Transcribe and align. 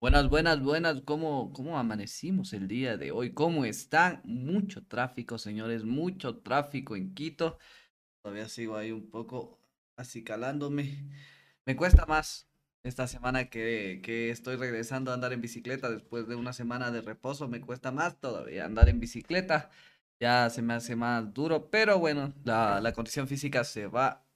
Buenas, 0.00 0.28
buenas, 0.28 0.60
buenas. 0.62 1.00
¿Cómo, 1.02 1.52
cómo 1.52 1.78
amanecimos 1.78 2.52
el 2.52 2.68
día 2.68 2.96
de 2.96 3.10
hoy? 3.10 3.32
¿Cómo 3.34 3.64
están? 3.64 4.20
Mucho 4.24 4.84
tráfico, 4.86 5.38
señores, 5.38 5.84
mucho 5.84 6.38
tráfico 6.38 6.94
en 6.96 7.14
Quito. 7.14 7.58
Todavía 8.22 8.48
sigo 8.48 8.76
ahí 8.76 8.92
un 8.92 9.10
poco 9.10 9.60
acicalándome. 9.96 11.04
Me 11.66 11.76
cuesta 11.76 12.06
más 12.06 12.48
esta 12.84 13.08
semana 13.08 13.50
que, 13.50 14.00
que 14.04 14.30
estoy 14.30 14.56
regresando 14.56 15.10
a 15.10 15.14
andar 15.14 15.32
en 15.32 15.40
bicicleta 15.42 15.90
después 15.90 16.28
de 16.28 16.36
una 16.36 16.52
semana 16.52 16.90
de 16.92 17.02
reposo. 17.02 17.48
Me 17.48 17.60
cuesta 17.60 17.92
más 17.92 18.20
todavía 18.20 18.66
andar 18.66 18.88
en 18.88 19.00
bicicleta. 19.00 19.70
Ya 20.20 20.50
se 20.50 20.62
me 20.62 20.74
hace 20.74 20.96
más 20.96 21.34
duro, 21.34 21.70
pero 21.70 21.98
bueno, 21.98 22.34
la, 22.44 22.80
la 22.80 22.92
condición 22.92 23.28
física 23.28 23.64
se 23.64 23.86
va 23.88 24.27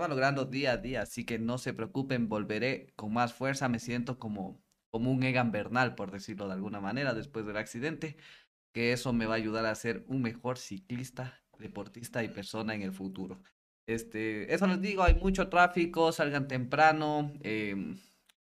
va 0.00 0.08
logrando 0.08 0.44
día 0.44 0.72
a 0.72 0.76
día, 0.78 1.02
así 1.02 1.24
que 1.24 1.38
no 1.38 1.58
se 1.58 1.74
preocupen, 1.74 2.28
volveré 2.28 2.92
con 2.96 3.12
más 3.12 3.32
fuerza, 3.34 3.68
me 3.68 3.78
siento 3.78 4.18
como, 4.18 4.62
como 4.90 5.10
un 5.12 5.22
Egan 5.22 5.52
Bernal, 5.52 5.94
por 5.94 6.10
decirlo 6.10 6.46
de 6.48 6.54
alguna 6.54 6.80
manera, 6.80 7.14
después 7.14 7.46
del 7.46 7.56
accidente, 7.56 8.16
que 8.72 8.92
eso 8.92 9.12
me 9.12 9.26
va 9.26 9.34
a 9.34 9.36
ayudar 9.38 9.66
a 9.66 9.74
ser 9.74 10.04
un 10.08 10.22
mejor 10.22 10.58
ciclista, 10.58 11.42
deportista 11.58 12.24
y 12.24 12.28
persona 12.28 12.74
en 12.74 12.82
el 12.82 12.92
futuro. 12.92 13.42
Este, 13.86 14.52
eso 14.54 14.66
les 14.66 14.80
digo, 14.80 15.02
hay 15.02 15.14
mucho 15.14 15.48
tráfico, 15.48 16.12
salgan 16.12 16.48
temprano, 16.48 17.32
em, 17.42 17.98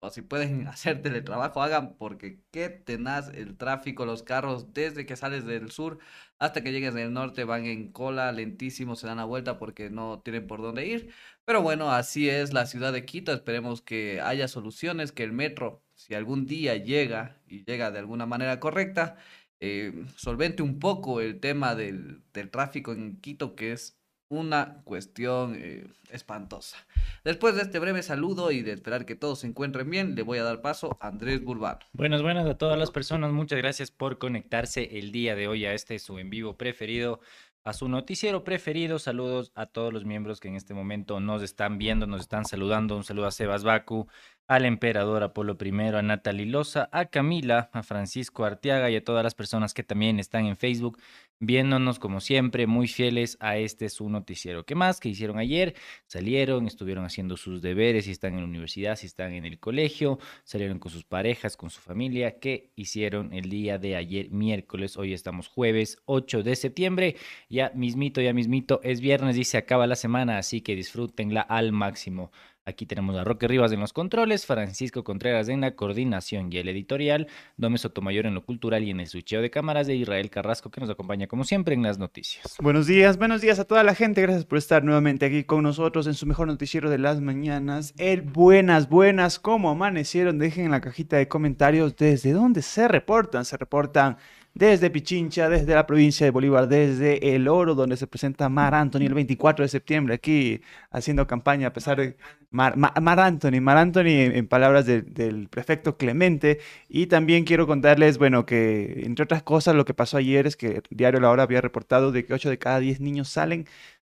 o 0.00 0.10
si 0.10 0.22
pueden 0.22 0.66
hacer 0.68 1.02
teletrabajo, 1.02 1.62
hagan 1.62 1.96
porque 1.96 2.42
qué 2.50 2.68
tenaz 2.68 3.28
el 3.34 3.56
tráfico, 3.56 4.06
los 4.06 4.22
carros 4.22 4.72
desde 4.74 5.06
que 5.06 5.16
sales 5.16 5.44
del 5.44 5.70
sur 5.70 5.98
hasta 6.38 6.62
que 6.62 6.72
llegues 6.72 6.94
del 6.94 7.12
norte 7.12 7.44
van 7.44 7.66
en 7.66 7.92
cola, 7.92 8.32
lentísimo, 8.32 8.96
se 8.96 9.06
dan 9.06 9.18
la 9.18 9.24
vuelta 9.24 9.58
porque 9.58 9.90
no 9.90 10.20
tienen 10.20 10.46
por 10.46 10.62
dónde 10.62 10.86
ir. 10.86 11.12
Pero 11.48 11.62
bueno, 11.62 11.90
así 11.90 12.28
es 12.28 12.52
la 12.52 12.66
ciudad 12.66 12.92
de 12.92 13.06
Quito, 13.06 13.32
esperemos 13.32 13.80
que 13.80 14.20
haya 14.20 14.48
soluciones, 14.48 15.12
que 15.12 15.24
el 15.24 15.32
metro, 15.32 15.82
si 15.94 16.14
algún 16.14 16.44
día 16.44 16.76
llega 16.76 17.40
y 17.46 17.64
llega 17.64 17.90
de 17.90 17.98
alguna 17.98 18.26
manera 18.26 18.60
correcta, 18.60 19.16
eh, 19.58 20.04
solvente 20.14 20.62
un 20.62 20.78
poco 20.78 21.22
el 21.22 21.40
tema 21.40 21.74
del, 21.74 22.20
del 22.34 22.50
tráfico 22.50 22.92
en 22.92 23.18
Quito, 23.22 23.56
que 23.56 23.72
es 23.72 23.98
una 24.28 24.82
cuestión 24.84 25.54
eh, 25.56 25.86
espantosa. 26.10 26.76
Después 27.24 27.54
de 27.54 27.62
este 27.62 27.78
breve 27.78 28.02
saludo 28.02 28.50
y 28.50 28.62
de 28.62 28.72
esperar 28.72 29.06
que 29.06 29.14
todos 29.14 29.40
se 29.40 29.46
encuentren 29.46 29.88
bien, 29.88 30.14
le 30.14 30.22
voy 30.22 30.38
a 30.38 30.42
dar 30.42 30.60
paso 30.60 30.98
a 31.00 31.08
Andrés 31.08 31.42
Burbano. 31.42 31.80
Buenas, 31.92 32.20
buenas 32.20 32.46
a 32.46 32.58
todas 32.58 32.78
las 32.78 32.90
personas. 32.90 33.32
Muchas 33.32 33.58
gracias 33.58 33.90
por 33.90 34.18
conectarse 34.18 34.98
el 34.98 35.12
día 35.12 35.34
de 35.34 35.48
hoy 35.48 35.64
a 35.64 35.72
este 35.72 35.98
su 35.98 36.18
en 36.18 36.28
vivo 36.28 36.58
preferido, 36.58 37.20
a 37.68 37.74
su 37.74 37.86
noticiero 37.86 38.44
preferido. 38.44 38.98
Saludos 38.98 39.52
a 39.54 39.66
todos 39.66 39.92
los 39.92 40.06
miembros 40.06 40.40
que 40.40 40.48
en 40.48 40.54
este 40.54 40.72
momento 40.72 41.20
nos 41.20 41.42
están 41.42 41.76
viendo, 41.76 42.06
nos 42.06 42.22
están 42.22 42.46
saludando. 42.46 42.96
Un 42.96 43.04
saludo 43.04 43.26
a 43.26 43.30
Sebas 43.30 43.62
Baku, 43.62 44.08
al 44.48 44.64
emperador 44.64 45.22
Apolo 45.22 45.56
I, 45.60 45.80
a 45.94 46.02
Natalie 46.02 46.46
Loza, 46.46 46.88
a 46.90 47.04
Camila, 47.06 47.70
a 47.72 47.82
Francisco 47.82 48.44
Arteaga 48.44 48.90
y 48.90 48.96
a 48.96 49.04
todas 49.04 49.22
las 49.22 49.34
personas 49.34 49.74
que 49.74 49.82
también 49.84 50.18
están 50.18 50.46
en 50.46 50.56
Facebook 50.56 50.98
viéndonos 51.40 51.98
como 51.98 52.20
siempre, 52.20 52.66
muy 52.66 52.88
fieles 52.88 53.36
a 53.40 53.58
este 53.58 53.88
su 53.88 54.08
noticiero. 54.08 54.64
¿Qué 54.64 54.74
más? 54.74 55.00
¿Qué 55.00 55.08
hicieron 55.08 55.38
ayer? 55.38 55.74
Salieron, 56.06 56.66
estuvieron 56.66 57.04
haciendo 57.04 57.36
sus 57.36 57.62
deberes, 57.62 58.06
si 58.06 58.10
están 58.10 58.34
en 58.34 58.40
la 58.40 58.46
universidad, 58.46 58.96
si 58.96 59.06
están 59.06 59.32
en 59.32 59.44
el 59.44 59.58
colegio, 59.58 60.18
salieron 60.44 60.78
con 60.78 60.90
sus 60.90 61.04
parejas, 61.04 61.56
con 61.56 61.70
su 61.70 61.80
familia. 61.80 62.38
¿Qué 62.38 62.70
hicieron 62.74 63.32
el 63.32 63.50
día 63.50 63.78
de 63.78 63.96
ayer, 63.96 64.30
miércoles? 64.30 64.96
Hoy 64.96 65.12
estamos 65.12 65.48
jueves 65.48 65.98
8 66.06 66.42
de 66.42 66.56
septiembre. 66.56 67.16
Ya 67.48 67.70
mismito, 67.74 68.20
ya 68.20 68.32
mismito, 68.32 68.80
es 68.82 69.00
viernes 69.00 69.36
y 69.36 69.44
se 69.44 69.58
acaba 69.58 69.86
la 69.86 69.96
semana, 69.96 70.38
así 70.38 70.60
que 70.60 70.74
disfrútenla 70.74 71.40
al 71.40 71.72
máximo. 71.72 72.32
Aquí 72.68 72.84
tenemos 72.84 73.16
a 73.16 73.24
Roque 73.24 73.48
Rivas 73.48 73.72
en 73.72 73.80
los 73.80 73.94
controles, 73.94 74.44
Francisco 74.44 75.02
Contreras 75.02 75.48
en 75.48 75.62
la 75.62 75.74
coordinación 75.74 76.52
y 76.52 76.58
el 76.58 76.68
editorial, 76.68 77.26
Dome 77.56 77.78
Sotomayor 77.78 78.26
en 78.26 78.34
lo 78.34 78.44
cultural 78.44 78.84
y 78.84 78.90
en 78.90 79.00
el 79.00 79.06
switcheo 79.06 79.40
de 79.40 79.50
cámaras 79.50 79.86
de 79.86 79.96
Israel 79.96 80.28
Carrasco 80.28 80.70
que 80.70 80.82
nos 80.82 80.90
acompaña 80.90 81.26
como 81.28 81.44
siempre 81.44 81.74
en 81.74 81.82
las 81.82 81.98
noticias. 81.98 82.56
Buenos 82.60 82.86
días, 82.86 83.16
buenos 83.16 83.40
días 83.40 83.58
a 83.58 83.64
toda 83.64 83.82
la 83.84 83.94
gente, 83.94 84.20
gracias 84.20 84.44
por 84.44 84.58
estar 84.58 84.84
nuevamente 84.84 85.24
aquí 85.24 85.44
con 85.44 85.62
nosotros 85.62 86.06
en 86.08 86.12
su 86.12 86.26
mejor 86.26 86.46
noticiero 86.46 86.90
de 86.90 86.98
las 86.98 87.22
mañanas. 87.22 87.94
El 87.96 88.20
buenas, 88.20 88.90
buenas, 88.90 89.38
¿cómo 89.38 89.70
amanecieron? 89.70 90.38
Dejen 90.38 90.66
en 90.66 90.72
la 90.72 90.82
cajita 90.82 91.16
de 91.16 91.26
comentarios 91.26 91.96
desde 91.96 92.32
dónde 92.32 92.60
se 92.60 92.86
reportan, 92.86 93.46
se 93.46 93.56
reportan 93.56 94.18
desde 94.58 94.90
Pichincha, 94.90 95.48
desde 95.48 95.72
la 95.72 95.86
provincia 95.86 96.26
de 96.26 96.32
Bolívar, 96.32 96.66
desde 96.66 97.36
El 97.36 97.46
Oro, 97.46 97.76
donde 97.76 97.96
se 97.96 98.08
presenta 98.08 98.48
Mar 98.48 98.74
Anthony 98.74 99.02
el 99.02 99.14
24 99.14 99.64
de 99.64 99.68
septiembre, 99.68 100.14
aquí 100.14 100.60
haciendo 100.90 101.28
campaña 101.28 101.68
a 101.68 101.72
pesar 101.72 101.98
de 101.98 102.16
Mar, 102.50 102.74
Anthony, 103.20 103.60
Mar 103.60 103.76
Anthony 103.76 104.34
en, 104.34 104.48
palabras 104.48 104.84
del 104.84 105.48
prefecto 105.48 105.96
Clemente. 105.96 106.58
Y 106.88 107.06
también 107.06 107.44
quiero 107.44 107.68
contarles, 107.68 108.18
bueno, 108.18 108.46
que 108.46 109.02
entre 109.04 109.22
otras 109.22 109.44
cosas 109.44 109.76
lo 109.76 109.84
que 109.84 109.94
pasó 109.94 110.16
ayer 110.16 110.48
es 110.48 110.56
que 110.56 110.82
Diario 110.90 111.20
La 111.20 111.30
Hora 111.30 111.44
había 111.44 111.60
reportado 111.60 112.10
de 112.10 112.24
que 112.24 112.34
8 112.34 112.50
de 112.50 112.58
cada 112.58 112.80
10 112.80 113.00
niños 113.00 113.28
salen 113.28 113.66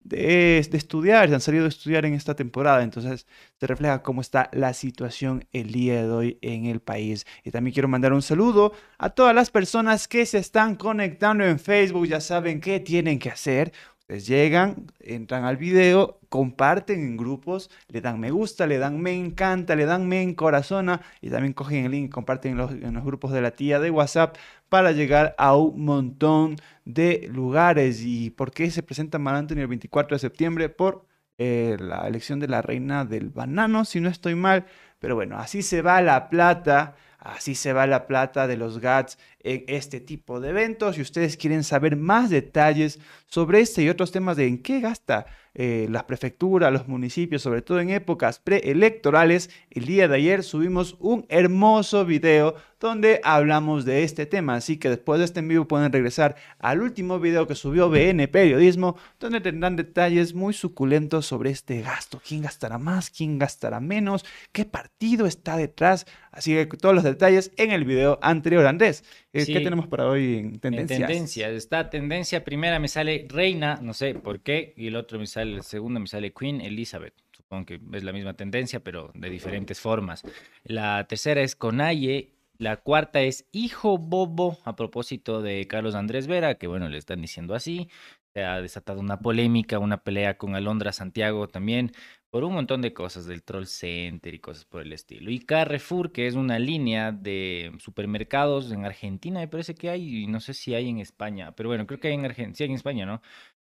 de, 0.04 0.58
estudiar, 0.60 1.30
se 1.30 1.36
han 1.36 1.42
salido 1.42 1.64
de 1.64 1.70
estudiar 1.70 2.06
en 2.06 2.14
esta 2.14 2.36
temporada. 2.36 2.84
Entonces 2.84 3.28
se 3.60 3.68
refleja 3.68 4.04
cómo 4.04 4.22
está 4.22 4.50
la 4.54 4.74
situación 4.74 5.46
el 5.52 5.72
día 5.72 6.04
de 6.04 6.12
hoy 6.12 6.38
en 6.42 6.66
el 6.66 6.80
país. 6.80 7.26
Y 7.44 7.52
también 7.52 7.74
quiero 7.74 7.88
mandar 7.88 8.14
un 8.14 8.22
saludo 8.22 8.74
a 8.98 9.10
todas 9.10 9.34
las 9.36 9.50
personas 9.52 10.08
que 10.08 10.26
se 10.26 10.38
están 10.38 10.76
conectando 10.76 11.46
en 11.46 11.60
Facebook. 11.60 12.08
Ya 12.08 12.22
saben 12.22 12.62
qué 12.62 12.80
tienen 12.80 13.20
que 13.20 13.30
hacer. 13.30 13.72
Ustedes 14.04 14.28
llegan, 14.28 14.92
entran 15.00 15.46
al 15.46 15.56
video, 15.56 16.20
comparten 16.28 17.00
en 17.00 17.16
grupos, 17.16 17.70
le 17.88 18.02
dan 18.02 18.20
me 18.20 18.32
gusta, 18.32 18.68
le 18.68 18.78
dan 18.78 19.00
me 19.00 19.14
encanta, 19.14 19.78
le 19.78 19.86
dan 19.86 20.10
me 20.10 20.22
encorazona 20.22 21.00
y 21.22 21.30
también 21.30 21.54
cogen 21.54 21.86
el 21.86 21.92
link 21.92 22.12
comparten 22.12 22.52
en 22.52 22.58
los, 22.58 22.72
en 22.72 22.94
los 22.96 23.06
grupos 23.06 23.32
de 23.32 23.42
la 23.42 23.52
tía 23.52 23.80
de 23.80 23.92
WhatsApp 23.92 24.36
para 24.74 24.92
llegar 24.92 25.36
a 25.38 25.56
un 25.56 25.86
montón 25.86 26.56
de 26.84 27.30
lugares. 27.32 28.02
¿Y 28.04 28.32
por 28.32 28.52
qué 28.52 28.72
se 28.72 28.82
presenta 28.82 29.20
Mar 29.20 29.46
el 29.48 29.68
24 29.68 30.16
de 30.16 30.20
septiembre? 30.20 30.68
Por 30.68 31.06
eh, 31.38 31.78
la 31.80 32.08
elección 32.08 32.40
de 32.40 32.48
la 32.48 32.64
reina 32.64 33.06
del 33.06 33.30
banano, 33.30 33.86
si 33.86 34.00
no 34.00 34.10
estoy 34.10 34.34
mal. 34.34 34.66
Pero 34.98 35.14
bueno, 35.14 35.38
así 35.38 35.62
se 35.62 35.84
va 35.84 36.02
la 36.02 36.28
plata 36.28 36.96
Así 37.24 37.56
se 37.56 37.72
va 37.72 37.88
la 37.88 38.06
plata 38.06 38.48
de 38.48 38.58
los 38.58 38.80
GATS 38.80 39.18
en 39.44 39.64
este 39.68 40.00
tipo 40.00 40.40
de 40.40 40.50
eventos. 40.50 40.96
Si 40.96 41.02
ustedes 41.02 41.38
quieren 41.38 41.64
saber 41.64 41.96
más 41.96 42.30
detalles 42.30 43.00
sobre 43.28 43.60
este 43.60 43.84
y 43.84 43.90
otros 43.90 44.12
temas 44.12 44.38
de 44.38 44.48
en 44.48 44.62
qué 44.62 44.80
gasta 44.80 45.26
eh, 45.56 45.88
las 45.92 46.06
prefecturas, 46.06 46.74
los 46.74 46.88
municipios, 46.88 47.44
sobre 47.44 47.62
todo 47.62 47.80
en 47.80 47.92
épocas 47.92 48.40
preelectorales, 48.40 49.52
el 49.70 49.86
día 49.86 50.08
de 50.08 50.16
ayer 50.16 50.44
subimos 50.44 50.96
un 51.00 51.26
hermoso 51.30 52.06
video 52.06 52.56
donde 52.80 53.22
hablamos 53.24 53.86
de 53.86 54.04
este 54.04 54.26
tema. 54.26 54.56
Así 54.56 54.78
que 54.78 54.90
después 54.90 55.20
de 55.20 55.26
este 55.26 55.40
en 55.40 55.48
vivo 55.48 55.68
pueden 55.68 55.92
regresar 55.92 56.36
al 56.60 56.82
último 56.82 57.20
video 57.20 57.48
que 57.48 57.56
subió 57.56 57.90
BN 57.90 58.28
Periodismo, 58.28 58.98
donde 59.20 59.42
tendrán 59.42 59.76
detalles 59.76 60.34
muy 60.34 60.54
suculentos 60.54 61.26
sobre 61.26 61.52
este 61.52 61.82
gasto. 61.82 62.22
¿Quién 62.28 62.42
gastará 62.42 62.78
más? 62.78 63.10
¿Quién 63.10 63.38
gastará 63.38 63.80
menos? 63.80 64.26
¿Qué 64.52 64.66
partido 64.66 65.28
está 65.28 65.56
detrás? 65.56 66.06
Así 66.32 66.54
que 66.54 66.66
todos 66.66 66.96
los 66.96 67.04
detalles 67.04 67.52
en 67.58 67.72
el 67.72 67.86
video 67.86 68.20
anterior. 68.22 68.66
Andrés, 68.66 69.04
eh, 69.34 69.46
¿qué 69.46 69.60
tenemos 69.60 69.88
para 69.88 70.08
hoy 70.08 70.38
en 70.38 70.60
tendencias? 70.60 71.00
En 71.00 71.08
tendencias. 71.08 71.52
Esta 71.52 71.90
tendencia 71.90 72.44
primera 72.44 72.80
me 72.80 72.88
sale 72.88 73.28
Reina, 73.30 73.80
no 73.82 73.94
sé 73.94 74.16
por 74.16 74.42
qué, 74.42 74.74
y 74.78 74.88
el 74.88 74.96
otro 74.96 75.20
me 75.20 75.28
sale, 75.28 75.56
el 75.56 75.64
segundo 75.64 76.00
me 76.00 76.08
sale 76.08 76.32
Queen 76.32 76.62
Elizabeth. 76.62 77.14
Supongo 77.32 77.66
que 77.66 77.82
es 77.94 78.04
la 78.04 78.14
misma 78.14 78.36
tendencia, 78.36 78.80
pero 78.80 79.12
de 79.14 79.30
diferentes 79.30 79.80
formas. 79.80 80.24
La 80.64 81.06
tercera 81.08 81.42
es 81.42 81.56
Conaye 81.56 82.34
la 82.64 82.78
cuarta 82.78 83.22
es 83.22 83.48
Hijo 83.52 83.98
Bobo, 83.98 84.58
a 84.64 84.76
propósito 84.76 85.42
de 85.42 85.68
Carlos 85.68 85.96
Andrés 85.96 86.28
Vera, 86.28 86.56
que 86.56 86.68
bueno, 86.68 86.88
le 86.88 86.98
están 86.98 87.20
diciendo 87.22 87.56
así. 87.56 87.90
Se 88.34 88.44
ha 88.44 88.62
desatado 88.62 89.00
una 89.00 89.20
polémica, 89.20 89.80
una 89.80 90.04
pelea 90.04 90.38
con 90.38 90.56
Alondra 90.56 90.94
Santiago 90.94 91.48
también, 91.48 91.92
por 92.34 92.44
un 92.46 92.54
montón 92.54 92.82
de 92.82 92.94
cosas, 92.94 93.28
del 93.28 93.44
Troll 93.44 93.68
Center 93.68 94.34
y 94.34 94.40
cosas 94.40 94.66
por 94.66 94.82
el 94.82 94.92
estilo. 94.92 95.30
Y 95.30 95.42
Carrefour, 95.42 96.12
que 96.12 96.26
es 96.26 96.34
una 96.34 96.58
línea 96.58 97.12
de 97.12 97.72
supermercados 97.78 98.72
en 98.72 98.86
Argentina, 98.86 99.40
me 99.40 99.48
parece 99.48 99.76
que 99.76 99.92
hay, 99.92 100.24
y 100.24 100.26
no 100.26 100.40
sé 100.40 100.56
si 100.56 100.74
hay 100.74 100.90
en 100.90 100.98
España, 100.98 101.52
pero 101.56 101.70
bueno, 101.70 101.86
creo 101.86 102.00
que 102.00 102.08
hay 102.08 102.16
en 102.16 102.26
Argentina, 102.26 102.56
sí 102.56 102.64
hay 102.64 102.72
en 102.72 102.76
España, 102.76 103.06
¿no? 103.06 103.22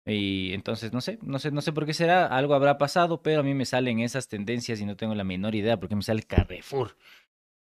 Y 0.07 0.53
entonces 0.53 0.93
no 0.93 1.01
sé, 1.01 1.19
no 1.23 1.41
sé, 1.41 1.51
no 1.51 1.61
sé 1.61 1.73
por 1.73 1.87
qué 1.87 1.93
será, 1.93 2.27
algo 2.29 2.55
habrá 2.55 2.79
pasado, 2.79 3.21
pero 3.21 3.41
a 3.41 3.43
mí 3.43 3.53
me 3.53 3.65
salen 3.65 3.99
esas 3.99 4.29
tendencias 4.29 4.81
y 4.81 4.87
no 4.87 4.95
tengo 4.97 5.17
la 5.17 5.25
menor 5.25 5.57
idea 5.57 5.81
por 5.81 5.89
qué 5.89 5.97
me 5.97 6.03
sale 6.03 6.23
Carrefour. 6.23 6.97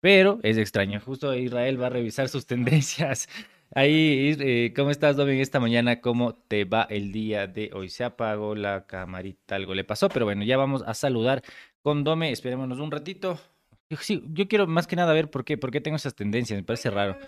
Pero 0.01 0.39
es 0.45 0.57
extraño, 0.57 1.01
justo 1.01 1.35
Israel 1.35 1.83
va 1.83 1.89
a 1.89 1.91
revisar 1.91 2.29
sus 2.29 2.47
tendencias. 2.47 3.29
Ahí, 3.75 4.37
eh, 4.39 4.75
¿cómo 4.77 4.91
estás, 4.91 5.17
Domin, 5.17 5.41
esta 5.41 5.59
mañana? 5.59 6.03
¿Cómo 6.03 6.35
te 6.35 6.67
va 6.67 6.83
el 6.91 7.11
día 7.11 7.47
de 7.47 7.71
hoy? 7.73 7.89
Se 7.89 8.05
apagó 8.05 8.55
la 8.55 8.87
camarita, 8.87 9.55
algo 9.57 9.75
le 9.75 9.83
pasó, 9.83 10.11
pero 10.11 10.27
bueno, 10.27 10.45
ya 10.45 10.59
vamos 10.59 10.83
a 10.87 10.93
saludar 10.93 11.43
con 11.81 12.05
Dome. 12.05 12.33
Esperémonos 12.33 12.79
un 12.81 12.91
ratito. 12.91 13.41
Sí, 14.01 14.23
yo 14.29 14.47
quiero 14.49 14.67
más 14.67 14.87
que 14.87 14.97
nada 14.97 15.13
ver 15.13 15.31
por 15.31 15.45
qué, 15.45 15.57
por 15.57 15.71
qué 15.71 15.81
tengo 15.81 15.97
esas 15.97 16.15
tendencias, 16.15 16.59
me 16.59 16.65
parece 16.65 16.91
raro. 16.91 17.19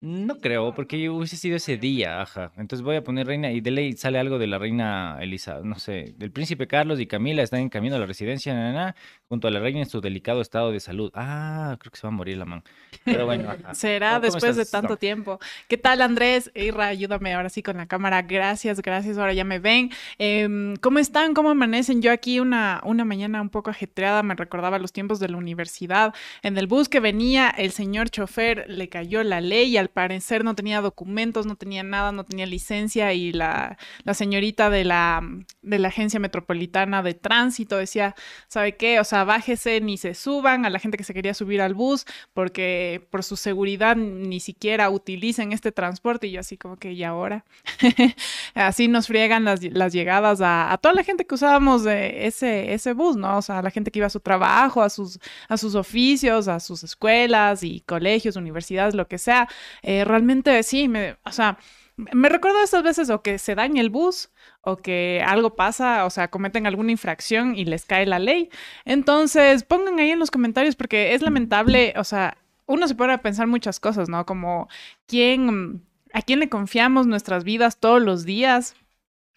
No 0.00 0.38
creo, 0.38 0.76
porque 0.76 1.10
hubiese 1.10 1.36
sido 1.36 1.56
ese 1.56 1.76
día, 1.76 2.22
ajá. 2.22 2.52
Entonces 2.56 2.84
voy 2.84 2.94
a 2.94 3.02
poner 3.02 3.26
reina 3.26 3.50
y 3.50 3.60
de 3.60 3.72
ley 3.72 3.94
sale 3.94 4.20
algo 4.20 4.38
de 4.38 4.46
la 4.46 4.56
reina 4.56 5.18
Elisa, 5.20 5.58
no 5.64 5.76
sé. 5.80 6.14
El 6.20 6.30
príncipe 6.30 6.68
Carlos 6.68 7.00
y 7.00 7.08
Camila 7.08 7.42
están 7.42 7.58
en 7.58 7.68
camino 7.68 7.96
a 7.96 7.98
la 7.98 8.06
residencia, 8.06 8.54
na, 8.54 8.94
junto 9.28 9.48
a 9.48 9.50
la 9.50 9.58
reina 9.58 9.80
en 9.80 9.88
su 9.88 10.00
delicado 10.00 10.40
estado 10.40 10.70
de 10.70 10.78
salud. 10.78 11.10
Ah, 11.14 11.76
creo 11.80 11.90
que 11.90 11.98
se 11.98 12.06
va 12.06 12.12
a 12.12 12.16
morir 12.16 12.38
la 12.38 12.44
man. 12.44 12.62
Pero 13.04 13.26
bueno, 13.26 13.50
ajá. 13.64 13.74
Será 13.74 14.20
después 14.20 14.54
de 14.54 14.66
tanto 14.66 14.98
tiempo. 14.98 15.40
¿Qué 15.66 15.76
tal, 15.76 16.00
Andrés? 16.00 16.52
Irra, 16.54 16.86
ayúdame 16.86 17.34
ahora 17.34 17.48
sí 17.48 17.64
con 17.64 17.76
la 17.76 17.86
cámara. 17.86 18.22
Gracias, 18.22 18.80
gracias. 18.80 19.18
Ahora 19.18 19.32
ya 19.32 19.42
me 19.42 19.58
ven. 19.58 19.90
Em, 20.18 20.76
¿Cómo 20.76 21.00
están? 21.00 21.34
¿Cómo 21.34 21.50
amanecen? 21.50 22.02
Yo 22.02 22.12
aquí 22.12 22.38
una, 22.38 22.80
una 22.84 23.04
mañana 23.04 23.42
un 23.42 23.50
poco 23.50 23.70
ajetreada, 23.70 24.22
me 24.22 24.36
recordaba 24.36 24.78
los 24.78 24.92
tiempos 24.92 25.18
de 25.18 25.28
la 25.28 25.38
universidad. 25.38 26.14
En 26.44 26.56
el 26.56 26.68
bus 26.68 26.88
que 26.88 27.00
venía, 27.00 27.50
el 27.50 27.72
señor 27.72 28.10
chofer 28.10 28.64
le 28.68 28.88
cayó 28.88 29.24
la 29.24 29.40
ley 29.40 29.76
al 29.76 29.87
al 29.88 29.90
parecer 29.90 30.44
no 30.44 30.54
tenía 30.54 30.80
documentos, 30.80 31.46
no 31.46 31.56
tenía 31.56 31.82
nada, 31.82 32.12
no 32.12 32.24
tenía 32.24 32.46
licencia 32.46 33.12
y 33.12 33.32
la, 33.32 33.78
la 34.04 34.14
señorita 34.14 34.70
de 34.70 34.84
la, 34.84 35.22
de 35.62 35.78
la 35.78 35.88
Agencia 35.88 36.20
Metropolitana 36.20 37.02
de 37.02 37.14
Tránsito 37.14 37.76
decía, 37.76 38.14
¿sabe 38.48 38.76
qué? 38.76 39.00
O 39.00 39.04
sea, 39.04 39.24
bájese 39.24 39.80
ni 39.80 39.96
se 39.96 40.14
suban 40.14 40.64
a 40.64 40.70
la 40.70 40.78
gente 40.78 40.96
que 40.96 41.04
se 41.04 41.14
quería 41.14 41.34
subir 41.34 41.60
al 41.60 41.74
bus 41.74 42.04
porque 42.34 43.06
por 43.10 43.22
su 43.24 43.36
seguridad 43.36 43.96
ni 43.96 44.40
siquiera 44.40 44.90
utilicen 44.90 45.52
este 45.52 45.72
transporte 45.72 46.26
y 46.26 46.32
yo 46.32 46.40
así 46.40 46.56
como 46.56 46.76
que, 46.76 46.92
¿y 46.92 47.04
ahora? 47.04 47.44
así 48.54 48.88
nos 48.88 49.06
friegan 49.06 49.44
las, 49.44 49.62
las 49.62 49.92
llegadas 49.92 50.40
a, 50.42 50.78
toda 50.80 50.94
la 50.94 51.04
gente 51.04 51.26
que 51.26 51.34
usábamos 51.34 51.84
de 51.84 52.26
ese, 52.26 52.72
ese 52.72 52.92
bus, 52.92 53.16
¿no? 53.16 53.38
O 53.38 53.42
sea, 53.42 53.58
a 53.58 53.62
la 53.62 53.70
gente 53.70 53.90
que 53.90 53.98
iba 53.98 54.06
a 54.06 54.10
su 54.10 54.20
trabajo, 54.20 54.82
a 54.82 54.90
sus, 54.90 55.18
a 55.48 55.56
sus 55.56 55.74
oficios, 55.74 56.48
a 56.48 56.60
sus 56.60 56.82
escuelas 56.84 57.62
y 57.62 57.80
colegios, 57.80 58.36
universidades, 58.36 58.94
lo 58.94 59.08
que 59.08 59.18
sea, 59.18 59.48
eh, 59.82 60.04
realmente 60.04 60.62
sí, 60.62 60.88
me, 60.88 61.16
o 61.24 61.32
sea, 61.32 61.58
me 61.96 62.28
recuerdo 62.28 62.62
estas 62.62 62.82
veces 62.82 63.10
o 63.10 63.22
que 63.22 63.38
se 63.38 63.54
daña 63.54 63.80
el 63.80 63.90
bus 63.90 64.30
o 64.60 64.76
que 64.76 65.22
algo 65.26 65.56
pasa, 65.56 66.04
o 66.04 66.10
sea, 66.10 66.28
cometen 66.28 66.66
alguna 66.66 66.92
infracción 66.92 67.56
y 67.56 67.64
les 67.64 67.84
cae 67.84 68.06
la 68.06 68.18
ley. 68.18 68.50
Entonces, 68.84 69.64
pongan 69.64 69.98
ahí 69.98 70.10
en 70.10 70.18
los 70.18 70.30
comentarios 70.30 70.76
porque 70.76 71.14
es 71.14 71.22
lamentable, 71.22 71.94
o 71.96 72.04
sea, 72.04 72.36
uno 72.66 72.86
se 72.86 72.94
puede 72.94 73.16
pensar 73.18 73.46
muchas 73.46 73.80
cosas, 73.80 74.08
¿no? 74.08 74.26
Como 74.26 74.68
quién, 75.06 75.82
a 76.12 76.22
quién 76.22 76.38
le 76.38 76.48
confiamos 76.48 77.06
nuestras 77.06 77.44
vidas 77.44 77.80
todos 77.80 78.00
los 78.02 78.24
días 78.24 78.76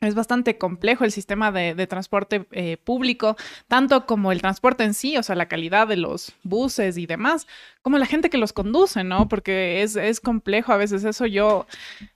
es 0.01 0.15
bastante 0.15 0.57
complejo 0.57 1.03
el 1.03 1.11
sistema 1.11 1.51
de, 1.51 1.87
transporte 1.87 2.47
eh, 2.51 2.77
público, 2.77 3.37
tanto 3.67 4.07
como 4.07 4.31
el 4.31 4.41
transporte 4.41 4.83
en 4.83 4.95
sí, 4.95 5.15
o 5.15 5.23
sea, 5.23 5.35
la 5.35 5.47
calidad 5.47 5.87
de 5.87 5.97
los 5.97 6.33
buses 6.41 6.97
y 6.97 7.05
demás, 7.05 7.47
como 7.83 7.99
la 7.99 8.07
gente 8.07 8.31
que 8.31 8.39
los 8.39 8.51
conduce, 8.51 9.03
¿no? 9.03 9.29
Porque 9.29 9.83
es, 9.83 9.95
es 9.95 10.19
complejo 10.19 10.73
a 10.73 10.77
veces 10.77 11.03
eso 11.03 11.27
yo, 11.27 11.67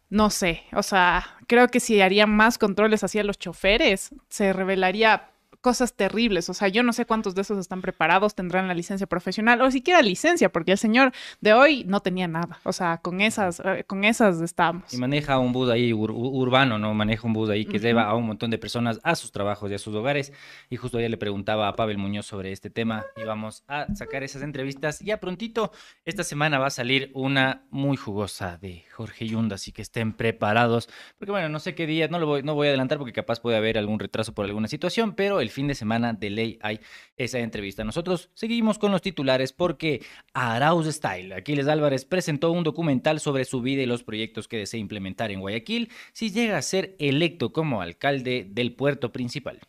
no 0.10 0.32
sé, 0.32 0.64
o 0.74 0.82
sea, 0.82 1.38
creo 1.46 1.68
que 1.68 1.80
si 1.80 2.02
harían 2.02 2.36
más 2.36 2.58
controles 2.58 3.04
hacia 3.04 3.24
los 3.24 3.38
choferes, 3.38 4.10
se 4.30 4.52
revelaría 4.52 5.30
cosas 5.66 5.96
terribles. 5.96 6.48
O 6.48 6.54
sea, 6.54 6.68
yo 6.68 6.84
no 6.84 6.94
sé 6.94 7.08
cuántos 7.08 7.34
de 7.34 7.42
esos 7.42 7.58
están 7.58 7.82
preparados, 7.82 8.36
tendrán 8.36 8.68
la 8.68 8.76
licencia 8.76 9.08
profesional 9.08 9.60
o 9.64 9.72
siquiera 9.72 10.00
licencia, 10.04 10.50
porque 10.50 10.74
el 10.74 10.78
señor 10.78 11.12
de 11.42 11.54
hoy 11.54 11.84
no 11.86 12.02
tenía 12.02 12.28
nada. 12.28 12.60
O 12.66 12.72
sea, 12.72 13.00
con 13.00 13.20
esas, 13.20 13.64
eh, 13.66 13.84
con 13.88 14.04
esas 14.04 14.42
estamos. 14.42 14.94
Y 14.94 14.98
maneja 14.98 15.40
un 15.40 15.54
bus 15.54 15.72
ahí 15.72 15.92
ur 15.92 16.12
urbano, 16.12 16.78
¿no? 16.78 16.94
Maneja 16.94 17.26
un 17.26 17.34
bus 17.34 17.50
ahí 17.50 17.66
que 17.66 17.78
uh 17.78 17.80
-huh. 17.80 17.82
lleva 17.82 18.04
a 18.04 18.14
un 18.14 18.28
montón 18.28 18.52
de 18.52 18.60
personas 18.60 19.00
a 19.02 19.16
sus 19.16 19.32
trabajos 19.32 19.72
y 19.72 19.74
a 19.74 19.80
sus 19.80 19.96
hogares. 19.96 20.32
Y 20.70 20.76
justo 20.76 21.00
ayer 21.00 21.10
le 21.10 21.18
preguntaba 21.18 21.68
a 21.68 21.76
Pavel 21.76 21.98
Muñoz 21.98 22.28
sobre 22.28 22.52
este 22.52 22.70
tema 22.70 23.04
y 23.18 23.24
vamos 23.24 23.64
a 23.68 23.88
sacar 23.96 24.22
esas 24.22 24.44
entrevistas. 24.44 25.00
Ya 25.00 25.20
prontito, 25.20 25.72
esta 26.06 26.24
semana 26.24 26.60
va 26.60 26.68
a 26.68 26.70
salir 26.70 27.10
una 27.16 27.64
muy 27.72 27.98
jugosa 27.98 28.60
de 28.60 28.84
Jorge 28.94 29.26
Yunda, 29.26 29.56
así 29.56 29.72
que 29.72 29.82
estén 29.82 30.14
preparados. 30.14 30.90
Porque 31.18 31.32
bueno, 31.32 31.50
no 31.50 31.58
sé 31.58 31.74
qué 31.74 31.88
día, 31.88 32.08
no, 32.08 32.20
lo 32.20 32.28
voy, 32.28 32.44
no 32.44 32.54
voy 32.54 32.68
a 32.68 32.70
adelantar 32.70 33.00
porque 33.00 33.14
capaz 33.14 33.40
puede 33.40 33.58
haber 33.58 33.80
algún 33.80 33.98
retraso 33.98 34.32
por 34.32 34.46
alguna 34.46 34.68
situación, 34.68 35.16
pero 35.16 35.42
el 35.42 35.50
fin 35.56 35.68
de 35.68 35.74
semana 35.74 36.14
de 36.14 36.30
ley 36.30 36.60
hay 36.62 36.80
esa 37.18 37.40
entrevista. 37.40 37.84
Nosotros 37.84 38.30
seguimos 38.36 38.78
con 38.78 38.92
los 38.92 39.02
titulares 39.02 39.54
porque 39.54 40.04
Arauz 40.34 40.86
Style, 40.88 41.34
Aquiles 41.34 41.68
Álvarez, 41.68 42.06
presentó 42.06 42.52
un 42.52 42.64
documental 42.64 43.20
sobre 43.20 43.46
su 43.46 43.62
vida 43.62 43.82
y 43.82 43.88
los 43.88 44.04
proyectos 44.04 44.48
que 44.48 44.58
desea 44.58 44.80
implementar 44.80 45.32
en 45.32 45.40
Guayaquil 45.40 45.90
si 46.14 46.32
llega 46.32 46.58
a 46.58 46.62
ser 46.62 46.96
electo 47.00 47.52
como 47.52 47.82
alcalde 47.82 48.46
del 48.48 48.76
puerto 48.76 49.12
principal. 49.12 49.60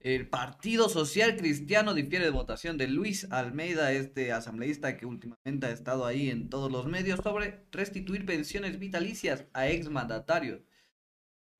El 0.00 0.28
Partido 0.28 0.88
Social 0.88 1.36
Cristiano 1.36 1.92
difiere 1.92 2.24
de 2.24 2.30
votación 2.30 2.78
de 2.78 2.88
Luis 2.88 3.30
Almeida, 3.30 3.92
este 3.92 4.32
asambleísta 4.32 4.96
que 4.96 5.04
últimamente 5.04 5.66
ha 5.66 5.70
estado 5.70 6.06
ahí 6.06 6.30
en 6.30 6.48
todos 6.48 6.72
los 6.72 6.86
medios, 6.86 7.20
sobre 7.22 7.66
restituir 7.70 8.24
pensiones 8.24 8.78
vitalicias 8.78 9.44
a 9.52 9.68
exmandatarios 9.68 10.62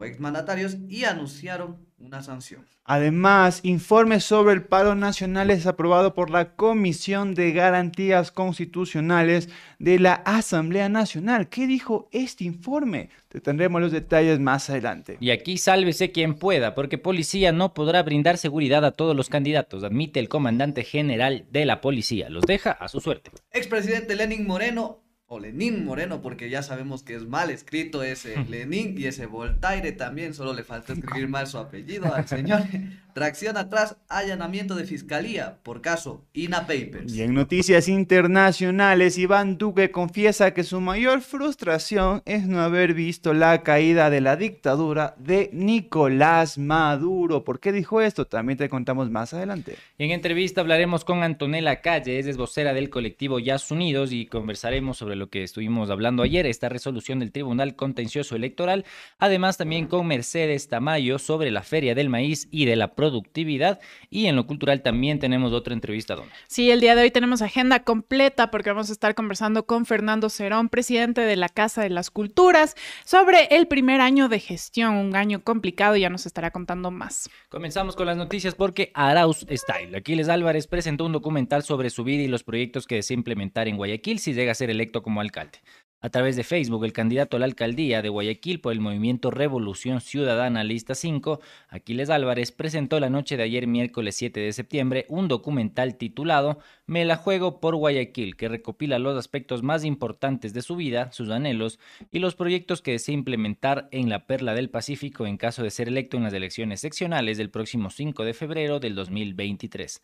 exmandatarios 0.09 0.79
y 0.89 1.05
anunciaron 1.05 1.91
una 1.99 2.23
sanción. 2.23 2.67
Además, 2.85 3.61
informe 3.63 4.21
sobre 4.21 4.55
el 4.55 4.65
paro 4.65 4.95
nacional 4.95 5.51
es 5.51 5.67
aprobado 5.67 6.15
por 6.15 6.31
la 6.31 6.57
Comisión 6.57 7.35
de 7.35 7.53
Garantías 7.53 8.33
Constitucionales 8.33 9.49
de 9.79 9.99
la 9.99 10.15
Asamblea 10.15 10.89
Nacional. 10.89 11.49
¿Qué 11.49 11.67
dijo 11.67 12.09
este 12.11 12.45
informe? 12.45 13.11
Te 13.29 13.41
tendremos 13.41 13.81
los 13.81 13.93
detalles 13.93 14.41
más 14.41 14.71
adelante. 14.71 15.19
Y 15.21 15.31
aquí 15.31 15.59
sálvese 15.59 16.11
quien 16.11 16.35
pueda, 16.35 16.75
porque 16.75 16.99
policía 16.99 17.53
no 17.53 17.75
podrá 17.75 18.03
brindar 18.03 18.39
seguridad 18.39 18.85
a 18.85 18.93
todos 18.93 19.15
los 19.15 19.29
candidatos, 19.29 19.85
admite 19.85 20.19
el 20.19 20.29
comandante 20.29 20.83
general 20.83 21.47
de 21.53 21.65
la 21.67 21.81
policía. 21.81 22.29
Los 22.29 22.45
deja 22.45 22.73
a 22.73 22.89
su 22.89 23.01
suerte. 23.01 23.31
Expresidente 23.53 24.17
Lenin 24.17 24.47
Moreno 24.47 25.10
o 25.33 25.39
Lenín 25.39 25.85
Moreno, 25.85 26.23
porque 26.23 26.51
ya 26.51 26.61
sabemos 26.61 27.05
que 27.05 27.15
es 27.15 27.25
mal 27.25 27.51
escrito 27.51 28.03
ese 28.03 28.35
Lenín 28.51 28.97
y 28.99 29.07
ese 29.07 29.27
Voltaire 29.27 29.93
también, 29.93 30.35
solo 30.35 30.53
le 30.53 30.65
falta 30.65 30.93
escribir 30.93 31.29
mal 31.29 31.47
su 31.47 31.57
apellido 31.57 32.13
al 32.13 32.27
señor. 32.27 32.63
Tracción 33.15 33.57
atrás, 33.57 33.97
allanamiento 34.09 34.77
de 34.77 34.85
fiscalía 34.85 35.59
por 35.63 35.81
caso 35.81 36.25
INA 36.33 36.61
Papers. 36.61 37.13
Y 37.13 37.23
en 37.23 37.35
noticias 37.35 37.89
internacionales, 37.89 39.19
Iván 39.19 39.59
Duque 39.59 39.91
confiesa 39.91 40.55
que 40.55 40.63
su 40.63 40.81
mayor 40.81 41.21
frustración 41.21 42.23
es 42.25 42.47
no 42.47 42.61
haber 42.61 42.95
visto 42.95 43.35
la 43.35 43.63
caída 43.63 44.11
de 44.11 44.21
la 44.21 44.37
dictadura 44.37 45.17
de 45.19 45.51
Nicolás 45.53 46.57
Maduro. 46.57 47.43
¿Por 47.43 47.59
qué 47.59 47.73
dijo 47.73 48.01
esto? 48.01 48.27
También 48.27 48.59
te 48.59 48.69
contamos 48.69 49.11
más 49.11 49.35
adelante. 49.35 49.77
Y 49.99 50.05
en 50.05 50.13
entrevista 50.13 50.61
hablaremos 50.61 51.05
con 51.05 51.25
Antonella 51.25 51.81
Calle, 51.81 52.19
es 52.19 52.37
vocera 52.37 52.73
del 52.73 52.91
colectivo 52.91 53.41
Jazz 53.41 53.71
Unidos 53.73 54.13
y 54.13 54.27
conversaremos 54.27 54.99
sobre 54.99 55.17
lo 55.21 55.31
que 55.31 55.45
estuvimos 55.45 55.91
hablando 55.91 56.25
ayer, 56.25 56.47
esta 56.47 56.69
resolución 56.69 57.21
del 57.21 57.31
Tribunal 57.31 57.77
Contencioso 57.77 58.35
Electoral, 58.35 58.85
además 59.19 59.57
también 59.57 59.87
con 59.87 60.09
Mercedes 60.09 60.67
Tamayo 60.67 61.21
sobre 61.21 61.53
la 61.53 61.63
Feria 61.63 61.95
del 61.95 62.09
Maíz 62.09 62.49
y 62.51 62.65
de 62.65 62.75
la 62.75 62.95
Productividad. 62.95 63.79
Y 64.09 64.27
en 64.27 64.35
lo 64.35 64.47
cultural 64.47 64.83
también 64.83 65.21
tenemos 65.21 65.53
otra 65.53 65.75
entrevista, 65.75 66.17
Dona. 66.17 66.33
Sí, 66.49 66.71
el 66.71 66.81
día 66.81 66.97
de 66.97 67.03
hoy 67.03 67.11
tenemos 67.11 67.43
agenda 67.43 67.85
completa 67.85 68.51
porque 68.51 68.71
vamos 68.71 68.89
a 68.91 68.93
estar 68.93 69.15
conversando 69.15 69.67
con 69.67 69.87
Fernando 69.87 70.31
Cerón, 70.31 70.69
presidente 70.69 71.21
de 71.21 71.37
la 71.37 71.49
Casa 71.49 71.83
de 71.83 71.91
las 71.91 72.11
Culturas, 72.11 72.75
sobre 73.05 73.45
el 73.51 73.69
primer 73.69 74.01
año 74.01 74.29
de 74.29 74.41
gestión, 74.41 74.95
un 74.95 75.15
año 75.15 75.45
complicado, 75.45 75.97
y 75.97 76.01
ya 76.01 76.11
nos 76.11 76.27
estará 76.27 76.51
contando 76.51 76.91
más. 76.91 77.29
Comenzamos 77.51 77.95
con 77.95 78.07
las 78.07 78.17
noticias 78.17 78.55
porque 78.55 78.91
Arauz 78.95 79.45
Style, 79.51 79.95
Aquiles 79.95 80.29
Álvarez 80.29 80.67
presentó 80.67 81.05
un 81.05 81.13
documental 81.13 81.63
sobre 81.63 81.91
su 81.91 82.05
vida 82.05 82.23
y 82.23 82.29
los 82.29 82.43
proyectos 82.43 82.87
que 82.87 82.95
desea 82.95 83.15
implementar 83.15 83.69
en 83.69 83.77
Guayaquil 83.77 84.19
si 84.19 84.33
llega 84.33 84.53
a 84.53 84.55
ser 84.55 84.71
electo 84.71 85.03
como 85.03 85.10
alcalde. 85.19 85.59
A 86.03 86.09
través 86.09 86.35
de 86.35 86.45
Facebook, 86.45 86.87
el 86.87 86.95
candidato 86.95 87.37
a 87.37 87.41
la 87.41 87.45
alcaldía 87.45 88.01
de 88.01 88.09
Guayaquil 88.09 88.63
por 88.63 88.73
el 88.73 88.81
movimiento 88.81 89.31
Revolución 89.31 90.01
Ciudadana 90.01 90.65
Lista 90.65 90.95
5, 90.95 91.41
Aquiles 91.69 92.09
Álvarez, 92.09 92.53
presentó 92.53 92.99
la 93.01 93.11
noche 93.11 93.37
de 93.37 93.43
ayer 93.43 93.67
miércoles 93.67 94.17
7 94.17 94.41
de 94.41 94.55
septiembre 94.55 95.05
un 95.11 95.29
documental 95.29 95.99
titulado 95.99 96.59
Me 96.87 97.05
la 97.05 97.17
juego 97.17 97.61
por 97.61 97.77
Guayaquil, 97.77 98.37
que 98.37 98.49
recopila 98.49 98.99
los 98.99 99.19
aspectos 99.19 99.63
más 99.63 99.85
importantes 99.85 100.55
de 100.55 100.63
su 100.63 100.77
vida, 100.77 101.13
sus 101.13 101.29
anhelos 101.29 101.79
y 102.11 102.21
los 102.21 102.35
proyectos 102.35 102.81
que 102.81 102.93
desea 102.93 103.13
implementar 103.13 103.91
en 103.93 104.09
la 104.09 104.27
Perla 104.27 104.55
del 104.55 104.71
Pacífico 104.71 105.27
en 105.27 105.37
caso 105.37 105.63
de 105.63 105.71
ser 105.71 105.89
electo 105.89 106.17
en 106.17 106.23
las 106.23 106.33
elecciones 106.33 106.81
seccionales 106.81 107.37
del 107.37 107.51
próximo 107.51 107.91
5 107.91 108.25
de 108.25 108.33
febrero 108.33 108.81
del 108.81 108.95
2023. 108.95 110.01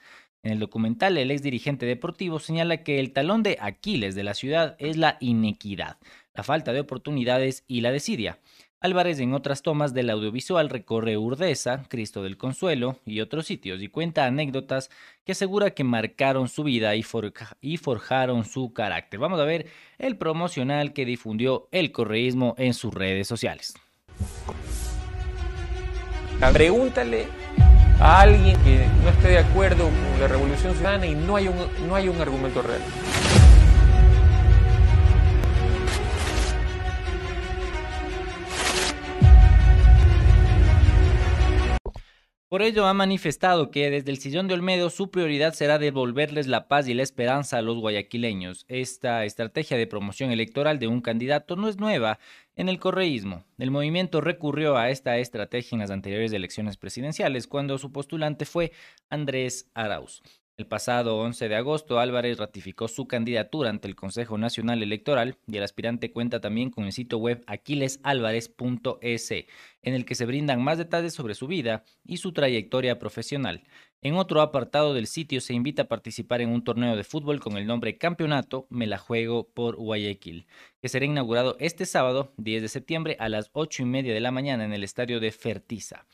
En 0.46 0.52
el 0.52 0.60
documental, 0.60 1.18
el 1.18 1.32
ex 1.32 1.42
dirigente 1.42 1.86
deportivo 1.86 2.38
señala 2.38 2.84
que 2.84 3.00
el 3.00 3.12
talón 3.12 3.42
de 3.42 3.58
Aquiles 3.60 4.14
de 4.14 4.22
la 4.22 4.32
ciudad 4.32 4.76
es 4.78 4.96
la 4.96 5.16
inequidad, 5.18 5.96
la 6.36 6.44
falta 6.44 6.72
de 6.72 6.78
oportunidades 6.78 7.64
y 7.66 7.80
la 7.80 7.90
desidia. 7.90 8.38
Álvarez 8.78 9.18
en 9.18 9.34
otras 9.34 9.62
tomas 9.62 9.92
del 9.92 10.08
audiovisual 10.08 10.70
recorre 10.70 11.16
Urdesa, 11.16 11.82
Cristo 11.88 12.22
del 12.22 12.36
Consuelo 12.36 13.00
y 13.04 13.22
otros 13.22 13.46
sitios 13.46 13.82
y 13.82 13.88
cuenta 13.88 14.24
anécdotas 14.24 14.88
que 15.24 15.32
asegura 15.32 15.72
que 15.72 15.82
marcaron 15.82 16.46
su 16.46 16.62
vida 16.62 16.94
y, 16.94 17.02
forjaron 17.02 18.44
su 18.44 18.72
carácter. 18.72 19.18
Vamos 19.18 19.40
a 19.40 19.44
ver 19.44 19.66
el 19.98 20.16
promocional 20.16 20.92
que 20.92 21.04
difundió 21.04 21.66
el 21.72 21.90
correísmo 21.90 22.54
en 22.56 22.72
sus 22.72 22.94
redes 22.94 23.26
sociales. 23.26 23.74
Pregúntale 26.52 27.26
a 28.00 28.20
alguien 28.20 28.56
que 28.62 28.86
no 29.02 29.10
esté 29.10 29.28
de 29.28 29.38
acuerdo 29.38 29.84
con 29.84 30.20
la 30.20 30.28
revolución 30.28 30.74
ciudadana 30.74 31.06
y 31.06 31.14
no 31.14 31.36
hay 31.36 31.48
un, 31.48 31.56
no 31.88 31.94
hay 31.94 32.08
un 32.08 32.20
argumento 32.20 32.62
real. 32.62 32.82
Por 42.48 42.62
ello 42.62 42.86
ha 42.86 42.94
manifestado 42.94 43.72
que 43.72 43.90
desde 43.90 44.12
el 44.12 44.18
sillón 44.18 44.46
de 44.46 44.54
Olmedo 44.54 44.88
su 44.88 45.10
prioridad 45.10 45.52
será 45.52 45.78
devolverles 45.78 46.46
la 46.46 46.68
paz 46.68 46.86
y 46.86 46.94
la 46.94 47.02
esperanza 47.02 47.58
a 47.58 47.62
los 47.62 47.76
guayaquileños. 47.78 48.64
Esta 48.68 49.24
estrategia 49.24 49.76
de 49.76 49.88
promoción 49.88 50.30
electoral 50.30 50.78
de 50.78 50.86
un 50.86 51.00
candidato 51.00 51.56
no 51.56 51.68
es 51.68 51.76
nueva, 51.76 52.20
en 52.56 52.68
el 52.68 52.80
correísmo. 52.80 53.44
El 53.58 53.70
movimiento 53.70 54.20
recurrió 54.20 54.76
a 54.76 54.90
esta 54.90 55.18
estrategia 55.18 55.76
en 55.76 55.80
las 55.80 55.90
anteriores 55.90 56.32
elecciones 56.32 56.76
presidenciales 56.76 57.46
cuando 57.46 57.78
su 57.78 57.92
postulante 57.92 58.46
fue 58.46 58.72
Andrés 59.08 59.70
Arauz. 59.74 60.22
El 60.58 60.66
pasado 60.66 61.18
11 61.18 61.50
de 61.50 61.54
agosto, 61.54 62.00
Álvarez 62.00 62.38
ratificó 62.38 62.88
su 62.88 63.06
candidatura 63.06 63.68
ante 63.68 63.88
el 63.88 63.94
Consejo 63.94 64.38
Nacional 64.38 64.82
Electoral 64.82 65.36
y 65.46 65.58
el 65.58 65.62
aspirante 65.62 66.12
cuenta 66.12 66.40
también 66.40 66.70
con 66.70 66.84
el 66.84 66.92
sitio 66.92 67.18
web 67.18 67.44
aquilesalvarez.es, 67.46 69.30
en 69.82 69.94
el 69.94 70.06
que 70.06 70.14
se 70.14 70.24
brindan 70.24 70.64
más 70.64 70.78
detalles 70.78 71.12
sobre 71.12 71.34
su 71.34 71.46
vida 71.46 71.84
y 72.06 72.16
su 72.16 72.32
trayectoria 72.32 72.98
profesional. 72.98 73.64
En 74.02 74.14
otro 74.14 74.40
apartado 74.40 74.92
del 74.94 75.06
sitio 75.06 75.40
se 75.40 75.54
invita 75.54 75.82
a 75.82 75.88
participar 75.88 76.40
en 76.40 76.50
un 76.50 76.62
torneo 76.62 76.96
de 76.96 77.02
fútbol 77.02 77.40
con 77.40 77.56
el 77.56 77.66
nombre 77.66 77.96
Campeonato 77.96 78.66
Me 78.68 78.86
la 78.86 78.98
Juego 78.98 79.48
por 79.48 79.76
Guayaquil, 79.76 80.46
que 80.80 80.88
será 80.88 81.06
inaugurado 81.06 81.56
este 81.60 81.86
sábado 81.86 82.32
10 82.36 82.62
de 82.62 82.68
septiembre 82.68 83.16
a 83.18 83.28
las 83.28 83.50
8 83.52 83.82
y 83.82 83.86
media 83.86 84.14
de 84.14 84.20
la 84.20 84.30
mañana 84.30 84.64
en 84.64 84.74
el 84.74 84.84
estadio 84.84 85.18
de 85.18 85.32
Fertiza. 85.32 86.06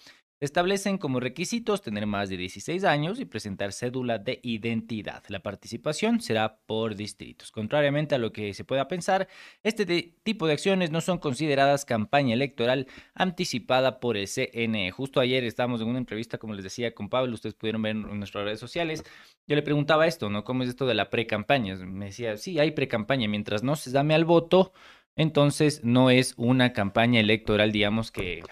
Establecen 0.43 0.99
como 0.99 1.21
requisitos 1.21 1.83
tener 1.83 2.05
más 2.09 2.29
de 2.29 2.37
16 2.37 2.83
años 2.83 3.21
y 3.21 3.27
presentar 3.27 3.73
cédula 3.73 4.19
de 4.19 4.41
identidad. 4.43 5.23
La 5.29 5.39
participación 5.39 6.21
será 6.21 6.57
por 6.67 6.97
distritos. 6.97 7.53
Contrariamente 7.53 8.17
a 8.17 8.19
lo 8.19 8.33
que 8.33 8.53
se 8.53 8.65
pueda 8.65 8.89
pensar, 8.89 9.29
este 9.63 9.87
tipo 10.25 10.49
de 10.49 10.55
acciones 10.55 10.91
no 10.91 11.01
son 11.01 11.19
consideradas 11.19 11.85
campaña 11.85 12.35
electoral 12.35 12.89
anticipada 13.15 14.01
por 14.01 14.17
el 14.17 14.27
CNE. 14.27 14.91
Justo 14.91 15.21
ayer 15.21 15.45
estábamos 15.45 15.81
en 15.81 15.87
una 15.87 16.01
entrevista, 16.01 16.39
como 16.39 16.55
les 16.55 16.65
decía, 16.65 16.93
con 16.93 17.09
Pablo, 17.09 17.35
ustedes 17.35 17.55
pudieron 17.55 17.83
ver 17.83 17.93
en 17.95 18.19
nuestras 18.19 18.43
redes 18.43 18.59
sociales. 18.59 19.05
Yo 19.47 19.55
le 19.55 19.63
preguntaba 19.63 20.09
esto, 20.09 20.29
¿no? 20.29 20.43
¿Cómo 20.43 20.65
es 20.65 20.71
esto 20.71 20.87
de 20.87 20.95
la 20.95 21.09
pre-campaña? 21.09 21.77
Me 21.77 22.07
decía, 22.07 22.37
sí, 22.37 22.59
hay 22.59 22.73
pre-campaña, 22.73 23.29
mientras 23.29 23.63
no 23.63 23.77
se 23.77 23.93
dame 23.93 24.17
al 24.17 24.25
voto, 24.25 24.73
entonces 25.15 25.85
no 25.85 26.11
es 26.11 26.35
una 26.37 26.73
campaña 26.73 27.21
electoral, 27.21 27.71
digamos, 27.71 28.11
que 28.11 28.43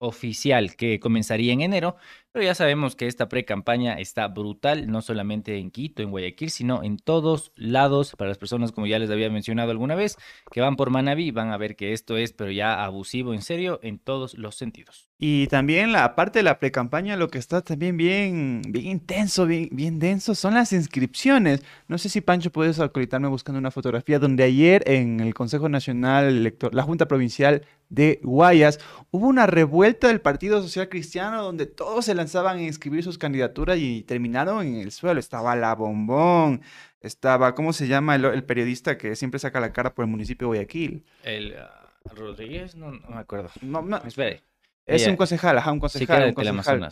oficial 0.00 0.74
que 0.76 0.98
comenzaría 0.98 1.52
en 1.52 1.60
enero, 1.60 1.96
pero 2.32 2.44
ya 2.44 2.54
sabemos 2.54 2.96
que 2.96 3.06
esta 3.06 3.28
pre-campaña 3.28 3.94
está 3.94 4.28
brutal, 4.28 4.88
no 4.88 5.02
solamente 5.02 5.58
en 5.58 5.70
Quito, 5.70 6.02
en 6.02 6.10
Guayaquil, 6.10 6.50
sino 6.50 6.82
en 6.82 6.96
todos 6.96 7.52
lados. 7.56 8.14
Para 8.16 8.28
las 8.28 8.38
personas, 8.38 8.72
como 8.72 8.86
ya 8.86 8.98
les 8.98 9.10
había 9.10 9.30
mencionado 9.30 9.72
alguna 9.72 9.96
vez, 9.96 10.16
que 10.50 10.60
van 10.60 10.76
por 10.76 10.90
Manaví, 10.90 11.32
van 11.32 11.50
a 11.50 11.58
ver 11.58 11.76
que 11.76 11.92
esto 11.92 12.16
es, 12.16 12.32
pero 12.32 12.50
ya 12.50 12.84
abusivo, 12.84 13.34
en 13.34 13.42
serio, 13.42 13.80
en 13.82 13.98
todos 13.98 14.38
los 14.38 14.54
sentidos. 14.54 15.10
Y 15.18 15.48
también 15.48 15.92
la 15.92 16.14
parte 16.14 16.38
de 16.38 16.44
la 16.44 16.58
pre-campaña, 16.58 17.16
lo 17.16 17.28
que 17.28 17.38
está 17.38 17.62
también 17.62 17.96
bien, 17.96 18.62
bien 18.68 18.86
intenso, 18.86 19.44
bien, 19.44 19.68
bien 19.72 19.98
denso, 19.98 20.34
son 20.34 20.54
las 20.54 20.72
inscripciones. 20.72 21.62
No 21.88 21.98
sé 21.98 22.08
si 22.08 22.20
Pancho 22.20 22.50
puedes 22.50 22.78
acolitarme 22.78 23.28
buscando 23.28 23.58
una 23.58 23.70
fotografía 23.70 24.18
donde 24.18 24.44
ayer 24.44 24.82
en 24.86 25.20
el 25.20 25.34
Consejo 25.34 25.68
Nacional 25.68 26.26
Electoral, 26.26 26.76
la 26.76 26.84
Junta 26.84 27.06
Provincial 27.06 27.66
de 27.90 28.20
Guayas, 28.22 28.80
hubo 29.10 29.26
una 29.26 29.46
revuelta 29.46 30.08
del 30.08 30.20
Partido 30.20 30.62
Social 30.62 30.88
Cristiano 30.88 31.42
donde 31.42 31.66
todos 31.66 32.06
se 32.06 32.14
lanzaban 32.14 32.58
a 32.58 32.62
inscribir 32.62 33.04
sus 33.04 33.18
candidaturas 33.18 33.78
y 33.78 34.02
terminaron 34.04 34.66
en 34.66 34.76
el 34.76 34.92
suelo. 34.92 35.20
Estaba 35.20 35.54
la 35.56 35.74
bombón, 35.74 36.62
estaba, 37.00 37.54
¿cómo 37.54 37.72
se 37.72 37.88
llama 37.88 38.14
el, 38.14 38.44
periodista 38.44 38.96
que 38.96 39.16
siempre 39.16 39.40
saca 39.40 39.60
la 39.60 39.72
cara 39.72 39.94
por 39.94 40.04
el 40.04 40.10
municipio 40.10 40.46
de 40.46 40.58
Guayaquil? 40.58 41.04
El 41.24 41.56
ah, 41.58 41.92
Rodríguez, 42.14 42.76
no, 42.76 42.92
me 42.92 43.16
acuerdo. 43.16 43.50
No, 43.60 43.82
no. 43.82 43.98
Espere. 43.98 44.42
Es 44.86 45.06
un 45.06 45.16
concejal, 45.16 45.58
ajá, 45.58 45.72
un 45.72 45.80
concejal. 45.80 46.28
un 46.28 46.34
concejal. 46.34 46.90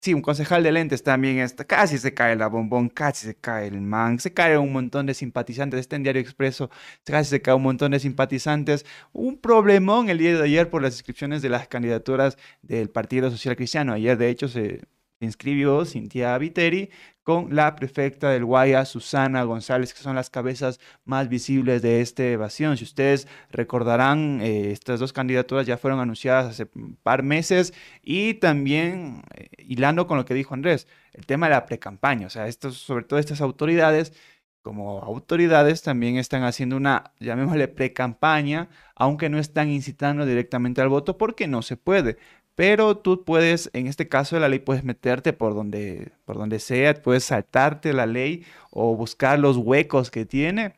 Sí, 0.00 0.14
un 0.14 0.22
concejal 0.22 0.62
de 0.62 0.70
lentes 0.70 1.02
también 1.02 1.38
está. 1.38 1.64
Casi 1.64 1.98
se 1.98 2.14
cae 2.14 2.36
la 2.36 2.46
bombón, 2.46 2.88
casi 2.88 3.26
se 3.26 3.34
cae 3.34 3.66
el 3.66 3.80
man, 3.80 4.20
se 4.20 4.32
cae 4.32 4.56
un 4.56 4.72
montón 4.72 5.06
de 5.06 5.14
simpatizantes. 5.14 5.80
Está 5.80 5.96
en 5.96 6.04
Diario 6.04 6.22
Expreso, 6.22 6.70
casi 7.04 7.30
se 7.30 7.42
cae 7.42 7.54
un 7.54 7.62
montón 7.62 7.90
de 7.90 7.98
simpatizantes. 7.98 8.86
Un 9.12 9.38
problemón 9.38 10.08
el 10.08 10.18
día 10.18 10.36
de 10.36 10.44
ayer 10.44 10.70
por 10.70 10.82
las 10.82 10.94
inscripciones 10.94 11.42
de 11.42 11.48
las 11.48 11.66
candidaturas 11.66 12.38
del 12.62 12.88
Partido 12.88 13.30
Social 13.30 13.56
Cristiano. 13.56 13.92
Ayer, 13.94 14.16
de 14.16 14.28
hecho, 14.28 14.48
se 14.48 14.82
inscribió 15.20 15.84
Cintia 15.84 16.36
Viteri 16.38 16.90
con 17.26 17.56
la 17.56 17.74
prefecta 17.74 18.30
del 18.30 18.44
Guaya, 18.44 18.84
Susana 18.84 19.42
González, 19.42 19.92
que 19.92 20.00
son 20.00 20.14
las 20.14 20.30
cabezas 20.30 20.78
más 21.04 21.28
visibles 21.28 21.82
de 21.82 22.00
esta 22.00 22.22
evasión. 22.22 22.76
Si 22.76 22.84
ustedes 22.84 23.26
recordarán, 23.50 24.40
eh, 24.40 24.70
estas 24.70 25.00
dos 25.00 25.12
candidaturas 25.12 25.66
ya 25.66 25.76
fueron 25.76 25.98
anunciadas 25.98 26.46
hace 26.46 26.68
un 26.76 26.94
par 27.02 27.24
meses 27.24 27.74
y 28.00 28.34
también, 28.34 29.24
eh, 29.34 29.48
hilando 29.58 30.06
con 30.06 30.18
lo 30.18 30.24
que 30.24 30.34
dijo 30.34 30.54
Andrés, 30.54 30.86
el 31.14 31.26
tema 31.26 31.46
de 31.46 31.54
la 31.54 31.66
precampaña, 31.66 32.28
o 32.28 32.30
sea, 32.30 32.46
estos, 32.46 32.76
sobre 32.76 33.04
todo 33.04 33.18
estas 33.18 33.40
autoridades 33.40 34.12
como 34.62 35.00
autoridades 35.00 35.82
también 35.82 36.16
están 36.18 36.42
haciendo 36.44 36.76
una, 36.76 37.12
llamémosle, 37.20 37.68
pre-campaña, 37.68 38.68
aunque 38.96 39.28
no 39.28 39.38
están 39.38 39.68
incitando 39.70 40.26
directamente 40.26 40.80
al 40.80 40.88
voto 40.88 41.16
porque 41.18 41.46
no 41.48 41.62
se 41.62 41.76
puede. 41.76 42.18
Pero 42.56 42.96
tú 42.98 43.24
puedes, 43.24 43.70
en 43.74 43.86
este 43.86 44.08
caso 44.08 44.36
de 44.36 44.40
la 44.40 44.48
ley, 44.48 44.60
puedes 44.60 44.82
meterte 44.82 45.32
por 45.34 45.54
donde, 45.54 46.12
por 46.24 46.38
donde 46.38 46.58
sea, 46.58 46.94
puedes 46.94 47.24
saltarte 47.24 47.92
la 47.92 48.06
ley 48.06 48.44
o 48.70 48.96
buscar 48.96 49.38
los 49.38 49.58
huecos 49.58 50.10
que 50.10 50.24
tiene 50.26 50.74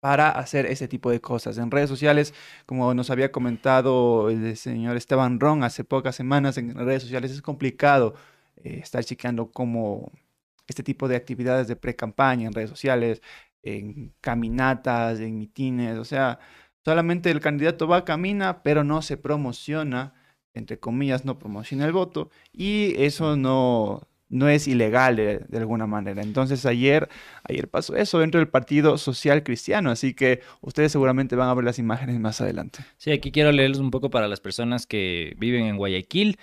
para 0.00 0.30
hacer 0.30 0.66
ese 0.66 0.88
tipo 0.88 1.10
de 1.10 1.20
cosas. 1.20 1.58
En 1.58 1.70
redes 1.70 1.88
sociales, 1.88 2.34
como 2.66 2.92
nos 2.94 3.10
había 3.10 3.32
comentado 3.32 4.30
el 4.30 4.56
señor 4.56 4.96
Esteban 4.96 5.40
Ron 5.40 5.64
hace 5.64 5.84
pocas 5.84 6.16
semanas, 6.16 6.58
en 6.58 6.74
redes 6.74 7.02
sociales 7.02 7.30
es 7.30 7.42
complicado 7.42 8.14
eh, 8.56 8.80
estar 8.82 9.04
chequeando 9.04 9.50
cómo 9.52 10.12
este 10.66 10.82
tipo 10.82 11.08
de 11.08 11.16
actividades 11.16 11.68
de 11.68 11.76
pre-campaña 11.76 12.46
en 12.48 12.52
redes 12.54 12.70
sociales, 12.70 13.22
en 13.62 14.12
caminatas, 14.20 15.20
en 15.20 15.38
mitines, 15.38 15.98
o 15.98 16.04
sea, 16.04 16.40
solamente 16.84 17.30
el 17.30 17.40
candidato 17.40 17.88
va, 17.88 18.04
camina, 18.04 18.62
pero 18.62 18.84
no 18.84 19.02
se 19.02 19.16
promociona 19.16 20.14
entre 20.58 20.78
comillas, 20.78 21.24
no 21.24 21.38
promociona 21.38 21.86
el 21.86 21.92
voto 21.92 22.30
y 22.52 22.94
eso 23.02 23.36
no, 23.36 24.06
no 24.28 24.48
es 24.48 24.66
ilegal 24.66 25.16
de, 25.16 25.46
alguna 25.54 25.86
manera. 25.86 26.22
Entonces 26.22 26.66
ayer, 26.66 27.08
ayer 27.44 27.68
pasó 27.68 27.96
eso 27.96 28.18
dentro 28.18 28.40
del 28.40 28.48
Partido 28.48 28.98
Social 28.98 29.42
Cristiano, 29.42 29.90
así 29.90 30.14
que 30.14 30.40
ustedes 30.60 30.92
seguramente 30.92 31.36
van 31.36 31.48
a 31.48 31.54
ver 31.54 31.64
las 31.64 31.78
imágenes 31.78 32.18
más 32.18 32.40
adelante. 32.40 32.80
Sí, 32.96 33.12
aquí 33.12 33.30
quiero 33.30 33.52
leerles 33.52 33.78
un 33.78 33.90
poco 33.90 34.10
para 34.10 34.28
las 34.28 34.40
personas 34.40 34.86
que 34.86 35.34
viven 35.38 35.66
en 35.66 35.76
Guayaquil. 35.76 36.38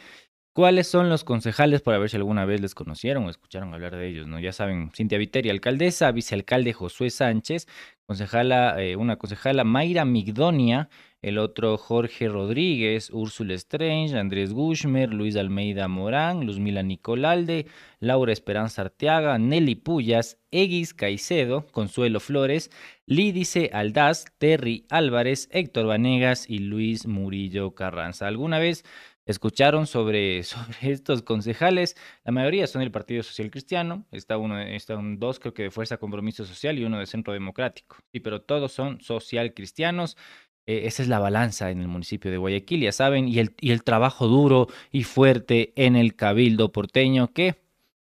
¿Cuáles 0.54 0.88
son 0.88 1.10
los 1.10 1.24
concejales 1.24 1.82
para 1.82 1.98
ver 1.98 2.12
si 2.12 2.18
alguna 2.18 2.46
vez 2.46 2.62
les 2.62 2.76
conocieron 2.76 3.26
o 3.26 3.30
escucharon 3.32 3.74
hablar 3.74 3.96
de 3.96 4.08
ellos? 4.08 4.28
¿no? 4.28 4.40
Ya 4.40 4.54
saben, 4.54 4.92
Cintia 4.92 5.18
Viteri, 5.18 5.50
alcaldesa, 5.50 6.12
vicealcalde 6.12 6.74
Josué 6.74 7.10
Sánchez, 7.10 7.68
concejala, 8.06 8.80
eh, 8.80 8.96
una 8.96 9.16
concejala 9.16 9.64
Mayra 9.64 10.06
Migdonia, 10.06 10.90
el 11.24 11.38
otro 11.38 11.78
Jorge 11.78 12.28
Rodríguez, 12.28 13.10
Úrsula 13.10 13.54
Strange, 13.56 14.16
Andrés 14.18 14.54
Gushmer, 14.54 15.12
Luis 15.14 15.38
Almeida 15.38 15.88
Morán, 15.88 16.46
Luzmila 16.46 16.84
Nicolalde, 16.84 17.66
Laura 18.02 18.34
Esperanza 18.34 18.82
Arteaga, 18.82 19.40
Nelly 19.40 19.76
Puyas, 19.76 20.38
Egis 20.52 20.94
Caicedo, 20.94 21.66
Consuelo 21.72 22.20
Flores, 22.20 22.70
Lídice 23.06 23.70
Aldaz, 23.74 24.26
Terry 24.38 24.86
Álvarez, 24.90 25.48
Héctor 25.52 25.88
Vanegas 25.88 26.50
y 26.50 26.60
Luis 26.60 27.08
Murillo 27.08 27.74
Carranza. 27.74 28.28
¿Alguna 28.28 28.60
vez 28.60 28.84
escucharon 29.26 29.88
sobre, 29.88 30.44
sobre 30.44 30.92
estos 30.92 31.22
concejales? 31.22 31.96
La 32.26 32.34
mayoría 32.34 32.68
son 32.68 32.82
del 32.82 32.92
Partido 32.92 33.24
Social 33.24 33.50
Cristiano, 33.50 34.06
está 34.12 34.38
uno, 34.38 34.60
están 34.60 35.20
dos 35.20 35.40
creo 35.40 35.54
que 35.54 35.64
de 35.64 35.72
Fuerza 35.72 35.96
Compromiso 35.96 36.44
Social 36.44 36.78
y 36.78 36.84
uno 36.84 37.00
de 37.00 37.06
Centro 37.06 37.32
Democrático. 37.32 37.96
Sí, 38.12 38.20
pero 38.20 38.42
todos 38.42 38.74
son 38.74 39.00
social 39.00 39.54
cristianos. 39.54 40.18
Eh, 40.66 40.84
esa 40.86 41.04
es 41.04 41.10
la 41.10 41.20
balanza 41.20 41.72
en 41.72 41.82
el 41.82 41.88
municipio 41.88 42.32
de 42.32 42.38
Guayaquil, 42.38 42.82
ya 42.82 42.92
saben, 42.92 43.28
y 43.28 43.40
el, 43.40 43.54
y 43.60 43.72
el 43.72 43.84
trabajo 43.84 44.28
duro 44.28 44.68
y 44.92 45.04
fuerte 45.04 45.74
en 45.76 45.96
el 45.96 46.16
cabildo 46.16 46.72
porteño, 46.72 47.34
que 47.34 47.56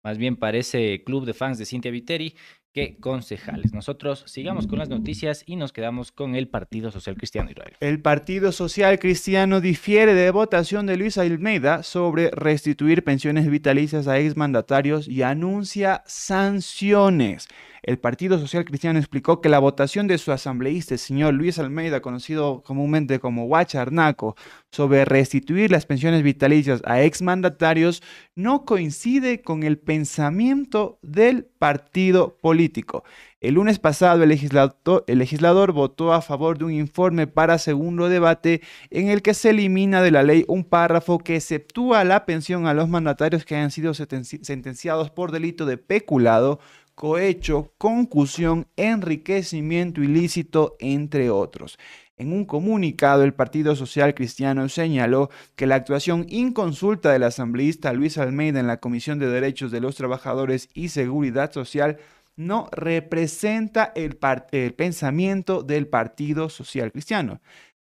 más 0.03 0.19
bien 0.19 0.37
parece 0.37 1.03
club 1.05 1.25
de 1.25 1.35
fans 1.35 1.59
de 1.59 1.67
Cintia 1.67 1.91
Viteri 1.91 2.35
que 2.73 2.99
concejales. 2.99 3.73
Nosotros 3.73 4.23
sigamos 4.27 4.67
con 4.67 4.79
las 4.79 4.89
noticias 4.89 5.43
y 5.45 5.57
nos 5.57 5.73
quedamos 5.73 6.13
con 6.13 6.37
el 6.37 6.49
Partido 6.49 6.91
Social 6.91 7.17
Cristiano 7.17 7.51
Israel. 7.51 7.73
El 7.81 8.01
Partido 8.01 8.53
Social 8.53 8.99
Cristiano 8.99 9.61
difiere 9.61 10.15
de 10.15 10.31
votación 10.31 10.87
de 10.87 10.97
Luis 10.97 11.19
Almeida 11.19 11.83
sobre 11.83 12.31
restituir 12.31 13.03
pensiones 13.03 13.51
vitalicias 13.51 14.07
a 14.07 14.19
exmandatarios 14.21 15.09
y 15.09 15.23
anuncia 15.23 16.05
sanciones. 16.07 17.49
El 17.83 17.99
Partido 17.99 18.39
Social 18.39 18.65
Cristiano 18.65 18.99
explicó 18.99 19.41
que 19.41 19.49
la 19.49 19.59
votación 19.59 20.07
de 20.07 20.19
su 20.19 20.33
asambleísta, 20.33 20.95
el 20.95 20.99
señor 21.01 21.35
Luis 21.35 21.59
Almeida, 21.59 22.01
conocido 22.01 22.63
comúnmente 22.63 23.19
como 23.21 23.47
Huacharnaco, 23.47 24.37
sobre 24.71 25.05
restituir 25.05 25.71
las 25.71 25.87
pensiones 25.87 26.23
vitalicias 26.23 26.83
a 26.85 27.03
exmandatarios 27.03 28.03
no 28.35 28.65
coincide 28.65 29.43
con 29.43 29.63
el 29.63 29.79
pensamiento 29.79 30.99
del 31.03 31.45
partido 31.45 32.37
político. 32.41 33.05
El 33.41 33.55
lunes 33.55 33.79
pasado, 33.79 34.23
el 34.23 34.29
legislador, 34.29 35.05
el 35.07 35.19
legislador, 35.19 35.73
votó 35.73 36.13
a 36.13 36.21
favor 36.21 36.59
de 36.59 36.67
un 36.67 36.73
informe 36.73 37.27
para 37.27 37.57
segundo 37.57 38.11
debate 38.11 38.61
en 38.91 39.09
el 39.09 39.23
que 39.23 39.33
se 39.33 39.51
elimina 39.51 40.03
de 40.03 40.11
la 40.11 40.23
ley 40.23 40.45
un 40.47 40.63
párrafo 40.63 41.19
que 41.19 41.37
exceptúa 41.37 42.05
la 42.05 42.27
pensión 42.27 42.67
a 42.67 42.75
los 42.75 42.91
mandatarios 42.91 43.47
que 43.47 43.57
hayan 43.57 43.71
sido 43.71 43.95
sentenciados 43.95 45.11
por 45.11 45.33
delito 45.33 45.65
de 45.65 45.79
peculado, 45.79 46.61
cohecho, 47.01 47.73
concusión, 47.79 48.67
enriquecimiento 48.77 50.03
ilícito, 50.03 50.77
entre 50.81 51.31
otros. 51.31 51.79
En 52.19 52.31
un 52.31 52.45
comunicado, 52.45 53.25
el 53.25 53.33
Partido 53.33 53.75
Social 53.75 54.15
Cristiano 54.15 54.69
señaló 54.69 55.31
que 55.57 55.67
la 55.67 55.77
actuación 55.77 56.27
inconsulta 56.29 57.11
del 57.11 57.23
asambleísta 57.23 57.95
Luis 57.95 58.19
Almeida 58.19 58.61
en 58.61 58.67
la 58.67 58.81
Comisión 58.81 59.19
de 59.19 59.29
Derechos 59.29 59.71
de 59.71 59.81
los 59.81 59.97
Trabajadores 59.97 60.69
y 60.75 60.91
Seguridad 60.91 61.53
Social 61.53 61.97
no 62.37 62.69
representa 62.71 63.95
el, 63.97 64.19
el 64.53 64.75
pensamiento 64.75 65.63
del 65.63 65.87
Partido 65.87 66.51
Social 66.51 66.93
Cristiano. 66.93 67.41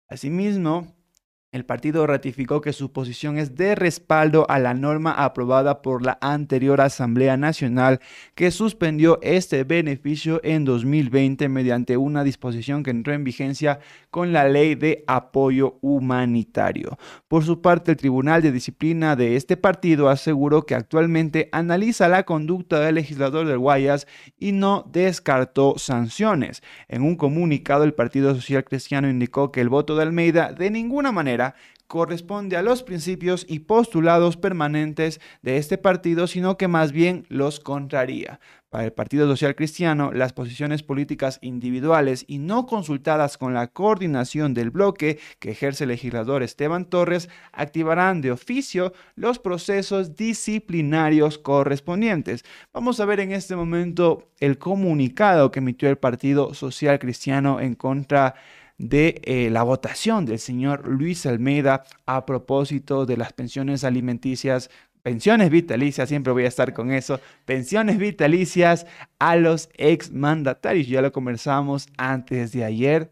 Asimismo, 0.08 0.94
el 1.50 1.64
partido 1.64 2.06
ratificó 2.06 2.60
que 2.60 2.74
su 2.74 2.92
posición 2.92 3.38
es 3.38 3.54
de 3.54 3.74
respaldo 3.74 4.44
a 4.50 4.58
la 4.58 4.74
norma 4.74 5.12
aprobada 5.12 5.80
por 5.80 6.04
la 6.04 6.18
anterior 6.20 6.82
Asamblea 6.82 7.38
Nacional 7.38 8.00
que 8.34 8.50
suspendió 8.50 9.18
este 9.22 9.64
beneficio 9.64 10.42
en 10.44 10.66
2020 10.66 11.48
mediante 11.48 11.96
una 11.96 12.22
disposición 12.22 12.82
que 12.82 12.90
entró 12.90 13.14
en 13.14 13.24
vigencia 13.24 13.80
con 14.10 14.34
la 14.34 14.46
Ley 14.46 14.74
de 14.74 15.04
Apoyo 15.06 15.78
Humanitario. 15.80 16.98
Por 17.28 17.44
su 17.44 17.62
parte, 17.62 17.92
el 17.92 17.96
Tribunal 17.96 18.42
de 18.42 18.52
Disciplina 18.52 19.16
de 19.16 19.36
este 19.36 19.56
partido 19.56 20.10
aseguró 20.10 20.66
que 20.66 20.74
actualmente 20.74 21.48
analiza 21.52 22.08
la 22.08 22.24
conducta 22.24 22.80
del 22.80 22.96
legislador 22.96 23.46
del 23.46 23.58
Guayas 23.58 24.06
y 24.38 24.52
no 24.52 24.84
descartó 24.92 25.78
sanciones. 25.78 26.62
En 26.88 27.02
un 27.02 27.16
comunicado, 27.16 27.84
el 27.84 27.94
Partido 27.94 28.34
Social 28.34 28.64
Cristiano 28.64 29.08
indicó 29.08 29.50
que 29.50 29.62
el 29.62 29.70
voto 29.70 29.96
de 29.96 30.02
Almeida 30.02 30.52
de 30.52 30.70
ninguna 30.70 31.10
manera 31.10 31.37
corresponde 31.88 32.56
a 32.56 32.62
los 32.62 32.82
principios 32.82 33.44
y 33.48 33.60
postulados 33.60 34.36
permanentes 34.36 35.20
de 35.42 35.56
este 35.56 35.78
partido, 35.78 36.26
sino 36.26 36.56
que 36.56 36.68
más 36.68 36.92
bien 36.92 37.24
los 37.28 37.58
contraría. 37.60 38.40
Para 38.68 38.84
el 38.84 38.92
Partido 38.92 39.26
Social 39.26 39.56
Cristiano, 39.56 40.12
las 40.12 40.34
posiciones 40.34 40.82
políticas 40.82 41.38
individuales 41.40 42.26
y 42.28 42.36
no 42.36 42.66
consultadas 42.66 43.38
con 43.38 43.54
la 43.54 43.68
coordinación 43.68 44.52
del 44.52 44.70
bloque 44.70 45.18
que 45.38 45.52
ejerce 45.52 45.84
el 45.84 45.88
legislador 45.88 46.42
Esteban 46.42 46.84
Torres 46.84 47.30
activarán 47.52 48.20
de 48.20 48.30
oficio 48.30 48.92
los 49.16 49.38
procesos 49.38 50.16
disciplinarios 50.16 51.38
correspondientes. 51.38 52.44
Vamos 52.74 53.00
a 53.00 53.06
ver 53.06 53.20
en 53.20 53.32
este 53.32 53.56
momento 53.56 54.28
el 54.38 54.58
comunicado 54.58 55.50
que 55.50 55.60
emitió 55.60 55.88
el 55.88 55.96
Partido 55.96 56.52
Social 56.52 56.98
Cristiano 56.98 57.60
en 57.60 57.74
contra 57.74 58.34
de 58.34 58.57
de 58.78 59.20
eh, 59.24 59.50
la 59.50 59.64
votación 59.64 60.24
del 60.24 60.38
señor 60.38 60.86
Luis 60.86 61.26
Almeida 61.26 61.84
a 62.06 62.24
propósito 62.24 63.06
de 63.06 63.16
las 63.16 63.32
pensiones 63.32 63.84
alimenticias 63.84 64.70
pensiones 65.02 65.48
vitalicias, 65.50 66.08
siempre 66.08 66.34
voy 66.34 66.44
a 66.44 66.48
estar 66.48 66.74
con 66.74 66.90
eso, 66.90 67.18
pensiones 67.46 67.96
vitalicias 67.96 68.86
a 69.18 69.36
los 69.36 69.70
exmandatarios. 69.74 70.86
Ya 70.86 71.00
lo 71.00 71.12
conversamos 71.12 71.86
antes 71.96 72.52
de 72.52 72.64
ayer. 72.64 73.10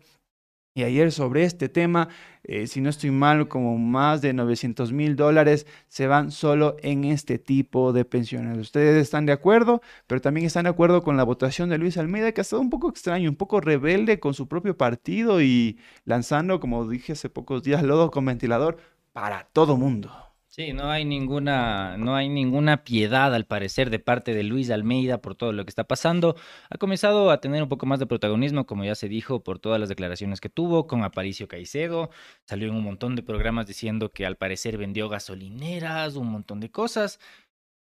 Y 0.77 0.85
ayer 0.85 1.11
sobre 1.11 1.45
este 1.45 1.71
tema, 1.71 2.11
eh, 2.45 2.67
si 2.67 2.83
no 2.83 2.91
estoy 2.91 3.11
mal, 3.11 3.49
como 3.49 3.79
más 3.79 4.21
de 4.21 4.35
900 4.35 4.93
mil 4.93 5.17
dólares 5.17 5.67
se 5.89 6.07
van 6.07 6.31
solo 6.31 6.77
en 6.83 7.05
este 7.05 7.39
tipo 7.39 7.95
de 7.95 8.05
pensiones. 8.05 8.59
Ustedes 8.59 9.01
están 9.01 9.25
de 9.25 9.33
acuerdo, 9.33 9.81
pero 10.07 10.21
también 10.21 10.45
están 10.45 10.65
de 10.65 10.69
acuerdo 10.69 11.03
con 11.03 11.17
la 11.17 11.25
votación 11.25 11.71
de 11.71 11.79
Luis 11.79 11.97
Almeida, 11.97 12.33
que 12.33 12.43
ha 12.43 12.43
estado 12.43 12.61
un 12.61 12.69
poco 12.69 12.91
extraño, 12.91 13.31
un 13.31 13.37
poco 13.37 13.63
rebelde 13.63 14.21
con 14.21 14.35
su 14.35 14.49
propio 14.49 14.77
partido 14.77 15.41
y 15.41 15.79
lanzando, 16.05 16.61
como 16.61 16.87
dije 16.87 17.15
hace 17.15 17.31
pocos 17.31 17.63
días, 17.63 17.83
lodo 17.83 18.11
con 18.11 18.27
ventilador 18.27 18.77
para 19.15 19.49
todo 19.55 19.79
mundo. 19.79 20.26
Sí, 20.57 20.73
no 20.73 20.91
hay 20.91 21.05
ninguna, 21.05 21.99
no 21.99 22.17
hay 22.17 22.31
ninguna 22.31 22.83
piedad 22.83 23.35
al 23.35 23.45
parecer 23.45 23.91
de 23.91 23.99
parte 23.99 24.33
de 24.33 24.43
Luis 24.43 24.71
Almeida 24.71 25.21
por 25.21 25.35
todo 25.35 25.53
lo 25.53 25.67
que 25.67 25.69
está 25.69 25.85
pasando. 25.85 26.35
Ha 26.71 26.79
comenzado 26.79 27.31
a 27.31 27.43
tener 27.43 27.63
un 27.63 27.69
poco 27.69 27.85
más 27.85 28.01
de 28.01 28.07
protagonismo, 28.07 28.65
como 28.65 28.83
ya 28.83 28.95
se 28.95 29.11
dijo, 29.11 29.45
por 29.45 29.59
todas 29.59 29.79
las 29.79 29.91
declaraciones 29.91 30.41
que 30.41 30.49
tuvo 30.49 30.87
con 30.87 31.05
Aparicio 31.05 31.47
Caicedo. 31.47 32.09
Salió 32.47 32.69
en 32.69 32.75
un 32.75 32.85
montón 32.85 33.17
de 33.17 33.23
programas 33.23 33.67
diciendo 33.67 34.13
que 34.13 34.25
al 34.25 34.37
parecer 34.37 34.79
vendió 34.79 35.11
gasolineras, 35.11 36.17
un 36.17 36.29
montón 36.29 36.61
de 36.61 36.71
cosas. 36.71 37.21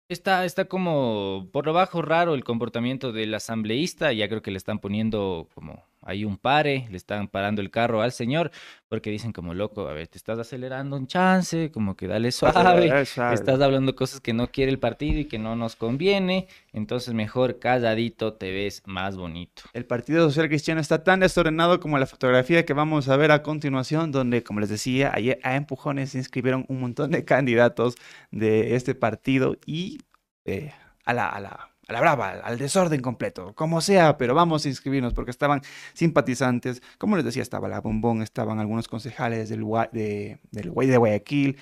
Está, 0.09 0.45
está 0.45 0.67
como 0.67 1.49
por 1.53 1.67
lo 1.67 1.73
bajo 1.73 2.03
raro 2.03 2.35
el 2.35 2.45
comportamiento 2.45 3.11
del 3.13 3.35
asambleísta. 3.35 4.13
Ya 4.13 4.29
creo 4.29 4.43
que 4.43 4.53
le 4.53 4.59
están 4.59 4.79
poniendo 4.79 5.49
como 5.55 5.90
hay 6.03 6.25
un 6.25 6.39
pare, 6.39 6.87
le 6.91 6.97
están 6.97 7.29
parando 7.29 7.61
el 7.61 7.71
carro 7.71 8.03
al 8.03 8.13
señor, 8.13 8.51
porque 8.89 9.11
dicen 9.11 9.33
como 9.33 9.55
loco, 9.55 9.89
a 9.89 9.93
ver, 9.93 10.09
te 10.09 10.19
estás 10.19 10.39
acelerando 10.39 10.97
un 10.97 11.07
chance, 11.07 11.71
como 11.71 11.97
que 11.97 12.07
dale 12.07 12.33
suave, 12.33 13.03
estás 13.03 13.61
hablando 13.61 13.95
cosas 13.95 14.21
que 14.21 14.33
no 14.33 14.49
quiere 14.49 14.73
el 14.73 14.79
partido 14.79 15.19
y 15.19 15.27
que 15.27 15.39
no 15.39 15.57
nos 15.57 15.77
conviene, 15.77 16.49
entonces 16.73 17.15
mejor 17.15 17.59
calladito 17.59 18.35
te 18.35 18.51
ves 18.51 18.83
más 18.87 19.17
bonito. 19.17 19.63
El 19.73 19.85
Partido 19.85 20.29
Social 20.29 20.49
Cristiano 20.49 20.81
está 20.81 21.05
tan 21.05 21.21
desordenado 21.21 21.81
como 21.81 21.99
la 21.99 22.07
fotografía 22.07 22.65
que 22.65 22.73
vamos 22.73 23.09
a 23.09 23.17
ver 23.17 23.31
a 23.31 23.43
continuación, 23.43 24.13
donde, 24.13 24.43
como 24.43 24.61
les 24.61 24.71
decía, 24.71 25.13
ayer 25.15 25.39
a 25.43 25.57
empujones 25.57 26.11
se 26.11 26.19
inscribieron 26.19 26.65
un 26.69 26.81
montón 26.81 27.11
de 27.11 27.25
candidatos 27.25 27.97
de 28.31 28.75
este 28.75 28.95
partido 28.95 29.57
y 29.67 29.99
eh, 30.45 30.73
a 31.05 31.13
la... 31.13 31.29
A 31.29 31.41
la 31.41 31.70
a 31.91 31.93
la 31.93 32.01
brava, 32.01 32.31
al 32.31 32.59
desorden 32.59 33.01
completo, 33.03 33.55
como 33.55 33.81
sea, 33.81 34.17
pero 34.17 34.35
vamos 34.35 34.65
a 34.65 34.69
inscribirnos 34.69 35.13
porque 35.13 35.33
estaban 35.33 35.61
simpatizantes. 35.93 36.83
Como 36.99 37.17
les 37.17 37.25
decía, 37.25 37.43
estaba 37.43 37.69
la 37.69 37.81
Bombón, 37.81 38.23
estaban 38.23 38.61
algunos 38.61 38.89
concejales 38.89 39.49
del, 39.49 39.65
de, 39.93 40.39
del 40.53 40.73
de 40.73 40.97
Guayaquil. 40.97 41.59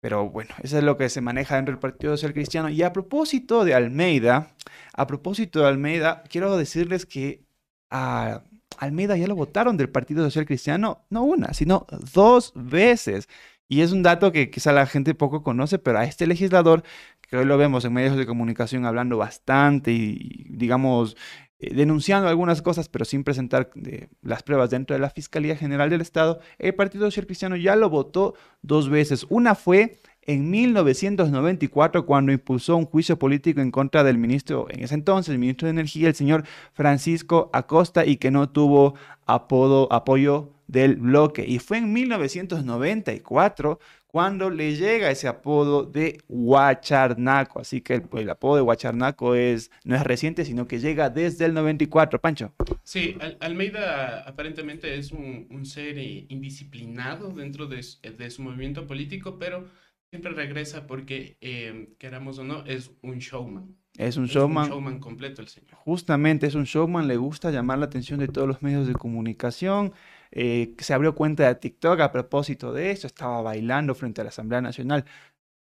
Pero 0.00 0.30
bueno, 0.30 0.54
eso 0.62 0.78
es 0.78 0.84
lo 0.84 0.96
que 0.96 1.08
se 1.10 1.20
maneja 1.20 1.56
dentro 1.56 1.72
del 1.72 1.80
Partido 1.80 2.16
Social 2.16 2.32
Cristiano. 2.32 2.68
Y 2.70 2.82
a 2.82 2.92
propósito 2.92 3.64
de 3.64 3.74
Almeida, 3.74 4.54
a 4.94 5.06
propósito 5.06 5.60
de 5.60 5.68
Almeida, 5.68 6.22
quiero 6.30 6.56
decirles 6.56 7.06
que 7.06 7.44
a 7.90 8.44
Almeida 8.78 9.16
ya 9.16 9.26
lo 9.26 9.36
votaron 9.36 9.76
del 9.76 9.90
Partido 9.90 10.24
Social 10.24 10.46
Cristiano, 10.46 11.04
no 11.10 11.24
una, 11.24 11.52
sino 11.54 11.86
dos 12.14 12.52
veces. 12.54 13.28
Y 13.68 13.80
es 13.80 13.92
un 13.92 14.02
dato 14.02 14.32
que 14.32 14.50
quizá 14.50 14.72
la 14.72 14.86
gente 14.86 15.14
poco 15.14 15.42
conoce, 15.42 15.78
pero 15.78 15.98
a 15.98 16.04
este 16.04 16.26
legislador 16.26 16.84
que 17.22 17.36
hoy 17.36 17.44
lo 17.44 17.58
vemos 17.58 17.84
en 17.84 17.92
medios 17.92 18.16
de 18.16 18.26
comunicación 18.26 18.86
hablando 18.86 19.16
bastante 19.16 19.92
y, 19.92 20.46
digamos, 20.48 21.16
eh, 21.58 21.74
denunciando 21.74 22.28
algunas 22.28 22.62
cosas, 22.62 22.88
pero 22.88 23.04
sin 23.04 23.24
presentar 23.24 23.70
eh, 23.84 24.08
las 24.22 24.42
pruebas 24.42 24.70
dentro 24.70 24.94
de 24.94 25.00
la 25.00 25.10
Fiscalía 25.10 25.56
General 25.56 25.90
del 25.90 26.02
Estado, 26.02 26.40
el 26.58 26.74
Partido 26.74 27.06
Social 27.06 27.26
Cristiano 27.26 27.56
ya 27.56 27.76
lo 27.76 27.90
votó 27.90 28.34
dos 28.62 28.90
veces. 28.90 29.26
Una 29.30 29.54
fue 29.54 29.98
en 30.22 30.50
1994 30.50 32.04
cuando 32.04 32.32
impulsó 32.32 32.76
un 32.76 32.84
juicio 32.84 33.18
político 33.18 33.60
en 33.60 33.70
contra 33.70 34.04
del 34.04 34.18
ministro, 34.18 34.66
en 34.70 34.84
ese 34.84 34.94
entonces, 34.94 35.32
el 35.32 35.38
ministro 35.38 35.66
de 35.66 35.70
Energía, 35.70 36.08
el 36.08 36.14
señor 36.14 36.44
Francisco 36.72 37.48
Acosta, 37.52 38.04
y 38.04 38.16
que 38.16 38.30
no 38.30 38.48
tuvo 38.50 38.94
apodo, 39.24 39.90
apoyo 39.92 40.55
del 40.66 40.96
bloque. 40.96 41.44
Y 41.46 41.58
fue 41.58 41.78
en 41.78 41.92
1994 41.92 43.78
cuando 44.06 44.48
le 44.48 44.74
llega 44.76 45.10
ese 45.10 45.28
apodo 45.28 45.84
de 45.84 46.22
Huacharnaco. 46.28 47.60
Así 47.60 47.82
que 47.82 48.02
el, 48.12 48.30
apodo 48.30 48.56
de 48.56 48.62
Huacharnaco 48.62 49.34
es, 49.34 49.70
no 49.84 49.94
es 49.94 50.02
reciente, 50.04 50.44
sino 50.44 50.66
que 50.66 50.78
llega 50.78 51.10
desde 51.10 51.44
el 51.44 51.54
94. 51.54 52.18
Pancho. 52.20 52.54
Sí, 52.82 53.18
Almeida 53.40 54.22
aparentemente 54.22 54.96
es 54.96 55.12
un, 55.12 55.66
ser 55.66 55.98
eh, 55.98 56.24
indisciplinado 56.30 57.30
dentro 57.30 57.66
de, 57.66 57.82
su 57.82 58.42
movimiento 58.42 58.86
político, 58.86 59.38
pero 59.38 59.68
siempre 60.08 60.32
regresa 60.32 60.86
porque, 60.86 61.36
eh, 61.42 61.94
queramos 61.98 62.38
o 62.38 62.44
no, 62.44 62.64
es 62.64 62.90
un 63.02 63.18
showman. 63.18 63.76
Es 63.98 64.16
un 64.16 64.26
showman. 64.26 64.64
Es 64.64 64.70
un 64.70 64.76
showman 64.76 65.00
completo 65.00 65.42
el 65.42 65.48
señor. 65.48 65.74
Justamente 65.74 66.46
es 66.46 66.54
un 66.54 66.64
showman, 66.64 67.08
le 67.08 67.16
gusta 67.16 67.50
llamar 67.50 67.78
la 67.78 67.86
atención 67.86 68.20
de 68.20 68.28
todos 68.28 68.46
los 68.46 68.62
medios 68.62 68.86
de 68.86 68.94
comunicación. 68.94 69.92
Eh, 70.32 70.74
se 70.78 70.92
abrió 70.92 71.14
cuenta 71.14 71.46
de 71.46 71.54
TikTok 71.54 72.00
a 72.00 72.12
propósito 72.12 72.72
de 72.72 72.90
eso, 72.90 73.06
estaba 73.06 73.40
bailando 73.42 73.94
frente 73.94 74.20
a 74.20 74.24
la 74.24 74.30
Asamblea 74.30 74.60
Nacional. 74.60 75.04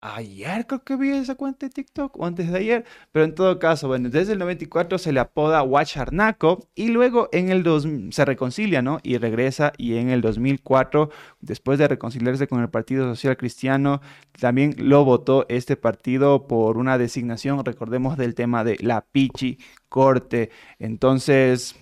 Ayer 0.01 0.67
creo 0.67 0.85
que 0.85 0.97
vi 0.97 1.11
esa 1.11 1.35
cuenta 1.35 1.67
de 1.67 1.71
TikTok 1.71 2.17
o 2.19 2.27
antes 2.27 2.51
de 2.51 2.59
ayer, 2.59 2.85
pero 3.13 3.25
en 3.25 3.35
todo 3.35 3.59
caso, 3.59 3.89
bueno, 3.89 4.09
desde 4.11 4.33
el 4.35 4.39
94 4.39 4.99
se 4.99 5.13
le 5.13 5.21
apoda 5.21 5.63
Huacharnaco 5.63 6.69
y 6.75 6.89
luego 6.89 7.29
en 7.33 7.51
el 7.51 7.63
2 7.63 7.87
se 8.11 8.25
reconcilia, 8.25 8.83
¿no? 8.83 8.99
Y 9.03 9.19
regresa 9.19 9.73
y 9.79 9.97
en 9.97 10.11
el 10.11 10.21
2004, 10.21 11.11
después 11.41 11.79
de 11.79 11.89
reconciliarse 11.89 12.47
con 12.47 12.61
el 12.61 12.71
Partido 12.71 13.07
Social 13.15 13.37
Cristiano, 13.37 14.01
también 14.39 14.75
lo 14.79 15.05
votó 15.05 15.47
este 15.49 15.77
partido 15.77 16.47
por 16.47 16.77
una 16.79 16.99
designación, 16.99 17.65
recordemos 17.65 18.17
del 18.17 18.35
tema 18.35 18.65
de 18.65 18.77
la 18.81 19.03
Pichi 19.03 19.59
Corte. 19.89 20.51
Entonces, 20.79 21.77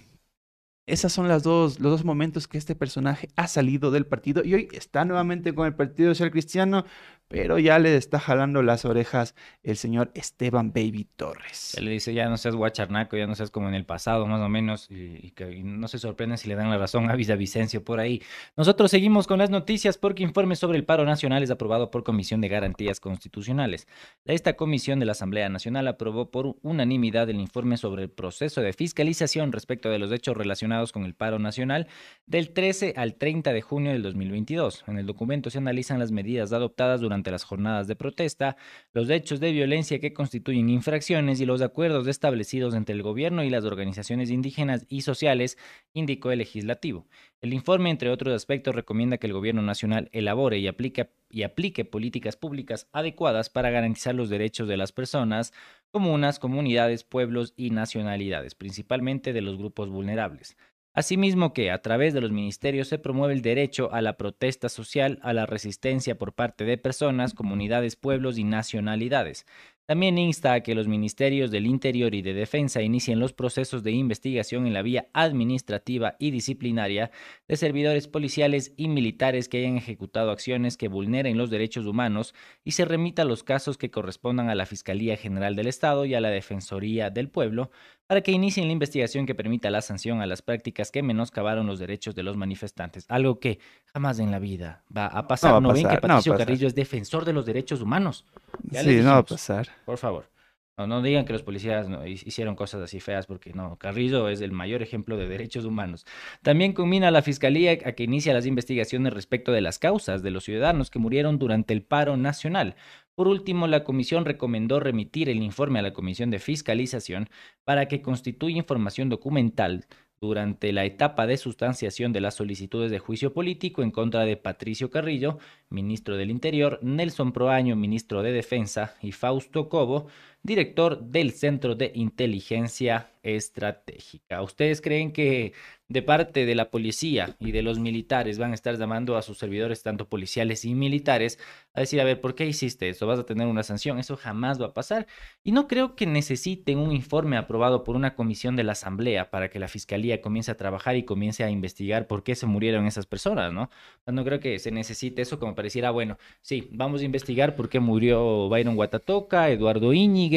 esas 0.87 1.12
son 1.12 1.29
las 1.29 1.42
dos, 1.42 1.81
los 1.81 1.92
dos 1.92 2.05
momentos 2.05 2.46
que 2.46 2.59
este 2.59 2.74
personaje 2.74 3.29
ha 3.37 3.48
salido 3.48 3.90
del 3.90 4.07
partido 4.07 4.44
y 4.44 4.55
hoy 4.55 4.68
está 4.72 5.05
nuevamente 5.07 5.55
con 5.55 5.66
el 5.66 5.74
Partido 5.74 6.11
Social 6.11 6.31
Cristiano, 6.31 6.85
pero 7.28 7.58
ya 7.58 7.78
le 7.78 7.96
está 7.96 8.18
jalando 8.18 8.62
las 8.62 8.84
orejas 8.84 9.34
el 9.62 9.76
señor 9.76 10.10
Esteban 10.14 10.72
Baby 10.72 11.08
Torres. 11.16 11.74
Él 11.76 11.87
le 11.87 11.92
dice, 11.92 12.12
ya 12.14 12.28
no 12.28 12.37
seas 12.37 12.54
guacharnaco, 12.54 13.16
ya 13.16 13.26
no 13.26 13.34
seas 13.34 13.50
como 13.50 13.68
en 13.68 13.74
el 13.74 13.84
pasado, 13.87 14.26
más 14.26 14.40
o 14.40 14.48
menos, 14.48 14.88
y, 14.90 15.30
que 15.32 15.62
no 15.64 15.88
se 15.88 15.98
sorprenden 15.98 16.38
si 16.38 16.48
le 16.48 16.54
dan 16.54 16.70
la 16.70 16.78
razón 16.78 17.10
a 17.10 17.16
Vicencio 17.16 17.82
por 17.82 17.98
ahí. 17.98 18.22
Nosotros 18.56 18.90
seguimos 18.90 19.26
con 19.26 19.38
las 19.38 19.50
noticias 19.50 19.98
porque 19.98 20.22
informe 20.22 20.54
sobre 20.54 20.78
el 20.78 20.84
paro 20.84 21.04
nacional 21.04 21.42
es 21.42 21.50
aprobado 21.50 21.90
por 21.90 22.04
Comisión 22.04 22.40
de 22.40 22.48
Garantías 22.48 23.00
Constitucionales. 23.00 23.88
Esta 24.24 24.54
comisión 24.54 25.00
de 25.00 25.06
la 25.06 25.12
Asamblea 25.12 25.48
Nacional 25.48 25.88
aprobó 25.88 26.30
por 26.30 26.56
unanimidad 26.62 27.28
el 27.30 27.40
informe 27.40 27.76
sobre 27.76 28.04
el 28.04 28.10
proceso 28.10 28.60
de 28.60 28.72
fiscalización 28.72 29.52
respecto 29.52 29.88
de 29.88 29.98
los 29.98 30.12
hechos 30.12 30.37
relacionados 30.37 30.92
con 30.92 31.04
el 31.04 31.14
paro 31.14 31.38
nacional 31.38 31.87
del 32.26 32.50
13 32.50 32.94
al 32.96 33.14
30 33.14 33.52
de 33.52 33.62
junio 33.62 33.92
del 33.92 34.02
2022. 34.02 34.84
En 34.87 34.98
el 34.98 35.06
documento 35.06 35.50
se 35.50 35.58
analizan 35.58 35.98
las 35.98 36.12
medidas 36.12 36.52
adoptadas 36.52 37.00
durante 37.00 37.13
durante 37.14 37.31
las 37.31 37.44
jornadas 37.44 37.87
de 37.87 37.94
protesta, 37.94 38.57
los 38.92 39.09
hechos 39.09 39.38
de 39.38 39.53
violencia 39.53 40.00
que 40.00 40.12
constituyen 40.12 40.68
infracciones 40.68 41.40
y 41.40 41.46
los 41.46 41.62
acuerdos 41.62 42.09
establecidos 42.09 42.74
entre 42.74 42.94
el 42.94 43.03
gobierno 43.03 43.44
y 43.44 43.50
las 43.50 43.64
organizaciones 43.64 44.31
indígenas 44.31 44.85
y 44.88 45.03
sociales, 45.03 45.57
indicó 45.92 46.33
el 46.33 46.40
legislativo. 46.40 47.07
El 47.40 47.53
informe, 47.53 47.90
entre 47.90 48.11
otros 48.11 48.35
aspectos, 48.35 48.74
recomienda 48.74 49.18
que 49.18 49.29
el 49.29 49.33
gobierno 49.33 49.62
nacional 49.62 50.09
elabore 50.12 50.59
y 50.59 50.66
aplique, 50.66 51.11
y 51.31 51.44
aplique 51.44 51.85
políticas 51.85 52.37
públicas 52.37 52.88
adecuadas 52.92 53.48
para 53.48 53.70
garantizar 53.70 54.14
los 54.14 54.29
derechos 54.29 54.66
de 54.66 54.77
las 54.77 54.90
personas, 54.90 55.53
comunas, 55.92 56.40
comunidades, 56.40 57.05
pueblos 57.05 57.55
y 57.57 57.70
nacionalidades, 57.70 58.57
principalmente 58.57 59.33
de 59.33 59.40
los 59.40 59.57
grupos 59.57 59.88
vulnerables. 59.88 60.57
Asimismo 60.96 61.52
que, 61.52 61.72
a 61.72 61.83
través 61.83 62.14
de 62.14 62.20
los 62.20 62.30
ministerios, 62.30 62.87
se 62.87 62.98
promueve 62.98 63.35
el 63.35 63.42
derecho 63.42 63.92
a 63.92 64.00
la 64.00 64.16
protesta 64.16 64.68
social, 64.68 65.18
a 65.22 65.33
la 65.33 65.44
resistencia 65.44 66.16
por 66.16 66.35
parte 66.35 66.64
de 66.64 66.78
personas, 66.78 67.35
comunidades, 67.35 67.96
pueblos 67.96 68.38
y 68.38 68.44
nacionalidades, 68.44 69.44
también 69.87 70.16
insta 70.16 70.54
a 70.54 70.61
que 70.62 70.74
los 70.74 70.88
ministerios 70.88 71.50
del 71.50 71.66
Interior 71.66 72.14
y 72.14 72.22
de 72.22 72.33
Defensa 72.33 72.80
inicien 72.80 73.20
los 73.20 73.35
procesos 73.35 73.83
de 73.83 73.90
investigación 73.90 74.66
en 74.66 74.72
la 74.72 74.80
vía 74.80 75.09
administrativa 75.12 76.16
y 76.18 76.30
disciplinaria 76.30 77.11
de 77.48 77.57
servidores 77.59 78.09
policiales 78.09 78.72
y 78.78 78.88
militares 78.88 79.46
que 79.46 79.59
hayan 79.59 79.76
ejecutado 79.76 80.30
acciones 80.30 80.78
que 80.78 80.88
vulneren 80.88 81.37
los 81.37 81.50
derechos 81.50 81.85
humanos 81.85 82.35
y 82.64 82.70
se 82.70 82.87
remita 82.87 83.24
los 83.24 83.42
casos 83.42 83.76
que 83.76 83.90
correspondan 83.90 84.48
a 84.48 84.54
la 84.54 84.64
Fiscalía 84.64 85.18
General 85.18 85.54
del 85.54 85.66
Estado 85.66 86.07
y 86.07 86.14
a 86.14 86.20
la 86.22 86.30
Defensoría 86.30 87.11
del 87.11 87.28
Pueblo 87.28 87.70
para 88.06 88.20
que 88.20 88.32
inicien 88.32 88.66
la 88.66 88.72
investigación 88.72 89.26
que 89.26 89.34
permita 89.34 89.70
la 89.70 89.80
sanción 89.80 90.20
a 90.20 90.26
las 90.26 90.42
prácticas 90.42 90.90
que 90.90 91.02
menoscabaron 91.02 91.66
los 91.66 91.78
derechos 91.78 92.14
de 92.14 92.22
los 92.22 92.36
manifestantes, 92.36 93.06
algo 93.08 93.40
que 93.40 93.58
jamás 93.86 94.18
en 94.18 94.30
la 94.30 94.38
vida 94.38 94.84
va 94.94 95.06
a 95.06 95.26
pasar. 95.26 95.60
¿No, 95.62 95.72
ven 95.72 95.88
que 95.88 95.98
Patricio 95.98 96.36
Carrillo 96.36 96.66
es 96.66 96.74
defensor 96.74 97.24
de 97.24 97.32
los 97.32 97.46
derechos 97.46 97.80
humanos? 97.80 98.24
sí, 98.70 99.00
no 99.00 99.10
va 99.10 99.18
a 99.18 99.22
pasar. 99.22 99.68
Por 99.84 99.98
favor. 99.98 100.34
No, 100.76 100.88
no 100.88 101.02
digan 101.02 101.24
que 101.24 101.32
los 101.32 101.44
policías 101.44 101.88
no, 101.88 102.04
hicieron 102.04 102.56
cosas 102.56 102.82
así 102.82 102.98
feas, 102.98 103.26
porque 103.26 103.52
no, 103.52 103.76
Carrillo 103.76 104.28
es 104.28 104.40
el 104.40 104.50
mayor 104.50 104.82
ejemplo 104.82 105.16
de 105.16 105.28
derechos 105.28 105.64
humanos. 105.64 106.04
También 106.42 106.72
combina 106.72 107.12
la 107.12 107.22
Fiscalía 107.22 107.78
a 107.84 107.92
que 107.92 108.02
inicia 108.02 108.34
las 108.34 108.44
investigaciones 108.44 109.12
respecto 109.12 109.52
de 109.52 109.60
las 109.60 109.78
causas 109.78 110.24
de 110.24 110.32
los 110.32 110.42
ciudadanos 110.42 110.90
que 110.90 110.98
murieron 110.98 111.38
durante 111.38 111.74
el 111.74 111.82
paro 111.82 112.16
nacional. 112.16 112.74
Por 113.14 113.29
último, 113.29 113.68
la 113.68 113.85
comisión 113.85 114.24
recomendó 114.24 114.81
remitir 114.81 115.29
el 115.29 115.42
informe 115.42 115.79
a 115.79 115.83
la 115.83 115.92
Comisión 115.92 116.31
de 116.31 116.40
Fiscalización 116.40 117.29
para 117.64 117.87
que 117.87 118.03
constituya 118.03 118.57
información 118.57 119.09
documental 119.09 119.87
durante 120.20 120.72
la 120.72 120.85
etapa 120.85 121.27
de 121.27 121.37
sustanciación 121.37 122.12
de 122.12 122.20
las 122.20 122.35
solicitudes 122.35 122.90
de 122.90 122.98
juicio 122.98 123.33
político 123.33 123.83
en 123.83 123.90
contra 123.90 124.24
de 124.24 124.37
Patricio 124.37 124.90
Carrillo, 124.90 125.38
ministro 125.68 126.16
del 126.16 126.31
Interior, 126.31 126.81
Nelson 126.83 127.33
Proaño, 127.33 127.77
ministro 127.77 128.22
de 128.22 128.33
Defensa, 128.33 128.94
y 129.03 129.12
Fausto 129.12 129.68
Cobo, 129.68 130.07
director 130.44 131.00
del 131.00 131.33
Centro 131.33 131.74
de 131.74 131.90
Inteligencia 131.94 133.11
Estratégica. 133.22 134.42
¿Ustedes 134.42 134.83
creen 134.83 135.11
que 135.11 135.54
de 135.88 136.02
parte 136.02 136.46
de 136.46 136.54
la 136.54 136.70
policía 136.70 137.37
y 137.38 137.52
de 137.52 137.62
los 137.62 137.78
militares 137.78 138.38
van 138.38 138.52
a 138.52 138.54
estar 138.54 138.76
llamando 138.78 139.16
a 139.16 139.22
sus 139.22 139.38
servidores, 139.38 139.83
tanto 139.83 140.09
policiales 140.09 140.64
y 140.64 140.74
militares, 140.74 141.38
a 141.74 141.80
decir, 141.80 142.00
a 142.00 142.04
ver, 142.04 142.20
¿por 142.20 142.35
qué 142.35 142.46
hiciste 142.46 142.88
eso? 142.88 143.07
¿Vas 143.07 143.18
a 143.18 143.26
tener 143.26 143.46
una 143.46 143.62
sanción? 143.62 143.98
Eso 143.98 144.16
jamás 144.16 144.61
va 144.61 144.66
a 144.66 144.74
pasar. 144.74 145.07
Y 145.42 145.52
no 145.52 145.68
creo 145.68 145.94
que 145.94 146.07
necesiten 146.07 146.78
un 146.78 146.92
informe 146.92 147.37
aprobado 147.37 147.85
por 147.85 147.96
una 147.96 148.14
comisión 148.14 148.57
de 148.57 148.64
la 148.64 148.72
Asamblea 148.72 149.30
para 149.30 149.50
que 149.50 149.59
la 149.59 149.68
Fiscalía 149.68 150.20
comience 150.22 150.50
a 150.50 150.57
trabajar 150.57 150.96
y 150.96 151.04
comience 151.04 151.44
a 151.44 151.50
investigar 151.50 152.07
por 152.07 152.22
qué 152.22 152.35
se 152.35 152.46
murieron 152.46 152.87
esas 152.87 153.07
personas, 153.07 153.52
¿no? 153.52 153.70
No 154.07 154.24
creo 154.24 154.40
que 154.40 154.59
se 154.59 154.70
necesite 154.70 155.22
eso 155.22 155.38
como 155.38 155.54
para 155.54 155.66
decir, 155.66 155.85
ah, 155.85 155.90
bueno, 155.90 156.18
sí, 156.40 156.68
vamos 156.72 157.02
a 157.02 157.04
investigar 157.04 157.54
por 157.57 157.68
qué 157.68 157.80
murió 157.80 158.48
Byron 158.48 158.76
Guatatoca, 158.76 159.50
Eduardo 159.50 159.92
Íñiguez, 159.92 160.34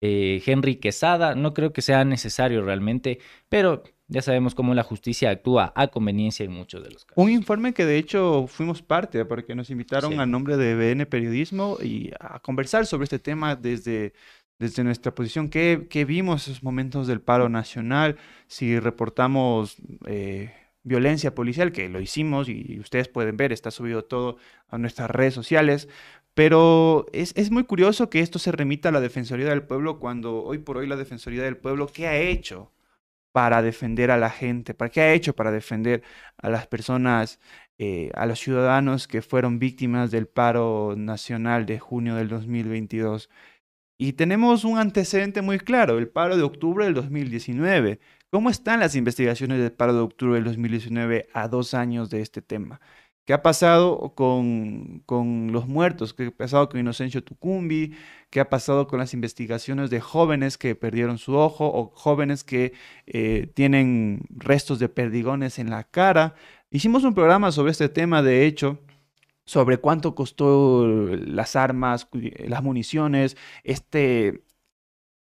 eh, 0.00 0.42
Henry 0.44 0.76
Quesada. 0.76 1.34
No 1.34 1.54
creo 1.54 1.72
que 1.72 1.82
sea 1.82 2.04
necesario 2.04 2.62
realmente, 2.62 3.20
pero 3.48 3.82
ya 4.06 4.20
sabemos 4.20 4.54
cómo 4.54 4.74
la 4.74 4.82
justicia 4.82 5.30
actúa 5.30 5.72
a 5.74 5.88
conveniencia 5.88 6.44
en 6.44 6.52
muchos 6.52 6.82
de 6.82 6.90
los 6.90 7.04
casos. 7.04 7.22
Un 7.22 7.30
informe 7.30 7.72
que 7.72 7.86
de 7.86 7.96
hecho 7.96 8.46
fuimos 8.46 8.82
parte, 8.82 9.24
porque 9.24 9.54
nos 9.54 9.70
invitaron 9.70 10.20
a 10.20 10.26
nombre 10.26 10.56
de 10.56 10.74
BN 10.74 11.06
Periodismo 11.06 11.78
y 11.82 12.12
a 12.20 12.38
conversar 12.40 12.86
sobre 12.86 13.04
este 13.04 13.18
tema 13.18 13.56
desde, 13.56 14.12
desde 14.58 14.84
nuestra 14.84 15.14
posición. 15.14 15.48
¿Qué, 15.48 15.86
qué 15.88 16.04
vimos 16.04 16.48
esos 16.48 16.62
momentos 16.62 17.06
del 17.06 17.22
paro 17.22 17.48
nacional? 17.48 18.16
Si 18.46 18.78
reportamos 18.78 19.76
eh, 20.06 20.52
violencia 20.82 21.34
policial, 21.34 21.72
que 21.72 21.88
lo 21.88 22.00
hicimos 22.00 22.48
y 22.50 22.78
ustedes 22.78 23.08
pueden 23.08 23.38
ver, 23.38 23.52
está 23.52 23.70
subido 23.70 24.04
todo 24.04 24.36
a 24.68 24.76
nuestras 24.76 25.10
redes 25.10 25.32
sociales. 25.32 25.88
Pero 26.34 27.06
es, 27.12 27.32
es, 27.36 27.50
muy 27.50 27.64
curioso 27.64 28.10
que 28.10 28.20
esto 28.20 28.38
se 28.38 28.52
remita 28.52 28.88
a 28.88 28.92
la 28.92 29.00
Defensoría 29.00 29.48
del 29.48 29.62
Pueblo 29.64 30.00
cuando 30.00 30.42
hoy 30.42 30.58
por 30.58 30.78
hoy 30.78 30.86
la 30.86 30.96
Defensoría 30.96 31.42
del 31.44 31.56
Pueblo, 31.56 31.86
¿qué 31.86 32.08
ha 32.08 32.16
hecho? 32.16 32.72
para 33.34 33.62
defender 33.62 34.12
a 34.12 34.16
la 34.16 34.30
gente, 34.30 34.74
para 34.74 34.90
qué 34.90 35.00
ha 35.00 35.12
hecho 35.12 35.34
para 35.34 35.50
defender 35.50 36.04
a 36.38 36.48
las 36.50 36.68
personas, 36.68 37.40
eh, 37.78 38.10
a 38.14 38.26
los 38.26 38.38
ciudadanos 38.38 39.08
que 39.08 39.22
fueron 39.22 39.58
víctimas 39.58 40.12
del 40.12 40.28
paro 40.28 40.94
nacional 40.96 41.66
de 41.66 41.80
junio 41.80 42.14
del 42.14 42.28
2022. 42.28 43.28
Y 43.98 44.12
tenemos 44.14 44.64
un 44.64 44.78
antecedente 44.78 45.42
muy 45.42 45.58
claro, 45.58 45.98
el 45.98 46.08
paro 46.08 46.36
de 46.36 46.44
octubre 46.44 46.84
del 46.84 46.94
2019. 46.94 47.98
¿Cómo 48.30 48.50
están 48.50 48.78
las 48.78 48.94
investigaciones 48.94 49.58
del 49.58 49.72
paro 49.72 49.94
de 49.94 50.00
octubre 50.00 50.36
del 50.36 50.44
2019 50.44 51.28
a 51.32 51.48
dos 51.48 51.74
años 51.74 52.10
de 52.10 52.20
este 52.20 52.40
tema? 52.40 52.80
¿Qué 53.24 53.32
ha 53.32 53.42
pasado 53.42 54.12
con, 54.14 55.02
con, 55.06 55.50
los 55.52 55.66
muertos? 55.66 56.12
¿Qué 56.12 56.26
ha 56.26 56.30
pasado 56.30 56.68
con 56.68 56.78
Inocencio 56.78 57.24
Tucumbi? 57.24 57.94
¿Qué 58.28 58.40
ha 58.40 58.50
pasado 58.50 58.86
con 58.86 58.98
las 58.98 59.14
investigaciones 59.14 59.88
de 59.88 60.00
jóvenes 60.00 60.58
que 60.58 60.74
perdieron 60.74 61.16
su 61.16 61.34
ojo 61.34 61.66
o 61.66 61.90
jóvenes 61.94 62.44
que 62.44 62.74
eh, 63.06 63.50
tienen 63.54 64.26
restos 64.28 64.78
de 64.78 64.90
perdigones 64.90 65.58
en 65.58 65.70
la 65.70 65.84
cara? 65.84 66.34
Hicimos 66.70 67.04
un 67.04 67.14
programa 67.14 67.50
sobre 67.50 67.72
este 67.72 67.88
tema, 67.88 68.22
de 68.22 68.44
hecho, 68.44 68.78
sobre 69.46 69.78
cuánto 69.78 70.14
costó 70.14 70.86
las 70.86 71.56
armas, 71.56 72.08
las 72.46 72.62
municiones, 72.62 73.36
este, 73.62 74.44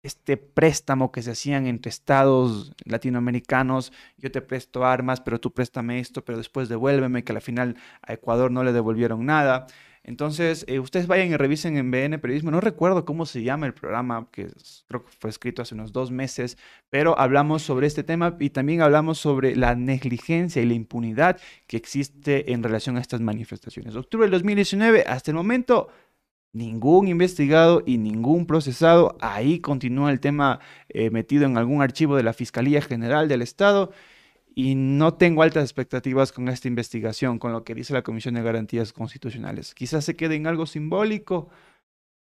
este 0.07 0.37
préstamo 0.37 1.11
que 1.11 1.21
se 1.21 1.31
hacían 1.31 1.67
entre 1.67 1.89
estados 1.89 2.73
latinoamericanos, 2.85 3.91
yo 4.17 4.31
te 4.31 4.41
presto 4.41 4.85
armas, 4.85 5.21
pero 5.21 5.39
tú 5.39 5.53
préstame 5.53 5.99
esto, 5.99 6.25
pero 6.25 6.37
después 6.37 6.69
devuélveme, 6.69 7.23
que 7.23 7.33
al 7.33 7.41
final 7.41 7.75
a 8.01 8.13
Ecuador 8.13 8.49
no 8.49 8.63
le 8.63 8.73
devolvieron 8.73 9.25
nada. 9.25 9.67
Entonces, 10.07 10.63
eh, 10.69 10.79
ustedes 10.79 11.05
vayan 11.05 11.27
y 11.31 11.35
revisen 11.35 11.75
en 11.75 11.91
BN 11.91 12.17
Periodismo. 12.19 12.49
No 12.49 12.61
recuerdo 12.61 13.03
cómo 13.03 13.25
se 13.25 13.43
llama 13.43 13.65
el 13.65 13.73
programa, 13.73 14.29
que 14.31 14.47
creo 14.87 15.03
que 15.03 15.11
fue 15.19 15.29
escrito 15.29 15.61
hace 15.61 15.75
unos 15.75 15.91
dos 15.91 16.11
meses, 16.11 16.57
pero 16.89 17.19
hablamos 17.19 17.61
sobre 17.61 17.87
este 17.87 18.03
tema 18.03 18.37
y 18.39 18.51
también 18.51 18.81
hablamos 18.81 19.17
sobre 19.17 19.57
la 19.57 19.75
negligencia 19.75 20.61
y 20.61 20.65
la 20.65 20.75
impunidad 20.75 21.37
que 21.67 21.75
existe 21.75 22.53
en 22.53 22.63
relación 22.63 22.95
a 22.95 23.01
estas 23.01 23.19
manifestaciones. 23.19 23.97
Octubre 23.97 24.23
del 24.23 24.31
2019, 24.31 25.03
hasta 25.05 25.31
el 25.31 25.35
momento, 25.35 25.89
ningún 26.57 27.07
investigado 27.07 27.83
y 27.85 27.97
ningún 27.97 28.45
procesado. 28.45 29.17
Ahí 29.21 29.59
continúa 29.59 30.11
el 30.11 30.19
tema 30.19 30.59
eh, 30.89 31.09
metido 31.11 31.45
en 31.45 31.57
algún 31.57 31.81
archivo 31.81 32.15
de 32.15 32.23
la 32.23 32.33
Fiscalía 32.33 32.81
General 32.81 33.27
del 33.27 33.41
Estado 33.41 33.91
y 34.55 34.75
no 34.75 35.13
tengo 35.13 35.43
altas 35.43 35.63
expectativas 35.63 36.31
con 36.31 36.49
esta 36.49 36.67
investigación, 36.67 37.39
con 37.39 37.51
lo 37.51 37.63
que 37.63 37.75
dice 37.75 37.93
la 37.93 38.01
Comisión 38.01 38.35
de 38.35 38.41
Garantías 38.41 38.91
Constitucionales. 38.91 39.75
Quizás 39.75 40.03
se 40.03 40.15
quede 40.15 40.35
en 40.35 40.47
algo 40.47 40.65
simbólico, 40.65 41.49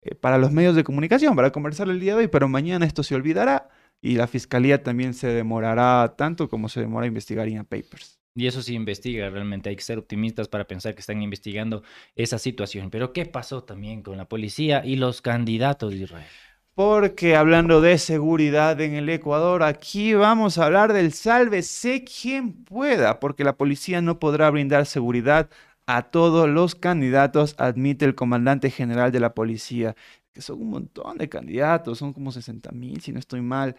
eh, 0.03 0.15
para 0.15 0.39
los 0.39 0.53
medios 0.53 0.77
de 0.77 0.85
comunicación, 0.85 1.37
para 1.37 1.51
conversar 1.53 1.89
el 1.89 2.01
día 2.01 2.15
de 2.15 2.21
hoy, 2.23 2.29
pero 2.29 2.49
mañana 2.49 2.87
esto 2.87 3.03
se 3.03 3.15
olvidará 3.15 3.69
y 4.01 4.15
la 4.15 4.27
fiscalía 4.27 4.83
también 4.83 5.15
se 5.15 5.29
demorará 5.29 6.15
tanto 6.17 6.49
como 6.49 6.69
se 6.69 6.81
demora 6.81 7.07
investigar 7.07 7.49
en 7.49 7.65
papers. 7.65 8.20
Y 8.41 8.47
eso 8.47 8.63
sí 8.63 8.75
investiga, 8.75 9.29
realmente 9.29 9.69
hay 9.69 9.77
que 9.77 9.83
ser 9.83 9.99
optimistas 9.99 10.49
para 10.49 10.65
pensar 10.67 10.95
que 10.95 11.01
están 11.01 11.21
investigando 11.21 11.83
esa 12.17 12.39
situación. 12.39 12.89
Pero 12.89 13.13
¿qué 13.13 13.27
pasó 13.27 13.65
también 13.65 14.03
con 14.03 14.17
la 14.17 14.25
policía 14.25 14.83
y 14.83 14.97
los 14.97 15.21
candidatos 15.21 15.93
de 15.93 15.99
Israel? 15.99 16.27
Porque 16.75 17.37
hablando 17.37 17.83
de 17.83 17.99
seguridad 17.99 18.81
en 18.81 18.95
el 18.95 19.11
Ecuador, 19.11 19.63
aquí 19.63 20.15
vamos 20.15 20.57
a 20.57 20.65
hablar 20.65 20.95
del 20.95 21.13
sálvese 21.13 22.03
quien 22.03 22.65
pueda, 22.65 23.21
porque 23.21 23.45
la 23.45 23.59
policía 23.59 24.01
no 24.01 24.19
podrá 24.19 24.49
brindar 24.49 24.87
seguridad 24.87 25.51
a 25.85 26.05
todos 26.05 26.49
los 26.49 26.75
candidatos, 26.75 27.55
admite 27.59 28.07
el 28.07 28.15
comandante 28.15 28.71
general 28.71 29.13
de 29.13 29.21
la 29.21 29.35
policía, 29.35 29.95
que 30.33 30.41
son 30.41 30.63
un 30.63 30.71
montón 30.71 31.19
de 31.19 31.29
candidatos, 31.29 31.99
son 31.99 32.15
como 32.15 32.33
60 32.33 32.71
mil, 32.73 33.03
si 33.03 33.13
no 33.13 33.19
estoy 33.19 33.43
mal. 33.43 33.77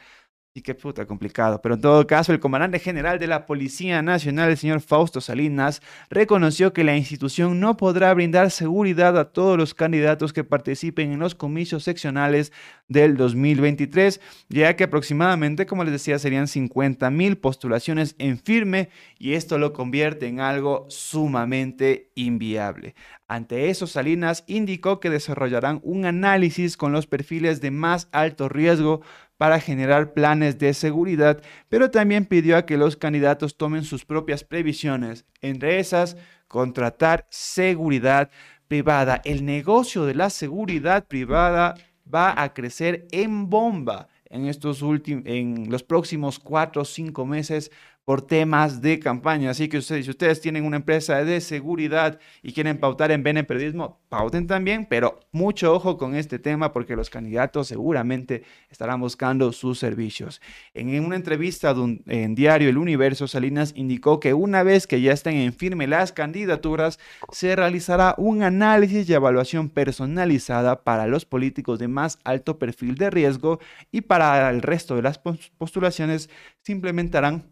Sí, 0.54 0.62
qué 0.62 0.76
puta 0.76 1.06
complicado. 1.06 1.62
Pero 1.62 1.76
en 1.76 1.82
todo 1.82 2.06
caso, 2.06 2.34
el 2.34 2.42
comandante 2.42 2.78
general 2.80 3.18
de 3.20 3.28
la 3.28 3.46
Policía 3.46 4.02
Nacional, 4.02 4.50
el 4.50 4.58
señor 4.58 4.82
Fausto 4.82 5.22
Salinas, 5.22 5.82
reconoció 6.10 6.74
que 6.74 6.84
la 6.84 6.98
institución 6.98 7.62
no 7.62 7.78
podrá 7.78 8.14
brindar 8.14 8.52
seguridad 8.52 9.18
a 9.18 9.32
todos 9.32 9.58
los 9.58 9.74
candidatos 9.74 10.34
que 10.34 10.44
participen 10.44 11.14
en 11.14 11.20
los 11.20 11.36
comicios 11.36 11.86
seccionales 11.86 12.52
del 12.90 13.16
2023, 13.16 14.20
ya 14.50 14.76
que 14.76 14.84
aproximadamente, 14.84 15.66
como 15.66 15.86
les 15.86 15.94
decía, 15.94 16.20
serían 16.20 16.50
50 16.50 17.10
mil 17.12 17.38
postulaciones 17.38 18.16
en 18.18 18.38
firme 18.38 18.90
y 19.18 19.36
esto 19.36 19.58
lo 19.58 19.72
convierte 19.72 20.28
en 20.28 20.42
algo 20.42 20.86
sumamente 20.90 22.12
inviable. 22.16 22.94
Ante 23.30 23.70
eso, 23.70 23.88
Salinas 23.88 24.44
indicó 24.48 25.00
que 25.00 25.10
desarrollarán 25.10 25.80
un 25.84 26.04
análisis 26.04 26.76
con 26.76 26.92
los 26.92 27.08
perfiles 27.08 27.62
de 27.62 27.72
más 27.72 28.10
alto 28.12 28.50
riesgo 28.50 29.00
para 29.42 29.60
generar 29.60 30.14
planes 30.14 30.60
de 30.60 30.72
seguridad, 30.72 31.42
pero 31.68 31.90
también 31.90 32.26
pidió 32.26 32.58
a 32.58 32.68
que 32.68 32.78
los 32.78 32.96
candidatos 32.96 33.58
tomen 33.58 33.84
sus 33.84 34.06
propias 34.06 34.44
previsiones, 34.44 35.26
entre 35.42 35.80
esas, 35.80 36.16
contratar 36.48 37.26
seguridad 37.32 38.30
privada. 38.68 39.20
El 39.26 39.44
negocio 39.44 40.06
de 40.06 40.14
la 40.14 40.30
seguridad 40.30 41.08
privada 41.08 41.74
va 42.06 42.40
a 42.40 42.54
crecer 42.54 43.08
en 43.12 43.50
bomba 43.50 44.10
en 44.30 44.46
estos 44.46 44.84
en 44.84 45.72
los 45.72 45.82
próximos 45.82 46.38
cuatro 46.38 46.84
o 46.84 46.86
cinco 46.86 47.26
meses 47.26 47.72
por 48.12 48.22
temas 48.22 48.82
de 48.82 49.00
campaña. 49.00 49.52
Así 49.52 49.70
que 49.70 49.78
ustedes, 49.78 50.04
si 50.04 50.12
ustedes 50.12 50.42
tienen 50.42 50.66
una 50.66 50.76
empresa 50.76 51.24
de 51.24 51.40
seguridad 51.40 52.20
y 52.44 52.52
quieren 52.52 52.78
pautar 52.78 53.10
en 53.10 53.24
Bene 53.24 53.46
Periodismo, 53.46 54.02
pauten 54.10 54.48
también, 54.48 54.86
pero 54.86 55.22
mucho 55.32 55.74
ojo 55.74 55.98
con 55.98 56.16
este 56.16 56.38
tema 56.38 56.74
porque 56.74 56.98
los 56.98 57.10
candidatos 57.10 57.70
seguramente 57.70 58.44
estarán 58.70 59.00
buscando 59.00 59.54
sus 59.54 59.80
servicios. 59.80 60.42
En 60.74 61.06
una 61.06 61.16
entrevista 61.16 61.74
en 62.06 62.36
Diario 62.36 62.68
El 62.68 62.78
Universo, 62.78 63.30
Salinas 63.30 63.72
indicó 63.78 64.20
que 64.20 64.34
una 64.34 64.62
vez 64.62 64.88
que 64.88 65.00
ya 65.00 65.14
estén 65.14 65.38
en 65.38 65.54
firme 65.54 65.88
las 65.88 66.12
candidaturas, 66.12 67.00
se 67.32 67.56
realizará 67.56 68.16
un 68.18 68.44
análisis 68.44 69.08
y 69.08 69.14
evaluación 69.14 69.70
personalizada 69.70 70.84
para 70.84 71.08
los 71.08 71.24
políticos 71.24 71.80
de 71.80 71.88
más 71.88 72.20
alto 72.26 72.60
perfil 72.60 72.96
de 72.96 73.10
riesgo 73.10 73.62
y 73.90 74.02
para 74.02 74.50
el 74.50 74.62
resto 74.62 74.98
de 74.98 75.02
las 75.02 75.18
postulaciones 75.18 76.30
se 76.62 76.74
implementarán 76.74 77.46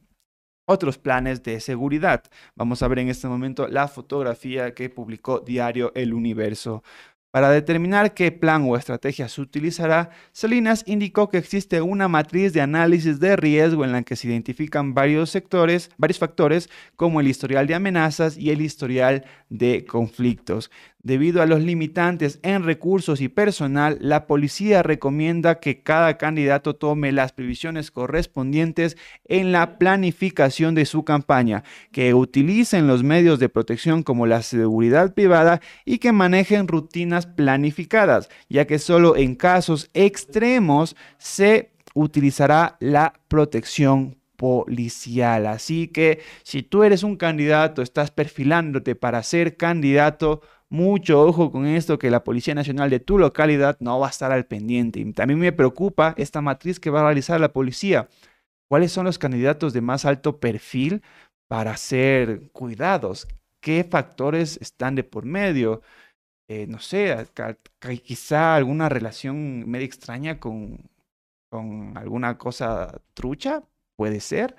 otros 0.70 1.00
planes 1.00 1.42
de 1.42 1.60
seguridad. 1.60 2.24
Vamos 2.56 2.84
a 2.84 2.88
ver 2.88 3.00
en 3.00 3.10
este 3.10 3.28
momento 3.28 3.68
la 3.68 3.88
fotografía 3.88 4.76
que 4.76 4.90
publicó 4.90 5.40
Diario 5.40 5.92
El 5.96 6.14
Universo. 6.14 6.84
Para 7.32 7.50
determinar 7.52 8.16
qué 8.16 8.32
plan 8.32 8.66
o 8.68 8.76
estrategia 8.76 9.30
se 9.30 9.42
utilizará, 9.42 10.10
Salinas 10.32 10.84
indicó 10.88 11.30
que 11.30 11.38
existe 11.38 11.80
una 11.80 12.08
matriz 12.08 12.54
de 12.54 12.62
análisis 12.62 13.20
de 13.20 13.36
riesgo 13.36 13.84
en 13.84 13.92
la 13.92 14.02
que 14.02 14.16
se 14.16 14.28
identifican 14.28 14.96
varios 14.96 15.30
sectores, 15.30 15.92
varios 15.98 16.18
factores 16.18 16.70
como 16.96 17.20
el 17.20 17.28
historial 17.28 17.68
de 17.68 17.76
amenazas 17.76 18.36
y 18.36 18.50
el 18.50 18.62
historial 18.62 19.26
de 19.50 19.86
conflictos. 19.86 20.72
Debido 21.02 21.42
a 21.42 21.46
los 21.46 21.62
limitantes 21.62 22.40
en 22.44 22.66
recursos 22.66 23.22
y 23.22 23.30
personal, 23.30 23.98
la 24.02 24.28
policía 24.28 24.84
recomienda 24.84 25.62
que 25.62 25.82
cada 25.82 26.18
candidato 26.18 26.76
tome 26.76 27.14
las 27.14 27.32
previsiones 27.32 27.90
correspondientes 27.90 28.98
en 29.24 29.54
la 29.54 29.78
planificación 29.78 30.76
de 30.76 30.86
su 30.86 31.06
campaña, 31.06 31.64
que 31.94 32.14
utilicen 32.14 32.86
los 32.88 33.02
medios 33.04 33.40
de 33.40 33.48
protección 33.48 34.04
como 34.04 34.28
la 34.28 34.42
seguridad 34.42 35.14
privada 35.14 35.62
y 35.86 36.00
que 36.00 36.12
manejen 36.12 36.68
rutinas 36.68 37.28
planificadas, 37.28 38.28
ya 38.50 38.68
que 38.68 38.78
solo 38.78 39.16
en 39.16 39.36
casos 39.36 39.90
extremos 39.94 40.98
se 41.18 41.72
utilizará 41.94 42.76
la 42.82 43.14
protección 43.30 44.18
policial. 44.36 45.48
Así 45.48 45.88
que 45.88 46.20
si 46.44 46.62
tú 46.64 46.84
eres 46.84 47.04
un 47.04 47.16
candidato, 47.16 47.82
estás 47.82 48.12
perfilándote 48.12 48.96
para 48.96 49.24
ser 49.24 49.58
candidato, 49.58 50.42
mucho 50.70 51.22
ojo 51.24 51.52
con 51.52 51.66
esto 51.66 51.98
que 52.00 52.12
la 52.12 52.24
Policía 52.24 52.56
Nacional 52.56 52.90
de 52.90 53.00
tu 53.00 53.18
localidad 53.18 53.78
no 53.80 54.00
va 54.00 54.08
a 54.08 54.10
estar 54.12 54.32
al 54.32 54.46
pendiente. 54.46 55.00
Y 55.00 55.14
también 55.14 55.40
me 55.40 55.52
preocupa 55.52 56.14
esta 56.18 56.42
matriz 56.42 56.80
que 56.80 56.90
va 56.90 57.02
a 57.02 57.06
realizar 57.06 57.40
la 57.40 57.54
policía. 57.54 58.08
¿Cuáles 58.70 58.92
son 58.92 59.06
los 59.06 59.18
candidatos 59.18 59.74
de 59.74 59.82
más 59.82 60.06
alto 60.06 60.40
perfil 60.40 61.02
para 61.48 61.76
ser 61.78 62.52
cuidados? 62.52 63.28
¿Qué 63.62 63.84
factores 63.84 64.58
están 64.62 64.96
de 64.96 65.04
por 65.04 65.26
medio? 65.26 65.82
Eh, 66.48 66.68
no 66.68 66.80
sé, 66.80 67.28
quizá 68.04 68.56
alguna 68.56 68.90
relación 68.90 69.70
medio 69.70 69.86
extraña 69.86 70.40
con, 70.40 70.90
con 71.50 71.98
alguna 71.98 72.38
cosa 72.38 73.02
trucha, 73.14 73.64
puede 73.96 74.20
ser. 74.20 74.56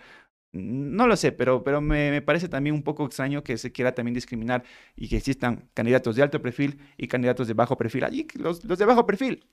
No 0.53 1.07
lo 1.07 1.17
sé, 1.17 1.31
pero, 1.31 1.63
pero 1.63 1.81
me, 1.81 2.21
parece 2.23 2.49
también 2.49 2.75
un 2.75 2.83
poco 2.83 3.07
extraño 3.07 3.45
que 3.45 3.57
se 3.57 3.71
quiera 3.71 3.95
también 3.95 4.15
discriminar 4.15 4.65
y 4.97 5.09
que 5.09 5.17
existan 5.17 5.69
candidatos 5.75 6.17
de 6.17 6.23
alto 6.23 6.43
perfil 6.43 6.81
y 6.97 7.07
candidatos 7.07 7.47
de 7.47 7.55
bajo 7.55 7.77
perfil. 7.77 8.05
Allí 8.05 8.27
los, 8.35 8.65
los 8.65 8.79
de 8.79 8.85
bajo 8.85 9.07
perfil, 9.07 9.47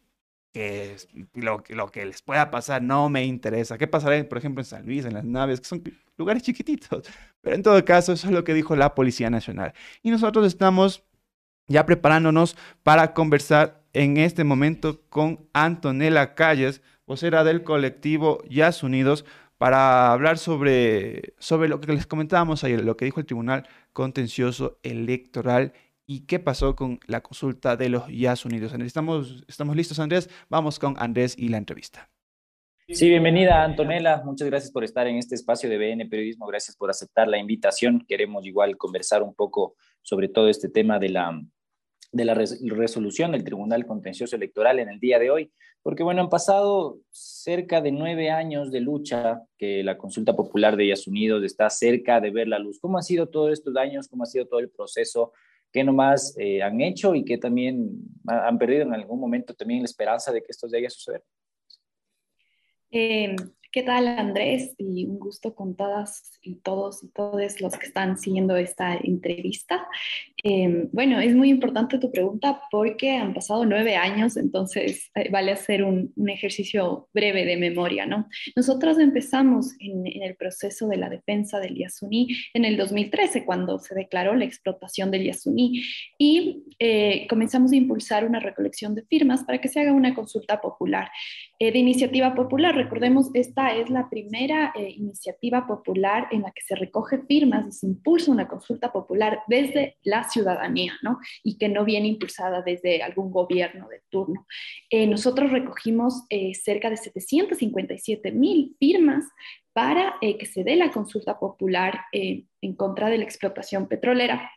que 0.53 0.95
lo, 1.35 1.63
lo 1.69 1.91
que 1.91 2.05
les 2.05 2.21
pueda 2.23 2.49
pasar 2.49 2.81
no 2.81 3.09
me 3.09 3.23
interesa. 3.25 3.77
¿Qué 3.77 3.87
pasará, 3.87 4.27
por 4.27 4.39
ejemplo, 4.39 4.61
en 4.61 4.65
San 4.65 4.85
Luis, 4.85 5.05
en 5.05 5.13
las 5.13 5.23
naves, 5.23 5.61
que 5.61 5.67
son 5.67 5.83
lugares 6.17 6.41
chiquititos? 6.41 7.07
Pero 7.41 7.55
en 7.55 7.63
todo 7.63 7.83
caso, 7.85 8.13
eso 8.13 8.27
es 8.27 8.33
lo 8.33 8.43
que 8.43 8.55
dijo 8.55 8.75
la 8.75 8.95
Policía 8.95 9.29
Nacional. 9.29 9.73
Y 10.01 10.09
nosotros 10.09 10.47
estamos 10.47 11.03
ya 11.67 11.85
preparándonos 11.85 12.57
para 12.81 13.13
conversar 13.13 13.83
en 13.93 14.17
este 14.17 14.43
momento 14.43 15.01
con 15.09 15.47
Antonella 15.53 16.33
Calles, 16.33 16.81
vocera 17.05 17.43
del 17.43 17.63
colectivo 17.63 18.43
Yas 18.49 18.83
Unidos, 18.83 19.25
para 19.57 20.11
hablar 20.11 20.37
sobre, 20.37 21.33
sobre 21.39 21.69
lo 21.69 21.79
que 21.79 21.93
les 21.93 22.05
comentábamos 22.05 22.63
ayer, 22.63 22.83
lo 22.83 22.97
que 22.97 23.05
dijo 23.05 23.19
el 23.19 23.25
Tribunal 23.25 23.67
Contencioso 23.93 24.79
Electoral 24.83 25.73
y 26.05 26.25
qué 26.25 26.39
pasó 26.39 26.75
con 26.75 26.99
la 27.07 27.21
consulta 27.21 27.75
de 27.75 27.89
los 27.89 28.07
Yas 28.07 28.45
Unidos. 28.45 28.73
Estamos, 28.73 29.43
estamos 29.47 29.75
listos, 29.75 29.99
Andrés. 29.99 30.29
Vamos 30.49 30.79
con 30.79 30.95
Andrés 30.97 31.35
y 31.37 31.49
la 31.49 31.57
entrevista. 31.57 32.09
Sí, 32.87 33.09
bienvenida 33.09 33.65
Antonella. 33.65 34.21
Muchas 34.23 34.47
gracias 34.47 34.71
por 34.71 34.85
estar 34.85 35.07
en 35.07 35.17
este 35.17 35.35
espacio 35.35 35.69
de 35.69 35.77
BN 35.77 36.07
Periodismo. 36.07 36.47
Gracias 36.47 36.77
por 36.77 36.89
aceptar 36.89 37.27
la 37.27 37.37
invitación. 37.37 38.05
Queremos 38.07 38.45
igual 38.45 38.77
conversar 38.77 39.23
un 39.23 39.35
poco 39.35 39.75
sobre 40.01 40.29
todo 40.29 40.47
este 40.47 40.69
tema 40.69 40.97
de 40.97 41.09
la, 41.09 41.37
de 42.11 42.25
la 42.25 42.33
resolución 42.33 43.31
del 43.31 43.43
Tribunal 43.43 43.85
Contencioso 43.85 44.35
Electoral 44.35 44.79
en 44.79 44.89
el 44.89 44.99
día 44.99 45.19
de 45.19 45.29
hoy, 45.29 45.51
porque 45.83 46.03
bueno, 46.03 46.21
han 46.21 46.29
pasado 46.29 46.99
cerca 47.11 47.81
de 47.81 47.91
nueve 47.91 48.29
años 48.29 48.71
de 48.71 48.81
lucha 48.81 49.41
que 49.57 49.83
la 49.83 49.97
consulta 49.97 50.35
popular 50.35 50.75
de 50.75 50.85
Ellas 50.85 51.07
Unidos 51.07 51.43
está 51.43 51.69
cerca 51.69 52.19
de 52.19 52.31
ver 52.31 52.47
la 52.47 52.59
luz. 52.59 52.79
¿Cómo 52.79 52.97
ha 52.97 53.01
sido 53.01 53.27
todos 53.29 53.53
estos 53.53 53.75
años? 53.77 54.07
¿Cómo 54.07 54.23
ha 54.23 54.27
sido 54.27 54.47
todo 54.47 54.59
el 54.59 54.69
proceso? 54.69 55.33
¿Qué 55.71 55.83
nomás 55.83 56.35
eh, 56.37 56.63
han 56.63 56.81
hecho 56.81 57.13
y 57.13 57.23
qué 57.23 57.37
también 57.37 57.89
han 58.25 58.57
perdido 58.57 58.83
en 58.83 58.93
algún 58.93 59.19
momento 59.19 59.53
también 59.53 59.81
la 59.81 59.85
esperanza 59.85 60.31
de 60.31 60.41
que 60.41 60.51
esto 60.51 60.67
llegue 60.67 60.87
a 60.87 60.91
suceder? 60.91 61.23
Eh, 62.89 63.35
¿Qué 63.71 63.83
tal 63.83 64.07
Andrés? 64.07 64.73
Y 64.77 65.05
un 65.05 65.19
gusto 65.19 65.53
con 65.53 65.75
todas 65.75 66.39
y 66.41 66.55
todos 66.55 67.03
y 67.03 67.09
todos 67.09 67.61
los 67.61 67.77
que 67.77 67.85
están 67.85 68.17
siguiendo 68.17 68.55
esta 68.55 68.95
entrevista. 68.95 69.87
Em, 70.49 70.87
bueno, 70.93 71.19
es 71.19 71.35
muy 71.35 71.49
importante 71.49 71.99
tu 71.99 72.09
pregunta 72.09 72.61
porque 72.71 73.17
han 73.17 73.33
pasado 73.33 73.65
nueve 73.65 73.97
años, 73.97 74.37
entonces 74.37 75.11
eh, 75.13 75.29
vale 75.29 75.51
hacer 75.51 75.83
un, 75.83 76.13
ejercicio 76.29 77.09
breve 77.13 77.43
de 77.43 77.57
memoria, 77.57 78.05
¿no? 78.05 78.29
Nosotros 78.55 78.97
empezamos 78.97 79.75
en, 79.79 80.07
en, 80.07 80.23
el 80.23 80.37
proceso 80.37 80.87
de 80.87 80.95
la 80.95 81.09
defensa 81.09 81.59
del 81.59 81.75
Yasuní 81.75 82.29
en 82.53 82.63
el 82.63 82.77
2013, 82.77 83.43
cuando 83.43 83.77
se 83.79 83.93
declaró 83.93 84.35
la 84.35 84.45
explotación 84.45 85.11
del 85.11 85.25
Yasuní, 85.25 85.83
y 86.17 86.63
eh, 86.79 87.27
comenzamos 87.29 87.73
a 87.73 87.75
impulsar 87.75 88.23
una 88.23 88.39
recolección 88.39 88.95
de 88.95 89.03
firmas 89.03 89.43
para 89.43 89.59
que 89.59 89.67
se 89.67 89.81
haga 89.81 89.91
una 89.91 90.15
consulta 90.15 90.61
popular. 90.61 91.09
Eh, 91.59 91.73
de 91.73 91.79
iniciativa 91.79 92.35
popular, 92.35 92.73
recordemos, 92.73 93.31
esta 93.33 93.75
es 93.75 93.89
la 93.89 94.09
primera 94.09 94.73
iniciativa 94.77 95.67
popular 95.67 96.27
en 96.31 96.43
la 96.43 96.51
que 96.51 96.61
se 96.61 96.75
recoge 96.75 97.19
firmas 97.27 97.67
y 97.67 97.71
se 97.71 97.87
impulsa 97.87 98.31
una 98.31 98.47
consulta 98.47 98.93
popular 98.93 99.39
desde 99.47 99.97
la 100.03 100.23
ciudad 100.23 100.36
ciudadanía, 100.37 100.93
¿no? 101.01 101.19
Y 101.43 101.57
que 101.57 101.69
no 101.69 101.85
viene 101.85 102.07
impulsada 102.07 102.61
desde 102.61 103.03
algún 103.03 103.31
gobierno 103.31 103.87
de 103.87 104.01
turno. 104.09 104.45
Eh, 104.89 105.07
nosotros 105.07 105.51
recogimos 105.51 106.23
eh, 106.29 106.53
cerca 106.53 106.89
de 106.89 106.97
757 106.97 108.31
mil 108.31 108.75
firmas 108.79 109.25
para 109.73 110.15
que 110.19 110.47
se 110.47 110.63
dé 110.63 110.75
la 110.75 110.91
consulta 110.91 111.37
popular 111.37 112.05
en 112.11 112.75
contra 112.75 113.09
de 113.09 113.19
la 113.19 113.25
explotación 113.25 113.87
petrolera 113.87 114.49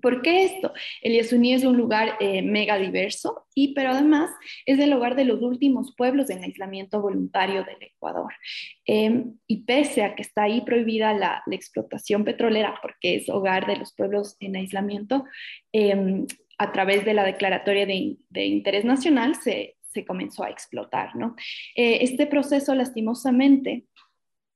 ¿Por 0.00 0.22
qué 0.22 0.44
esto? 0.44 0.72
El 1.00 1.14
Yasuní 1.14 1.54
es 1.54 1.64
un 1.64 1.76
lugar 1.76 2.16
eh, 2.18 2.42
mega 2.42 2.78
diverso, 2.78 3.46
y, 3.54 3.74
pero 3.74 3.90
además 3.90 4.30
es 4.66 4.78
el 4.78 4.92
hogar 4.92 5.14
de 5.14 5.24
los 5.24 5.42
últimos 5.42 5.94
pueblos 5.94 6.30
en 6.30 6.42
aislamiento 6.42 7.00
voluntario 7.00 7.64
del 7.64 7.76
Ecuador. 7.80 8.32
Em, 8.84 9.36
y 9.46 9.64
pese 9.64 10.02
a 10.02 10.14
que 10.14 10.22
está 10.22 10.44
ahí 10.44 10.62
prohibida 10.62 11.12
la, 11.12 11.42
explotación 11.50 12.24
petrolera, 12.24 12.78
porque 12.82 13.16
es 13.16 13.28
hogar 13.28 13.66
de 13.66 13.76
los 13.76 13.94
pueblos 13.94 14.36
en 14.40 14.56
aislamiento, 14.56 15.24
em, 15.72 16.26
a 16.58 16.72
través 16.72 17.04
de 17.04 17.14
la 17.14 17.24
declaratoria 17.24 17.86
de, 17.86 18.16
interés 18.46 18.84
nacional 18.84 19.36
se, 19.36 19.76
comenzó 20.06 20.42
a 20.44 20.50
explotar. 20.50 21.14
¿no? 21.16 21.36
Eh, 21.76 21.98
este 22.00 22.26
proceso, 22.26 22.74
lastimosamente, 22.74 23.84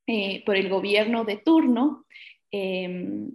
eh, 0.06 0.42
por 0.46 0.56
el 0.56 0.70
gobierno 0.70 1.24
de 1.24 1.36
turno, 1.36 2.06
em, 2.50 3.30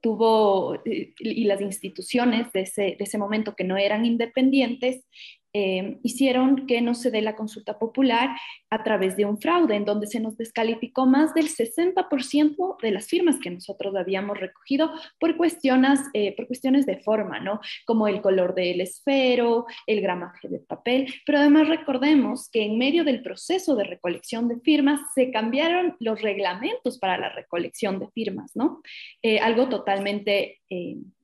tuvo, 0.00 0.74
eh, 0.84 1.14
y 1.18 1.44
las 1.44 1.60
instituciones 1.60 2.52
de 2.52 2.62
ese, 2.62 2.82
de 2.82 2.96
ese 3.00 3.18
momento 3.18 3.54
que 3.54 3.64
no 3.64 3.76
eran 3.76 4.04
independientes, 4.06 5.04
eh, 5.52 5.98
hicieron 6.02 6.66
que 6.66 6.80
no 6.80 6.94
se 6.94 7.10
dé 7.10 7.22
la 7.22 7.34
consulta 7.34 7.78
popular 7.78 8.36
a 8.70 8.84
través 8.84 9.16
de 9.16 9.24
un 9.24 9.40
fraude, 9.40 9.74
en 9.74 9.84
donde 9.84 10.06
se 10.06 10.20
nos 10.20 10.36
descalificó 10.36 11.06
más 11.06 11.34
del 11.34 11.48
60% 11.48 12.76
de 12.80 12.90
las 12.90 13.06
firmas 13.06 13.38
que 13.40 13.50
nosotros 13.50 13.94
habíamos 13.96 14.38
recogido 14.38 14.92
por 15.18 15.36
cuestiones, 15.36 16.00
eh, 16.14 16.34
por 16.36 16.46
cuestiones 16.46 16.86
de 16.86 16.98
forma, 16.98 17.40
¿no? 17.40 17.60
Como 17.84 18.06
el 18.06 18.20
color 18.20 18.54
del 18.54 18.80
esfero, 18.80 19.66
el 19.86 20.00
gramaje 20.00 20.48
del 20.48 20.62
papel, 20.62 21.12
pero 21.26 21.38
además 21.38 21.68
recordemos 21.68 22.48
que 22.50 22.64
en 22.64 22.78
medio 22.78 23.04
del 23.04 23.22
proceso 23.22 23.74
de 23.74 23.84
recolección 23.84 24.46
de 24.48 24.60
firmas 24.60 25.00
se 25.14 25.30
cambiaron 25.30 25.96
los 25.98 26.22
reglamentos 26.22 26.98
para 26.98 27.18
la 27.18 27.30
recolección 27.30 27.98
de 27.98 28.08
firmas, 28.10 28.52
¿no? 28.54 28.82
Eh, 29.22 29.38
algo 29.40 29.68
totalmente 29.68 30.60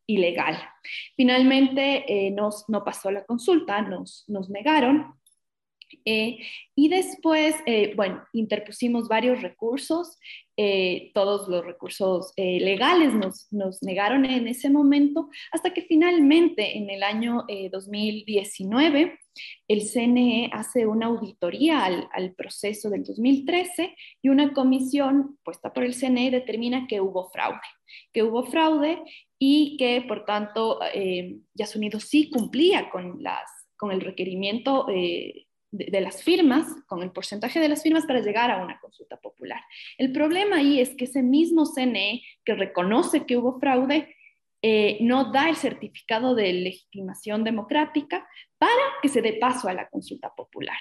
ilegal. 0.07 0.57
Finalmente 1.16 2.05
eh, 2.07 2.31
nos, 2.31 2.69
no 2.69 2.85
pasó 2.85 3.11
la 3.11 3.25
consulta, 3.25 3.83
nos, 3.83 4.25
nos 4.29 4.49
negaron. 4.49 5.14
Eh, 6.05 6.38
y 6.75 6.88
después, 6.88 7.55
eh, 7.66 7.94
bueno, 7.96 8.22
interpusimos 8.33 9.09
varios 9.09 9.42
recursos, 9.42 10.18
todos 11.12 11.49
los 11.49 11.66
recursos 11.66 12.33
legales 12.38 13.12
nos, 13.12 13.46
nos, 13.53 13.83
negaron 13.83 14.25
en 14.25 14.49
ese 14.49 14.70
momento, 14.70 15.29
hasta 15.53 15.75
que 15.75 15.83
finalmente 15.83 16.79
en 16.79 16.88
el 16.88 17.03
año 17.03 17.44
2019 17.70 19.18
el 19.68 19.83
CNE 19.83 20.49
hace 20.55 20.87
una 20.87 21.07
auditoría 21.07 21.85
al, 21.85 22.09
al, 22.12 22.35
proceso 22.35 22.88
del 22.88 23.05
2013 23.05 23.94
y 24.22 24.29
una 24.31 24.55
comisión 24.55 25.38
puesta 25.44 25.75
por 25.75 25.85
el 25.85 25.94
CNE 25.94 26.31
determina 26.31 26.87
que 26.87 27.03
hubo 27.03 27.31
fraude, 27.31 27.61
que 28.14 28.22
hubo 28.22 28.44
fraude 28.44 29.03
y 29.38 29.77
que 29.77 30.03
por 30.07 30.25
tanto 30.25 30.81
eh, 30.94 31.37
Yasunido 31.55 32.01
sí 32.01 32.31
cumplía 32.31 32.90
con, 32.90 33.22
las, 33.22 33.51
con 33.77 33.92
el 33.92 34.01
requerimiento 34.01 34.87
eh, 35.79 35.91
de, 35.91 36.01
las 36.01 36.23
firmas, 36.23 36.67
con 36.87 37.03
el 37.03 37.11
porcentaje 37.11 37.61
de 37.61 37.69
las 37.69 37.83
firmas 37.83 38.07
para 38.07 38.21
llegar 38.21 38.51
a 38.51 38.62
una 38.62 38.79
consulta 38.81 39.17
popular. 39.17 39.61
El 39.99 40.12
problema 40.12 40.57
ahí 40.57 40.81
es 40.81 40.95
que 40.95 41.05
ese 41.05 41.23
mismo 41.23 41.67
CNE 41.67 42.23
que 42.45 42.55
reconoce 42.55 43.27
que 43.27 43.37
hubo 43.37 43.59
fraude 43.59 44.15
eh, 44.62 44.99
no 45.01 45.33
da 45.33 45.49
el 45.49 45.57
certificado 45.57 46.35
de 46.35 46.53
legitimación 46.53 47.45
democrática 47.45 48.27
para 48.59 48.73
que 49.03 49.09
se 49.09 49.23
dé 49.23 49.35
paso 49.35 49.69
a 49.69 49.75
la 49.75 49.89
consulta 49.89 50.35
popular. 50.35 50.79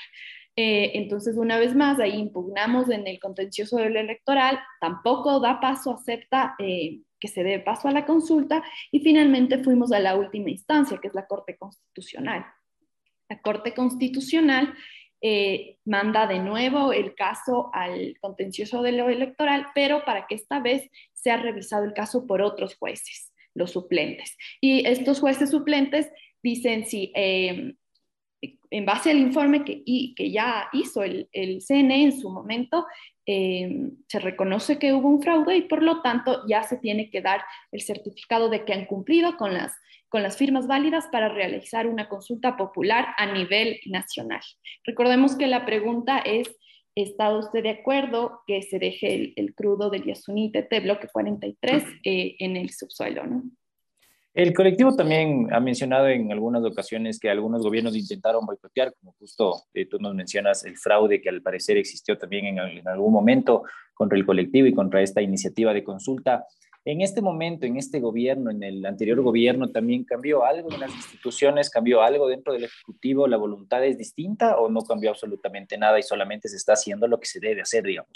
Eh, 0.56 0.92
entonces, 0.94 1.36
una 1.36 1.58
vez 1.58 1.76
más, 1.76 2.00
ahí 2.00 2.16
impugnamos 2.16 2.90
en 2.90 3.06
el 3.08 3.20
contencioso 3.20 3.76
del 3.78 3.98
electoral, 3.98 4.60
tampoco 4.80 5.42
da 5.42 5.60
paso, 5.60 5.92
acepta 5.92 6.56
que 6.58 7.28
se 7.28 7.44
dé 7.44 7.60
paso 7.60 7.90
a 7.90 7.92
la 7.92 8.06
consulta 8.06 8.64
y 8.92 9.02
finalmente 9.02 9.62
fuimos 9.64 9.92
a 9.92 10.00
la 10.00 10.16
última 10.16 10.50
instancia, 10.50 10.98
que 11.02 11.10
es 11.10 11.14
la 11.14 11.28
Corte 11.28 11.58
Constitucional. 11.58 12.46
La 13.30 13.42
Corte 13.42 13.74
Constitucional 13.74 14.74
eh, 15.22 15.78
manda 15.86 16.28
de 16.28 16.40
nuevo 16.40 16.94
el 16.94 17.16
caso 17.16 17.70
al 17.74 18.18
contencioso 18.22 18.82
de 18.82 18.92
lo 18.92 19.10
electoral, 19.10 19.68
pero 19.74 20.06
para 20.06 20.28
que 20.28 20.36
esta 20.36 20.60
vez 20.60 20.90
sea 21.14 21.38
revisado 21.38 21.84
el 21.84 21.94
caso 21.94 22.28
por 22.28 22.42
otros 22.42 22.76
jueces, 22.76 23.34
los 23.54 23.72
suplentes. 23.72 24.38
Y 24.62 24.86
estos 24.86 25.20
jueces 25.20 25.50
suplentes 25.50 26.12
dicen 26.44 26.86
si 26.86 27.12
eh, 27.16 27.74
en 28.70 28.86
base 28.86 29.12
al 29.12 29.18
informe 29.18 29.64
que, 29.64 29.84
que 30.16 30.32
ya 30.32 30.70
hizo 30.74 31.02
el, 31.02 31.28
el, 31.32 31.62
CNE 31.62 32.04
en 32.04 32.20
su 32.20 32.30
momento, 32.30 32.86
eh, 33.26 33.90
se 34.08 34.20
reconoce 34.20 34.78
que 34.78 34.94
hubo 34.94 35.10
un 35.10 35.22
fraude 35.22 35.58
y 35.58 35.62
por 35.64 35.82
lo 35.82 36.02
tanto 36.02 36.44
ya 36.48 36.64
se 36.64 36.78
tiene 36.78 37.10
que 37.10 37.22
dar 37.22 37.42
el 37.72 37.82
certificado 37.82 38.50
de 38.50 38.66
que 38.66 38.74
han 38.74 38.86
cumplido 38.86 39.36
con 39.38 39.54
las, 39.54 39.74
con 40.10 40.22
las 40.22 40.38
firmas 40.38 40.68
válidas 40.68 41.08
para 41.12 41.30
realizar 41.30 41.88
una 41.88 42.08
consulta 42.08 42.56
popular 42.56 43.08
a 43.18 43.32
nivel 43.32 43.80
nacional. 43.88 44.42
Recordemos 44.84 45.36
que 45.36 45.48
la 45.48 45.66
pregunta 45.66 46.20
es, 46.20 46.56
¿está 46.94 47.36
usted 47.36 47.64
de 47.64 47.72
acuerdo 47.72 48.42
que 48.46 48.62
se 48.62 48.78
deje 48.78 49.34
el, 49.36 49.56
crudo 49.56 49.90
del 49.90 50.06
Yasuní 50.06 50.52
Tete, 50.52 50.80
bloque 50.80 51.08
43, 51.08 51.84
eh, 52.04 52.36
en 52.40 52.58
el 52.58 52.70
subsuelo? 52.70 53.26
¿no? 53.26 53.44
El 54.36 54.54
colectivo 54.54 54.94
también 54.94 55.48
ha 55.54 55.62
mencionado 55.62 56.10
en 56.10 56.30
algunas 56.30 56.62
ocasiones 56.66 57.22
que 57.22 57.30
algunos 57.30 57.64
gobiernos 57.64 57.96
intentaron 57.96 58.46
boicotear, 58.46 58.94
como 59.00 59.14
justo 59.14 59.64
eh, 59.74 59.86
tú 59.86 59.98
nos 59.98 60.14
mencionas 60.14 60.66
el 60.66 60.78
fraude 60.78 61.22
que 61.22 61.30
al 61.30 61.42
parecer 61.42 61.78
existió 61.78 62.18
también 62.18 62.60
en, 62.60 62.86
algún 62.86 63.14
momento 63.14 63.64
contra 63.94 64.18
el 64.18 64.26
colectivo 64.26 64.68
y 64.68 64.74
contra 64.74 65.02
esta 65.02 65.22
iniciativa 65.22 65.74
de 65.74 65.86
consulta. 65.86 66.46
En 66.84 67.00
este 67.00 67.22
momento, 67.22 67.66
en 67.66 67.78
este 67.78 68.02
gobierno, 68.02 68.52
en 68.52 68.62
el 68.62 68.86
anterior 68.86 69.22
gobierno, 69.22 69.70
¿también 69.70 70.04
cambió 70.04 70.44
algo 70.44 70.70
en 70.70 70.82
las 70.82 70.94
instituciones? 70.94 71.70
¿Cambió 71.70 72.02
algo 72.02 72.28
dentro 72.28 72.52
del 72.52 72.66
Ejecutivo? 72.66 73.30
¿La 73.30 73.38
voluntad 73.38 73.86
es 73.86 73.98
distinta 73.98 74.58
o 74.58 74.68
no 74.70 74.82
cambió 74.82 75.12
absolutamente 75.12 75.78
nada 75.78 75.98
y 75.98 76.04
solamente 76.04 76.50
se 76.50 76.58
está 76.58 76.74
haciendo 76.74 77.08
lo 77.08 77.22
que 77.22 77.26
se 77.26 77.40
debe 77.40 77.62
hacer, 77.62 77.86
digamos? 77.86 78.12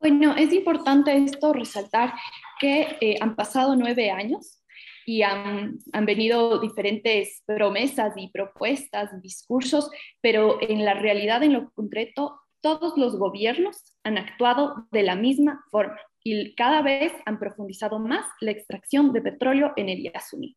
Bueno, 0.00 0.36
es 0.36 0.52
importante 0.52 1.16
esto 1.16 1.54
resaltar 1.54 2.12
que 2.60 2.98
eh, 3.00 3.16
han 3.22 3.34
pasado 3.34 3.74
nueve 3.74 4.10
años 4.10 4.60
y 5.06 5.22
han, 5.22 5.78
han, 5.92 6.04
venido 6.04 6.58
diferentes 6.58 7.42
promesas 7.46 8.12
y 8.16 8.28
propuestas, 8.28 9.22
discursos, 9.22 9.88
pero 10.20 10.58
en 10.60 10.84
la 10.84 10.94
realidad, 10.94 11.42
en 11.44 11.52
lo 11.52 11.70
concreto, 11.70 12.40
todos 12.60 12.98
los 12.98 13.16
gobiernos 13.16 13.96
han 14.02 14.18
actuado 14.18 14.88
de 14.90 15.04
la 15.04 15.14
misma 15.14 15.64
forma 15.70 16.00
y 16.28 16.56
cada 16.56 16.82
vez 16.82 17.12
han 17.24 17.38
profundizado 17.38 18.00
más 18.00 18.26
la 18.40 18.50
extracción 18.50 19.12
de 19.12 19.22
petróleo 19.22 19.72
en 19.76 19.88
el 19.88 20.02
Yasuní. 20.02 20.56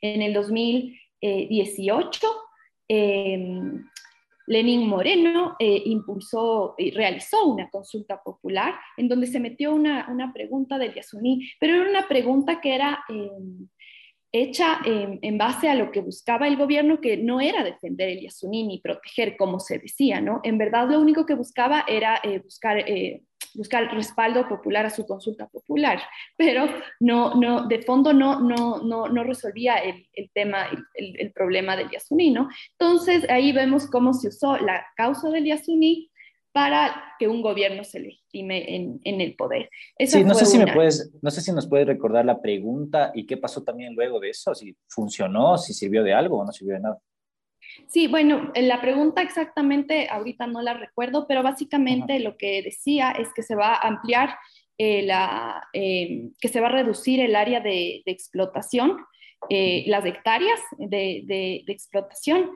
En 0.00 0.22
el 0.22 0.32
2018, 0.32 2.26
eh, 2.88 3.62
Lenín 4.46 4.88
Moreno 4.88 5.56
eh, 5.58 5.82
impulsó 5.86 6.76
y 6.78 6.92
realizó 6.92 7.46
una 7.46 7.68
consulta 7.68 8.22
popular 8.22 8.76
en 8.96 9.08
donde 9.08 9.26
se 9.26 9.40
metió 9.40 9.74
una, 9.74 10.06
una 10.08 10.32
pregunta 10.32 10.78
del 10.78 10.94
Yasuní, 10.94 11.50
pero 11.58 11.74
era 11.74 11.90
una 11.90 12.06
pregunta 12.06 12.60
que 12.60 12.76
era... 12.76 13.04
Eh, 13.08 13.30
hecha 14.32 14.80
en, 14.84 15.38
base 15.38 15.68
a 15.68 15.74
lo 15.74 15.90
que 15.90 16.00
buscaba 16.00 16.46
el 16.48 16.56
gobierno, 16.56 17.00
que 17.00 17.16
no 17.16 17.40
era 17.40 17.64
defender 17.64 18.10
el 18.10 18.20
Yasuní 18.20 18.66
ni 18.66 18.78
proteger, 18.80 19.36
como 19.36 19.58
se 19.58 19.78
decía, 19.78 20.20
¿no? 20.20 20.40
En 20.42 20.58
verdad 20.58 20.88
lo 20.90 21.00
único 21.00 21.24
que 21.24 21.34
buscaba 21.34 21.84
era 21.88 22.20
eh, 22.22 22.40
buscar, 22.40 22.78
eh, 22.78 23.22
buscar 23.54 23.94
respaldo 23.94 24.46
popular 24.48 24.84
a 24.84 24.90
su 24.90 25.06
consulta 25.06 25.48
popular, 25.48 26.02
pero 26.36 26.68
no, 27.00 27.34
no, 27.34 27.66
de 27.66 27.82
fondo 27.82 28.12
no, 28.12 28.40
no, 28.40 28.82
no, 28.82 29.08
no 29.08 29.24
resolvía 29.24 29.76
el, 29.76 30.06
el 30.12 30.30
tema, 30.34 30.66
el, 30.94 31.16
el, 31.18 31.32
problema 31.32 31.76
del 31.76 31.90
Yasuní, 31.90 32.30
¿no? 32.30 32.48
Entonces 32.72 33.28
ahí 33.30 33.52
vemos 33.52 33.86
cómo 33.86 34.12
se 34.12 34.28
usó 34.28 34.58
la 34.58 34.84
causa 34.96 35.30
del 35.30 35.46
Yasuní 35.46 36.10
para 36.52 37.14
que 37.18 37.28
un 37.28 37.42
gobierno 37.42 37.84
se 37.84 38.00
legitime 38.00 38.74
en, 38.74 39.00
en 39.04 39.20
el 39.20 39.34
poder. 39.36 39.70
sí, 39.98 40.24
no 40.24 40.34
sé, 40.34 40.46
si 40.46 40.58
me 40.58 40.72
puedes, 40.72 41.12
no 41.22 41.30
sé 41.30 41.40
si 41.40 41.52
nos 41.52 41.68
puedes 41.68 41.86
recordar 41.86 42.24
la 42.24 42.40
pregunta 42.40 43.12
y 43.14 43.26
qué 43.26 43.36
pasó 43.36 43.62
también 43.62 43.94
luego 43.94 44.18
de 44.20 44.30
eso, 44.30 44.54
si 44.54 44.76
funcionó, 44.88 45.58
si 45.58 45.72
sirvió 45.74 46.02
de 46.02 46.14
algo 46.14 46.38
o 46.38 46.44
no 46.44 46.52
sirvió 46.52 46.74
de 46.74 46.80
nada. 46.80 46.98
Sí, 47.86 48.06
bueno, 48.08 48.50
la 48.54 48.80
pregunta 48.80 49.22
exactamente 49.22 50.08
ahorita 50.08 50.46
no 50.46 50.62
la 50.62 50.74
recuerdo, 50.74 51.26
pero 51.26 51.42
básicamente 51.42 52.18
lo 52.18 52.36
que 52.36 52.62
decía 52.62 53.12
es 53.12 53.28
que 53.34 53.42
se 53.42 53.54
va 53.54 53.74
a 53.74 53.86
ampliar 53.86 54.36
eh, 54.78 55.02
la, 55.02 55.66
eh, 55.72 56.30
que 56.40 56.48
se 56.48 56.60
va 56.60 56.68
a 56.68 56.72
reducir 56.72 57.20
el 57.20 57.36
área 57.36 57.60
de, 57.60 58.02
de 58.04 58.12
explotación, 58.12 58.96
eh, 59.50 59.84
las 59.86 60.04
hectáreas 60.04 60.60
de, 60.78 61.22
de, 61.24 61.62
de 61.66 61.72
explotación. 61.72 62.50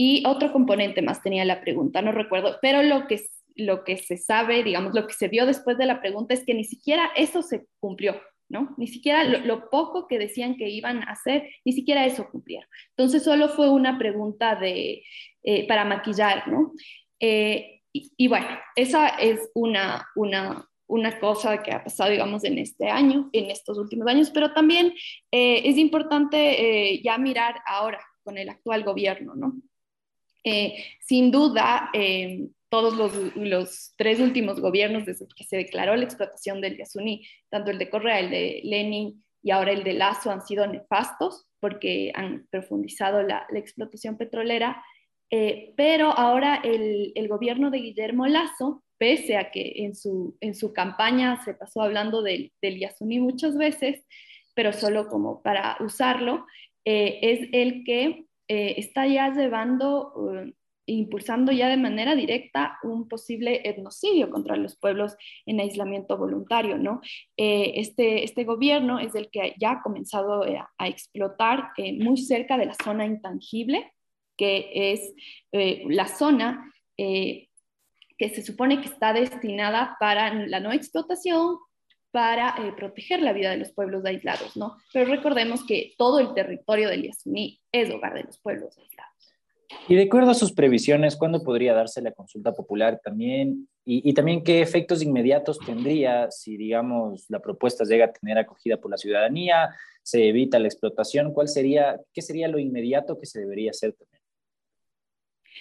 Y 0.00 0.22
otro 0.26 0.52
componente 0.52 1.02
más 1.02 1.22
tenía 1.22 1.44
la 1.44 1.60
pregunta, 1.60 2.02
no 2.02 2.12
recuerdo, 2.12 2.56
pero 2.62 2.84
lo 2.84 3.08
que, 3.08 3.20
lo 3.56 3.82
que 3.82 3.96
se 3.96 4.16
sabe, 4.16 4.62
digamos, 4.62 4.94
lo 4.94 5.08
que 5.08 5.14
se 5.14 5.26
vio 5.26 5.44
después 5.44 5.76
de 5.76 5.86
la 5.86 6.00
pregunta 6.00 6.34
es 6.34 6.44
que 6.46 6.54
ni 6.54 6.64
siquiera 6.64 7.10
eso 7.16 7.42
se 7.42 7.66
cumplió. 7.80 8.14
¿no? 8.48 8.74
Ni 8.78 8.86
siquiera 8.86 9.24
lo, 9.24 9.68
poco 9.68 10.06
que 10.06 10.18
decían 10.18 10.56
que 10.56 10.70
iban 10.70 11.02
a 11.02 11.12
hacer, 11.12 11.50
ni 11.64 11.72
siquiera 11.72 12.06
eso 12.06 12.28
cumplieron. 12.30 12.68
Entonces 12.96 13.22
solo 13.22 13.48
fue 13.48 13.68
una 13.68 13.98
pregunta 13.98 14.54
de, 14.54 15.02
eh, 15.42 15.66
para 15.68 15.84
maquillar, 15.84 16.48
¿no? 16.48 16.72
Eh, 17.20 17.82
y, 17.92 18.28
bueno, 18.28 18.46
esa 18.76 19.08
es 19.08 19.50
una, 19.54 20.06
una, 20.14 20.68
una 20.86 21.18
cosa 21.18 21.62
que 21.62 21.72
ha 21.72 21.82
pasado, 21.82 22.10
digamos, 22.10 22.44
en 22.44 22.58
este 22.58 22.88
año, 22.88 23.28
en 23.32 23.50
estos 23.50 23.76
últimos 23.76 24.06
años, 24.06 24.30
pero 24.30 24.52
también 24.52 24.94
eh, 25.32 25.62
es 25.64 25.76
importante 25.76 27.00
ya 27.02 27.18
mirar 27.18 27.56
ahora 27.66 28.00
con 28.22 28.38
el 28.38 28.48
actual 28.50 28.84
gobierno, 28.84 29.34
¿no? 29.34 29.54
Sin 31.00 31.30
duda, 31.30 31.90
todos 32.68 32.94
los, 33.34 33.94
tres 33.96 34.20
últimos 34.20 34.60
gobiernos 34.60 35.06
desde 35.06 35.26
que 35.28 35.44
se 35.44 35.56
declaró 35.56 35.96
la 35.96 36.04
explotación 36.04 36.60
del 36.60 36.76
Yasuní, 36.76 37.26
tanto 37.48 37.70
el 37.70 37.78
de 37.78 37.88
Correa, 37.88 38.20
el 38.20 38.30
de 38.30 38.60
Lenin 38.64 39.24
y 39.42 39.50
ahora 39.50 39.72
el 39.72 39.84
de 39.84 39.94
Lazo, 39.94 40.30
han 40.30 40.44
sido 40.46 40.66
nefastos 40.66 41.46
porque 41.60 42.12
han 42.14 42.46
profundizado 42.50 43.22
la, 43.22 43.46
explotación 43.54 44.16
petrolera. 44.16 44.82
Eh, 45.30 45.74
pero 45.76 46.10
ahora 46.10 46.60
el, 46.62 47.28
gobierno 47.28 47.70
de 47.70 47.78
Guillermo 47.78 48.26
Lazo, 48.26 48.82
pese 48.98 49.36
a 49.36 49.50
que 49.50 49.72
en 49.76 49.94
su, 49.94 50.72
campaña 50.74 51.42
se 51.44 51.54
pasó 51.54 51.82
hablando 51.82 52.22
del, 52.22 52.52
del 52.60 52.78
Yasuní 52.78 53.20
muchas 53.20 53.56
veces, 53.56 54.04
pero 54.54 54.72
solo 54.72 55.08
como 55.08 55.42
para 55.42 55.76
usarlo, 55.80 56.46
eh, 56.84 57.18
es 57.22 57.48
el 57.52 57.84
que 57.84 58.27
eh, 58.48 58.74
está 58.78 59.06
ya 59.06 59.32
llevando 59.32 60.12
impulsando 60.88 61.52
ya 61.52 61.68
de 61.68 61.76
manera 61.76 62.14
directa 62.14 62.78
un 62.82 63.08
posible 63.08 63.60
etnocidio 63.68 64.30
contra 64.30 64.56
los 64.56 64.76
pueblos 64.76 65.16
en 65.46 65.60
aislamiento 65.60 66.16
voluntario, 66.16 66.78
¿no? 66.78 67.00
Eh, 67.36 67.72
este, 67.76 68.24
este 68.24 68.44
gobierno 68.44 68.98
es 68.98 69.14
el 69.14 69.30
que 69.30 69.54
ya 69.58 69.72
ha 69.72 69.82
comenzado 69.82 70.46
eh, 70.46 70.58
a, 70.78 70.88
explotar 70.88 71.70
eh, 71.76 71.92
muy 71.92 72.16
cerca 72.16 72.56
de 72.56 72.66
la 72.66 72.74
zona 72.82 73.04
intangible, 73.04 73.92
que 74.36 74.92
es 74.92 75.12
la 75.52 76.06
zona 76.06 76.72
que 76.96 77.48
se 78.18 78.42
supone 78.42 78.80
que 78.80 78.88
está 78.88 79.12
destinada 79.12 79.96
para 79.98 80.32
la 80.32 80.60
no 80.60 80.72
explotación, 80.72 81.58
para 82.10 82.54
proteger 82.76 83.20
la 83.20 83.32
vida 83.32 83.50
de 83.50 83.58
los 83.58 83.72
pueblos 83.72 84.04
aislados, 84.04 84.56
¿no? 84.56 84.76
Pero 84.92 85.10
recordemos 85.10 85.64
que 85.66 85.92
todo 85.98 86.20
el 86.20 86.34
territorio 86.34 86.88
del 86.88 87.02
Yasuní 87.02 87.60
es 87.70 87.90
hogar 87.90 88.14
de 88.14 88.24
los 88.24 88.38
pueblos 88.38 88.76
aislados. 88.78 89.08
Y 89.86 89.96
de 89.96 90.04
acuerdo 90.04 90.30
a 90.30 90.34
sus 90.34 90.52
previsiones, 90.52 91.16
¿cuándo 91.16 91.42
podría 91.42 91.74
darse 91.74 92.00
la 92.00 92.12
consulta 92.12 92.52
popular 92.52 93.00
también? 93.02 93.68
Y, 93.90 94.12
también 94.12 94.44
qué 94.44 94.60
efectos 94.60 95.02
inmediatos 95.02 95.58
tendría 95.60 96.30
si, 96.30 96.58
digamos, 96.58 97.24
la 97.30 97.40
propuesta 97.40 97.84
llega 97.84 98.04
a 98.04 98.12
tener 98.12 98.36
acogida 98.36 98.76
por 98.76 98.90
la 98.90 98.98
ciudadanía, 98.98 99.74
se 100.02 100.28
evita 100.28 100.58
la 100.58 100.68
explotación, 100.68 101.32
¿cuál 101.32 101.48
sería, 101.48 101.98
qué 102.12 102.20
sería 102.20 102.48
lo 102.48 102.58
inmediato 102.58 103.18
que 103.18 103.24
se 103.24 103.40
debería 103.40 103.70
hacer 103.70 103.94
también? 103.94 104.22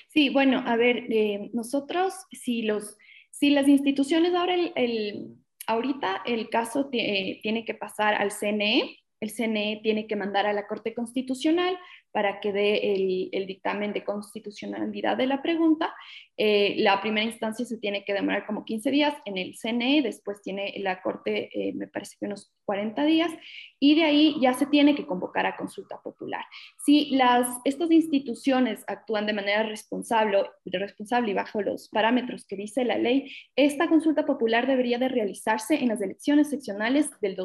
Sí, 0.10 0.30
bueno, 0.30 0.62
a 0.66 0.76
ver, 0.76 1.06
eh, 1.10 1.50
nosotros, 1.54 2.14
si, 2.32 2.64
los, 2.64 2.98
si 3.32 3.50
las 3.50 3.70
instituciones, 3.70 4.34
ahora 4.34 4.56
el, 4.76 5.38
ahorita 5.68 6.24
el 6.26 6.50
caso 6.50 6.90
eh, 6.94 7.40
tiene 7.44 7.66
que 7.66 7.74
pasar 7.74 8.16
al 8.16 8.32
CNE, 8.32 8.98
el 9.20 9.32
CNE 9.32 9.80
tiene 9.84 10.08
que 10.08 10.16
mandar 10.16 10.46
a 10.46 10.54
la 10.54 10.68
Corte 10.68 10.94
Constitucional 10.94 11.78
para 12.12 12.40
que 12.40 12.52
dé 12.52 13.30
el, 13.32 13.46
dictamen 13.46 13.94
de 13.94 14.04
constitucionalidad 14.04 15.18
de 15.18 15.28
la 15.28 15.42
pregunta. 15.44 15.94
Eh, 16.36 16.76
la 16.80 17.00
primera 17.00 17.26
instancia 17.26 17.66
se 17.66 17.78
tiene 17.78 18.04
que 18.06 18.14
demorar 18.14 18.46
como 18.46 18.66
15 18.66 18.90
días 18.90 19.14
en 19.26 19.38
el 19.38 19.56
CNE, 19.56 20.02
después 20.02 20.42
tiene 20.42 20.74
la 20.80 21.02
Corte, 21.02 21.50
eh, 21.54 21.74
me 21.74 21.88
parece 21.88 22.16
que 22.20 22.26
unos 22.26 22.52
40 22.66 23.06
días, 23.06 23.32
y 23.80 23.96
de 23.96 24.04
ahí 24.04 24.36
ya 24.42 24.54
se 24.54 24.66
tiene 24.66 24.96
que 24.96 25.06
convocar 25.06 25.46
a 25.46 25.58
consulta 25.58 26.02
popular. 26.02 26.44
Si 26.84 27.12
las, 27.16 27.48
estas 27.66 27.92
instituciones 27.92 28.84
actúan 28.88 29.28
de 29.28 29.34
manera 29.34 29.64
responsable, 29.64 30.44
responsable 30.66 31.32
y 31.32 31.36
bajo 31.36 31.62
los 31.62 31.90
parámetros 31.90 32.46
que 32.48 32.56
dice 32.56 32.84
la 32.84 32.98
ley, 32.98 33.32
esta 33.56 33.88
consulta 33.88 34.26
popular 34.26 34.66
debería 34.66 34.98
de 34.98 35.10
realizarse 35.10 35.76
en 35.76 35.90
las 35.90 36.02
elecciones 36.02 36.50
seccionales 36.50 37.12
del 37.22 37.36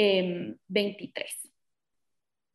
2023. 0.00 1.50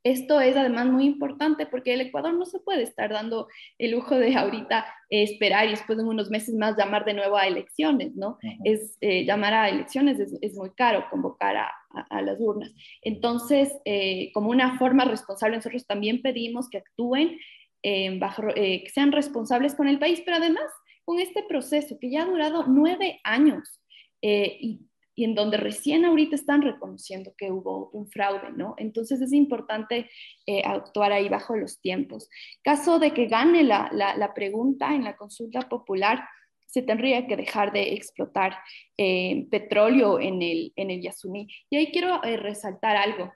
Esto 0.06 0.40
es 0.40 0.56
además 0.56 0.86
muy 0.86 1.06
importante 1.06 1.66
porque 1.66 1.96
el 1.96 2.02
Ecuador 2.02 2.32
no 2.36 2.46
se 2.46 2.60
puede 2.60 2.84
estar 2.84 3.12
dando 3.12 3.48
el 3.80 3.90
lujo 3.90 4.16
de 4.16 4.36
ahorita 4.36 4.86
esperar 5.10 5.66
y 5.66 5.72
después 5.72 5.98
en 5.98 6.06
unos 6.06 6.30
meses 6.30 6.54
más 6.54 6.78
llamar 6.78 7.06
de 7.06 7.16
nuevo 7.16 7.38
a 7.38 7.48
elecciones, 7.48 8.16
¿no? 8.16 8.38
Es 8.64 9.00
eh, 9.02 9.26
llamar 9.26 9.56
a 9.56 9.70
elecciones 9.70 10.20
es, 10.20 10.56
muy 10.56 10.70
caro 10.76 11.08
convocar 11.10 11.58
a, 11.58 12.22
las 12.22 12.40
urnas. 12.40 12.72
Entonces, 13.02 13.76
eh, 13.84 14.30
como 14.34 14.52
una 14.52 14.78
forma 14.78 15.06
responsable, 15.06 15.56
nosotros 15.56 15.88
también 15.88 16.22
pedimos 16.22 16.70
que 16.70 16.78
actúen 16.78 17.40
eh, 17.82 18.20
bajo, 18.20 18.44
que 18.54 18.92
sean 18.94 19.12
responsables 19.12 19.74
con 19.74 19.88
el 19.88 19.98
país, 19.98 20.22
pero 20.24 20.38
además 20.38 20.70
con 21.04 21.20
este 21.20 21.42
proceso 21.42 21.98
que 22.00 22.12
ya 22.12 22.24
ha 22.24 22.28
durado 22.28 22.66
nueve 22.68 23.22
años 23.24 23.82
y 24.22 24.82
y 25.16 25.24
en 25.24 25.34
donde 25.34 25.58
recién 25.58 26.04
ahorita 26.04 26.36
están 26.36 26.62
reconociendo 26.62 27.34
que 27.38 27.50
hubo 27.50 27.90
un 27.92 28.08
fraude, 28.08 28.52
¿no? 28.52 28.76
Entonces 28.78 29.22
es 29.22 29.32
importante 29.32 30.10
eh, 30.46 30.62
actuar 30.66 31.14
ahí 31.14 31.30
bajo 31.30 31.56
los 31.56 31.80
tiempos. 31.80 32.30
Caso 32.62 33.00
de 33.00 33.14
que 33.14 33.28
gane 33.28 33.64
la, 33.64 33.90
la, 33.94 34.34
pregunta 34.34 34.94
en 34.94 35.06
la 35.06 35.16
consulta 35.16 35.62
popular, 35.62 36.28
se 36.66 36.82
tendría 36.82 37.26
que 37.26 37.38
dejar 37.38 37.72
de 37.72 37.94
explotar 37.94 38.58
eh, 38.98 39.48
petróleo 39.50 40.20
en 40.20 40.42
el, 40.42 40.74
en 40.76 40.92
el 40.92 41.02
Yasuní. 41.02 41.48
Y 41.70 41.78
ahí 41.78 41.92
quiero 41.92 42.22
eh, 42.24 42.36
resaltar 42.36 42.98
algo. 42.98 43.34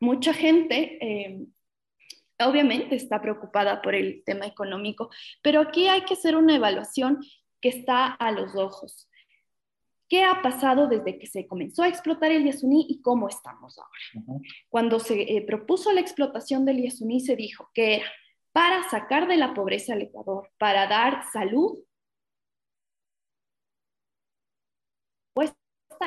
Mucha 0.00 0.32
gente 0.32 0.98
obviamente 2.38 2.96
está 2.96 3.20
preocupada 3.22 3.80
por 3.80 3.94
el 3.94 4.22
tema 4.24 4.46
económico, 4.46 5.08
pero 5.42 5.60
aquí 5.60 5.88
hay 5.88 6.02
que 6.02 6.12
hacer 6.12 6.36
una 6.36 6.56
evaluación 6.56 7.18
que 7.62 7.70
está 7.70 8.08
a 8.08 8.30
los 8.30 8.54
ojos 8.54 9.08
qué 10.08 10.24
ha 10.24 10.42
pasado 10.42 10.86
desde 10.86 11.18
que 11.18 11.26
se 11.26 11.46
comenzó 11.46 11.82
a 11.82 11.88
explotar 11.88 12.32
el 12.32 12.44
Yasuní 12.44 12.86
y 12.88 13.00
cómo 13.02 13.28
estamos 13.28 13.78
ahora. 13.78 14.40
Cuando 14.68 15.00
se 15.00 15.22
eh, 15.22 15.42
propuso 15.46 15.92
la 15.92 16.00
explotación 16.00 16.64
del 16.64 16.82
Yasuní, 16.82 17.20
se 17.20 17.36
dijo 17.36 17.70
que 17.74 17.96
era 17.96 18.06
para 18.56 18.88
sacar 18.88 19.28
de 19.28 19.36
la 19.36 19.52
pobreza 19.52 19.92
al 19.92 20.00
Ecuador, 20.00 20.50
para 20.56 20.86
dar 20.86 21.24
salud. 21.30 21.78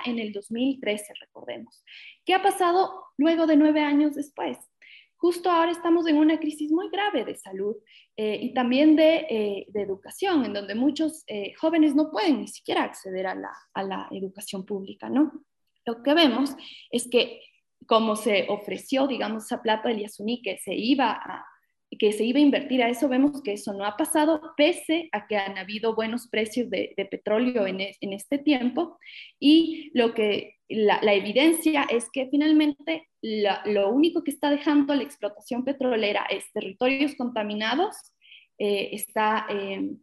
En 0.06 0.20
el 0.20 0.32
2013, 0.34 1.14
recordemos. 1.20 1.84
¿Qué 2.26 2.34
ha 2.34 2.42
pasado 2.42 3.06
luego 3.18 3.48
de 3.48 3.56
nueve 3.56 3.82
años 3.82 4.16
después? 4.16 4.58
Justo 5.20 5.52
ahora 5.52 5.72
estamos 5.72 6.08
en 6.08 6.16
una 6.16 6.40
crisis 6.40 6.72
muy 6.72 6.90
grave 6.90 7.26
de 7.26 7.36
salud 7.36 7.76
eh, 8.16 8.40
y 8.42 8.54
también 8.54 8.96
de, 8.96 9.28
eh, 9.30 9.68
educación, 9.74 10.46
en 10.46 10.54
donde 10.54 10.76
muchos 10.76 11.26
eh, 11.28 11.54
jóvenes 11.60 11.94
no 11.94 12.10
pueden 12.10 12.40
ni 12.40 12.48
siquiera 12.48 12.84
acceder 12.84 13.28
a 13.28 13.36
la, 13.36 13.52
a 13.74 13.84
la 13.84 14.08
educación 14.12 14.66
pública, 14.66 15.10
¿no? 15.10 15.44
Lo 15.86 16.02
que 16.04 16.14
vemos 16.14 16.56
es 16.90 17.10
que 17.10 17.42
como 17.86 18.16
se 18.16 18.46
ofreció, 18.48 19.08
digamos, 19.08 19.44
esa 19.44 19.62
plata 19.62 19.90
del 19.90 20.00
Yasuní 20.00 20.42
que 20.42 20.58
se 20.58 20.74
iba 20.74 21.12
a 21.12 21.46
que 22.00 22.14
se 22.14 22.24
iba 22.24 22.40
a 22.40 22.42
invertir 22.42 22.82
a 22.82 22.90
eso, 22.90 23.10
vemos 23.10 23.44
que 23.44 23.54
eso 23.54 23.74
no 23.74 23.86
ha 23.86 23.98
pasado, 23.98 24.42
pese 24.56 25.10
a 25.12 25.28
que 25.28 25.36
han 25.36 25.58
habido 25.58 25.94
buenos 25.94 26.28
precios 26.30 26.70
de, 26.70 26.96
petróleo 27.12 27.68
en, 27.68 27.82
en, 27.82 28.14
este 28.14 28.38
tiempo. 28.38 28.98
Y 29.38 29.92
lo 29.94 30.14
que 30.14 30.56
la, 30.70 31.14
evidencia 31.14 31.84
es 31.90 32.10
que 32.12 32.28
finalmente 32.30 33.10
lo 33.22 33.90
único 33.90 34.24
que 34.24 34.32
está 34.32 34.50
dejando 34.50 34.96
la 34.96 35.04
explotación 35.04 35.66
petrolera 35.66 36.26
es 36.30 36.50
territorios 36.54 37.16
contaminados, 37.16 37.96
eh, 38.58 38.90
está 38.94 39.46
em, 39.50 40.00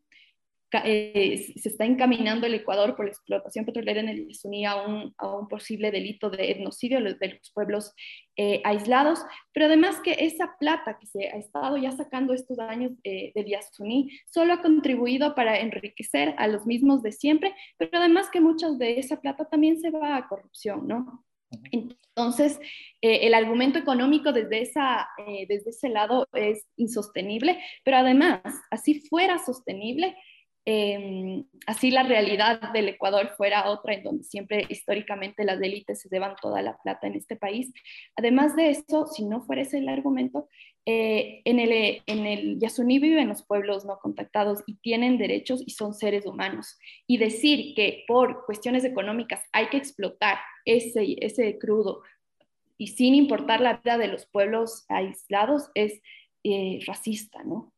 eh, 0.85 1.55
se 1.57 1.69
está 1.69 1.85
encaminando 1.85 2.47
el 2.47 2.55
Ecuador 2.55 2.97
por 2.97 3.07
la 3.07 3.13
explotación 3.13 3.65
petrolera 3.65 4.01
en 4.01 4.09
el 4.09 4.27
Yasuní 4.29 4.67
a 4.67 4.77
un, 4.77 5.15
a 5.19 5.29
un 5.35 5.49
posible 5.49 5.91
delito 5.91 6.31
de 6.31 6.51
etnocidio 6.51 7.01
de 7.03 7.29
los 7.29 7.51
pueblos 7.53 7.95
eh, 8.37 8.61
aislados, 8.65 9.21
pero 9.53 9.67
además 9.67 10.01
que 10.03 10.17
esa 10.21 10.57
plata 10.59 10.99
que 10.99 11.07
se 11.07 11.29
ha 11.29 11.37
estado 11.37 11.77
ya 11.77 11.93
sacando 11.93 12.35
estos 12.35 12.59
años 12.59 12.93
eh, 13.05 13.33
del 13.35 13.47
Yasuní 13.47 14.11
solo 14.27 14.55
ha 14.55 14.63
contribuido 14.63 15.35
para 15.35 15.61
enriquecer 15.61 16.35
a 16.39 16.49
los 16.49 16.67
mismos 16.67 17.03
de 17.03 17.13
siempre, 17.13 17.55
pero 17.79 17.99
además 17.99 18.29
que 18.31 18.41
mucha 18.41 18.71
de 18.71 18.99
esa 18.99 19.21
plata 19.21 19.45
también 19.45 19.81
se 19.81 19.91
va 19.91 20.17
a 20.17 20.29
corrupción, 20.29 20.87
¿no? 20.89 21.25
Entonces, 21.71 22.59
el 23.01 23.33
argumento 23.33 23.79
económico 23.79 24.33
desde, 24.33 24.63
esa, 24.63 25.09
desde 25.49 25.71
ese 25.71 25.89
lado 25.89 26.27
es 26.33 26.67
insostenible, 26.77 27.61
pero 27.85 27.99
además, 27.99 28.43
así 28.71 29.01
fuera 29.09 29.39
sostenible, 29.39 30.17
eh, 30.69 31.45
así 31.67 31.93
la 31.93 32.03
realidad 32.03 32.73
del 32.73 32.89
Ecuador 32.89 33.31
fuera 33.37 33.71
otra, 33.71 33.95
en 33.95 34.03
donde 34.03 34.25
siempre 34.25 34.67
históricamente 34.69 35.45
las 35.45 35.63
élites 35.63 36.01
se 36.01 36.09
llevan 36.09 36.35
toda 36.43 36.61
la 36.61 36.77
plata 36.79 37.07
en 37.07 37.15
este 37.15 37.37
país. 37.37 37.73
Además 38.17 38.57
de 38.57 38.71
eso, 38.71 39.07
si 39.07 39.25
no 39.25 39.43
fuera 39.43 39.63
ese 39.63 39.79
el 39.79 39.89
argumento, 39.89 40.49
eh, 40.85 41.41
en, 41.45 41.61
el, 41.61 42.03
en 42.07 42.27
el 42.27 42.59
Yasuní 42.59 42.99
viven 42.99 43.29
los 43.29 43.45
pueblos 43.45 43.85
no 43.85 43.99
contactados 44.01 44.65
y 44.67 44.75
tienen 44.79 45.19
derechos 45.19 45.63
y 45.65 45.71
son 45.71 45.95
seres 45.95 46.27
humanos. 46.27 46.79
Y 47.07 47.19
decir 47.19 47.75
que 47.77 48.05
por 48.09 48.45
cuestiones 48.45 48.85
económicas 48.85 49.45
hay 49.53 49.69
que 49.69 49.77
explotar 49.77 50.39
ese, 50.65 51.17
ese 51.21 51.59
crudo 51.59 52.03
y 52.77 52.89
sin 52.89 53.15
importar 53.15 53.61
la 53.61 53.79
vida 53.79 53.99
de 53.99 54.09
los 54.09 54.27
pueblos 54.27 54.85
aislados 54.89 55.71
es 55.75 56.01
eh, 56.43 56.81
racista, 56.87 57.43
¿no? 57.45 57.73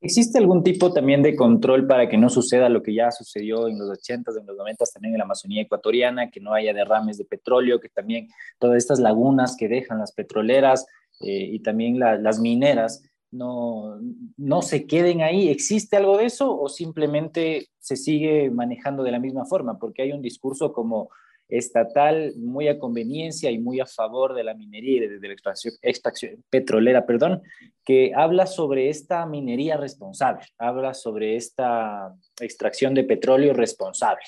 ¿Existe 0.00 0.38
algún 0.38 0.62
tipo 0.62 0.92
también 0.92 1.22
de 1.22 1.34
control 1.34 1.86
para 1.86 2.08
que 2.08 2.16
no 2.16 2.28
suceda 2.28 2.68
lo 2.68 2.82
que 2.82 2.94
ya 2.94 3.10
sucedió 3.10 3.66
en 3.66 3.78
los 3.78 3.88
80s, 3.88 4.40
en 4.40 4.46
los 4.46 4.56
90 4.56 4.84
también 4.92 5.14
en 5.14 5.18
la 5.18 5.24
Amazonía 5.24 5.62
ecuatoriana, 5.62 6.30
que 6.30 6.40
no 6.40 6.54
haya 6.54 6.72
derrames 6.72 7.18
de 7.18 7.24
petróleo, 7.24 7.80
que 7.80 7.88
también 7.88 8.28
todas 8.58 8.76
estas 8.76 9.00
lagunas 9.00 9.56
que 9.56 9.68
dejan 9.68 9.98
las 9.98 10.12
petroleras 10.12 10.86
eh, 11.20 11.48
y 11.50 11.60
también 11.60 11.98
las 11.98 12.38
mineras 12.38 13.02
no, 13.30 13.98
no 14.36 14.62
se 14.62 14.86
queden 14.86 15.22
ahí? 15.22 15.48
¿Existe 15.48 15.96
algo 15.96 16.16
de 16.16 16.26
eso 16.26 16.58
o 16.58 16.68
simplemente 16.68 17.68
se 17.78 17.96
sigue 17.96 18.50
manejando 18.50 19.02
de 19.02 19.12
la 19.12 19.18
misma 19.18 19.44
forma? 19.44 19.78
Porque 19.78 20.02
hay 20.02 20.12
un 20.12 20.22
discurso 20.22 20.72
como 20.72 21.10
estatal 21.48 22.34
muy 22.36 22.68
a 22.68 22.78
conveniencia 22.78 23.50
y 23.50 23.58
muy 23.58 23.80
a 23.80 23.86
favor 23.86 24.34
de 24.34 24.44
la 24.44 24.54
minería 24.54 25.04
y 25.04 25.08
de, 25.08 25.28
la 25.28 25.34
extracción, 25.82 26.44
petrolera, 26.50 27.06
perdón, 27.06 27.42
que 27.84 28.12
habla 28.14 28.46
sobre 28.46 28.90
esta 28.90 29.24
minería 29.26 29.76
responsable, 29.76 30.44
habla 30.58 30.92
sobre 30.92 31.36
esta 31.36 32.14
extracción 32.40 32.94
de 32.94 33.04
petróleo 33.04 33.54
responsable. 33.54 34.22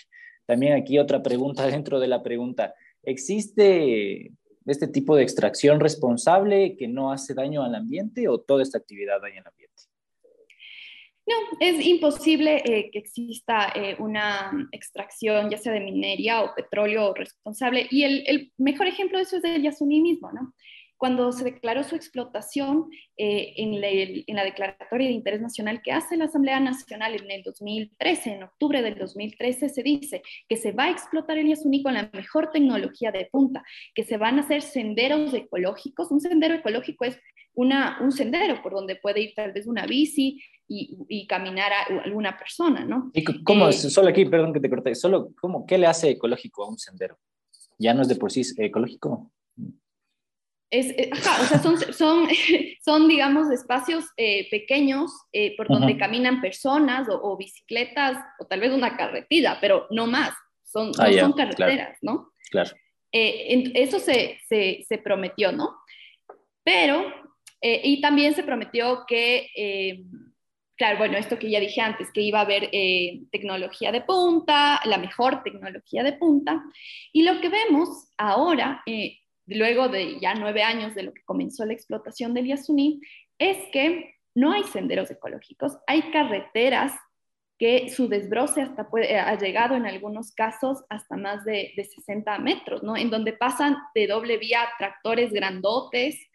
También 0.46 0.72
aquí 0.72 0.98
otra 0.98 1.22
pregunta 1.22 1.66
dentro 1.66 2.00
de 2.00 2.08
la 2.08 2.22
pregunta, 2.22 2.74
¿existe 3.02 4.32
este 4.66 4.88
tipo 4.88 5.16
de 5.16 5.22
extracción 5.22 5.80
responsable 5.80 6.76
que 6.76 6.88
no 6.88 7.12
hace 7.12 7.34
daño 7.34 7.62
al 7.62 7.74
ambiente 7.74 8.28
o 8.28 8.40
toda 8.40 8.62
esta 8.62 8.78
actividad 8.78 9.20
daña 9.20 9.40
al 9.40 9.48
ambiente? 9.48 9.89
No, 11.26 11.34
es 11.60 11.84
imposible 11.84 12.62
eh, 12.64 12.90
que 12.90 12.98
exista 12.98 13.72
eh, 13.74 13.96
una 13.98 14.50
extracción, 14.72 15.50
ya 15.50 15.58
sea 15.58 15.72
de 15.72 15.80
minería 15.80 16.42
o 16.42 16.54
petróleo 16.54 17.14
responsable. 17.14 17.86
Y 17.90 18.04
el, 18.04 18.52
mejor 18.56 18.86
ejemplo 18.86 19.18
de 19.18 19.24
eso 19.24 19.36
es 19.36 19.44
el 19.44 19.62
Yasuní 19.62 20.00
mismo, 20.00 20.32
¿no? 20.32 20.54
Cuando 20.96 21.32
se 21.32 21.44
declaró 21.44 21.82
su 21.82 21.94
explotación 21.94 22.90
eh, 23.16 23.54
en, 23.56 23.80
la, 23.80 24.44
declaratoria 24.44 25.08
de 25.08 25.14
interés 25.14 25.40
nacional 25.40 25.80
que 25.82 25.92
hace 25.92 26.16
la 26.18 26.26
Asamblea 26.26 26.60
Nacional 26.60 27.14
en 27.14 27.30
el 27.30 27.42
2013, 27.42 28.34
en 28.34 28.42
octubre 28.42 28.82
del 28.82 28.98
2013, 28.98 29.70
se 29.70 29.82
dice 29.82 30.22
que 30.46 30.56
se 30.56 30.72
va 30.72 30.84
a 30.84 30.90
explotar 30.90 31.38
el 31.38 31.48
Yasuní 31.48 31.82
con 31.82 31.94
la 31.94 32.10
mejor 32.12 32.50
tecnología 32.50 33.12
de 33.12 33.28
punta, 33.30 33.62
que 33.94 34.04
se 34.04 34.18
van 34.18 34.38
a 34.38 34.42
hacer 34.42 34.60
senderos 34.60 35.32
ecológicos. 35.32 36.10
Un 36.10 36.20
sendero 36.20 36.54
ecológico 36.54 37.04
es 37.04 37.18
una, 37.60 37.98
un 38.00 38.12
sendero 38.12 38.62
por 38.62 38.72
donde 38.72 38.96
puede 38.96 39.20
ir 39.20 39.34
tal 39.34 39.52
vez 39.52 39.66
una 39.66 39.86
bici, 39.86 40.40
y, 40.72 41.26
caminar 41.26 41.72
a 41.72 42.02
alguna 42.04 42.38
persona, 42.38 42.84
¿no? 42.84 43.10
¿Y 43.12 43.24
cómo, 43.42 43.68
eh, 43.68 43.72
solo 43.72 44.08
aquí, 44.08 44.24
perdón 44.24 44.52
que 44.52 44.60
te 44.60 44.70
corté, 44.70 44.94
solo, 44.94 45.32
¿cómo, 45.40 45.66
qué 45.66 45.76
le 45.76 45.88
hace 45.88 46.10
ecológico 46.10 46.64
a 46.64 46.68
un 46.68 46.78
sendero? 46.78 47.18
¿Ya 47.76 47.92
no 47.92 48.02
es 48.02 48.08
de 48.08 48.14
por 48.14 48.30
sí 48.30 48.42
ecológico? 48.56 49.32
Es, 50.70 50.90
eh, 50.90 51.10
o 51.12 51.16
sea, 51.16 51.60
son, 51.60 51.76
son, 51.92 52.28
son, 52.84 53.08
digamos, 53.08 53.50
espacios 53.50 54.04
eh, 54.16 54.48
pequeños 54.48 55.10
por 55.56 55.66
donde 55.66 55.98
caminan 55.98 56.40
personas 56.40 57.08
o, 57.10 57.36
bicicletas 57.36 58.24
o 58.38 58.46
tal 58.46 58.60
vez 58.60 58.72
una 58.72 58.96
carretilla, 58.96 59.58
pero 59.60 59.88
no 59.90 60.06
más, 60.06 60.32
son, 60.62 60.92
ah, 60.98 61.10
no 61.10 61.18
son 61.18 61.32
carreteras, 61.32 61.98
¿no? 62.00 62.32
Claro. 62.52 62.70
eso 63.10 63.98
se, 63.98 64.38
se, 64.46 64.84
se, 64.86 64.98
prometió, 64.98 65.50
¿no? 65.50 65.76
Pero, 66.62 67.12
y 67.62 68.00
también 68.00 68.34
se 68.34 68.42
prometió 68.42 69.04
que 69.06 69.48
claro, 70.80 70.96
bueno, 70.96 71.18
esto 71.18 71.38
que 71.38 71.50
ya 71.50 71.60
dije 71.60 71.82
antes, 71.82 72.10
que 72.10 72.22
iba 72.22 72.38
a 72.38 72.44
haber 72.44 72.70
eh, 72.72 73.24
tecnología 73.30 73.92
de 73.92 74.00
punta, 74.00 74.80
la 74.86 74.96
mejor 74.96 75.42
tecnología 75.42 76.02
de 76.02 76.14
punta. 76.14 76.64
Y 77.12 77.22
lo 77.22 77.38
que 77.42 77.50
vemos 77.50 78.08
ahora, 78.16 78.82
eh, 78.86 79.18
luego 79.44 79.90
de 79.90 80.18
ya 80.20 80.32
nueve 80.32 80.62
años 80.62 80.94
de 80.94 81.02
lo 81.02 81.12
que 81.12 81.22
comenzó 81.22 81.66
la 81.66 81.74
explotación 81.74 82.32
del 82.32 82.46
Yasuní, 82.46 82.98
es 83.38 83.58
que 83.74 84.14
no 84.34 84.52
hay 84.52 84.64
senderos 84.64 85.10
ecológicos, 85.10 85.76
hay 85.86 86.00
carreteras 86.12 86.94
que 87.58 87.90
su 87.90 88.08
desbroce 88.08 88.62
hasta 88.62 88.88
ha 88.90 89.36
llegado 89.36 89.74
en 89.74 89.84
algunos 89.84 90.32
casos 90.32 90.82
hasta 90.88 91.18
más 91.18 91.44
de, 91.44 91.74
de 91.76 91.84
60 91.84 92.38
metros, 92.38 92.82
¿no? 92.82 92.96
En 92.96 93.10
donde 93.10 93.34
pasan 93.34 93.76
de 93.94 94.06
doble 94.06 94.38
vía 94.38 94.66
tractores 94.78 95.30
grandotes. 95.30 96.29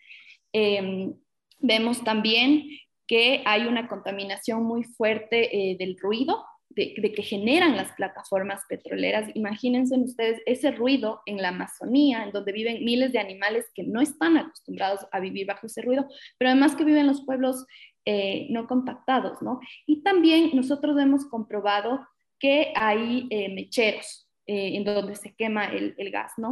Em, 0.58 1.14
vemos 1.60 2.02
también 2.06 2.70
que 3.08 3.44
hay 3.46 3.68
una 3.68 3.90
contaminación 3.90 4.64
muy 4.64 4.86
fuerte 4.86 5.50
eh, 5.54 5.76
del 5.78 5.98
ruido 6.00 6.46
de, 6.70 6.94
que 7.14 7.24
generan 7.24 7.76
las 7.76 7.92
plataformas 7.92 8.62
petroleras. 8.70 9.30
Imagínense 9.34 10.00
ustedes 10.00 10.42
ese 10.46 10.72
ruido 10.72 11.22
en 11.26 11.42
la 11.42 11.50
Amazonía, 11.50 12.24
en 12.24 12.32
donde 12.32 12.54
viven 12.54 12.86
miles 12.86 13.12
de 13.12 13.20
animales 13.20 13.66
que 13.76 13.84
no 13.84 14.00
están 14.00 14.38
acostumbrados 14.38 15.02
a 15.12 15.20
vivir 15.20 15.46
bajo 15.46 15.68
ese 15.68 15.82
ruido, 15.82 16.08
pero 16.38 16.52
además 16.52 16.76
que 16.78 16.86
viven 16.86 17.08
los 17.08 17.26
pueblos 17.26 17.66
eh, 18.06 18.48
no 18.50 18.66
contactados, 18.66 19.42
¿no? 19.42 19.60
Y 19.86 20.04
también 20.04 20.52
nosotros 20.54 20.98
hemos 20.98 21.26
comprobado 21.26 22.08
que 22.40 22.72
hay 22.76 23.28
eh, 23.30 23.50
mecheros 23.54 24.22
en 24.48 24.84
donde 24.84 25.16
se 25.16 25.34
quema 25.34 25.66
el, 25.66 25.96
gas, 26.12 26.34
¿no? 26.38 26.52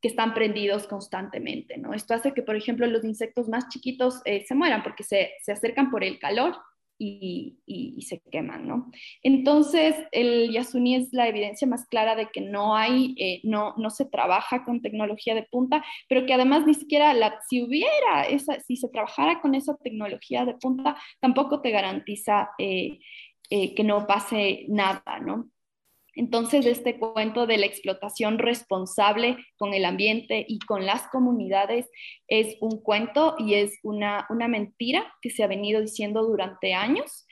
Que 0.00 0.08
están 0.08 0.34
prendidos 0.34 0.86
constantemente, 0.86 1.76
¿no? 1.76 1.92
Esto 1.92 2.14
hace 2.14 2.32
que, 2.32 2.42
por 2.42 2.56
ejemplo, 2.56 2.86
los 2.86 3.04
insectos 3.04 3.48
más 3.48 3.68
chiquitos 3.68 4.20
eh, 4.24 4.44
se 4.46 4.54
mueran 4.54 4.82
porque 4.82 5.02
se, 5.02 5.32
se, 5.42 5.52
acercan 5.52 5.90
por 5.90 6.04
el 6.04 6.18
calor 6.18 6.56
y, 7.00 7.58
y, 7.66 8.02
se 8.02 8.20
queman, 8.30 8.66
¿no? 8.66 8.90
Entonces, 9.22 9.94
el 10.10 10.50
Yasuni 10.52 10.96
es 10.96 11.12
la 11.12 11.28
evidencia 11.28 11.66
más 11.68 11.86
clara 11.86 12.16
de 12.16 12.28
que 12.28 12.40
no 12.40 12.74
hay, 12.76 13.14
eh, 13.18 13.40
no, 13.44 13.74
no 13.76 13.90
se 13.90 14.04
trabaja 14.04 14.64
con 14.64 14.82
tecnología 14.82 15.34
de 15.34 15.44
punta, 15.44 15.84
pero 16.08 16.26
que 16.26 16.34
además 16.34 16.66
ni 16.66 16.74
siquiera 16.74 17.14
la, 17.14 17.40
si 17.48 17.62
hubiera 17.62 18.24
esa, 18.28 18.58
si 18.60 18.76
se 18.76 18.88
trabajara 18.88 19.40
con 19.40 19.54
esa 19.54 19.76
tecnología 19.76 20.44
de 20.44 20.54
punta, 20.54 20.96
tampoco 21.20 21.60
te 21.60 21.70
garantiza 21.70 22.50
eh, 22.58 22.98
que 23.48 23.84
no 23.84 24.06
pase 24.06 24.66
nada, 24.68 25.20
¿no? 25.20 25.50
Entonces, 26.18 26.66
este 26.66 26.98
cuento 26.98 27.46
de 27.46 27.58
la 27.58 27.66
explotación 27.66 28.38
responsable 28.38 29.36
con 29.56 29.72
el 29.72 29.84
ambiente 29.84 30.44
y 30.48 30.58
con 30.58 30.84
las 30.84 31.06
comunidades 31.12 31.88
es 32.26 32.56
un 32.60 32.82
cuento 32.82 33.36
y 33.38 33.54
es 33.54 33.78
una, 33.84 34.26
una 34.28 34.48
mentira 34.48 35.14
que 35.22 35.30
se 35.30 35.44
ha 35.44 35.46
venido 35.46 35.80
diciendo 35.80 36.24
durante 36.24 36.74
años, 36.74 37.24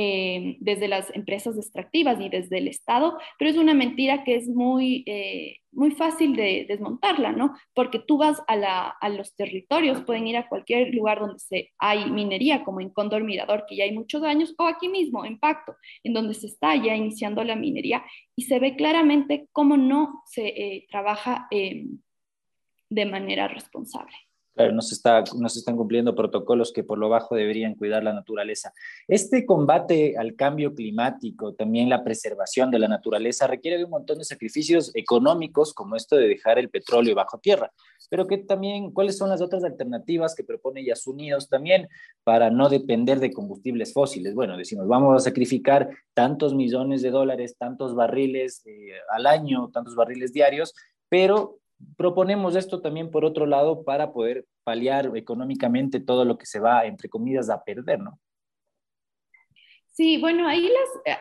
eh, 0.00 0.58
desde 0.60 0.86
las 0.86 1.12
empresas 1.12 1.56
extractivas 1.56 2.20
y 2.20 2.28
desde 2.28 2.58
el 2.58 2.68
Estado, 2.68 3.18
pero 3.36 3.50
es 3.50 3.56
una 3.56 3.74
mentira 3.74 4.22
que 4.22 4.36
es 4.36 4.46
muy, 4.48 5.02
eh, 5.06 5.56
muy 5.72 5.90
fácil 5.90 6.36
de 6.36 6.66
desmontarla, 6.68 7.32
¿no? 7.32 7.56
Porque 7.74 7.98
tú 7.98 8.16
vas 8.16 8.40
a, 8.46 9.08
los 9.08 9.34
territorios, 9.34 10.04
pueden 10.04 10.28
ir 10.28 10.36
a 10.36 10.48
cualquier 10.48 10.94
lugar 10.94 11.18
donde 11.18 11.40
se, 11.40 11.72
hay 11.78 12.08
minería, 12.12 12.62
como 12.62 12.80
en 12.80 12.90
Cóndor 12.90 13.24
Mirador, 13.24 13.64
que 13.68 13.74
ya 13.74 13.82
hay 13.82 13.92
muchos 13.92 14.22
años, 14.22 14.54
o 14.56 14.66
aquí 14.66 14.88
mismo, 14.88 15.24
en 15.24 15.40
Pacto, 15.40 15.74
en 16.04 16.12
donde 16.12 16.34
se 16.34 16.46
está 16.46 16.76
ya 16.76 16.94
iniciando 16.94 17.42
la 17.42 17.56
minería, 17.56 18.04
y 18.36 18.42
se 18.42 18.60
ve 18.60 18.76
claramente 18.76 19.48
cómo 19.50 19.76
no 19.76 20.22
se 20.26 20.46
eh, 20.46 20.86
trabaja 20.88 21.48
de 21.50 23.04
manera 23.04 23.48
responsable. 23.48 24.14
Claro, 24.58 24.72
no 24.72 24.82
se, 24.82 24.94
están 25.60 25.76
cumpliendo 25.76 26.16
protocolos 26.16 26.72
que 26.72 26.82
por 26.82 26.98
lo 26.98 27.08
bajo 27.08 27.36
deberían 27.36 27.76
cuidar 27.76 28.02
la 28.02 28.12
naturaleza. 28.12 28.72
Este 29.06 29.46
combate 29.46 30.18
al 30.18 30.34
cambio 30.34 30.74
climático, 30.74 31.54
también 31.54 31.88
la 31.88 32.02
preservación 32.02 32.68
de 32.72 32.80
la 32.80 32.88
naturaleza, 32.88 33.46
requiere 33.46 33.78
de 33.78 33.84
un 33.84 33.90
montón 33.90 34.18
de 34.18 34.24
sacrificios 34.24 34.90
económicos, 34.96 35.72
como 35.72 35.94
esto 35.94 36.16
de 36.16 36.26
dejar 36.26 36.58
el 36.58 36.70
petróleo 36.70 37.14
bajo 37.14 37.38
tierra. 37.38 37.70
Pero 38.10 38.26
que 38.26 38.38
también, 38.38 38.90
¿cuáles 38.90 39.16
son 39.16 39.28
las 39.28 39.40
otras 39.40 39.62
alternativas 39.62 40.34
que 40.34 40.42
propone 40.42 40.84
Yas 40.84 41.06
Unidos 41.06 41.48
también 41.48 41.86
para 42.24 42.50
no 42.50 42.68
depender 42.68 43.20
de 43.20 43.30
combustibles 43.30 43.92
fósiles? 43.92 44.34
Bueno, 44.34 44.56
decimos, 44.56 44.88
vamos 44.88 45.14
a 45.14 45.24
sacrificar 45.24 45.88
tantos 46.14 46.56
millones 46.56 47.02
de 47.02 47.12
dólares, 47.12 47.54
tantos 47.56 47.94
barriles 47.94 48.66
eh, 48.66 48.90
al 49.08 49.26
año, 49.26 49.70
tantos 49.72 49.94
barriles 49.94 50.32
diarios, 50.32 50.74
pero 51.08 51.60
proponemos 51.96 52.56
esto 52.56 52.80
también 52.80 53.10
por 53.10 53.24
otro 53.24 53.46
lado 53.46 53.84
para 53.84 54.12
poder 54.12 54.46
paliar 54.64 55.10
económicamente 55.16 56.00
todo 56.00 56.24
lo 56.24 56.38
que 56.38 56.46
se 56.46 56.60
va, 56.60 56.86
entre 56.86 57.08
comillas, 57.08 57.50
a 57.50 57.62
perder, 57.62 58.00
¿no? 58.00 58.18
Sí, 59.86 60.18
bueno, 60.18 60.46
ahí 60.46 60.70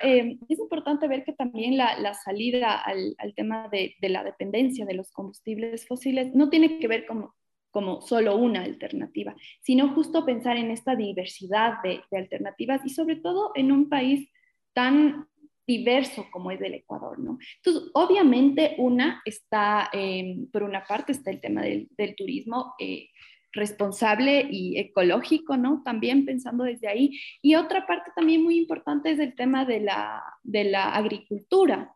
eh, 0.03 0.37
es 0.47 0.59
importante 0.59 1.07
ver 1.07 1.23
que 1.23 1.33
también 1.33 1.77
la, 1.77 1.97
la 1.99 2.13
salida 2.13 2.75
al, 2.75 3.15
al 3.17 3.33
tema 3.33 3.69
de, 3.69 3.95
de, 3.99 4.09
la 4.09 4.23
dependencia 4.23 4.85
de 4.85 4.93
los 4.93 5.11
combustibles 5.11 5.87
fósiles 5.87 6.35
no 6.35 6.49
tiene 6.49 6.77
que 6.77 6.87
ver 6.87 7.07
con 7.07 7.29
como 7.77 8.01
solo 8.01 8.35
una 8.37 8.63
alternativa, 8.63 9.35
sino 9.61 9.93
justo 9.93 10.25
pensar 10.25 10.57
en 10.57 10.71
esta 10.71 10.95
diversidad 10.95 11.75
de, 11.83 12.01
alternativas 12.11 12.81
y 12.83 12.89
sobre 12.89 13.17
todo 13.17 13.51
en 13.53 13.71
un 13.71 13.87
país 13.87 14.31
tan 14.73 15.27
diverso 15.67 16.27
como 16.31 16.49
es 16.49 16.61
el 16.61 16.73
Ecuador, 16.73 17.19
¿no? 17.19 17.37
Entonces, 17.57 17.91
obviamente 17.93 18.75
una 18.77 19.21
está, 19.25 19.89
em, 19.91 20.49
por 20.49 20.63
una 20.63 20.85
parte 20.85 21.11
está 21.11 21.29
el 21.29 21.41
tema 21.41 21.61
del, 21.61 21.89
turismo 22.15 22.73
eh, 22.79 23.09
responsable 23.51 24.47
y 24.49 24.79
ecológico, 24.79 25.57
¿no? 25.57 25.81
También 25.83 26.25
pensando 26.25 26.63
desde 26.63 26.87
ahí. 26.87 27.19
Y 27.41 27.55
otra 27.55 27.85
parte 27.85 28.11
también 28.15 28.43
muy 28.43 28.57
importante 28.57 29.11
es 29.11 29.19
el 29.19 29.35
tema 29.35 29.65
de 29.65 29.81
la, 29.81 30.93
agricultura, 30.93 31.93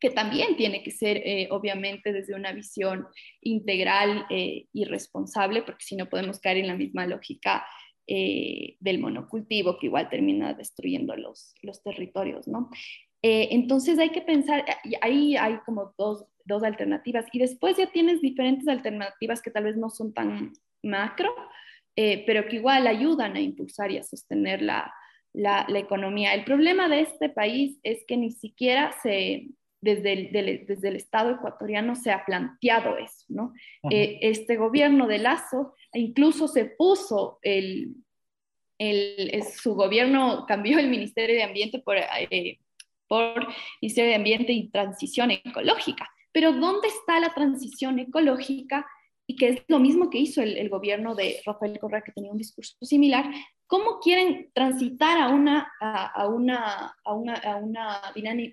que 0.00 0.10
también 0.10 0.56
tiene 0.56 0.82
que 0.82 0.90
ser, 0.90 1.18
eh, 1.18 1.48
obviamente, 1.50 2.12
desde 2.12 2.34
una 2.34 2.52
visión 2.52 3.06
integral 3.40 4.26
eh, 4.30 4.66
y 4.72 4.84
responsable, 4.84 5.62
porque 5.62 5.84
si 5.84 5.96
no 5.96 6.08
podemos 6.08 6.40
caer 6.40 6.58
en 6.58 6.68
la 6.68 6.76
misma 6.76 7.06
lógica 7.06 7.66
eh, 8.06 8.76
del 8.80 9.00
monocultivo, 9.00 9.78
que 9.78 9.86
igual 9.86 10.08
termina 10.08 10.54
destruyendo 10.54 11.16
los, 11.16 11.54
los 11.62 11.82
territorios, 11.82 12.48
¿no? 12.48 12.70
entonces 13.26 13.98
hay 13.98 14.10
que 14.10 14.20
pensar, 14.20 14.66
ahí 15.00 15.34
hay 15.34 15.56
como 15.64 15.94
dos, 15.96 16.26
dos 16.44 16.62
alternativas, 16.62 17.24
y 17.32 17.38
después 17.38 17.74
ya 17.78 17.90
tienes 17.90 18.20
diferentes 18.20 18.68
alternativas 18.68 19.40
que 19.40 19.50
tal 19.50 19.64
vez 19.64 19.78
no 19.78 19.88
son 19.88 20.12
tan 20.12 20.52
macro, 20.82 21.34
pero 21.96 22.46
que 22.46 22.56
igual 22.56 22.86
ayudan 22.86 23.34
a 23.34 23.40
impulsar 23.40 23.90
y 23.90 23.96
a 23.96 24.02
sostener 24.02 24.60
la, 24.60 24.92
la, 25.32 25.64
la, 25.70 25.78
economía. 25.78 26.34
El 26.34 26.44
problema 26.44 26.90
de 26.90 27.00
este 27.00 27.30
país 27.30 27.78
es 27.82 28.04
que 28.06 28.18
ni 28.18 28.30
siquiera 28.30 28.94
se, 29.02 29.48
desde 29.84 30.12
el, 30.14 30.66
desde 30.66 30.88
el 30.88 30.96
Estado 30.96 31.32
ecuatoriano 31.32 31.94
se 31.94 32.10
ha 32.10 32.24
planteado 32.24 32.96
eso, 32.96 33.26
¿no? 33.28 33.52
Eh, 33.90 34.18
este 34.22 34.56
gobierno 34.56 35.06
de 35.06 35.18
Lazo 35.18 35.74
incluso 35.94 36.48
se 36.48 36.66
puso 36.66 37.38
el, 37.42 37.94
su 39.56 39.74
gobierno 39.74 40.44
cambió 40.46 40.78
el 40.78 40.88
Ministerio 40.88 41.36
de 41.36 41.42
Ambiente 41.42 41.78
por, 41.78 41.96
eh, 41.96 42.58
por 43.08 43.46
Ministerio 43.80 44.10
de 44.10 44.16
Ambiente 44.16 44.52
y 44.52 44.68
Transición 44.68 45.30
Ecológica. 45.30 46.08
Pero 46.32 46.52
¿dónde 46.52 46.88
está 46.88 47.20
la 47.20 47.32
transición 47.32 47.98
ecológica? 47.98 48.86
Y 49.26 49.36
que 49.36 49.48
es 49.48 49.62
lo 49.68 49.78
mismo 49.78 50.10
que 50.10 50.18
hizo 50.18 50.42
el 50.42 50.68
gobierno 50.68 51.14
de 51.14 51.40
Rafael 51.46 51.78
Correa, 51.78 52.02
que 52.02 52.12
tenía 52.12 52.30
un 52.30 52.36
discurso 52.36 52.76
similar, 52.82 53.24
cómo 53.66 53.98
quieren 54.00 54.50
transitar 54.52 55.18
a 55.18 55.28
una, 55.28 55.72
a, 55.80 56.28
una, 56.28 56.94
a 57.04 57.14
una, 57.14 57.34
a 57.34 57.56
una 57.56 58.00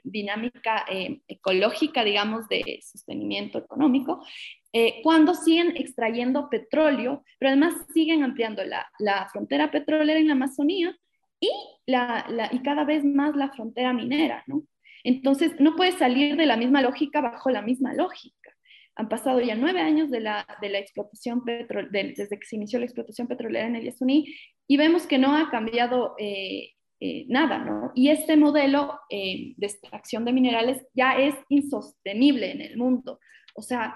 dinámica 0.04 0.86
eh, 0.90 1.22
ecológica, 1.28 2.04
digamos, 2.04 2.48
de 2.48 2.80
sostenimiento 2.82 3.58
económico, 3.58 4.24
eh, 4.74 5.02
cuando 5.04 5.34
siguen 5.34 5.74
extrayendo 5.76 6.50
petróleo, 6.50 7.24
pero 7.40 7.50
además 7.50 7.74
siguen 7.94 8.24
ampliando 8.24 8.64
la, 8.64 8.90
la 9.00 9.28
frontera 9.32 9.70
petrolera 9.70 10.20
en 10.20 10.28
la 10.28 10.34
Amazonía 10.34 10.98
y, 11.40 11.52
la, 11.86 12.26
la, 12.30 12.50
y 12.52 12.60
cada 12.62 12.86
vez 12.86 13.04
más 13.04 13.36
la 13.36 13.52
frontera 13.52 13.94
minera, 13.94 14.44
¿no? 14.48 14.64
Entonces, 15.04 15.54
no 15.60 15.76
puede 15.76 15.92
salir 15.94 16.36
de 16.36 16.46
la 16.46 16.58
misma 16.58 16.82
lógica 16.82 17.22
bajo 17.22 17.50
la 17.50 17.62
misma 17.62 17.94
lógica. 17.94 18.41
Han 18.96 19.10
pasado 19.10 19.40
ya 19.40 19.56
nueve 19.56 19.80
años 19.80 20.12
de 20.12 20.20
la, 20.20 20.46
de 20.62 20.70
la 20.70 20.80
explotación 20.80 21.44
petrol, 21.44 21.90
desde 21.92 22.40
que 22.40 22.46
se 22.46 22.58
inició 22.58 22.80
la 22.80 22.86
explotación 22.86 23.28
petrolera 23.28 23.68
en 23.68 23.76
el 23.76 23.86
Yasuní 23.86 24.34
y 24.68 24.78
vemos 24.78 25.06
que 25.06 25.18
no 25.18 25.36
ha 25.36 25.50
cambiado 25.50 26.16
eh, 26.18 26.72
eh, 27.00 27.26
nada, 27.28 27.58
¿no? 27.58 27.92
Y 27.96 28.10
este 28.10 28.38
modelo 28.38 29.00
eh, 29.10 29.54
de 29.58 29.68
extracción 29.68 30.24
de 30.24 30.34
minerales 30.34 30.86
ya 30.94 31.18
es 31.18 31.36
insostenible 31.50 32.52
en 32.52 32.62
el 32.62 32.78
mundo. 32.78 33.20
O 33.56 33.62
sea, 33.62 33.96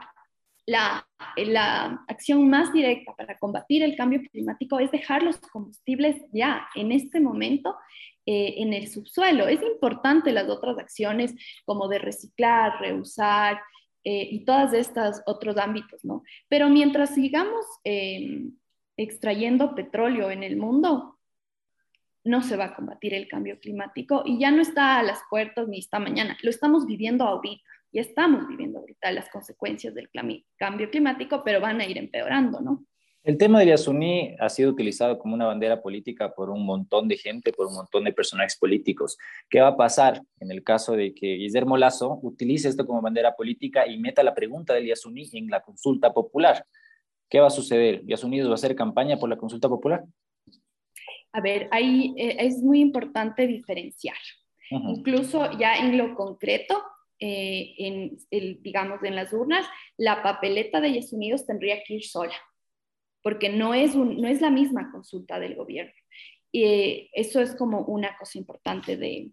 la, 0.65 1.07
la, 1.37 2.03
acción 2.07 2.49
más 2.49 2.73
directa 2.73 3.13
para 3.15 3.37
combatir 3.37 3.83
el 3.83 3.95
cambio 3.95 4.21
climático 4.31 4.79
es 4.79 4.91
dejar 4.91 5.23
los 5.23 5.37
combustibles 5.37 6.17
ya 6.33 6.67
en 6.75 6.91
este 6.91 7.19
momento 7.19 7.75
en 8.25 8.73
el 8.73 8.87
subsuelo. 8.87 9.47
Es 9.47 9.61
importante 9.61 10.31
las 10.31 10.49
otras 10.49 10.79
acciones 10.79 11.35
como 11.63 11.87
de 11.87 11.99
reciclar, 11.99 12.81
reusar, 12.81 13.61
eh, 14.05 14.29
y 14.31 14.45
todos 14.45 14.71
estos 14.73 15.21
otros 15.25 15.57
ámbitos, 15.57 16.05
¿no? 16.05 16.23
Pero 16.47 16.69
mientras 16.69 17.13
sigamos 17.13 17.65
eh, 17.83 18.49
extrayendo 18.95 19.75
petróleo 19.75 20.31
en 20.31 20.43
el 20.43 20.55
mundo, 20.55 21.19
no 22.23 22.41
se 22.41 22.55
va 22.55 22.65
a 22.65 22.75
combatir 22.75 23.13
el 23.13 23.27
cambio 23.27 23.59
climático 23.59 24.23
y 24.25 24.39
ya 24.39 24.51
no 24.51 24.61
está 24.61 24.99
a 24.99 25.03
las 25.03 25.19
puertas 25.29 25.67
ni 25.67 25.79
está 25.79 25.99
mañana, 25.99 26.37
lo 26.41 26.49
estamos 26.49 26.85
viviendo 26.85 27.25
ahorita, 27.25 27.61
y 27.95 27.99
estamos 27.99 28.45
viviendo 28.47 28.79
ahorita 28.79 29.09
las 29.13 29.29
consecuencias 29.29 29.93
del 29.93 30.09
cambio 30.57 30.89
climático, 30.91 31.43
pero 31.45 31.61
van 31.61 31.79
a 31.79 31.85
ir 31.85 31.97
empeorando, 31.97 32.59
¿no? 32.59 32.85
El 33.25 33.39
tema 33.39 33.59
de 33.59 33.65
Yasuní 33.65 34.35
ha 34.39 34.49
sido 34.49 34.69
utilizado 34.69 35.17
como 35.17 35.33
una 35.33 35.47
bandera 35.47 35.81
política 35.81 36.35
por 36.35 36.51
un 36.51 36.63
montón 36.63 37.07
de 37.07 37.17
gente, 37.17 37.51
por 37.51 37.65
un 37.65 37.73
montón 37.73 38.03
de 38.03 38.13
personajes 38.13 38.55
políticos. 38.55 39.17
¿Qué 39.49 39.59
va 39.61 39.69
a 39.69 39.77
pasar 39.77 40.21
en 40.39 40.51
el 40.51 40.63
caso 40.63 40.95
de 40.95 41.15
que 41.15 41.33
Guillermo 41.33 41.75
Lazo 41.75 42.19
utilice 42.21 42.69
esto 42.69 42.85
como 42.85 43.01
bandera 43.01 43.35
política 43.35 43.87
y 43.87 43.97
meta 43.97 44.21
la 44.21 44.35
pregunta 44.35 44.75
del 44.75 44.85
Yasuní 44.85 45.27
en 45.33 45.47
la 45.47 45.61
consulta 45.61 46.13
popular? 46.13 46.67
¿Qué 47.27 47.39
va 47.39 47.47
a 47.47 47.49
suceder? 47.49 48.03
¿Yasuní 48.05 48.41
va 48.41 48.51
a 48.51 48.53
hacer 48.53 48.75
campaña 48.75 49.17
por 49.17 49.27
la 49.27 49.37
consulta 49.37 49.67
popular? 49.67 50.03
A 51.31 51.41
ver, 51.41 51.67
ahí 51.71 52.13
eh, 52.17 52.37
es 52.41 52.61
muy 52.61 52.79
importante 52.79 53.47
diferenciar. 53.47 54.17
Incluso 54.69 55.51
ya 55.57 55.77
en 55.77 55.97
lo 55.97 56.13
concreto, 56.13 56.79
eh, 57.19 57.73
en 57.79 58.17
el, 58.29 58.61
digamos, 58.61 59.01
en 59.01 59.15
las 59.15 59.33
urnas, 59.33 59.65
la 59.97 60.21
papeleta 60.21 60.79
de 60.79 60.93
Yes 60.93 61.47
tendría 61.47 61.81
que 61.83 61.95
ir 61.95 62.03
sola 62.03 62.35
porque 63.25 63.49
no 63.49 63.73
es, 63.73 63.95
no 63.95 64.27
es 64.27 64.39
la 64.39 64.51
misma 64.51 64.91
consulta 64.91 65.39
del 65.39 65.55
gobierno. 65.55 65.95
Y 66.51 67.09
eso 67.11 67.41
es 67.41 67.55
como 67.55 67.79
una 67.79 68.15
cosa 68.19 68.37
importante 68.37 68.97
de, 68.97 69.31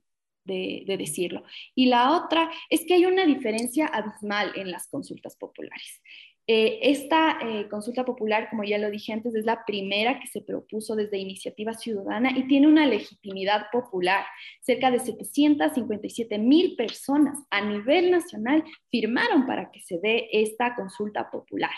decirlo. 0.87 1.45
Y 1.75 1.87
la 1.87 2.17
otra 2.17 2.51
es 2.71 2.87
que 2.87 2.95
hay 2.95 3.05
una 3.05 3.27
diferencia 3.27 3.87
abismal 3.87 4.53
en 4.57 4.71
las 4.71 4.89
consultas 4.89 5.37
populares. 5.37 6.01
Eh, 6.47 6.79
esta 6.81 7.39
eh, 7.43 7.69
consulta 7.69 8.07
popular, 8.07 8.49
como 8.49 8.65
ya 8.65 8.79
lo 8.79 8.91
dije 8.91 9.13
antes, 9.13 9.35
es 9.35 9.45
la 9.45 9.63
primera 9.67 10.19
que 10.19 10.27
se 10.27 10.41
propuso 10.41 10.97
desde 10.97 11.19
Iniciativa 11.19 11.75
Ciudadana 11.75 12.37
y 12.37 12.49
tiene 12.49 12.69
una 12.69 12.87
legitimidad 12.87 13.67
popular. 13.71 14.25
Cerca 14.63 14.91
de 14.91 15.01
757 15.01 16.39
mil 16.39 16.77
personas 16.77 17.39
a 17.51 17.61
nivel 17.61 18.11
nacional 18.11 18.65
firmaron 18.91 19.47
para 19.47 19.71
que 19.71 19.81
se 19.83 19.99
dé 19.99 20.31
esta 20.33 20.75
consulta 20.77 21.31
popular. 21.31 21.75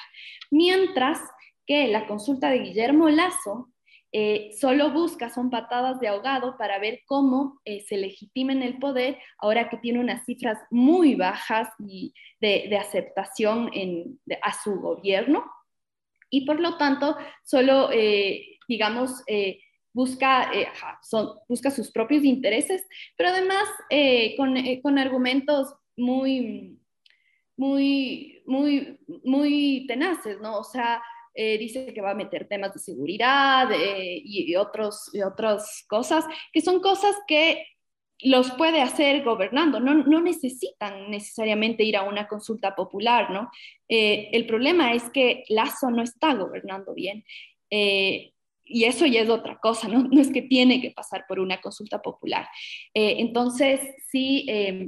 Mientras 0.53 1.19
que 1.67 1.89
la 1.89 2.07
consulta 2.07 2.51
de 2.51 2.61
Guillermo 2.61 3.09
Lazo 3.09 3.75
eh, 4.17 4.53
solo 4.57 4.93
busca, 4.93 5.29
son 5.29 5.51
patadas 5.51 5.99
de 5.99 6.07
ahogado 6.07 6.57
para 6.57 6.79
ver 6.79 7.01
cómo 7.05 7.61
eh, 7.65 7.81
se 7.81 7.97
legitima 7.97 8.53
en 8.53 8.63
el 8.63 8.79
poder, 8.79 9.19
ahora 9.39 9.69
que 9.69 9.77
tiene 9.77 9.99
unas 9.99 10.25
cifras 10.25 10.57
muy 10.71 11.17
bajas 11.17 11.69
y 11.85 12.15
de, 12.41 12.77
aceptación 12.79 13.71
en, 13.73 14.21
a 14.41 14.53
su 14.53 14.77
gobierno. 14.77 15.45
Y 16.31 16.47
por 16.47 16.61
lo 16.61 16.77
tanto, 16.77 17.17
solo, 17.43 17.91
eh, 17.93 18.59
digamos, 18.69 19.25
busca, 19.93 20.49
son, 21.03 21.31
busca 21.49 21.73
sus 21.73 21.91
propios 21.91 22.23
intereses, 22.23 22.87
pero 23.17 23.31
además 23.31 23.65
con, 24.37 24.55
con 24.81 24.99
argumentos 24.99 25.75
muy, 25.97 26.79
muy, 27.57 28.43
muy, 28.47 29.01
muy 29.25 29.87
tenaces, 29.89 30.41
¿no? 30.41 30.59
O 30.59 30.65
sea, 30.65 31.03
eh, 31.37 31.59
dice 31.59 31.93
que 31.93 32.01
va 32.01 32.13
a 32.13 32.15
meter 32.15 32.47
temas 32.47 32.73
de 32.73 32.79
seguridad 32.79 33.71
eh, 33.73 34.23
y, 34.25 34.55
otros, 34.55 35.11
y 35.13 35.23
otras 35.23 35.85
cosas, 35.89 36.25
que 36.53 36.61
son 36.61 36.81
cosas 36.81 37.17
que 37.27 37.67
los 38.21 38.53
puede 38.53 38.81
hacer 38.81 39.25
gobernando, 39.25 39.81
no, 39.81 39.95
no 39.95 40.21
necesitan 40.21 41.11
necesariamente 41.11 41.83
ir 41.83 41.97
a 41.97 42.05
una 42.05 42.29
consulta 42.29 42.77
popular, 42.77 43.31
¿no? 43.31 43.51
Eh, 43.89 44.31
el 44.33 44.47
problema 44.47 44.95
es 44.95 45.11
que 45.11 45.43
Lazo 45.49 45.91
no 45.91 46.03
está 46.03 46.35
gobernando 46.35 46.95
bien. 46.95 47.25
y 48.67 48.85
eso 48.85 49.05
ya 49.05 49.21
es 49.23 49.29
otra 49.29 49.59
cosa, 49.59 49.89
¿no? 49.89 50.05
No 50.13 50.21
es 50.21 50.33
que 50.33 50.43
tiene 50.43 50.81
que 50.81 50.93
pasar 50.93 51.25
por 51.27 51.41
una 51.41 51.61
consulta 51.61 52.01
popular. 52.01 52.47
entonces, 52.95 53.81
sí, 54.09 54.47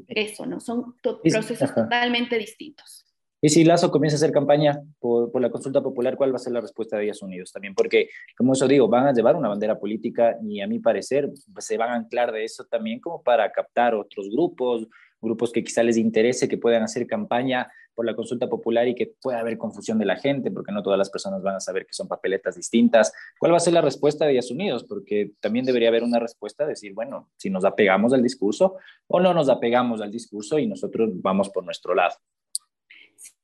eso, 0.09 0.47
¿no? 0.47 0.61
Son 0.61 0.95
procesos 1.03 1.75
totalmente 1.75 2.39
distintos. 2.39 3.06
Y 3.47 3.49
si 3.49 3.63
Lazo 3.63 3.93
comienza 3.93 4.17
a 4.17 4.19
hacer 4.19 4.33
campaña 4.33 4.83
por, 4.99 5.31
por, 5.31 5.41
la 5.41 5.51
consulta 5.51 5.81
popular, 5.81 6.17
¿cuál 6.17 6.33
va 6.33 6.35
a 6.35 6.41
ser 6.41 6.53
la 6.53 6.61
respuesta 6.61 6.97
de 6.97 7.05
Díaz 7.05 7.23
Unidos 7.23 7.53
también? 7.53 7.77
Porque, 7.77 8.09
como 8.37 8.55
eso 8.55 8.67
digo, 8.67 8.89
van 8.89 9.07
a 9.07 9.13
llevar 9.13 9.37
una 9.37 9.49
bandera 9.49 9.79
política 9.79 10.37
y 10.43 10.61
a 10.61 10.67
mi 10.67 10.81
parecer 10.81 11.31
pues, 11.55 11.65
se 11.65 11.77
van 11.77 11.91
a 11.91 11.95
anclar 11.95 12.33
de 12.33 12.43
eso 12.43 12.65
también 12.65 12.99
como 12.99 13.23
para 13.23 13.53
captar 13.53 13.95
otros 13.95 14.29
grupos, 14.31 14.89
grupos 15.21 15.53
que 15.53 15.63
quizá 15.63 15.85
les 15.85 15.97
interese 15.97 16.49
que 16.49 16.59
puedan 16.59 16.83
hacer 16.83 17.07
campaña 17.07 17.71
por 17.95 18.05
la 18.05 18.17
consulta 18.17 18.49
popular 18.49 18.89
y 18.89 18.97
que 18.97 19.15
pueda 19.23 19.39
haber 19.39 19.59
confusión 19.59 20.01
de 20.01 20.07
la 20.07 20.17
gente, 20.17 20.51
porque 20.51 20.73
no 20.73 20.83
todas 20.83 20.99
las 20.99 21.11
personas 21.11 21.41
van 21.41 21.55
a 21.55 21.61
saber 21.61 21.87
que 21.87 21.93
son 21.93 22.09
papeletas 22.09 22.57
distintas. 22.57 23.13
¿Cuál 23.39 23.53
va 23.53 23.59
a 23.59 23.61
ser 23.61 23.75
la 23.75 23.81
respuesta 23.81 24.25
de 24.25 24.33
Díaz 24.33 24.51
Unidos? 24.51 24.83
Porque 24.89 25.31
también 25.39 25.65
debería 25.65 25.91
haber 25.91 26.03
una 26.03 26.19
respuesta, 26.19 26.65
de 26.65 26.71
decir, 26.71 26.95
bueno, 26.95 27.31
si 27.37 27.49
nos 27.49 27.65
apegamos 27.65 28.13
al 28.13 28.25
discurso 28.25 28.75
o 29.07 29.21
no 29.21 29.33
nos 29.33 29.49
apegamos 29.49 30.01
al 30.01 30.11
discurso 30.11 30.59
y 30.59 30.67
nosotros 30.67 31.11
vamos 31.23 31.49
por 31.51 31.65
nuestro 31.65 31.95
lado. 31.95 32.17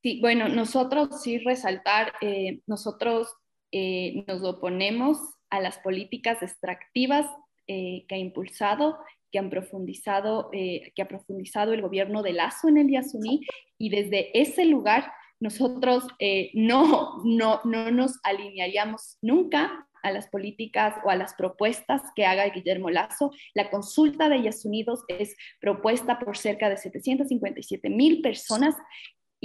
Sí, 0.02 0.20
bueno, 0.20 0.48
nosotros 0.48 1.22
sí 1.22 1.38
resaltar, 1.38 2.12
eh, 2.20 2.60
nosotros 2.66 3.28
eh, 3.70 4.24
nos 4.26 4.42
oponemos 4.42 5.18
a 5.50 5.60
las 5.60 5.78
políticas 5.78 6.42
extractivas 6.42 7.26
eh, 7.66 8.04
que 8.08 8.14
ha 8.16 8.18
impulsado, 8.18 8.98
que 9.30 9.38
han 9.38 9.48
profundizado, 9.48 10.50
que 10.50 11.02
ha 11.02 11.08
profundizado 11.08 11.72
el 11.72 11.80
gobierno 11.80 12.22
de 12.22 12.34
Lazo 12.34 12.68
en 12.68 12.76
el 12.76 12.90
Yasuní 12.90 13.40
y 13.78 13.88
desde 13.88 14.38
ese 14.38 14.66
lugar 14.66 15.10
nosotros 15.40 16.04
no, 16.52 17.22
no, 17.24 17.60
no 17.64 17.90
nos 17.90 18.20
alinearíamos 18.24 19.16
nunca 19.22 19.88
a 20.02 20.10
las 20.10 20.28
políticas 20.28 20.96
o 21.04 21.10
a 21.10 21.16
las 21.16 21.34
propuestas 21.34 22.02
que 22.14 22.26
haga 22.26 22.48
Guillermo 22.50 22.90
Lazo. 22.90 23.30
La 23.54 23.70
consulta 23.70 24.28
de 24.28 24.42
Yasunidos 24.42 25.04
es 25.08 25.36
propuesta 25.60 26.18
por 26.18 26.36
cerca 26.36 26.68
de 26.68 26.76
757 26.76 27.88
mil 27.88 28.20
personas 28.20 28.74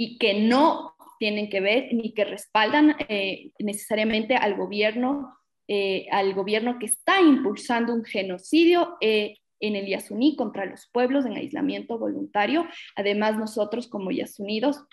y 0.00 0.16
que 0.16 0.34
no 0.34 0.94
tienen 1.18 1.50
que 1.50 1.60
ver 1.60 1.92
ni 1.92 2.14
que 2.14 2.24
respaldan 2.24 2.94
eh, 3.08 3.50
necesariamente 3.58 4.36
al 4.36 4.56
gobierno, 4.56 5.36
eh, 5.66 6.06
al 6.12 6.32
gobierno 6.34 6.78
que 6.78 6.86
está 6.86 7.20
impulsando 7.20 7.92
un 7.92 8.04
genocidio 8.04 8.96
eh, 9.00 9.38
en 9.58 9.74
el 9.74 9.86
Yasuní 9.86 10.36
contra 10.36 10.66
los 10.66 10.88
pueblos 10.92 11.26
en 11.26 11.36
aislamiento 11.36 11.98
voluntario. 11.98 12.64
Además, 12.94 13.36
nosotros 13.36 13.88
como 13.88 14.12
Yasunidos 14.12 14.84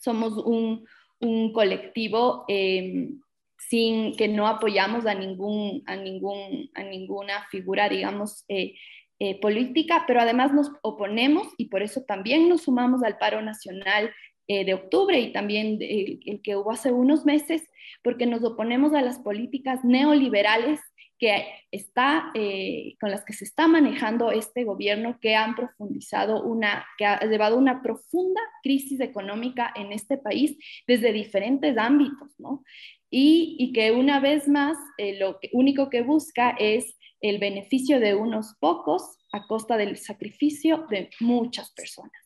somos 0.00 0.38
un, 0.38 0.86
un 1.18 1.52
colectivo 1.52 2.44
em, 2.46 3.20
sin 3.58 4.14
que 4.14 4.28
no 4.28 4.46
apoyamos 4.46 5.06
a, 5.06 5.14
ningún, 5.14 5.82
a, 5.86 5.96
ningún, 5.96 6.70
a 6.74 6.84
ninguna 6.84 7.48
figura, 7.50 7.88
digamos, 7.88 8.44
política, 9.40 10.04
pero 10.06 10.20
además 10.20 10.52
nos 10.52 10.70
oponemos 10.82 11.48
y 11.56 11.64
por 11.64 11.82
eso 11.82 12.02
también 12.02 12.50
nos 12.50 12.64
sumamos 12.64 13.02
al 13.02 13.16
paro 13.16 13.40
nacional 13.40 14.12
eh, 14.48 14.64
de 14.64 14.74
octubre 14.74 15.18
y 15.18 15.32
también 15.32 15.78
el, 15.80 16.40
que 16.42 16.56
hubo 16.56 16.70
hace 16.70 16.92
unos 16.92 17.24
meses, 17.24 17.68
porque 18.02 18.26
nos 18.26 18.44
oponemos 18.44 18.94
a 18.94 19.02
las 19.02 19.18
políticas 19.18 19.84
neoliberales 19.84 20.80
que 21.18 21.44
está, 21.70 22.30
eh, 22.34 22.94
con 23.00 23.10
las 23.10 23.24
que 23.24 23.32
se 23.32 23.44
está 23.44 23.66
manejando 23.68 24.30
este 24.30 24.64
gobierno, 24.64 25.18
que 25.20 25.34
han 25.34 25.56
profundizado 25.56 26.44
una, 26.44 26.86
que 26.98 27.06
ha 27.06 27.18
llevado 27.24 27.56
una 27.56 27.82
profunda 27.82 28.40
crisis 28.62 29.00
económica 29.00 29.72
en 29.74 29.92
este 29.92 30.18
país 30.18 30.56
desde 30.86 31.12
diferentes 31.12 31.76
ámbitos, 31.78 32.38
¿no? 32.38 32.62
Y, 33.10 33.56
y 33.58 33.72
que 33.72 33.92
una 33.92 34.20
vez 34.20 34.46
más 34.46 34.76
eh, 34.98 35.18
lo 35.18 35.38
único 35.52 35.90
que 35.90 36.02
busca 36.02 36.50
es 36.50 36.96
el 37.20 37.38
beneficio 37.38 37.98
de 37.98 38.14
unos 38.14 38.54
pocos 38.60 39.18
a 39.32 39.46
costa 39.46 39.76
del 39.76 39.96
sacrificio 39.96 40.86
de 40.90 41.10
muchas 41.20 41.72
personas. 41.72 42.25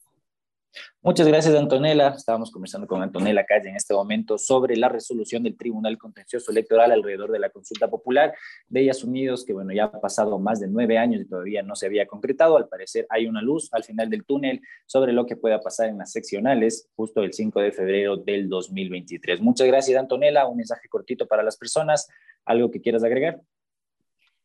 Muchas 1.03 1.27
gracias, 1.27 1.55
Antonella. 1.55 2.15
Estábamos 2.17 2.51
conversando 2.51 2.87
con 2.87 3.03
Antonella 3.03 3.45
Calle 3.45 3.71
en 3.71 3.77
este 3.77 3.95
momento 3.95 4.39
sobre 4.39 4.77
la 4.77 4.89
resolución 4.89 5.43
del 5.43 5.57
Tribunal 5.57 5.99
Contencioso 5.99 6.53
Electoral 6.53 6.93
alrededor 6.93 7.33
de 7.33 7.39
la 7.39 7.51
consulta 7.51 7.89
popular 7.89 8.35
de 8.69 8.83
Ellas 8.83 9.03
Unidos, 9.03 9.45
que 9.45 9.53
bueno, 9.53 9.73
ya 9.73 9.85
ha 9.85 10.01
pasado 10.01 10.39
más 10.39 10.61
de 10.61 10.69
nueve 10.69 10.99
años 10.99 11.23
y 11.23 11.29
todavía 11.29 11.63
no 11.63 11.75
se 11.75 11.87
había 11.87 12.07
concretado. 12.07 12.57
Al 12.57 12.69
parecer 12.69 13.07
hay 13.09 13.27
una 13.27 13.43
luz 13.43 13.69
al 13.73 13.83
final 13.83 14.11
del 14.11 14.25
túnel 14.25 14.61
sobre 14.87 15.13
lo 15.13 15.27
que 15.27 15.37
pueda 15.37 15.61
pasar 15.61 15.89
en 15.89 15.99
las 15.99 16.13
seccionales 16.13 16.89
justo 16.95 17.23
el 17.23 17.33
5 17.33 17.61
de 17.61 17.73
febrero 17.73 18.17
del 18.17 18.49
2023. 18.49 19.41
Muchas 19.41 19.67
gracias, 19.67 19.99
Antonella. 19.99 20.47
Un 20.47 20.59
mensaje 20.59 20.89
cortito 20.89 21.27
para 21.27 21.43
las 21.43 21.57
personas. 21.57 22.09
¿Algo 22.45 22.71
que 22.71 22.81
quieras 22.81 23.05
agregar? 23.05 23.41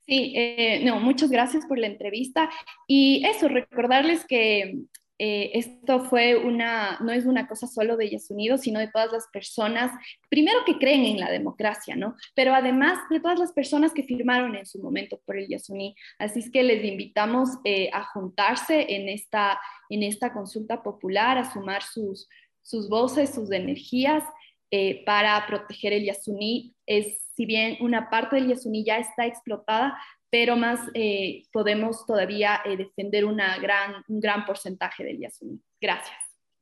Sí, 0.06 0.34
eh, 0.36 0.82
no, 0.84 1.00
muchas 1.00 1.32
gracias 1.32 1.66
por 1.66 1.80
la 1.80 1.88
entrevista. 1.88 2.50
Y 2.88 3.26
eso, 3.26 3.48
recordarles 3.48 4.26
que 4.26 4.80
eh, 5.18 5.52
esto 5.54 6.02
fue 6.02 6.36
una, 6.36 7.00
no 7.00 7.12
es 7.12 7.26
una 7.26 7.48
cosa 7.48 7.68
solo 7.68 7.96
de 7.96 8.06
Ellas 8.06 8.30
Unidos, 8.30 8.62
sino 8.62 8.80
de 8.80 8.90
todas 8.90 9.12
las 9.14 9.28
personas, 9.32 9.92
primero 10.30 10.60
que 10.66 10.78
creen 10.78 11.06
en 11.06 11.20
la 11.20 11.32
democracia, 11.32 11.96
¿no? 11.96 12.16
Pero 12.36 12.54
además 12.54 13.00
de 13.10 13.22
todas 13.22 13.40
las 13.40 13.54
personas 13.54 13.94
que 13.94 14.04
firmaron 14.04 14.56
en 14.56 14.66
su 14.66 14.80
momento 14.80 15.22
por 15.26 15.38
el 15.38 15.48
Yasuní. 15.48 15.96
Así 16.20 16.40
es 16.40 16.52
que 16.52 16.64
les 16.64 16.84
invitamos 16.84 17.50
eh, 17.64 17.90
a 17.94 18.04
juntarse 18.04 18.94
en 18.94 19.08
esta, 19.08 19.60
en 19.90 20.04
esta 20.04 20.34
consulta 20.34 20.84
popular, 20.84 21.38
a 21.38 21.50
sumar 21.50 21.84
sus, 21.84 22.28
sus 22.62 22.90
voces, 22.90 23.34
sus 23.34 23.52
energías 23.52 24.24
eh, 24.70 25.04
para 25.06 25.46
proteger 25.48 25.94
el 25.94 26.06
Yasuní. 26.06 26.76
Es, 26.86 27.22
si 27.36 27.46
bien 27.46 27.78
una 27.80 28.10
parte 28.10 28.36
del 28.36 28.50
Yasuní 28.50 28.84
ya 28.84 28.98
está 28.98 29.26
explotada, 29.26 29.98
pero 30.36 30.58
más 30.58 30.82
eh, 30.94 31.44
podemos 31.50 32.06
todavía 32.06 32.60
eh, 32.66 32.76
defender 32.76 33.24
una 33.24 33.58
gran, 33.58 34.04
un 34.10 34.20
gran 34.20 34.46
porcentaje 34.46 35.02
del 35.06 35.18
Yasuní. 35.18 35.62
Gracias. 35.80 36.18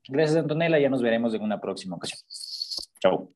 Gracias, 0.07 0.37
Antonella. 0.37 0.77
Ya 0.77 0.89
nos 0.89 1.01
veremos 1.01 1.33
en 1.33 1.41
una 1.41 1.59
próxima 1.59 1.95
ocasión. 1.95 2.19
Chao. 2.99 3.33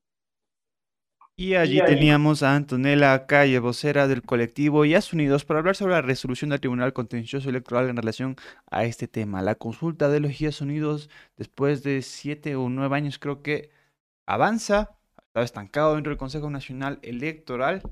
Y 1.34 1.56
allí 1.56 1.80
teníamos 1.84 2.44
a 2.44 2.54
Antonella 2.54 3.26
Calle, 3.26 3.58
vocera 3.58 4.06
del 4.06 4.22
colectivo 4.22 4.84
Yas 4.84 5.12
Unidos, 5.12 5.44
para 5.44 5.58
hablar 5.58 5.74
sobre 5.74 5.94
la 5.94 6.02
resolución 6.02 6.50
del 6.50 6.60
Tribunal 6.60 6.92
Contencioso 6.92 7.48
Electoral 7.48 7.88
en 7.88 7.96
relación 7.96 8.36
a 8.70 8.84
este 8.84 9.08
tema. 9.08 9.42
La 9.42 9.56
consulta 9.56 10.08
de 10.08 10.20
los 10.20 10.38
Yas 10.38 10.60
Unidos, 10.60 11.10
después 11.36 11.82
de 11.82 12.00
siete 12.02 12.54
o 12.54 12.68
nueve 12.68 12.94
años, 12.94 13.18
creo 13.18 13.42
que 13.42 13.70
avanza, 14.24 14.96
está 15.16 15.42
estancado 15.42 15.96
dentro 15.96 16.10
del 16.10 16.16
Consejo 16.16 16.48
Nacional 16.48 17.00
Electoral. 17.02 17.82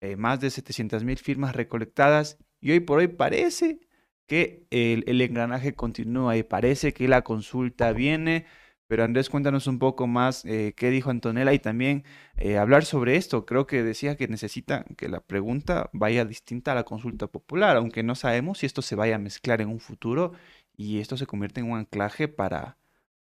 Eh, 0.00 0.16
más 0.16 0.40
de 0.40 0.50
700 0.50 1.04
mil 1.04 1.18
firmas 1.18 1.56
recolectadas 1.56 2.38
y 2.60 2.72
hoy 2.72 2.80
por 2.80 2.98
hoy 2.98 3.08
parece 3.08 3.80
que 4.26 4.66
el, 4.70 5.20
engranaje 5.20 5.74
continúa 5.74 6.36
y 6.36 6.42
parece 6.42 6.92
que 6.92 7.08
la 7.08 7.22
consulta 7.22 7.92
viene. 7.92 8.46
Pero 8.88 9.04
Andrés, 9.04 9.30
cuéntanos 9.30 9.66
un 9.66 9.78
poco 9.78 10.06
más 10.06 10.44
eh, 10.44 10.74
qué 10.76 10.90
dijo 10.90 11.10
Antonella 11.10 11.52
y 11.52 11.58
también 11.58 12.04
eh, 12.36 12.58
hablar 12.58 12.84
sobre 12.84 13.16
esto. 13.16 13.46
Creo 13.46 13.66
que 13.66 13.82
decía 13.82 14.16
que 14.16 14.28
necesita 14.28 14.84
que 14.96 15.08
la 15.08 15.20
pregunta 15.20 15.90
vaya 15.92 16.24
distinta 16.24 16.72
a 16.72 16.74
la 16.76 16.84
consulta 16.84 17.26
popular, 17.26 17.76
aunque 17.76 18.02
no 18.02 18.14
sabemos 18.14 18.58
si 18.58 18.66
esto 18.66 18.82
se 18.82 18.94
vaya 18.96 19.16
a 19.16 19.18
mezclar 19.18 19.60
en 19.60 19.68
un 19.68 19.80
futuro 19.80 20.32
y 20.76 21.00
esto 21.00 21.16
se 21.16 21.26
convierte 21.26 21.60
en 21.60 21.70
un 21.70 21.78
anclaje 21.78 22.28
para, 22.28 22.78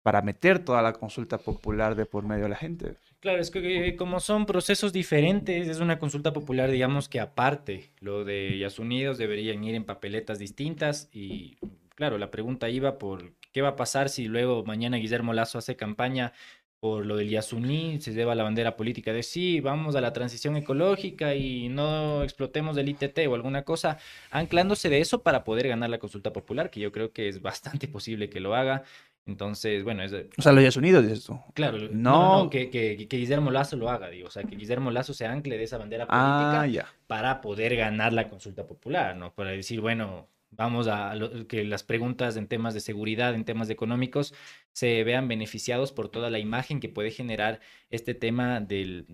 para 0.02 0.22
meter 0.22 0.58
toda 0.64 0.82
la 0.82 0.92
consulta 0.92 1.38
popular 1.38 1.94
de 1.94 2.06
por 2.06 2.24
medio 2.24 2.44
de 2.44 2.50
la 2.50 2.56
gente. 2.56 2.96
Claro, 3.26 3.40
es 3.40 3.50
que 3.50 3.96
como 3.96 4.20
son 4.20 4.46
procesos 4.46 4.92
diferentes, 4.92 5.66
es 5.66 5.80
una 5.80 5.98
consulta 5.98 6.32
popular, 6.32 6.70
digamos 6.70 7.08
que 7.08 7.18
aparte, 7.18 7.90
lo 7.98 8.24
de 8.24 8.56
Yas 8.56 8.78
Unidos 8.78 9.18
deberían 9.18 9.64
ir 9.64 9.74
en 9.74 9.82
papeletas 9.82 10.38
distintas 10.38 11.08
y 11.12 11.56
claro, 11.96 12.18
la 12.18 12.30
pregunta 12.30 12.68
iba 12.68 12.98
por 12.98 13.32
qué 13.50 13.62
va 13.62 13.70
a 13.70 13.74
pasar 13.74 14.10
si 14.10 14.28
luego 14.28 14.62
mañana 14.64 14.98
Guillermo 14.98 15.32
Lazo 15.32 15.58
hace 15.58 15.74
campaña 15.74 16.34
por 16.78 17.04
lo 17.04 17.16
del 17.16 17.30
Yasuní, 17.30 18.00
se 18.00 18.12
lleva 18.12 18.36
la 18.36 18.44
bandera 18.44 18.76
política 18.76 19.12
de 19.12 19.24
sí, 19.24 19.60
vamos 19.60 19.96
a 19.96 20.00
la 20.00 20.12
transición 20.12 20.56
ecológica 20.56 21.34
y 21.34 21.68
no 21.68 22.22
explotemos 22.22 22.76
el 22.76 22.88
ITT 22.88 23.26
o 23.28 23.34
alguna 23.34 23.64
cosa, 23.64 23.98
anclándose 24.30 24.88
de 24.88 25.00
eso 25.00 25.22
para 25.24 25.42
poder 25.42 25.66
ganar 25.66 25.90
la 25.90 25.98
consulta 25.98 26.32
popular, 26.32 26.70
que 26.70 26.78
yo 26.78 26.92
creo 26.92 27.12
que 27.12 27.28
es 27.28 27.42
bastante 27.42 27.88
posible 27.88 28.30
que 28.30 28.38
lo 28.38 28.54
haga. 28.54 28.84
Entonces, 29.26 29.82
bueno, 29.82 30.04
es... 30.04 30.12
O 30.12 30.42
sea, 30.42 30.52
lo 30.52 30.60
hayas 30.60 30.76
unido, 30.76 31.02
dices 31.02 31.24
tú. 31.24 31.38
Claro, 31.52 31.78
no, 31.90 32.48
que, 32.48 32.70
que, 32.70 33.08
que, 33.08 33.16
Guillermo 33.16 33.50
Lazo 33.50 33.76
lo 33.76 33.90
haga, 33.90 34.08
digo, 34.08 34.28
o 34.28 34.30
sea, 34.30 34.44
que 34.44 34.54
Guillermo 34.54 34.92
Lazo 34.92 35.14
se 35.14 35.26
ancle 35.26 35.58
de 35.58 35.64
esa 35.64 35.78
bandera 35.78 36.06
ah, 36.08 36.60
política 36.62 36.88
para 37.08 37.40
poder 37.40 37.74
ganar 37.74 38.12
la 38.12 38.28
consulta 38.28 38.66
popular, 38.66 39.16
¿no? 39.16 39.34
Para 39.34 39.50
decir, 39.50 39.80
bueno, 39.80 40.28
vamos 40.50 40.88
a 40.88 41.14
que 41.48 41.64
las 41.64 41.82
preguntas 41.82 42.36
en 42.36 42.46
temas 42.46 42.74
de 42.74 42.80
seguridad, 42.80 43.34
en 43.34 43.44
temas 43.44 43.70
económicos, 43.70 44.34
se 44.72 45.04
vean 45.04 45.28
beneficiados 45.28 45.92
por 45.92 46.08
toda 46.08 46.30
la 46.30 46.38
imagen 46.38 46.80
que 46.80 46.88
puede 46.88 47.10
generar 47.10 47.60
este 47.90 48.14
tema 48.14 48.60
de 48.60 49.04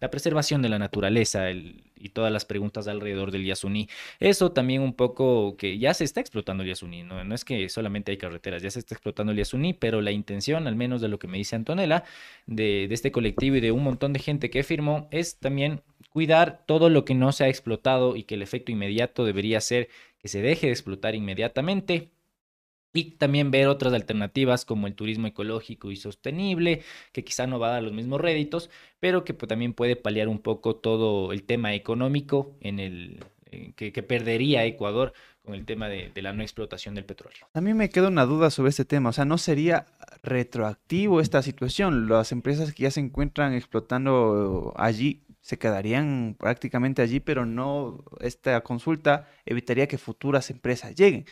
la 0.00 0.10
preservación 0.10 0.60
de 0.60 0.68
la 0.68 0.78
naturaleza 0.78 1.50
y 1.50 2.08
todas 2.10 2.32
las 2.32 2.44
preguntas 2.44 2.88
alrededor 2.88 3.30
del 3.30 3.44
Yasuní. 3.44 3.88
Eso 4.20 4.52
también 4.52 4.82
un 4.82 4.94
poco 4.94 5.56
que 5.56 5.78
ya 5.78 5.94
se 5.94 6.04
está 6.04 6.20
explotando 6.20 6.62
el 6.62 6.68
Yasuní, 6.68 7.04
¿no? 7.04 7.24
no 7.24 7.34
es 7.34 7.44
que 7.44 7.68
solamente 7.68 8.12
hay 8.12 8.18
carreteras, 8.18 8.62
ya 8.62 8.70
se 8.70 8.80
está 8.80 8.94
explotando 8.94 9.32
el 9.32 9.38
Yasuní, 9.38 9.72
pero 9.72 10.02
la 10.02 10.10
intención, 10.10 10.66
al 10.66 10.76
menos 10.76 11.00
de 11.00 11.08
lo 11.08 11.18
que 11.18 11.28
me 11.28 11.38
dice 11.38 11.56
Antonella, 11.56 12.04
de, 12.46 12.86
de 12.88 12.94
este 12.94 13.12
colectivo 13.12 13.56
y 13.56 13.60
de 13.60 13.72
un 13.72 13.82
montón 13.82 14.12
de 14.12 14.18
gente 14.18 14.50
que 14.50 14.62
firmó, 14.62 15.08
es 15.10 15.38
también 15.38 15.80
cuidar 16.14 16.62
todo 16.64 16.90
lo 16.90 17.04
que 17.04 17.16
no 17.16 17.32
se 17.32 17.42
ha 17.42 17.48
explotado 17.48 18.14
y 18.14 18.22
que 18.22 18.36
el 18.36 18.42
efecto 18.42 18.70
inmediato 18.70 19.24
debería 19.24 19.60
ser 19.60 19.88
que 20.18 20.28
se 20.28 20.40
deje 20.40 20.68
de 20.68 20.72
explotar 20.72 21.16
inmediatamente 21.16 22.12
y 22.92 23.10
también 23.16 23.50
ver 23.50 23.66
otras 23.66 23.92
alternativas 23.92 24.64
como 24.64 24.86
el 24.86 24.94
turismo 24.94 25.26
ecológico 25.26 25.90
y 25.90 25.96
sostenible, 25.96 26.82
que 27.10 27.24
quizá 27.24 27.48
no 27.48 27.58
va 27.58 27.70
a 27.70 27.72
dar 27.72 27.82
los 27.82 27.92
mismos 27.92 28.20
réditos, 28.20 28.70
pero 29.00 29.24
que 29.24 29.34
pues, 29.34 29.48
también 29.48 29.74
puede 29.74 29.96
paliar 29.96 30.28
un 30.28 30.38
poco 30.38 30.76
todo 30.76 31.32
el 31.32 31.42
tema 31.42 31.74
económico 31.74 32.54
en 32.60 32.78
el, 32.78 33.18
eh, 33.50 33.72
que, 33.74 34.02
perdería 34.04 34.64
Ecuador 34.64 35.14
con 35.44 35.54
el 35.54 35.64
tema 35.66 35.88
de, 35.88 36.12
la 36.22 36.32
no 36.32 36.42
explotación 36.42 36.94
del 36.94 37.04
petróleo. 37.04 37.48
A 37.52 37.60
mí 37.60 37.74
me 37.74 37.90
queda 37.90 38.06
una 38.06 38.24
duda 38.24 38.50
sobre 38.50 38.70
este 38.70 38.84
tema, 38.84 39.10
o 39.10 39.12
sea, 39.12 39.24
¿no 39.24 39.36
sería 39.36 39.86
retroactivo 40.22 41.20
esta 41.20 41.42
situación? 41.42 42.08
Las 42.08 42.30
empresas 42.30 42.72
que 42.72 42.84
ya 42.84 42.92
se 42.92 43.00
encuentran 43.00 43.52
explotando 43.52 44.72
allí 44.76 45.23
se 45.44 45.58
quedarían 45.58 46.36
prácticamente 46.38 47.02
allí, 47.02 47.20
pero 47.20 47.44
no, 47.44 48.02
esta 48.20 48.62
consulta 48.62 49.28
evitaría 49.44 49.86
que 49.86 49.98
futuras 49.98 50.48
empresas 50.48 50.94
lleguen. 50.94 51.26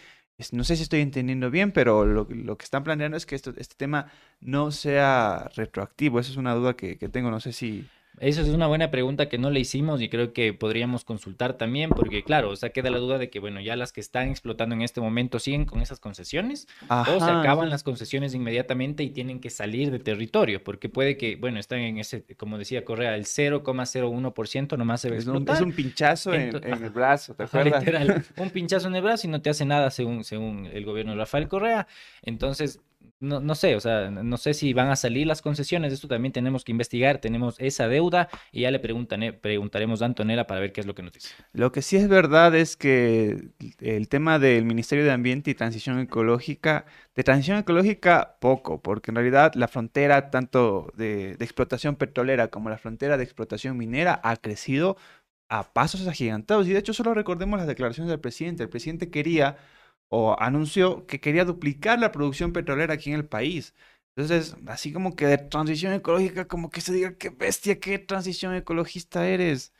no 0.52 0.64
sé 0.64 0.76
si 0.76 0.82
estoy 0.82 1.00
entendiendo 1.00 1.50
bien, 1.50 1.72
pero 1.72 2.04
lo, 2.04 2.26
lo 2.28 2.58
que 2.58 2.64
están 2.64 2.84
planeando 2.84 3.16
es 3.16 3.24
que 3.24 3.34
esto, 3.36 3.54
este 3.56 3.74
tema 3.76 4.12
no 4.40 4.70
sea 4.70 5.50
retroactivo. 5.56 6.20
Esa 6.20 6.30
es 6.32 6.36
una 6.36 6.54
duda 6.54 6.76
que, 6.76 6.98
que 6.98 7.08
tengo, 7.08 7.30
no 7.30 7.40
sé 7.40 7.52
si... 7.54 7.88
Eso 8.20 8.42
es 8.42 8.48
una 8.48 8.66
buena 8.66 8.90
pregunta 8.90 9.28
que 9.28 9.38
no 9.38 9.50
le 9.50 9.60
hicimos 9.60 10.02
y 10.02 10.08
creo 10.08 10.32
que 10.32 10.52
podríamos 10.52 11.04
consultar 11.04 11.54
también, 11.54 11.90
porque 11.90 12.22
claro, 12.22 12.50
o 12.50 12.56
sea, 12.56 12.70
queda 12.70 12.90
la 12.90 12.98
duda 12.98 13.18
de 13.18 13.30
que, 13.30 13.40
bueno, 13.40 13.60
ya 13.60 13.74
las 13.74 13.92
que 13.92 14.00
están 14.00 14.28
explotando 14.28 14.74
en 14.74 14.82
este 14.82 15.00
momento 15.00 15.38
siguen 15.38 15.64
con 15.64 15.80
esas 15.80 15.98
concesiones 15.98 16.68
o 16.88 17.18
se 17.18 17.30
acaban 17.30 17.66
sí. 17.66 17.70
las 17.70 17.82
concesiones 17.82 18.34
inmediatamente 18.34 19.02
y 19.02 19.10
tienen 19.10 19.40
que 19.40 19.50
salir 19.50 19.90
de 19.90 19.98
territorio, 19.98 20.62
porque 20.62 20.88
puede 20.88 21.16
que, 21.16 21.36
bueno, 21.36 21.58
están 21.58 21.78
en 21.80 21.98
ese, 21.98 22.24
como 22.36 22.58
decía 22.58 22.84
Correa, 22.84 23.14
el 23.16 23.24
0,01% 23.24 24.76
nomás 24.76 25.00
se 25.00 25.08
a 25.08 25.16
Es 25.16 25.26
un, 25.26 25.48
es 25.48 25.60
un 25.60 25.72
pinchazo 25.72 26.34
en, 26.34 26.54
el 26.62 26.90
brazo, 26.90 27.34
¿te 27.34 27.44
acuerdas? 27.44 27.80
literal, 27.80 28.24
un 28.36 28.50
pinchazo 28.50 28.88
en 28.88 28.96
el 28.96 29.02
brazo 29.02 29.26
y 29.26 29.30
no 29.30 29.40
te 29.40 29.50
hace 29.50 29.64
nada 29.64 29.90
según, 29.90 30.24
según 30.24 30.66
el 30.66 30.84
gobierno 30.84 31.12
de 31.12 31.18
Rafael 31.18 31.48
Correa. 31.48 31.86
Entonces, 32.22 32.80
no, 33.20 33.40
no 33.40 33.54
sé, 33.54 33.76
o 33.76 33.80
sea, 33.80 34.10
no 34.10 34.36
sé 34.36 34.52
si 34.52 34.72
van 34.72 34.88
a 34.88 34.96
salir 34.96 35.26
las 35.26 35.42
concesiones, 35.42 35.92
esto 35.92 36.08
también 36.08 36.32
tenemos 36.32 36.64
que 36.64 36.72
investigar, 36.72 37.18
tenemos 37.18 37.54
esa 37.58 37.86
deuda 37.86 38.28
y 38.50 38.62
ya 38.62 38.70
le 38.70 38.80
preguntan, 38.80 39.22
eh, 39.22 39.32
preguntaremos 39.32 40.02
a 40.02 40.06
Antonella 40.06 40.46
para 40.46 40.60
ver 40.60 40.72
qué 40.72 40.80
es 40.80 40.86
lo 40.86 40.94
que 40.94 41.02
nos 41.02 41.12
dice. 41.12 41.34
Lo 41.52 41.70
que 41.70 41.82
sí 41.82 41.96
es 41.96 42.08
verdad 42.08 42.54
es 42.54 42.76
que 42.76 43.50
el 43.80 44.08
tema 44.08 44.38
del 44.38 44.64
Ministerio 44.64 45.04
de 45.04 45.12
Ambiente 45.12 45.50
y 45.50 45.54
Transición 45.54 46.00
Ecológica, 46.00 46.84
de 47.14 47.22
transición 47.22 47.58
ecológica 47.58 48.36
poco, 48.40 48.82
porque 48.82 49.10
en 49.10 49.16
realidad 49.16 49.52
la 49.54 49.68
frontera 49.68 50.30
tanto 50.30 50.92
de, 50.96 51.36
de 51.36 51.44
explotación 51.44 51.96
petrolera 51.96 52.48
como 52.48 52.70
la 52.70 52.78
frontera 52.78 53.16
de 53.16 53.24
explotación 53.24 53.76
minera 53.76 54.20
ha 54.24 54.36
crecido 54.36 54.96
a 55.48 55.72
pasos 55.72 56.06
agigantados. 56.08 56.66
Y 56.66 56.72
de 56.72 56.78
hecho 56.78 56.94
solo 56.94 57.14
recordemos 57.14 57.58
las 57.58 57.68
declaraciones 57.68 58.10
del 58.10 58.20
presidente. 58.20 58.62
El 58.62 58.70
presidente 58.70 59.10
quería 59.10 59.58
o 60.14 60.36
anunció 60.38 61.06
que 61.06 61.20
quería 61.20 61.46
duplicar 61.46 61.98
la 61.98 62.12
producción 62.12 62.52
petrolera 62.52 62.94
aquí 62.94 63.10
en 63.10 63.16
el 63.16 63.26
país. 63.26 63.74
Entonces, 64.14 64.56
así 64.66 64.92
como 64.92 65.16
que 65.16 65.26
de 65.26 65.38
transición 65.38 65.94
ecológica, 65.94 66.46
como 66.46 66.70
que 66.70 66.82
se 66.82 66.92
diga, 66.92 67.16
qué 67.16 67.30
bestia, 67.30 67.80
qué 67.80 67.98
transición 67.98 68.54
ecologista 68.54 69.26
eres. 69.26 69.72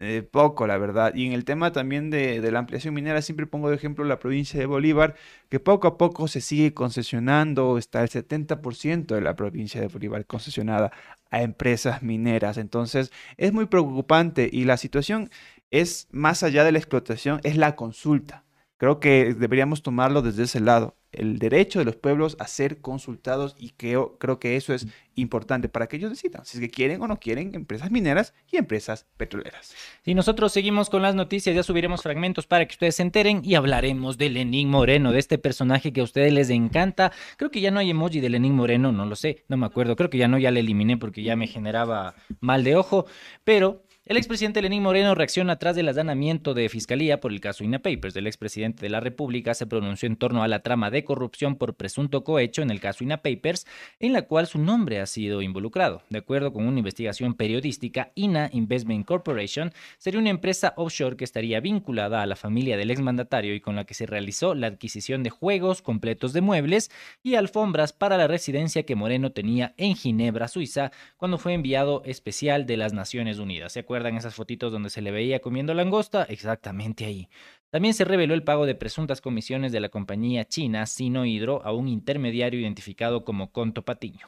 Eh, 0.00 0.22
poco, 0.22 0.66
la 0.66 0.76
verdad. 0.78 1.14
Y 1.14 1.26
en 1.26 1.32
el 1.32 1.44
tema 1.44 1.72
también 1.72 2.10
de, 2.10 2.40
de 2.40 2.52
la 2.52 2.58
ampliación 2.58 2.94
minera, 2.94 3.22
siempre 3.22 3.46
pongo 3.46 3.70
de 3.70 3.76
ejemplo 3.76 4.04
la 4.04 4.18
provincia 4.18 4.58
de 4.60 4.66
Bolívar, 4.66 5.14
que 5.48 5.60
poco 5.60 5.88
a 5.88 5.98
poco 5.98 6.28
se 6.28 6.40
sigue 6.40 6.74
concesionando, 6.74 7.78
está 7.78 8.02
el 8.02 8.10
70% 8.10 9.14
de 9.14 9.20
la 9.22 9.36
provincia 9.36 9.80
de 9.80 9.88
Bolívar 9.88 10.26
concesionada 10.26 10.92
a 11.30 11.42
empresas 11.42 12.02
mineras. 12.02 12.58
Entonces, 12.58 13.12
es 13.36 13.52
muy 13.52 13.66
preocupante 13.66 14.50
y 14.52 14.64
la 14.64 14.76
situación 14.78 15.30
es 15.70 16.08
más 16.10 16.42
allá 16.42 16.64
de 16.64 16.72
la 16.72 16.78
explotación, 16.78 17.40
es 17.44 17.56
la 17.56 17.76
consulta. 17.76 18.45
Creo 18.78 19.00
que 19.00 19.34
deberíamos 19.34 19.82
tomarlo 19.82 20.20
desde 20.20 20.42
ese 20.42 20.60
lado, 20.60 20.96
el 21.12 21.38
derecho 21.38 21.78
de 21.78 21.84
los 21.84 21.96
pueblos 21.96 22.36
a 22.38 22.46
ser 22.46 22.80
consultados 22.80 23.56
y 23.58 23.70
creo, 23.70 24.18
creo 24.18 24.38
que 24.38 24.56
eso 24.56 24.74
es 24.74 24.86
importante 25.14 25.70
para 25.70 25.86
que 25.86 25.96
ellos 25.96 26.10
decidan 26.10 26.44
si 26.44 26.58
es 26.58 26.60
que 26.60 26.70
quieren 26.70 27.00
o 27.00 27.08
no 27.08 27.18
quieren 27.18 27.54
empresas 27.54 27.90
mineras 27.90 28.34
y 28.50 28.58
empresas 28.58 29.06
petroleras. 29.16 29.74
Si 30.04 30.14
nosotros 30.14 30.52
seguimos 30.52 30.90
con 30.90 31.00
las 31.00 31.14
noticias, 31.14 31.56
ya 31.56 31.62
subiremos 31.62 32.02
fragmentos 32.02 32.46
para 32.46 32.66
que 32.66 32.72
ustedes 32.72 32.96
se 32.96 33.02
enteren 33.02 33.40
y 33.42 33.54
hablaremos 33.54 34.18
de 34.18 34.28
Lenín 34.28 34.68
Moreno, 34.68 35.10
de 35.10 35.20
este 35.20 35.38
personaje 35.38 35.92
que 35.92 36.02
a 36.02 36.04
ustedes 36.04 36.32
les 36.32 36.50
encanta. 36.50 37.12
Creo 37.38 37.50
que 37.50 37.62
ya 37.62 37.70
no 37.70 37.80
hay 37.80 37.90
emoji 37.90 38.20
de 38.20 38.28
Lenín 38.28 38.54
Moreno, 38.54 38.92
no 38.92 39.06
lo 39.06 39.16
sé, 39.16 39.44
no 39.48 39.56
me 39.56 39.64
acuerdo. 39.64 39.96
Creo 39.96 40.10
que 40.10 40.18
ya 40.18 40.28
no, 40.28 40.38
ya 40.38 40.50
le 40.50 40.60
eliminé 40.60 40.98
porque 40.98 41.22
ya 41.22 41.34
me 41.34 41.46
generaba 41.46 42.14
mal 42.40 42.62
de 42.62 42.76
ojo. 42.76 43.06
Pero 43.42 43.85
el 44.08 44.16
expresidente 44.18 44.62
Lenín 44.62 44.84
Moreno 44.84 45.16
reacciona 45.16 45.58
tras 45.58 45.76
el 45.76 45.88
allanamiento 45.88 46.54
de 46.54 46.68
fiscalía 46.68 47.18
por 47.18 47.32
el 47.32 47.40
caso 47.40 47.64
INA 47.64 47.80
Papers. 47.80 48.14
El 48.14 48.28
expresidente 48.28 48.82
de 48.82 48.88
la 48.88 49.00
República 49.00 49.52
se 49.52 49.66
pronunció 49.66 50.06
en 50.06 50.14
torno 50.14 50.44
a 50.44 50.48
la 50.48 50.60
trama 50.60 50.92
de 50.92 51.02
corrupción 51.02 51.56
por 51.56 51.74
presunto 51.74 52.22
cohecho 52.22 52.62
en 52.62 52.70
el 52.70 52.78
caso 52.78 53.02
INA 53.02 53.16
Papers, 53.16 53.66
en 53.98 54.12
la 54.12 54.22
cual 54.22 54.46
su 54.46 54.60
nombre 54.60 55.00
ha 55.00 55.06
sido 55.06 55.42
involucrado. 55.42 56.02
De 56.08 56.18
acuerdo 56.18 56.52
con 56.52 56.68
una 56.68 56.78
investigación 56.78 57.34
periodística, 57.34 58.12
INA 58.14 58.48
Investment 58.52 59.04
Corporation 59.04 59.72
sería 59.98 60.20
una 60.20 60.30
empresa 60.30 60.72
offshore 60.76 61.16
que 61.16 61.24
estaría 61.24 61.58
vinculada 61.58 62.22
a 62.22 62.26
la 62.26 62.36
familia 62.36 62.76
del 62.76 62.92
exmandatario 62.92 63.56
y 63.56 63.60
con 63.60 63.74
la 63.74 63.86
que 63.86 63.94
se 63.94 64.06
realizó 64.06 64.54
la 64.54 64.68
adquisición 64.68 65.24
de 65.24 65.30
juegos 65.30 65.82
completos 65.82 66.32
de 66.32 66.42
muebles 66.42 66.92
y 67.24 67.34
alfombras 67.34 67.92
para 67.92 68.16
la 68.16 68.28
residencia 68.28 68.84
que 68.84 68.94
Moreno 68.94 69.32
tenía 69.32 69.74
en 69.78 69.96
Ginebra, 69.96 70.46
Suiza, 70.46 70.92
cuando 71.16 71.38
fue 71.38 71.54
enviado 71.54 72.02
especial 72.04 72.66
de 72.66 72.76
las 72.76 72.92
Naciones 72.92 73.40
Unidas. 73.40 73.72
¿Se 73.72 73.82
esas 74.16 74.34
fotitos 74.34 74.72
donde 74.72 74.90
se 74.90 75.00
le 75.00 75.10
veía 75.10 75.40
comiendo 75.40 75.74
langosta? 75.74 76.24
Exactamente 76.24 77.04
ahí. 77.04 77.28
También 77.70 77.94
se 77.94 78.04
reveló 78.04 78.34
el 78.34 78.44
pago 78.44 78.66
de 78.66 78.74
presuntas 78.74 79.20
comisiones 79.20 79.72
de 79.72 79.80
la 79.80 79.88
compañía 79.88 80.44
china 80.44 80.86
Sino 80.86 81.24
Hidro 81.24 81.64
a 81.64 81.72
un 81.72 81.88
intermediario 81.88 82.60
identificado 82.60 83.24
como 83.24 83.52
Conto 83.52 83.84
Patiño. 83.84 84.26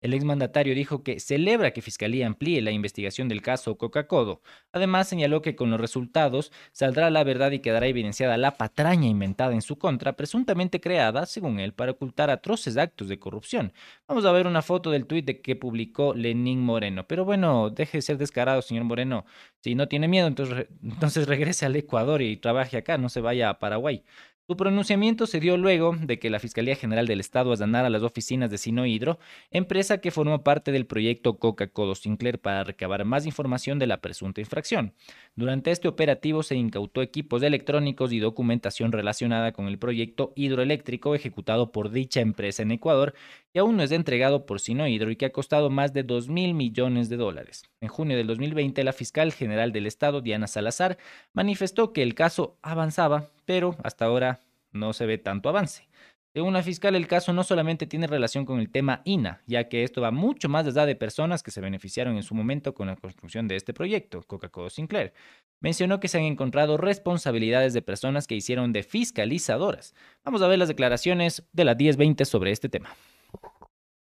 El 0.00 0.14
exmandatario 0.14 0.74
dijo 0.74 1.02
que 1.02 1.20
celebra 1.20 1.72
que 1.72 1.82
Fiscalía 1.82 2.26
amplíe 2.26 2.62
la 2.62 2.70
investigación 2.70 3.28
del 3.28 3.42
caso 3.42 3.76
Coca-Codo. 3.76 4.40
Además, 4.72 5.08
señaló 5.08 5.42
que 5.42 5.54
con 5.56 5.70
los 5.70 5.80
resultados 5.80 6.52
saldrá 6.72 7.10
la 7.10 7.22
verdad 7.22 7.50
y 7.50 7.58
quedará 7.58 7.86
evidenciada 7.86 8.38
la 8.38 8.56
patraña 8.56 9.08
inventada 9.08 9.52
en 9.52 9.60
su 9.60 9.78
contra, 9.78 10.16
presuntamente 10.16 10.80
creada, 10.80 11.26
según 11.26 11.60
él, 11.60 11.74
para 11.74 11.92
ocultar 11.92 12.30
atroces 12.30 12.78
actos 12.78 13.08
de 13.08 13.18
corrupción. 13.18 13.72
Vamos 14.08 14.24
a 14.24 14.32
ver 14.32 14.46
una 14.46 14.62
foto 14.62 14.90
del 14.90 15.06
tuit 15.06 15.26
de 15.26 15.40
que 15.42 15.54
publicó 15.54 16.14
Lenín 16.14 16.60
Moreno. 16.60 17.06
Pero 17.06 17.26
bueno, 17.26 17.68
deje 17.68 17.98
de 17.98 18.02
ser 18.02 18.16
descarado, 18.16 18.62
señor 18.62 18.84
Moreno. 18.84 19.26
Si 19.60 19.74
no 19.74 19.88
tiene 19.88 20.08
miedo, 20.08 20.26
entonces, 20.28 20.66
entonces 20.82 21.28
regrese 21.28 21.66
al 21.66 21.76
Ecuador 21.76 22.22
y 22.22 22.38
trabaje 22.38 22.78
acá, 22.78 22.96
no 22.96 23.10
se 23.10 23.20
vaya 23.20 23.50
a 23.50 23.58
Paraguay. 23.58 24.02
Su 24.50 24.56
pronunciamiento 24.56 25.28
se 25.28 25.38
dio 25.38 25.56
luego 25.56 25.94
de 25.96 26.18
que 26.18 26.28
la 26.28 26.40
Fiscalía 26.40 26.74
General 26.74 27.06
del 27.06 27.20
Estado 27.20 27.52
allanara 27.52 27.88
las 27.88 28.02
oficinas 28.02 28.50
de 28.50 28.58
Sino 28.58 28.84
Hidro, 28.84 29.20
empresa 29.52 29.98
que 29.98 30.10
formó 30.10 30.42
parte 30.42 30.72
del 30.72 30.86
proyecto 30.86 31.38
Coca-Cola 31.38 31.94
Sinclair 31.94 32.40
para 32.40 32.64
recabar 32.64 33.04
más 33.04 33.26
información 33.26 33.78
de 33.78 33.86
la 33.86 34.00
presunta 34.00 34.40
infracción. 34.40 34.92
Durante 35.36 35.70
este 35.70 35.86
operativo 35.86 36.42
se 36.42 36.56
incautó 36.56 37.00
equipos 37.00 37.44
electrónicos 37.44 38.12
y 38.12 38.18
documentación 38.18 38.90
relacionada 38.90 39.52
con 39.52 39.68
el 39.68 39.78
proyecto 39.78 40.32
hidroeléctrico 40.34 41.14
ejecutado 41.14 41.70
por 41.70 41.92
dicha 41.92 42.20
empresa 42.20 42.64
en 42.64 42.72
Ecuador, 42.72 43.14
que 43.52 43.60
aún 43.60 43.76
no 43.76 43.84
es 43.84 43.92
entregado 43.92 44.46
por 44.46 44.58
Sino 44.58 44.88
Hidro 44.88 45.12
y 45.12 45.16
que 45.16 45.26
ha 45.26 45.32
costado 45.32 45.70
más 45.70 45.92
de 45.92 46.02
2 46.02 46.28
mil 46.28 46.54
millones 46.54 47.08
de 47.08 47.18
dólares. 47.18 47.62
En 47.80 47.88
junio 47.88 48.16
del 48.16 48.26
2020, 48.26 48.82
la 48.82 48.92
fiscal 48.92 49.32
general 49.32 49.70
del 49.70 49.86
Estado, 49.86 50.20
Diana 50.20 50.48
Salazar, 50.48 50.98
manifestó 51.34 51.92
que 51.92 52.02
el 52.02 52.16
caso 52.16 52.58
avanzaba, 52.62 53.30
pero 53.50 53.74
hasta 53.82 54.04
ahora 54.04 54.38
no 54.70 54.92
se 54.92 55.06
ve 55.06 55.18
tanto 55.18 55.48
avance. 55.48 55.88
Según 56.32 56.54
la 56.54 56.62
fiscal, 56.62 56.94
el 56.94 57.08
caso 57.08 57.32
no 57.32 57.42
solamente 57.42 57.84
tiene 57.84 58.06
relación 58.06 58.44
con 58.44 58.60
el 58.60 58.70
tema 58.70 59.02
INA, 59.04 59.42
ya 59.48 59.68
que 59.68 59.82
esto 59.82 60.00
va 60.00 60.12
mucho 60.12 60.48
más 60.48 60.68
allá 60.68 60.86
de 60.86 60.94
personas 60.94 61.42
que 61.42 61.50
se 61.50 61.60
beneficiaron 61.60 62.14
en 62.14 62.22
su 62.22 62.36
momento 62.36 62.74
con 62.74 62.86
la 62.86 62.94
construcción 62.94 63.48
de 63.48 63.56
este 63.56 63.74
proyecto, 63.74 64.22
Coca-Cola 64.22 64.70
Sinclair. 64.70 65.14
Mencionó 65.58 65.98
que 65.98 66.06
se 66.06 66.18
han 66.18 66.24
encontrado 66.26 66.76
responsabilidades 66.76 67.72
de 67.72 67.82
personas 67.82 68.28
que 68.28 68.36
hicieron 68.36 68.72
de 68.72 68.84
fiscalizadoras. 68.84 69.96
Vamos 70.24 70.42
a 70.42 70.46
ver 70.46 70.60
las 70.60 70.68
declaraciones 70.68 71.42
de 71.52 71.64
la 71.64 71.74
1020 71.74 72.24
sobre 72.26 72.52
este 72.52 72.68
tema. 72.68 72.94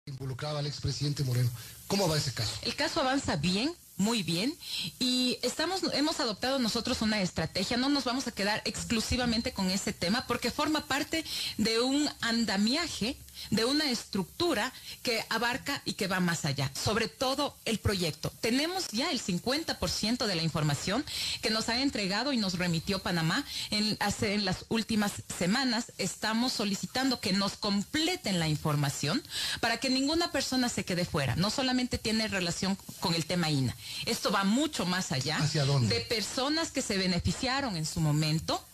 involucraba 0.07 0.61
al 0.61 0.68
expresidente 0.68 1.24
Moreno. 1.24 1.51
¿Cómo 1.89 2.09
va 2.09 2.16
ese 2.16 2.32
caso? 2.32 2.61
El 2.64 2.76
caso 2.76 3.01
avanza 3.01 3.35
bien, 3.35 3.72
muy 3.97 4.23
bien, 4.23 4.57
y 4.99 5.39
estamos, 5.43 5.83
hemos 5.93 6.19
adoptado 6.19 6.59
nosotros 6.59 7.01
una 7.03 7.21
estrategia. 7.21 7.77
No 7.77 7.89
nos 7.89 8.05
vamos 8.05 8.27
a 8.27 8.33
quedar 8.33 8.61
exclusivamente 8.65 9.53
con 9.53 9.71
ese 9.71 9.93
tema 9.93 10.27
porque 10.27 10.51
forma 10.51 10.87
parte 10.87 11.25
de 11.59 11.81
un 11.81 12.09
andamiaje, 12.21 13.17
de 13.51 13.65
una 13.65 13.91
estructura 13.91 14.73
que 15.03 15.25
abarca 15.29 15.83
y 15.85 15.95
que 15.95 16.07
va 16.07 16.21
más 16.21 16.45
allá. 16.45 16.71
Sobre 16.75 17.09
todo 17.09 17.57
el 17.65 17.79
proyecto. 17.79 18.33
Tenemos 18.41 18.89
ya 18.89 19.11
el 19.11 19.21
50% 19.21 20.27
de 20.27 20.35
la 20.35 20.43
información 20.43 21.05
que 21.43 21.51
nos 21.51 21.69
ha 21.69 21.81
entregado 21.81 22.33
y 22.33 22.37
nos 22.37 22.59
remitió 22.59 23.01
Panamá 23.01 23.45
en, 23.71 23.97
hace, 24.01 24.35
en 24.35 24.45
las 24.45 24.65
últimas 24.69 25.13
semanas. 25.39 25.93
Estamos 25.99 26.53
solicitando 26.53 27.21
que 27.21 27.33
nos 27.33 27.55
completen 27.55 28.39
la 28.39 28.49
información 28.49 29.23
para 29.61 29.79
que 29.79 29.91
ninguna 29.91 30.33
persona 30.33 30.69
se 30.69 30.85
quede 30.85 31.05
fuera. 31.05 31.37
No 31.37 31.51
solamente 31.51 31.99
tiene 31.99 32.29
relación 32.29 32.77
con 33.01 33.15
el 33.15 33.27
tema 33.27 33.51
INA. 33.51 33.77
Esto 34.07 34.31
va 34.31 34.45
mucho 34.45 34.87
más 34.87 35.13
allá 35.13 35.37
¿Hacia 35.39 35.65
dónde? 35.65 35.95
de 35.95 36.01
personas 36.03 36.71
que 36.71 36.83
se 36.83 36.97
beneficiaron 36.97 37.77
en 37.77 37.87
su 37.87 38.01
momento 38.01 38.65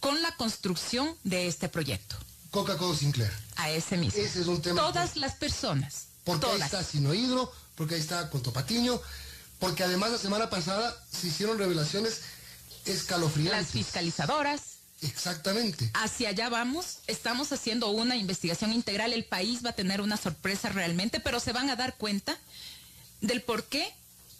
con 0.00 0.20
la 0.22 0.34
construcción 0.36 1.16
de 1.24 1.46
este 1.46 1.68
proyecto. 1.68 2.16
Coca-Cola 2.54 2.96
Sinclair. 2.96 3.32
A 3.56 3.68
ese 3.70 3.96
mismo. 3.96 4.22
Ese 4.22 4.40
es 4.40 4.46
un 4.46 4.62
tema. 4.62 4.80
Todas 4.80 5.16
las 5.16 5.34
personas. 5.34 6.06
Porque 6.22 6.46
ahí 6.46 6.60
está 6.60 6.84
Sinohidro, 6.84 7.52
porque 7.74 7.96
ahí 7.96 8.00
está 8.00 8.30
Contopatiño, 8.30 9.00
porque 9.58 9.82
además 9.82 10.12
la 10.12 10.18
semana 10.18 10.48
pasada 10.50 10.96
se 11.10 11.26
hicieron 11.26 11.58
revelaciones 11.58 12.20
Las 12.86 12.94
escalofriantes. 12.96 13.72
fiscalizadoras. 13.72 14.60
Exactamente. 15.02 15.90
Hacia 15.94 16.28
allá 16.28 16.48
vamos. 16.48 16.98
Estamos 17.08 17.52
haciendo 17.52 17.90
una 17.90 18.14
investigación 18.14 18.72
integral. 18.72 19.12
El 19.12 19.24
país 19.24 19.64
va 19.64 19.70
a 19.70 19.74
tener 19.74 20.00
una 20.00 20.16
sorpresa 20.16 20.68
realmente, 20.68 21.18
pero 21.18 21.40
se 21.40 21.52
van 21.52 21.70
a 21.70 21.76
dar 21.76 21.96
cuenta 21.96 22.38
del 23.20 23.42
por 23.42 23.64
qué 23.64 23.92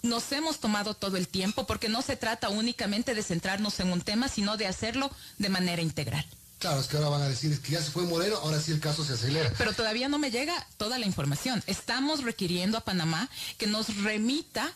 nos 0.03 0.31
hemos 0.31 0.61
tomado 0.61 0.95
todo 0.95 1.17
el 1.17 1.27
tiempo, 1.27 1.67
porque 1.67 1.89
no 1.89 2.01
se 2.01 2.17
trata 2.17 2.49
únicamente 2.49 3.13
de 3.13 3.25
centrarnos 3.25 3.81
en 3.81 3.91
un 3.91 4.03
tema, 4.03 4.29
sino 4.29 4.57
de 4.57 4.69
hacerlo 4.69 5.11
de 5.39 5.49
manera 5.49 5.83
integral. 5.83 6.25
Claro, 6.59 6.81
es 6.81 6.87
que 6.87 6.97
ahora 6.97 7.11
van 7.11 7.23
a 7.23 7.29
decir 7.29 7.61
que 7.61 7.73
ya 7.73 7.83
se 7.83 7.91
fue 7.91 8.05
Moreno, 8.05 8.37
ahora 8.37 8.61
sí 8.61 8.73
el 8.73 8.81
caso 8.81 9.05
se 9.05 9.15
acelera. 9.15 9.53
Pero 9.59 9.73
todavía 9.73 10.09
no 10.09 10.19
me 10.19 10.31
llega 10.31 10.67
toda 10.77 10.99
la 10.99 11.07
información. 11.07 11.63
Estamos 11.67 12.25
requiriendo 12.25 12.79
a 12.79 12.81
Panamá 12.83 13.29
que 13.59 13.67
nos 13.67 14.03
remita 14.03 14.73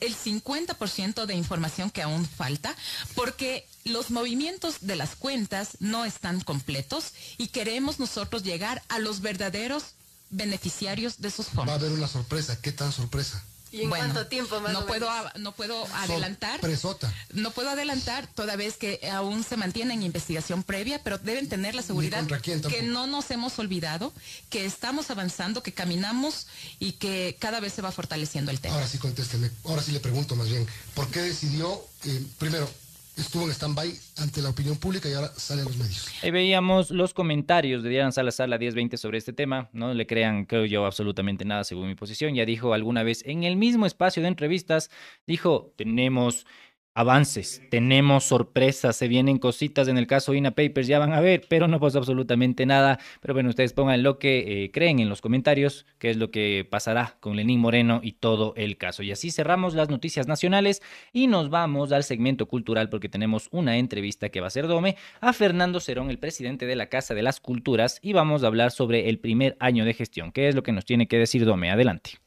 el 0.00 0.16
50% 0.16 1.26
de 1.26 1.34
información 1.34 1.90
que 1.90 2.02
aún 2.02 2.26
falta, 2.26 2.74
porque 3.14 3.66
los 3.84 4.10
movimientos 4.10 4.76
de 4.80 4.96
las 4.96 5.16
cuentas 5.16 5.76
no 5.80 6.04
están 6.04 6.40
completos 6.40 7.12
y 7.38 7.48
queremos 7.48 7.98
nosotros 7.98 8.42
llegar 8.42 8.82
a 8.88 8.98
los 8.98 9.20
verdaderos 9.20 9.94
beneficiarios 10.30 11.20
de 11.20 11.28
esos 11.28 11.46
fondos. 11.46 11.68
Va 11.68 11.72
a 11.72 11.76
haber 11.76 11.92
una 11.92 12.08
sorpresa. 12.08 12.60
¿Qué 12.60 12.72
tan 12.72 12.92
sorpresa? 12.92 13.42
¿Y 13.74 13.82
en 13.82 13.88
Bueno, 13.90 14.04
cuánto 14.04 14.28
tiempo 14.28 14.60
más 14.60 14.72
no 14.72 14.80
o 14.80 14.86
puedo, 14.86 15.10
menos? 15.10 15.32
a- 15.34 15.38
no 15.38 15.50
puedo 15.52 15.84
adelantar. 15.94 16.60
Presota. 16.60 17.12
No 17.32 17.50
puedo 17.50 17.70
adelantar 17.70 18.28
toda 18.28 18.54
vez 18.54 18.76
que 18.76 19.00
aún 19.12 19.42
se 19.42 19.56
mantiene 19.56 19.94
en 19.94 20.04
investigación 20.04 20.62
previa, 20.62 21.02
pero 21.02 21.18
deben 21.18 21.48
tener 21.48 21.74
la 21.74 21.82
seguridad 21.82 22.24
que 22.68 22.82
no 22.82 23.08
nos 23.08 23.30
hemos 23.32 23.58
olvidado, 23.58 24.12
que 24.48 24.64
estamos 24.64 25.10
avanzando, 25.10 25.62
que 25.64 25.72
caminamos 25.72 26.46
y 26.78 26.92
que 26.92 27.36
cada 27.40 27.58
vez 27.58 27.72
se 27.72 27.82
va 27.82 27.90
fortaleciendo 27.90 28.52
el 28.52 28.60
tema. 28.60 28.74
Ahora 28.74 28.86
sí 28.86 28.98
contésteme. 28.98 29.50
Ahora 29.64 29.82
sí 29.82 29.90
le 29.90 29.98
pregunto 30.00 30.36
más 30.36 30.48
bien. 30.48 30.66
¿Por 30.94 31.08
qué 31.08 31.22
decidió, 31.22 31.84
eh, 32.04 32.22
primero, 32.38 32.70
estuvo 33.16 33.44
en 33.44 33.50
stand-by 33.50 33.92
ante 34.18 34.42
la 34.42 34.50
opinión 34.50 34.76
pública 34.76 35.08
y 35.08 35.14
ahora 35.14 35.28
sale 35.36 35.62
a 35.62 35.64
los 35.64 35.76
medios? 35.76 36.08
Ahí 36.22 36.30
veíamos 36.30 36.90
los 36.90 37.14
comentarios 37.14 37.82
de 37.82 37.90
Diana 37.90 38.12
Salazar, 38.12 38.48
la 38.48 38.58
1020, 38.58 38.96
sobre 38.96 39.18
este 39.18 39.32
tema. 39.32 39.68
No 39.72 39.92
le 39.94 40.06
crean, 40.06 40.44
creo 40.46 40.64
yo, 40.64 40.86
absolutamente 40.86 41.44
nada 41.44 41.64
según 41.64 41.88
mi 41.88 41.94
posición. 41.94 42.34
Ya 42.34 42.44
dijo 42.44 42.74
alguna 42.74 43.02
vez 43.02 43.22
en 43.26 43.44
el 43.44 43.56
mismo 43.56 43.86
espacio 43.86 44.22
de 44.22 44.28
entrevistas, 44.28 44.90
dijo, 45.26 45.72
tenemos 45.76 46.46
avances, 46.94 47.60
tenemos 47.70 48.24
sorpresas, 48.24 48.96
se 48.96 49.08
vienen 49.08 49.38
cositas 49.38 49.88
en 49.88 49.98
el 49.98 50.06
caso 50.06 50.32
INA 50.32 50.52
Papers, 50.52 50.86
ya 50.86 51.00
van 51.00 51.12
a 51.12 51.20
ver, 51.20 51.42
pero 51.48 51.66
no 51.66 51.80
pasó 51.80 51.98
absolutamente 51.98 52.66
nada. 52.66 53.00
Pero 53.20 53.34
bueno, 53.34 53.50
ustedes 53.50 53.72
pongan 53.72 54.02
lo 54.02 54.18
que 54.18 54.64
eh, 54.64 54.70
creen 54.70 55.00
en 55.00 55.08
los 55.08 55.20
comentarios, 55.20 55.86
qué 55.98 56.10
es 56.10 56.16
lo 56.16 56.30
que 56.30 56.66
pasará 56.68 57.16
con 57.20 57.36
Lenín 57.36 57.60
Moreno 57.60 58.00
y 58.02 58.12
todo 58.12 58.54
el 58.56 58.76
caso. 58.78 59.02
Y 59.02 59.10
así 59.10 59.30
cerramos 59.30 59.74
las 59.74 59.90
noticias 59.90 60.28
nacionales 60.28 60.82
y 61.12 61.26
nos 61.26 61.50
vamos 61.50 61.92
al 61.92 62.04
segmento 62.04 62.46
cultural 62.46 62.88
porque 62.88 63.08
tenemos 63.08 63.48
una 63.50 63.76
entrevista 63.76 64.28
que 64.28 64.40
va 64.40 64.46
a 64.46 64.50
ser 64.50 64.68
Dome 64.68 64.96
a 65.20 65.32
Fernando 65.32 65.80
Cerón, 65.80 66.10
el 66.10 66.18
presidente 66.18 66.66
de 66.66 66.76
la 66.76 66.88
Casa 66.88 67.14
de 67.14 67.22
las 67.22 67.40
Culturas, 67.40 67.98
y 68.02 68.12
vamos 68.12 68.44
a 68.44 68.46
hablar 68.46 68.70
sobre 68.70 69.08
el 69.08 69.18
primer 69.18 69.56
año 69.58 69.84
de 69.84 69.94
gestión. 69.94 70.30
¿Qué 70.30 70.48
es 70.48 70.54
lo 70.54 70.62
que 70.62 70.72
nos 70.72 70.84
tiene 70.84 71.08
que 71.08 71.18
decir 71.18 71.44
Dome? 71.44 71.70
Adelante. 71.70 72.23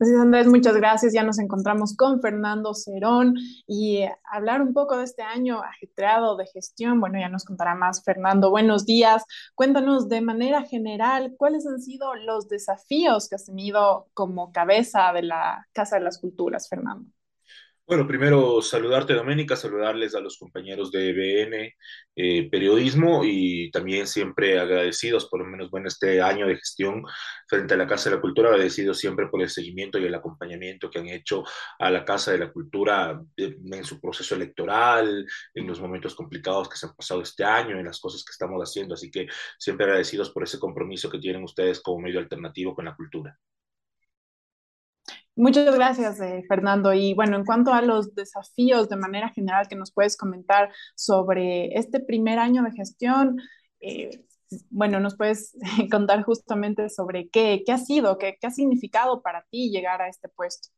Así 0.00 0.14
Andrés, 0.14 0.46
muchas 0.46 0.76
gracias. 0.76 1.12
Ya 1.12 1.24
nos 1.24 1.40
encontramos 1.40 1.96
con 1.96 2.20
Fernando 2.20 2.72
Cerón 2.72 3.34
y 3.66 3.96
eh, 3.98 4.12
hablar 4.30 4.62
un 4.62 4.72
poco 4.72 4.96
de 4.96 5.02
este 5.04 5.22
año 5.22 5.60
ajetreado 5.60 6.36
de 6.36 6.46
gestión. 6.46 7.00
Bueno, 7.00 7.18
ya 7.18 7.28
nos 7.28 7.44
contará 7.44 7.74
más 7.74 8.04
Fernando. 8.04 8.50
Buenos 8.50 8.86
días. 8.86 9.24
Cuéntanos 9.56 10.08
de 10.08 10.20
manera 10.20 10.62
general 10.62 11.34
cuáles 11.36 11.66
han 11.66 11.80
sido 11.80 12.14
los 12.14 12.48
desafíos 12.48 13.28
que 13.28 13.34
has 13.34 13.46
tenido 13.46 14.06
como 14.14 14.52
cabeza 14.52 15.12
de 15.12 15.22
la 15.24 15.66
Casa 15.72 15.96
de 15.96 16.04
las 16.04 16.18
Culturas, 16.20 16.68
Fernando. 16.68 17.10
Bueno, 17.88 18.06
primero 18.06 18.60
saludarte, 18.60 19.14
Doménica, 19.14 19.56
saludarles 19.56 20.14
a 20.14 20.20
los 20.20 20.36
compañeros 20.36 20.92
de 20.92 21.10
BN 21.14 21.74
eh, 22.16 22.50
Periodismo 22.50 23.22
y 23.24 23.70
también 23.70 24.06
siempre 24.06 24.58
agradecidos 24.58 25.26
por 25.26 25.40
lo 25.40 25.46
menos 25.46 25.70
bueno 25.70 25.88
este 25.88 26.20
año 26.20 26.46
de 26.46 26.56
gestión 26.56 27.02
frente 27.46 27.72
a 27.72 27.76
la 27.78 27.86
Casa 27.86 28.10
de 28.10 28.16
la 28.16 28.20
Cultura, 28.22 28.50
agradecidos 28.50 28.98
siempre 28.98 29.28
por 29.28 29.40
el 29.40 29.48
seguimiento 29.48 29.98
y 29.98 30.04
el 30.04 30.14
acompañamiento 30.14 30.90
que 30.90 30.98
han 30.98 31.08
hecho 31.08 31.44
a 31.78 31.90
la 31.90 32.04
Casa 32.04 32.32
de 32.32 32.38
la 32.40 32.52
Cultura 32.52 33.22
eh, 33.38 33.56
en 33.72 33.84
su 33.84 33.98
proceso 33.98 34.34
electoral, 34.34 35.26
en 35.54 35.66
los 35.66 35.80
momentos 35.80 36.14
complicados 36.14 36.68
que 36.68 36.76
se 36.76 36.86
han 36.86 36.94
pasado 36.94 37.22
este 37.22 37.44
año, 37.44 37.78
en 37.78 37.86
las 37.86 38.00
cosas 38.00 38.22
que 38.22 38.32
estamos 38.32 38.60
haciendo, 38.62 38.94
así 38.94 39.10
que 39.10 39.28
siempre 39.58 39.86
agradecidos 39.86 40.30
por 40.30 40.42
ese 40.44 40.58
compromiso 40.58 41.08
que 41.08 41.18
tienen 41.20 41.42
ustedes 41.42 41.80
como 41.80 42.00
medio 42.00 42.20
alternativo 42.20 42.74
con 42.74 42.84
la 42.84 42.94
cultura. 42.94 43.38
Muchas 45.38 45.72
gracias, 45.72 46.20
eh, 46.20 46.44
Fernando. 46.48 46.92
Y 46.92 47.14
bueno, 47.14 47.36
en 47.36 47.44
cuanto 47.44 47.72
a 47.72 47.80
los 47.80 48.12
desafíos 48.16 48.88
de 48.88 48.96
manera 48.96 49.28
general 49.28 49.68
que 49.68 49.76
nos 49.76 49.92
puedes 49.92 50.16
comentar 50.16 50.72
sobre 50.96 51.78
este 51.78 52.00
primer 52.00 52.40
año 52.40 52.64
de 52.64 52.72
gestión, 52.72 53.36
eh, 53.80 54.10
bueno, 54.68 54.98
nos 54.98 55.16
puedes 55.16 55.56
contar 55.92 56.24
justamente 56.24 56.88
sobre 56.88 57.28
qué, 57.28 57.62
qué 57.64 57.70
ha 57.70 57.78
sido, 57.78 58.18
qué, 58.18 58.36
qué 58.40 58.48
ha 58.48 58.50
significado 58.50 59.22
para 59.22 59.46
ti 59.48 59.70
llegar 59.70 60.02
a 60.02 60.08
este 60.08 60.28
puesto. 60.28 60.70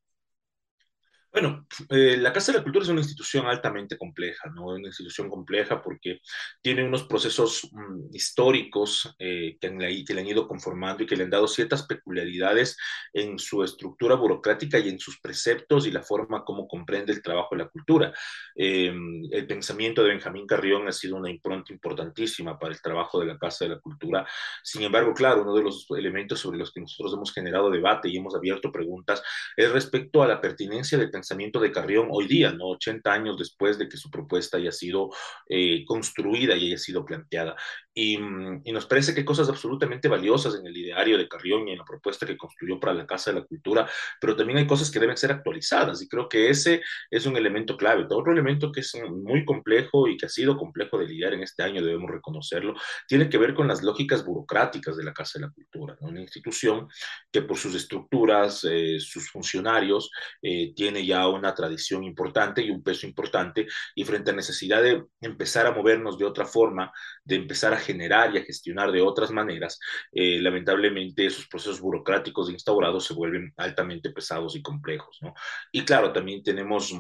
Bueno, 1.33 1.65
eh, 1.91 2.17
la 2.17 2.33
Casa 2.33 2.51
de 2.51 2.59
la 2.59 2.65
Cultura 2.65 2.83
es 2.83 2.89
una 2.89 3.03
institución 3.03 3.47
altamente 3.47 3.97
compleja, 3.97 4.51
¿no? 4.51 4.67
Una 4.67 4.89
institución 4.89 5.31
compleja 5.31 5.81
porque 5.81 6.21
tiene 6.61 6.85
unos 6.85 7.05
procesos 7.05 7.69
mm, 7.71 8.13
históricos 8.13 9.15
eh, 9.17 9.57
que, 9.61 9.69
han, 9.69 9.79
que 9.79 10.13
le 10.13 10.23
han 10.23 10.27
ido 10.27 10.49
conformando 10.49 11.05
y 11.05 11.07
que 11.07 11.15
le 11.15 11.23
han 11.23 11.31
dado 11.31 11.47
ciertas 11.47 11.87
peculiaridades 11.87 12.77
en 13.13 13.39
su 13.39 13.63
estructura 13.63 14.17
burocrática 14.17 14.81
y 14.81 14.89
en 14.89 14.99
sus 14.99 15.21
preceptos 15.21 15.87
y 15.87 15.93
la 15.93 16.03
forma 16.03 16.45
como 16.45 16.67
comprende 16.67 17.13
el 17.13 17.23
trabajo 17.23 17.55
de 17.55 17.63
la 17.63 17.69
cultura. 17.69 18.13
Eh, 18.57 18.93
el 19.31 19.47
pensamiento 19.47 20.03
de 20.03 20.09
Benjamín 20.09 20.49
Carrión 20.49 20.89
ha 20.89 20.93
sido 20.93 21.15
una 21.15 21.31
impronta 21.31 21.73
importantísima 21.73 22.59
para 22.59 22.75
el 22.75 22.83
trabajo 22.83 23.21
de 23.21 23.27
la 23.27 23.39
Casa 23.39 23.67
de 23.67 23.77
la 23.77 23.79
Cultura. 23.79 24.27
Sin 24.65 24.83
embargo, 24.83 25.15
claro, 25.15 25.43
uno 25.43 25.55
de 25.55 25.63
los 25.63 25.87
elementos 25.97 26.41
sobre 26.41 26.59
los 26.59 26.73
que 26.73 26.81
nosotros 26.81 27.15
hemos 27.15 27.33
generado 27.33 27.71
debate 27.71 28.09
y 28.09 28.17
hemos 28.17 28.35
abierto 28.35 28.73
preguntas 28.73 29.23
es 29.57 29.71
respecto 29.71 30.25
a 30.25 30.27
la 30.27 30.41
pertinencia 30.41 30.99
del 30.99 31.07
pensamiento 31.07 31.20
de 31.61 31.73
Carrión 31.73 32.09
hoy 32.11 32.27
día, 32.27 32.53
¿no? 32.53 32.69
80 32.71 33.13
años 33.13 33.39
después 33.39 33.79
de 33.79 33.89
que 33.89 33.97
su 33.97 34.11
propuesta 34.11 34.57
haya 34.57 34.73
sido 34.73 35.11
eh, 35.49 35.85
construida 35.85 36.57
y 36.57 36.69
haya 36.69 36.79
sido 36.79 37.05
planteada. 37.05 37.57
Y, 38.03 38.19
y, 38.65 38.73
nos 38.73 38.87
parece 38.87 39.15
que 39.15 39.25
cosas 39.25 39.49
absolutamente 39.51 40.09
valiosas 40.09 40.55
en 40.55 40.67
el 40.67 40.75
ideario 40.75 41.19
de 41.19 41.29
Carrión 41.29 41.69
y 41.69 41.73
en 41.73 41.79
la 41.79 41.85
propuesta 41.85 42.25
que 42.25 42.39
construyó 42.39 42.81
para 42.81 42.95
la 42.95 43.07
Casa 43.07 43.31
de 43.31 43.41
la 43.41 43.47
Cultura, 43.47 43.87
pero 44.19 44.35
también 44.35 44.59
hay 44.59 44.67
cosas 44.67 44.91
que 44.91 44.99
deben 44.99 45.17
ser 45.17 45.33
actualizadas 45.33 46.01
y 46.01 46.09
creo 46.09 46.27
que 46.27 46.49
ese 46.49 46.83
es 47.11 47.27
un 47.27 47.37
elemento 47.37 47.77
clave. 47.77 48.07
Otro 48.09 48.33
elemento 48.33 48.73
que 48.73 48.81
es 48.81 48.95
muy 49.11 49.45
complejo 49.45 50.09
y 50.09 50.17
que 50.17 50.27
ha 50.27 50.29
sido 50.31 50.57
complejo 50.57 50.99
de 50.99 51.07
lidiar 51.07 51.35
en 51.35 51.43
este 51.43 51.63
año, 51.63 51.85
debemos 51.85 52.11
reconocerlo, 52.11 52.75
tiene 53.07 53.29
que 53.29 53.39
ver 53.39 53.55
con 53.55 53.69
las 53.69 53.83
lógicas 53.83 54.25
burocráticas 54.25 54.97
de 54.97 55.05
la 55.05 55.13
Casa 55.13 55.39
de 55.39 55.47
la 55.47 55.53
Cultura, 55.53 55.97
¿no? 56.01 56.09
una 56.09 56.21
institución 56.21 56.89
que 57.31 57.43
por 57.43 57.59
sus 57.59 57.75
estructuras, 57.75 58.65
eh, 58.65 58.99
sus 58.99 59.31
funcionarios, 59.31 60.11
eh, 60.43 60.73
tiene 60.75 61.05
ya 61.05 61.29
una 61.29 61.55
tradición 61.55 62.05
importante 62.05 62.63
y 62.63 62.71
un 62.71 62.83
peso 62.83 63.07
importante 63.07 63.67
y 63.95 64.05
frente 64.05 64.31
a 64.31 64.35
necesidad 64.35 64.83
de 64.83 65.05
empezar 65.21 65.67
a 65.67 65.73
movernos 65.73 66.19
de 66.19 66.25
otra 66.25 66.47
forma, 66.47 66.93
de 67.25 67.37
empezar 67.37 67.73
a 67.73 67.79
generar 67.93 68.35
y 68.35 68.39
a 68.39 68.45
gestionar 68.45 68.93
de 68.93 69.03
otras 69.03 69.31
maneras, 69.31 69.79
eh, 70.13 70.41
lamentablemente 70.41 71.27
esos 71.27 71.47
procesos 71.47 71.81
burocráticos 71.81 72.51
instaurados 72.51 73.05
se 73.07 73.15
vuelven 73.15 73.53
altamente 73.57 74.11
pesados 74.11 74.57
y 74.57 74.63
complejos, 74.63 75.19
¿no? 75.23 75.35
Y 75.73 75.85
claro, 75.85 76.13
también 76.13 76.43
tenemos 76.43 76.95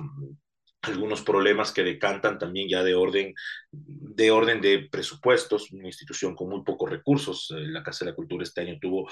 algunos 0.82 1.22
problemas 1.22 1.72
que 1.72 1.82
decantan 1.82 2.38
también 2.38 2.68
ya 2.68 2.82
de 2.82 2.94
orden 2.94 3.34
de 3.70 4.30
orden 4.30 4.60
de 4.60 4.88
presupuestos, 4.90 5.70
una 5.72 5.88
institución 5.88 6.34
con 6.34 6.48
muy 6.48 6.62
pocos 6.62 6.90
recursos. 6.90 7.48
La 7.50 7.82
Casa 7.82 8.04
de 8.04 8.10
la 8.10 8.16
Cultura 8.16 8.42
este 8.42 8.62
año 8.62 8.78
tuvo 8.80 9.08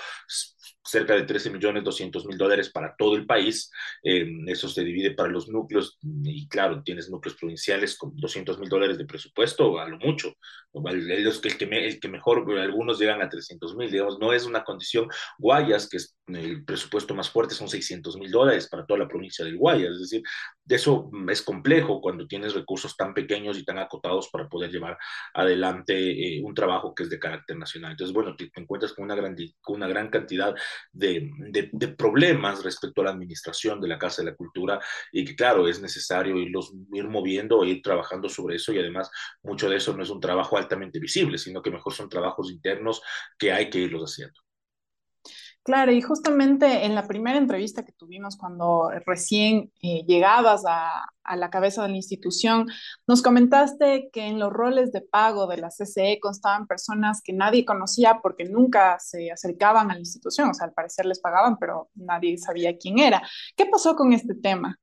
cerca 0.85 1.15
de 1.15 1.25
13 1.25 1.51
millones 1.51 1.85
200 1.85 2.27
mil 2.27 2.39
dólares 2.39 2.71
para 2.71 2.95
todo 2.97 3.17
el 3.17 3.27
país. 3.27 3.71
Eh, 4.03 4.27
eso 4.47 4.69
se 4.69 4.85
divide 4.85 5.13
para 5.13 5.29
los 5.29 5.49
núcleos 5.49 5.99
y 6.03 6.49
claro, 6.49 6.83
tienes 6.83 7.11
núcleos 7.11 7.37
provinciales 7.37 7.97
con 7.97 8.17
200 8.17 8.59
mil 8.59 8.69
dólares 8.69 8.99
de 8.99 9.05
presupuesto, 9.05 9.79
a 9.79 9.89
lo 9.89 9.99
mucho. 9.99 10.35
El, 10.73 11.11
el, 11.11 11.27
el, 11.27 11.59
que, 11.59 11.67
me, 11.67 11.87
el 11.87 12.01
que 12.01 12.09
mejor, 12.09 12.47
algunos 12.59 12.99
llegan 12.99 13.23
a 13.23 13.29
300 13.29 13.77
mil, 13.77 13.91
digamos, 13.91 14.19
no 14.19 14.33
es 14.33 14.47
una 14.47 14.65
condición. 14.65 15.09
Guayas, 15.39 15.89
que 15.89 15.99
es 15.99 16.17
el 16.27 16.65
presupuesto 16.65 17.15
más 17.15 17.31
fuerte, 17.31 17.55
son 17.55 17.69
600 17.69 18.17
mil 18.17 18.31
dólares 18.31 18.69
para 18.69 18.87
toda 18.87 19.01
la 19.01 19.09
provincia 19.09 19.45
del 19.45 19.57
Guayas. 19.57 19.93
Es 19.93 20.01
decir, 20.01 20.23
de 20.65 20.77
eso 20.77 21.11
es 21.31 21.43
complejo 21.43 22.01
cuando 22.01 22.27
tienes 22.27 22.55
recursos 22.55 22.97
tan 22.97 23.15
pequeños 23.15 23.59
y 23.59 23.65
tan 23.65 23.79
acotados 23.79 24.29
para 24.31 24.49
poder 24.49 24.71
llevar 24.71 24.97
adelante 25.35 25.95
eh, 25.95 26.43
un 26.43 26.55
trabajo 26.55 26.95
que 26.95 27.05
es 27.05 27.11
de 27.11 27.19
carácter 27.19 27.57
nacional. 27.57 27.93
Entonces, 27.93 28.15
bueno, 28.15 28.37
te, 28.37 28.49
te 28.51 28.61
encuentras 28.61 28.93
con 28.93 29.05
una 29.05 29.15
gran, 29.15 29.37
con 29.61 29.77
una 29.77 29.89
gran 29.89 30.09
cantidad 30.11 30.55
de, 30.93 31.31
de, 31.73 31.89
problemas 31.89 32.63
respecto 32.63 33.01
a 33.01 33.05
la 33.05 33.11
administración 33.11 33.81
de 33.81 33.89
la 33.89 33.99
Casa 33.99 34.23
de 34.23 34.31
la 34.31 34.37
Cultura 34.37 34.81
y 35.13 35.25
que, 35.25 35.35
claro, 35.35 35.69
es 35.69 35.81
necesario 35.81 36.37
irlos, 36.39 36.73
ir 36.93 37.09
moviendo, 37.09 37.65
ir 37.65 37.83
trabajando 37.83 38.29
sobre 38.29 38.57
eso 38.57 38.73
y 38.73 38.79
además 38.79 39.11
mucho 39.43 39.69
de 39.69 39.77
eso 39.77 39.97
no 39.97 40.03
es 40.03 40.11
un 40.11 40.21
trabajo 40.21 40.57
altamente 40.57 40.99
visible, 40.99 41.39
sino 41.39 41.63
que 41.63 41.71
mejor 41.71 41.93
son 41.93 42.09
trabajos 42.09 42.51
internos 42.51 43.03
que 43.39 43.53
hay 43.53 43.71
que 43.71 43.79
irlos 43.79 44.11
haciendo. 44.11 44.48
Claro, 45.69 45.93
y 45.93 46.01
justamente 46.01 46.87
en 46.87 46.95
la 46.95 47.07
primera 47.07 47.37
entrevista 47.37 47.85
que 47.85 47.93
tuvimos 47.93 48.39
cuando 48.39 48.89
recién 49.05 49.71
eh, 49.83 50.03
llegabas 50.07 50.65
a, 50.67 51.05
a, 51.23 51.37
la 51.37 51.51
cabeza 51.51 51.83
de 51.83 51.91
la 51.91 51.97
institución, 51.97 52.69
nos 53.07 53.21
comentaste 53.21 54.09
que 54.11 54.29
en 54.29 54.39
los 54.39 54.51
roles 54.51 54.93
de 54.93 55.03
pago 55.03 55.47
de 55.47 55.59
la 55.59 55.69
CCE 55.69 56.21
constaban 56.21 56.67
personas 56.67 57.21
que 57.23 57.35
nadie 57.35 57.67
conocía 57.67 58.21
porque 58.23 58.47
nunca 58.47 58.99
se 58.99 59.31
acercaban 59.31 59.91
a 59.91 59.95
la 59.95 60.01
institución, 60.01 60.49
o 60.49 60.55
sea, 60.55 60.69
al 60.69 60.73
parecer 60.73 61.05
les 61.05 61.21
pagaban, 61.21 61.59
pero 61.59 61.91
nadie 61.95 62.39
sabía 62.39 62.79
quién 62.79 62.99
era. 62.99 63.21
¿Qué 63.55 63.67
pasó 63.67 63.95
con 63.95 64.15
este 64.15 64.35
tema? 64.37 64.79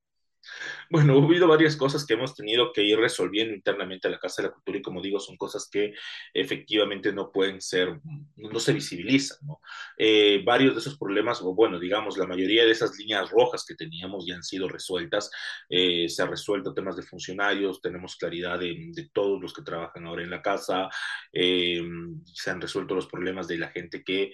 Bueno, 0.90 1.18
ha 1.18 1.24
habido 1.24 1.48
varias 1.48 1.76
cosas 1.76 2.06
que 2.06 2.14
hemos 2.14 2.34
tenido 2.34 2.72
que 2.72 2.82
ir 2.82 2.98
resolviendo 2.98 3.54
internamente 3.54 4.06
a 4.06 4.10
la 4.10 4.18
Casa 4.18 4.42
de 4.42 4.48
la 4.48 4.54
Cultura 4.54 4.78
y 4.78 4.82
como 4.82 5.02
digo, 5.02 5.18
son 5.18 5.36
cosas 5.36 5.68
que 5.70 5.94
efectivamente 6.32 7.12
no 7.12 7.32
pueden 7.32 7.60
ser, 7.60 8.00
no 8.36 8.60
se 8.60 8.72
visibilizan, 8.72 9.38
¿no? 9.42 9.60
Eh, 9.98 10.42
varios 10.44 10.74
de 10.74 10.80
esos 10.80 10.98
problemas, 10.98 11.42
o 11.42 11.54
bueno, 11.54 11.78
digamos, 11.78 12.16
la 12.18 12.26
mayoría 12.26 12.64
de 12.64 12.70
esas 12.70 12.96
líneas 12.98 13.30
rojas 13.30 13.64
que 13.66 13.74
teníamos 13.74 14.24
ya 14.26 14.36
han 14.36 14.44
sido 14.44 14.68
resueltas. 14.68 15.30
Eh, 15.68 16.08
se 16.08 16.22
ha 16.22 16.26
resuelto 16.26 16.74
temas 16.74 16.96
de 16.96 17.02
funcionarios, 17.02 17.80
tenemos 17.80 18.16
claridad 18.16 18.58
de, 18.58 18.90
de, 18.92 19.08
todos 19.12 19.40
los 19.40 19.52
que 19.52 19.62
trabajan 19.62 20.06
ahora 20.06 20.22
en 20.22 20.30
la 20.30 20.42
casa, 20.42 20.88
eh, 21.32 21.82
se 22.32 22.50
han 22.50 22.60
resuelto 22.60 22.94
los 22.94 23.06
problemas 23.06 23.48
de 23.48 23.58
la 23.58 23.68
gente 23.68 24.04
que 24.04 24.30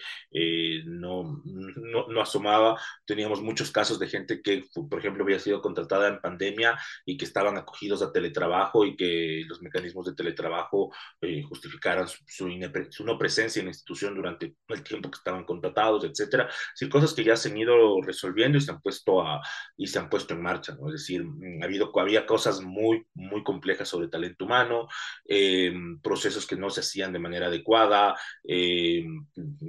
no, 0.85 1.43
no, 1.45 2.09
no 2.09 2.21
asomaba. 2.21 2.79
Teníamos 3.07 3.43
muchos 3.43 3.71
casos 3.71 3.99
de 3.99 4.09
gente 4.09 4.43
que, 4.43 4.65
por 4.89 4.99
ejemplo, 4.99 5.25
había 5.25 5.39
sido 5.39 5.61
contratada 5.61 6.02
en 6.09 6.21
pandemia 6.21 6.79
y 7.05 7.17
que 7.17 7.25
estaban 7.25 7.57
acogidos 7.57 8.03
a 8.03 8.13
teletrabajo 8.13 8.85
y 8.85 8.97
que 8.97 9.45
los 9.47 9.63
mecanismos 9.63 10.07
de 10.07 10.15
teletrabajo 10.15 10.93
eh, 11.21 11.43
justificaran 11.43 12.09
su, 12.09 12.19
su, 12.27 13.05
no 13.05 13.19
presencia 13.19 13.61
en 13.61 13.67
la 13.67 13.71
institución 13.71 14.15
durante 14.15 14.55
el 14.69 14.83
tiempo 14.83 15.11
que 15.11 15.17
estaban 15.17 15.45
contratados, 15.45 16.05
etcétera. 16.05 16.49
Es 16.79 16.89
cosas 16.89 17.15
que 17.15 17.25
ya 17.25 17.37
se 17.37 17.51
han 17.51 17.57
ido 17.57 18.01
resolviendo 18.03 18.59
y 18.59 18.61
se 18.61 18.71
han 18.71 18.81
puesto, 18.81 19.23
a, 19.23 19.41
y 19.77 19.87
se 19.87 19.99
han 19.99 20.09
puesto 20.09 20.35
en 20.35 20.43
marcha. 20.43 20.77
Es 20.87 20.93
decir, 20.93 21.25
mm, 21.25 21.63
había 22.01 22.27
cosas 22.27 22.61
muy, 22.61 23.07
muy 23.15 23.43
complejas 23.43 23.89
sobre 23.89 24.09
talento 24.09 24.45
humano, 24.45 24.89
eh, 25.27 25.73
procesos 26.03 26.47
que 26.47 26.57
no 26.57 26.71
se 26.71 26.81
hacían 26.81 27.13
de 27.13 27.19
manera 27.19 27.47
adecuada, 27.47 28.17
eh, 28.45 29.05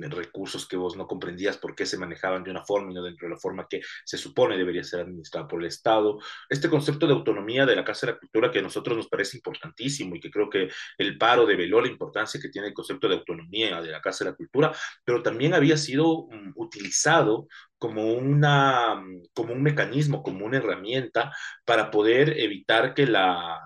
recursos 0.10 0.68
que 0.68 0.78
vos 0.78 0.96
no 0.96 1.08
comprendías 1.08 1.58
por 1.58 1.76
qué 1.76 1.86
se 1.86 1.98
manejaban 1.98 2.44
de 2.44 2.52
una 2.52 2.64
forma 2.64 2.92
y 2.92 2.96
no 2.96 3.04
dentro 3.04 3.28
de 3.28 3.34
la 3.34 3.40
forma 3.40 3.68
que 3.70 3.82
se 4.06 4.18
supone 4.18 4.58
debería 4.58 4.84
ser 4.84 5.02
administrada 5.02 5.48
por 5.48 5.62
el 5.62 5.68
Estado 5.68 6.20
este 6.50 6.70
concepto 6.70 7.08
de 7.08 7.14
autonomía 7.14 7.66
de 7.66 7.76
la 7.76 7.84
Casa 7.84 8.06
de 8.06 8.14
la 8.14 8.20
Cultura 8.20 8.52
que 8.52 8.60
a 8.60 8.64
nosotros 8.64 8.98
nos 8.98 9.08
parece 9.08 9.38
importantísimo 9.38 10.16
y 10.16 10.20
que 10.20 10.32
creo 10.32 10.50
que 10.50 10.70
el 10.98 11.18
paro 11.18 11.46
develó 11.46 11.82
la 11.82 11.88
importancia 11.88 12.40
que 12.40 12.50
tiene 12.50 12.68
el 12.70 12.74
concepto 12.74 13.08
de 13.08 13.16
autonomía 13.16 13.82
de 13.82 13.92
la 13.92 14.02
Casa 14.02 14.24
de 14.24 14.32
la 14.32 14.38
Cultura, 14.38 14.72
pero 15.04 15.22
también 15.22 15.54
había 15.54 15.78
sido 15.78 16.24
um, 16.24 16.54
utilizado 16.56 17.48
como, 17.78 18.14
una, 18.14 19.04
como 19.34 19.54
un 19.54 19.62
mecanismo, 19.62 20.24
como 20.24 20.46
una 20.46 20.58
herramienta 20.58 21.34
para 21.66 21.92
poder 21.92 22.40
evitar 22.40 22.94
que 22.94 23.06
la, 23.08 23.60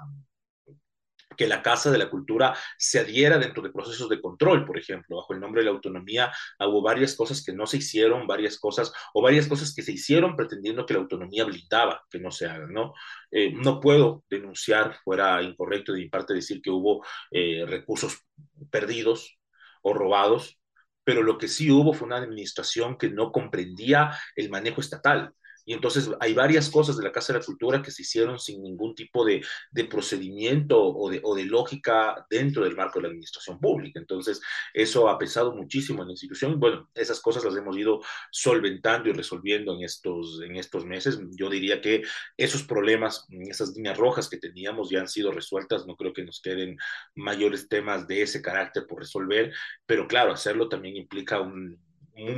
que 1.38 1.48
la 1.48 1.62
Casa 1.62 1.92
de 1.92 1.98
la 1.98 2.10
Cultura 2.10 2.58
se 2.78 3.00
adhiera 3.00 3.38
dentro 3.38 3.62
de 3.64 3.70
procesos 3.70 4.10
de 4.10 4.20
control, 4.20 4.66
por 4.66 4.78
ejemplo, 4.78 5.18
bajo 5.18 5.34
el 5.34 5.40
nombre 5.40 5.62
de 5.62 5.66
la 5.66 5.72
autonomía 5.72 6.32
hubo 6.60 6.82
varias 6.82 7.16
cosas 7.16 7.44
que 7.44 7.54
no 7.54 7.68
se 7.68 7.78
hicieron, 7.78 8.28
varias 8.28 8.60
cosas, 8.60 8.92
o 9.14 9.22
varias 9.22 9.48
cosas 9.48 9.74
que 9.74 9.82
se 9.82 9.92
hicieron 9.92 10.36
pretendiendo 10.36 10.86
que 10.86 10.94
la 10.94 11.02
autonomía 11.02 11.46
blindaba 11.46 12.04
que 12.10 12.20
no 12.20 12.32
se 12.32 12.48
hagan, 12.48 12.74
¿no? 12.74 12.94
Eh, 13.32 13.52
no 13.54 13.80
puedo 13.80 14.24
denunciar, 14.30 14.98
fuera 15.04 15.42
incorrecto 15.42 15.94
de 15.94 16.00
mi 16.00 16.10
parte 16.10 16.34
decir 16.34 16.62
que 16.62 16.70
hubo 16.70 17.06
eh, 17.32 17.66
recursos 17.68 18.26
perdidos 18.70 19.38
o 19.82 19.94
robados, 19.94 20.60
pero 21.04 21.24
lo 21.24 21.38
que 21.38 21.48
sí 21.48 21.72
hubo 21.72 21.94
fue 21.94 22.08
una 22.08 22.18
administración 22.18 22.98
que 22.98 23.10
no 23.10 23.32
comprendía 23.32 24.12
el 24.36 24.50
manejo 24.50 24.82
estatal. 24.82 25.34
Y 25.68 25.74
entonces 25.74 26.10
hay 26.22 26.34
varias 26.34 26.70
cosas 26.70 26.96
de 26.96 27.04
la 27.04 27.12
Casa 27.12 27.34
de 27.34 27.40
la 27.40 27.46
Cultura 27.46 27.82
que 27.82 27.92
se 27.92 28.04
hicieron 28.04 28.40
sin 28.40 28.64
ningún 28.64 28.96
tipo 28.96 29.26
de, 29.26 29.44
procedimiento 29.90 30.82
o 30.82 31.10
de, 31.10 31.20
o 31.22 31.36
de, 31.36 31.44
lógica 31.44 32.26
dentro 32.30 32.64
del 32.64 32.78
marco 32.78 33.00
de 33.00 33.04
la 33.04 33.10
administración 33.10 33.60
pública. 33.60 34.00
Entonces 34.00 34.40
eso 34.74 35.10
ha 35.10 35.18
pesado 35.18 35.54
muchísimo 35.54 36.04
en 36.04 36.08
la 36.08 36.14
institución. 36.14 36.58
Bueno, 36.58 36.90
esas 36.96 37.20
cosas 37.20 37.44
las 37.44 37.54
hemos 37.58 37.76
ido 37.78 38.00
solventando 38.32 39.10
y 39.10 39.12
resolviendo 39.12 39.76
en 39.76 39.84
estos, 39.84 40.42
en 40.42 40.56
estos 40.56 40.86
meses. 40.86 41.20
Yo 41.32 41.50
diría 41.50 41.82
que 41.82 42.02
esos 42.38 42.64
problemas, 42.64 43.28
esas 43.30 43.76
líneas 43.76 43.98
rojas 43.98 44.30
que 44.30 44.38
teníamos 44.38 44.90
ya 44.90 45.02
han 45.02 45.10
sido 45.10 45.34
resueltas. 45.34 45.86
No 45.86 45.98
creo 45.98 46.14
que 46.14 46.24
nos 46.24 46.42
queden 46.42 46.78
mayores 47.14 47.68
temas 47.68 48.08
de 48.08 48.22
ese 48.22 48.42
carácter 48.42 48.88
por 48.88 49.00
resolver, 49.00 49.54
pero 49.86 50.08
claro, 50.08 50.32
hacerlo 50.32 50.70
también 50.70 50.96
implica 50.96 51.42
un, 51.42 51.78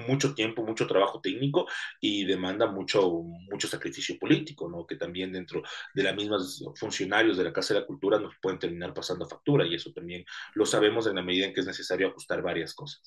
mucho 0.07 0.33
tiempo, 0.33 0.63
mucho 0.63 0.87
trabajo 0.87 1.19
técnico 1.21 1.67
y 1.99 2.25
demanda 2.25 2.67
mucho, 2.67 3.09
mucho 3.49 3.67
sacrificio 3.67 4.17
político, 4.19 4.69
¿no? 4.69 4.85
que 4.85 4.95
también 4.95 5.31
dentro 5.31 5.63
de 5.93 6.03
las 6.03 6.15
mismas 6.15 6.63
funcionarios 6.75 7.37
de 7.37 7.43
la 7.43 7.53
Casa 7.53 7.73
de 7.73 7.81
la 7.81 7.85
Cultura 7.85 8.19
nos 8.19 8.33
pueden 8.41 8.59
terminar 8.59 8.93
pasando 8.93 9.27
factura 9.27 9.65
y 9.65 9.75
eso 9.75 9.91
también 9.91 10.25
lo 10.53 10.65
sabemos 10.65 11.07
en 11.07 11.15
la 11.15 11.23
medida 11.23 11.45
en 11.45 11.53
que 11.53 11.61
es 11.61 11.67
necesario 11.67 12.09
ajustar 12.09 12.41
varias 12.41 12.73
cosas. 12.73 13.01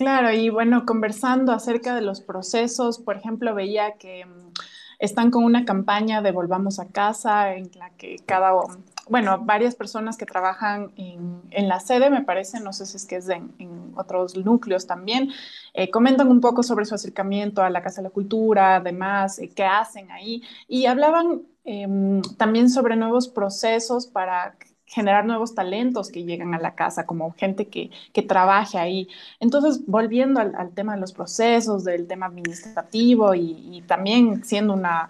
Claro, 0.00 0.32
y 0.32 0.48
bueno, 0.48 0.86
conversando 0.86 1.52
acerca 1.52 1.94
de 1.94 2.00
los 2.00 2.22
procesos, 2.22 2.98
por 2.98 3.18
ejemplo, 3.18 3.54
veía 3.54 3.98
que 3.98 4.24
mm, 4.24 4.52
están 4.98 5.30
con 5.30 5.44
una 5.44 5.66
campaña 5.66 6.22
de 6.22 6.32
Volvamos 6.32 6.78
a 6.78 6.88
casa, 6.88 7.54
en 7.54 7.70
la 7.74 7.90
que 7.90 8.16
cada, 8.24 8.52
bueno, 9.10 9.40
varias 9.44 9.74
personas 9.74 10.16
que 10.16 10.24
trabajan 10.24 10.92
en, 10.96 11.68
la 11.68 11.80
sede, 11.80 12.10
me 12.10 12.22
parece, 12.22 12.60
no 12.60 12.72
sé 12.72 12.86
si 12.86 12.96
es 12.96 13.06
que 13.06 13.16
es 13.16 13.28
en, 13.28 13.92
otros 13.96 14.36
núcleos 14.36 14.86
también, 14.86 15.30
eh, 15.74 15.90
comentan 15.90 16.28
un 16.28 16.40
poco 16.40 16.62
sobre 16.62 16.84
su 16.84 16.94
acercamiento 16.94 17.62
a 17.62 17.70
la 17.70 17.82
Casa 17.82 18.00
de 18.00 18.08
la 18.08 18.14
Cultura, 18.14 18.76
además, 18.76 19.40
eh, 19.40 19.50
qué 19.54 19.64
hacen 19.64 20.10
ahí, 20.12 20.42
y 20.68 20.86
hablaban 20.86 21.42
eh, 21.64 21.88
también 22.38 22.70
sobre 22.70 22.94
nuevos 22.94 23.28
procesos 23.28 24.06
para 24.06 24.56
generar 24.86 25.24
nuevos 25.26 25.54
talentos 25.54 26.10
que 26.10 26.24
llegan 26.24 26.54
a 26.54 26.58
la 26.58 26.74
casa, 26.76 27.04
como 27.04 27.32
gente 27.32 27.68
que, 27.68 27.90
que 28.12 28.22
trabaje 28.22 28.78
ahí. 28.78 29.08
Entonces, 29.40 29.84
volviendo 29.86 30.40
al, 30.40 30.72
tema 30.74 30.94
de 30.94 31.00
los 31.00 31.12
procesos, 31.12 31.84
del 31.84 32.06
tema 32.06 32.26
administrativo 32.26 33.34
y 33.34 33.82
también 33.86 34.44
siendo 34.44 34.74
una, 34.74 35.08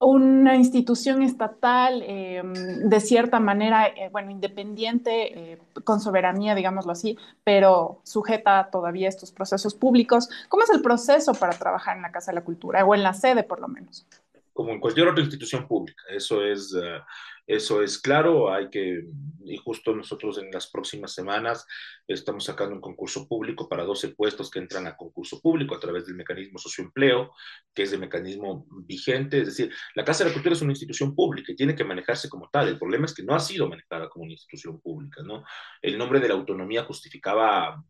una 0.00 0.56
institución 0.56 1.22
estatal 1.22 2.02
eh, 2.06 2.42
de 2.42 3.00
cierta 3.00 3.38
manera, 3.38 3.86
eh, 3.86 4.08
bueno, 4.10 4.30
independiente, 4.30 5.52
eh, 5.52 5.58
con 5.84 6.00
soberanía, 6.00 6.54
digámoslo 6.54 6.92
así, 6.92 7.18
pero 7.44 8.00
sujeta 8.02 8.70
todavía 8.72 9.06
a 9.06 9.10
estos 9.10 9.30
procesos 9.30 9.74
públicos. 9.74 10.30
¿Cómo 10.48 10.62
es 10.62 10.70
el 10.70 10.80
proceso 10.80 11.34
para 11.34 11.52
trabajar 11.52 11.96
en 11.96 12.02
la 12.02 12.12
Casa 12.12 12.32
de 12.32 12.36
la 12.36 12.44
Cultura 12.44 12.84
o 12.84 12.94
en 12.94 13.02
la 13.02 13.12
sede, 13.12 13.42
por 13.42 13.60
lo 13.60 13.68
menos? 13.68 14.06
Como 14.54 14.70
en 14.72 14.80
cualquier 14.80 15.08
otra 15.08 15.22
institución 15.22 15.66
pública, 15.68 16.02
eso 16.10 16.42
es... 16.42 16.72
Uh 16.72 17.00
eso 17.46 17.82
es 17.82 17.98
claro, 17.98 18.52
hay 18.52 18.70
que, 18.70 19.04
y 19.44 19.56
justo 19.56 19.94
nosotros 19.94 20.38
en 20.38 20.50
las 20.50 20.70
próximas 20.70 21.12
semanas 21.12 21.66
estamos 22.06 22.44
sacando 22.44 22.74
un 22.74 22.80
concurso 22.80 23.26
público 23.26 23.68
para 23.68 23.84
12 23.84 24.10
puestos 24.10 24.50
que 24.50 24.58
entran 24.58 24.86
a 24.86 24.96
concurso 24.96 25.40
público 25.40 25.74
a 25.74 25.80
través 25.80 26.06
del 26.06 26.16
mecanismo 26.16 26.58
socioempleo, 26.58 27.32
que 27.74 27.82
es 27.82 27.92
el 27.92 28.00
mecanismo 28.00 28.66
vigente. 28.70 29.40
Es 29.40 29.46
decir, 29.46 29.72
la 29.94 30.04
Casa 30.04 30.24
de 30.24 30.30
la 30.30 30.34
Cultura 30.34 30.54
es 30.54 30.62
una 30.62 30.72
institución 30.72 31.14
pública 31.14 31.52
y 31.52 31.56
tiene 31.56 31.74
que 31.74 31.84
manejarse 31.84 32.28
como 32.28 32.48
tal. 32.50 32.68
El 32.68 32.78
problema 32.78 33.06
es 33.06 33.14
que 33.14 33.22
no 33.22 33.34
ha 33.34 33.40
sido 33.40 33.68
manejada 33.68 34.08
como 34.08 34.24
una 34.24 34.32
institución 34.32 34.80
pública, 34.80 35.22
¿no? 35.22 35.44
El 35.82 35.98
nombre 35.98 36.20
de 36.20 36.28
la 36.28 36.34
autonomía 36.34 36.84
justificaba 36.84 37.82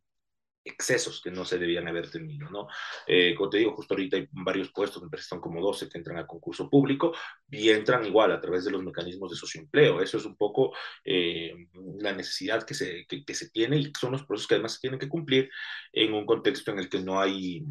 excesos 0.64 1.20
que 1.22 1.30
no 1.30 1.44
se 1.44 1.58
debían 1.58 1.88
haber 1.88 2.10
tenido, 2.10 2.50
¿no? 2.50 2.68
Eh, 3.06 3.34
como 3.34 3.48
te 3.50 3.58
digo, 3.58 3.74
justo 3.74 3.94
ahorita 3.94 4.16
hay 4.16 4.28
varios 4.30 4.70
puestos, 4.72 5.02
me 5.02 5.18
son 5.18 5.40
como 5.40 5.60
12 5.60 5.88
que 5.88 5.98
entran 5.98 6.18
a 6.18 6.26
concurso 6.26 6.68
público 6.68 7.14
y 7.50 7.70
entran 7.70 8.04
igual 8.04 8.32
a 8.32 8.40
través 8.40 8.64
de 8.64 8.70
los 8.70 8.82
mecanismos 8.82 9.30
de 9.30 9.36
socioempleo. 9.36 10.02
Eso 10.02 10.18
es 10.18 10.24
un 10.24 10.36
poco 10.36 10.72
eh, 11.04 11.54
la 11.98 12.12
necesidad 12.12 12.64
que 12.64 12.74
se, 12.74 13.06
que, 13.06 13.24
que, 13.24 13.34
se 13.34 13.50
tiene 13.50 13.78
y 13.78 13.92
son 13.98 14.12
los 14.12 14.24
procesos 14.24 14.48
que 14.48 14.54
además 14.54 14.74
se 14.74 14.80
tienen 14.80 15.00
que 15.00 15.08
cumplir 15.08 15.50
en 15.92 16.12
un 16.12 16.26
contexto 16.26 16.72
en 16.72 16.78
el 16.78 16.88
que 16.88 17.00
no 17.00 17.20
hay... 17.20 17.64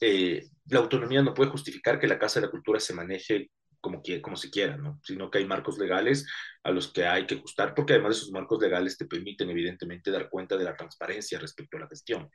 Eh, 0.00 0.44
la 0.66 0.80
autonomía 0.80 1.22
no 1.22 1.34
puede 1.34 1.50
justificar 1.50 1.98
que 1.98 2.08
la 2.08 2.18
Casa 2.18 2.40
de 2.40 2.46
la 2.46 2.50
Cultura 2.50 2.80
se 2.80 2.94
maneje 2.94 3.50
como, 3.80 4.00
como 4.22 4.36
se 4.36 4.50
quiera, 4.50 4.76
¿no? 4.76 5.00
Sino 5.02 5.30
que 5.30 5.38
hay 5.38 5.44
marcos 5.44 5.76
legales 5.76 6.26
a 6.64 6.70
los 6.70 6.92
que 6.92 7.06
hay 7.06 7.26
que 7.26 7.36
ajustar, 7.36 7.74
porque 7.74 7.94
además 7.94 8.16
esos 8.16 8.30
marcos 8.30 8.60
legales 8.60 8.96
te 8.96 9.06
permiten 9.06 9.50
evidentemente 9.50 10.10
dar 10.10 10.28
cuenta 10.28 10.56
de 10.56 10.64
la 10.64 10.76
transparencia 10.76 11.38
respecto 11.38 11.76
a 11.76 11.80
la 11.80 11.88
gestión. 11.88 12.30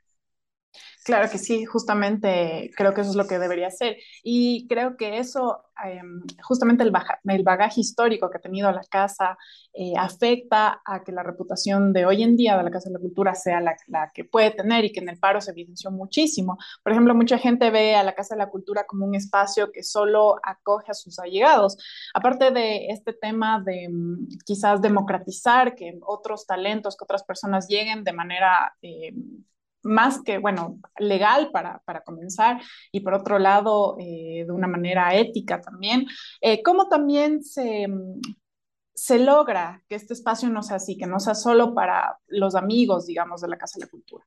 Claro 1.07 1.29
que 1.29 1.37
sí, 1.37 1.63
justamente 1.63 2.69
creo 2.75 2.93
que 2.93 2.99
eso 2.99 3.11
es 3.11 3.15
lo 3.15 3.27
que 3.27 3.39
debería 3.39 3.71
ser. 3.71 3.95
Y 4.23 4.67
creo 4.67 4.97
que 4.97 5.19
eso, 5.19 5.63
eh, 5.85 6.01
justamente 6.43 6.83
el, 6.83 6.91
baja, 6.91 7.19
el, 7.23 7.43
bagaje 7.43 7.79
histórico 7.79 8.29
que 8.29 8.39
ha 8.39 8.41
tenido 8.41 8.69
la 8.73 8.83
casa, 8.83 9.37
eh, 9.73 9.93
afecta 9.97 10.81
a 10.85 11.03
que 11.05 11.13
la 11.13 11.23
reputación 11.23 11.93
de 11.93 12.05
hoy 12.05 12.23
en 12.23 12.35
día 12.35 12.57
de 12.57 12.63
la 12.63 12.71
Casa 12.71 12.89
de 12.89 12.95
la 12.95 12.99
Cultura 12.99 13.35
sea 13.35 13.61
la, 13.61 13.77
la, 13.87 14.11
que 14.13 14.25
puede 14.25 14.51
tener 14.51 14.83
y 14.83 14.91
que 14.91 14.99
en 14.99 15.07
el 15.07 15.17
paro 15.17 15.39
se 15.39 15.51
evidenció 15.51 15.91
muchísimo. 15.91 16.57
Por 16.83 16.91
ejemplo, 16.91 17.15
mucha 17.15 17.37
gente 17.37 17.69
ve 17.71 17.95
a 17.95 18.03
la 18.03 18.13
Casa 18.13 18.35
de 18.35 18.39
la 18.39 18.49
Cultura 18.49 18.85
como 18.85 19.05
un 19.05 19.15
espacio 19.15 19.71
que 19.71 19.83
solo 19.83 20.35
acoge 20.43 20.91
a 20.91 20.93
sus 20.93 21.19
allegados. 21.19 21.77
Aparte 22.13 22.51
de 22.51 22.87
este 22.89 23.13
tema 23.13 23.61
de 23.65 23.87
mm, 23.89 24.27
quizás 24.45 24.81
democratizar 24.81 25.73
que 25.73 25.97
otros 26.01 26.45
talentos, 26.45 26.97
que 26.97 27.05
otras 27.05 27.23
personas 27.23 27.67
lleguen 27.69 28.03
de 28.03 28.11
manera... 28.11 28.75
Eh, 28.81 29.13
más 29.87 30.21
que, 30.21 30.37
bueno, 30.37 30.79
legal 30.99 31.49
para, 31.51 31.79
para 31.85 32.01
comenzar 32.01 32.61
y 32.91 32.99
por 32.99 33.13
otro 33.13 33.39
lado, 33.39 33.95
eh, 33.99 34.43
de 34.45 34.51
una 34.51 34.67
manera 34.67 35.15
ética 35.15 35.61
también. 35.61 36.05
Eh, 36.41 36.61
¿Cómo 36.61 36.87
también 36.89 37.43
se, 37.43 37.87
se 38.93 39.19
logra 39.19 39.83
que 39.87 39.95
este 39.95 40.13
espacio 40.13 40.49
no 40.49 40.61
sea 40.61 40.77
así, 40.77 40.97
que 40.97 41.07
no 41.07 41.19
sea 41.19 41.35
solo 41.35 41.73
para 41.73 42.17
los 42.27 42.55
amigos, 42.55 43.05
digamos, 43.05 43.41
de 43.41 43.47
la 43.47 43.57
Casa 43.57 43.79
de 43.79 43.85
la 43.85 43.91
Cultura? 43.91 44.25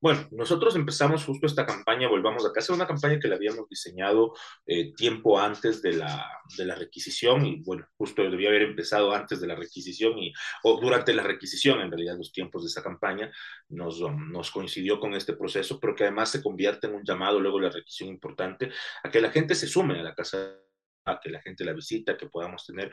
Bueno, 0.00 0.26
nosotros 0.32 0.74
empezamos 0.76 1.24
justo 1.24 1.46
esta 1.46 1.64
campaña, 1.64 2.08
Volvamos 2.08 2.44
a 2.44 2.52
Casa, 2.52 2.74
una 2.74 2.86
campaña 2.86 3.20
que 3.20 3.28
la 3.28 3.36
habíamos 3.36 3.68
diseñado 3.68 4.34
eh, 4.66 4.92
tiempo 4.94 5.38
antes 5.38 5.80
de 5.82 5.92
la, 5.92 6.26
de 6.56 6.64
la 6.64 6.74
requisición 6.74 7.46
y 7.46 7.62
bueno, 7.62 7.86
justo 7.96 8.22
debía 8.22 8.48
haber 8.48 8.62
empezado 8.62 9.12
antes 9.12 9.40
de 9.40 9.46
la 9.46 9.54
requisición 9.54 10.18
y, 10.18 10.32
o 10.64 10.80
durante 10.80 11.14
la 11.14 11.22
requisición, 11.22 11.80
en 11.80 11.90
realidad 11.90 12.16
los 12.16 12.32
tiempos 12.32 12.62
de 12.62 12.68
esa 12.68 12.82
campaña 12.82 13.30
nos, 13.68 14.00
nos 14.00 14.50
coincidió 14.50 14.98
con 14.98 15.14
este 15.14 15.34
proceso, 15.34 15.78
pero 15.78 15.94
que 15.94 16.04
además 16.04 16.30
se 16.30 16.42
convierte 16.42 16.86
en 16.86 16.94
un 16.94 17.04
llamado 17.04 17.40
luego 17.40 17.58
de 17.58 17.66
la 17.66 17.72
requisición 17.72 18.08
importante 18.08 18.70
a 19.02 19.10
que 19.10 19.20
la 19.20 19.30
gente 19.30 19.54
se 19.54 19.66
sume 19.66 20.00
a 20.00 20.02
la 20.02 20.14
casa 20.14 20.58
a 21.04 21.18
que 21.20 21.30
la 21.30 21.40
gente 21.42 21.64
la 21.64 21.72
visita, 21.72 22.16
que 22.16 22.28
podamos 22.28 22.64
tener 22.66 22.92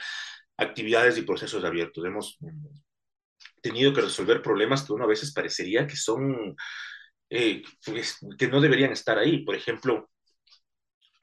actividades 0.57 1.17
y 1.17 1.21
procesos 1.21 1.63
abiertos. 1.63 2.03
Hemos 2.05 2.39
tenido 3.61 3.93
que 3.93 4.01
resolver 4.01 4.41
problemas 4.41 4.83
que 4.83 4.93
uno 4.93 5.05
a 5.05 5.07
veces 5.07 5.33
parecería 5.33 5.87
que 5.87 5.95
son 5.95 6.55
eh, 7.29 7.61
pues, 7.85 8.17
que 8.37 8.47
no 8.47 8.61
deberían 8.61 8.91
estar 8.91 9.17
ahí. 9.17 9.43
Por 9.43 9.55
ejemplo, 9.55 10.09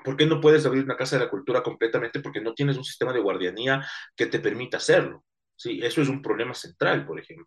¿por 0.05 0.17
qué 0.17 0.27
no 0.27 0.41
puedes 0.41 0.65
abrir 0.67 0.85
una 0.85 0.97
casa 0.97 1.19
de 1.19 1.25
la 1.25 1.31
cultura 1.31 1.63
completamente? 1.63 2.21
Porque 2.21 2.41
no 2.41 2.55
tienes 2.55 2.77
un 2.77 2.85
sistema 2.85 3.13
de 3.13 3.21
guardianía 3.21 3.85
que 4.15 4.27
te 4.27 4.41
permita 4.41 4.77
hacerlo. 4.79 5.25
Sí, 5.59 5.81
eso 5.83 6.03
es 6.03 6.09
un 6.09 6.21
problema 6.21 6.53
central, 6.55 7.07
por 7.07 7.19
ejemplo. 7.19 7.47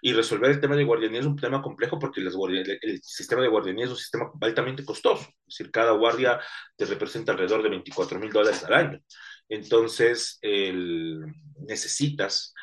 Y 0.00 0.14
resolver 0.14 0.50
el 0.50 0.60
tema 0.60 0.76
de 0.76 0.84
guardianía 0.84 1.20
es 1.20 1.26
un 1.26 1.36
tema 1.36 1.60
complejo 1.60 1.98
porque 1.98 2.22
las 2.22 2.34
el 2.34 3.02
sistema 3.02 3.42
de 3.42 3.48
guardianía 3.48 3.84
es 3.84 3.90
un 3.90 3.98
sistema 3.98 4.30
altamente 4.40 4.84
costoso. 4.84 5.22
Es 5.46 5.58
decir, 5.58 5.70
cada 5.70 5.92
guardia 5.92 6.40
te 6.76 6.86
representa 6.86 7.32
alrededor 7.32 7.62
de 7.62 7.68
24 7.68 8.18
mil 8.18 8.32
dólares 8.32 8.64
al 8.64 8.72
año. 8.74 9.00
Entonces, 9.48 10.38
el, 10.40 11.20
necesitas 11.58 12.54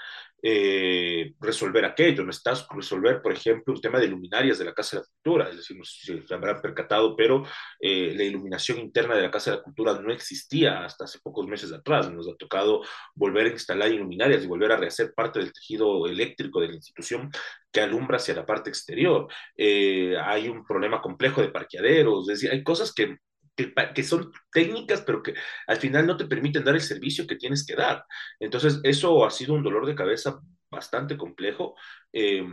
eh, 0.50 1.34
resolver 1.42 1.84
aquello, 1.84 2.24
no 2.24 2.32
estás 2.32 2.66
resolver, 2.70 3.22
por 3.22 3.34
ejemplo, 3.34 3.74
el 3.74 3.82
tema 3.82 4.00
de 4.00 4.08
luminarias 4.08 4.58
de 4.58 4.64
la 4.64 4.74
Casa 4.74 4.96
de 4.96 5.02
la 5.02 5.08
Cultura, 5.08 5.50
es 5.50 5.58
decir, 5.58 5.76
no 5.76 5.84
sé 5.84 6.00
si 6.00 6.26
se 6.26 6.34
habrán 6.34 6.62
percatado, 6.62 7.18
pero 7.18 7.44
eh, 7.82 8.14
la 8.16 8.24
iluminación 8.24 8.80
interna 8.80 9.16
de 9.16 9.24
la 9.24 9.32
Casa 9.32 9.52
de 9.52 9.58
la 9.58 9.64
Cultura 9.64 10.00
no 10.00 10.10
existía 10.14 10.86
hasta 10.86 11.04
hace 11.04 11.20
pocos 11.20 11.46
meses 11.48 11.74
atrás, 11.74 12.10
nos 12.14 12.30
ha 12.30 12.36
tocado 12.38 12.82
volver 13.14 13.48
a 13.48 13.50
instalar 13.50 13.92
luminarias 13.92 14.42
y 14.42 14.48
volver 14.48 14.72
a 14.72 14.78
rehacer 14.78 15.14
parte 15.14 15.40
del 15.40 15.52
tejido 15.52 16.08
eléctrico 16.08 16.62
de 16.62 16.70
la 16.70 16.76
institución 16.76 17.30
que 17.70 17.82
alumbra 17.82 18.16
hacia 18.16 18.34
la 18.34 18.46
parte 18.46 18.70
exterior. 18.70 19.28
Eh, 19.58 20.16
hay 20.18 20.48
un 20.48 20.64
problema 20.66 21.02
complejo 21.02 21.42
de 21.42 21.50
parqueaderos, 21.50 22.30
es 22.30 22.40
decir, 22.40 22.52
hay 22.52 22.64
cosas 22.64 22.94
que 22.94 23.18
que, 23.58 24.04
son 24.04 24.32
técnicas, 24.52 25.02
pero 25.02 25.24
que 25.24 25.34
al 25.68 25.78
final 25.78 26.06
no 26.06 26.16
te 26.16 26.26
permiten 26.26 26.64
dar 26.64 26.76
el 26.76 26.82
servicio 26.82 27.28
que 27.28 27.36
tienes 27.36 27.66
que 27.66 27.76
dar. 27.76 28.06
Entonces, 28.40 28.80
eso 28.84 29.26
ha 29.26 29.32
sido 29.32 29.54
un 29.56 29.64
dolor 29.64 29.86
de 29.86 29.96
cabeza 29.96 30.40
bastante 30.70 31.18
complejo. 31.18 31.76
Eh, 32.14 32.46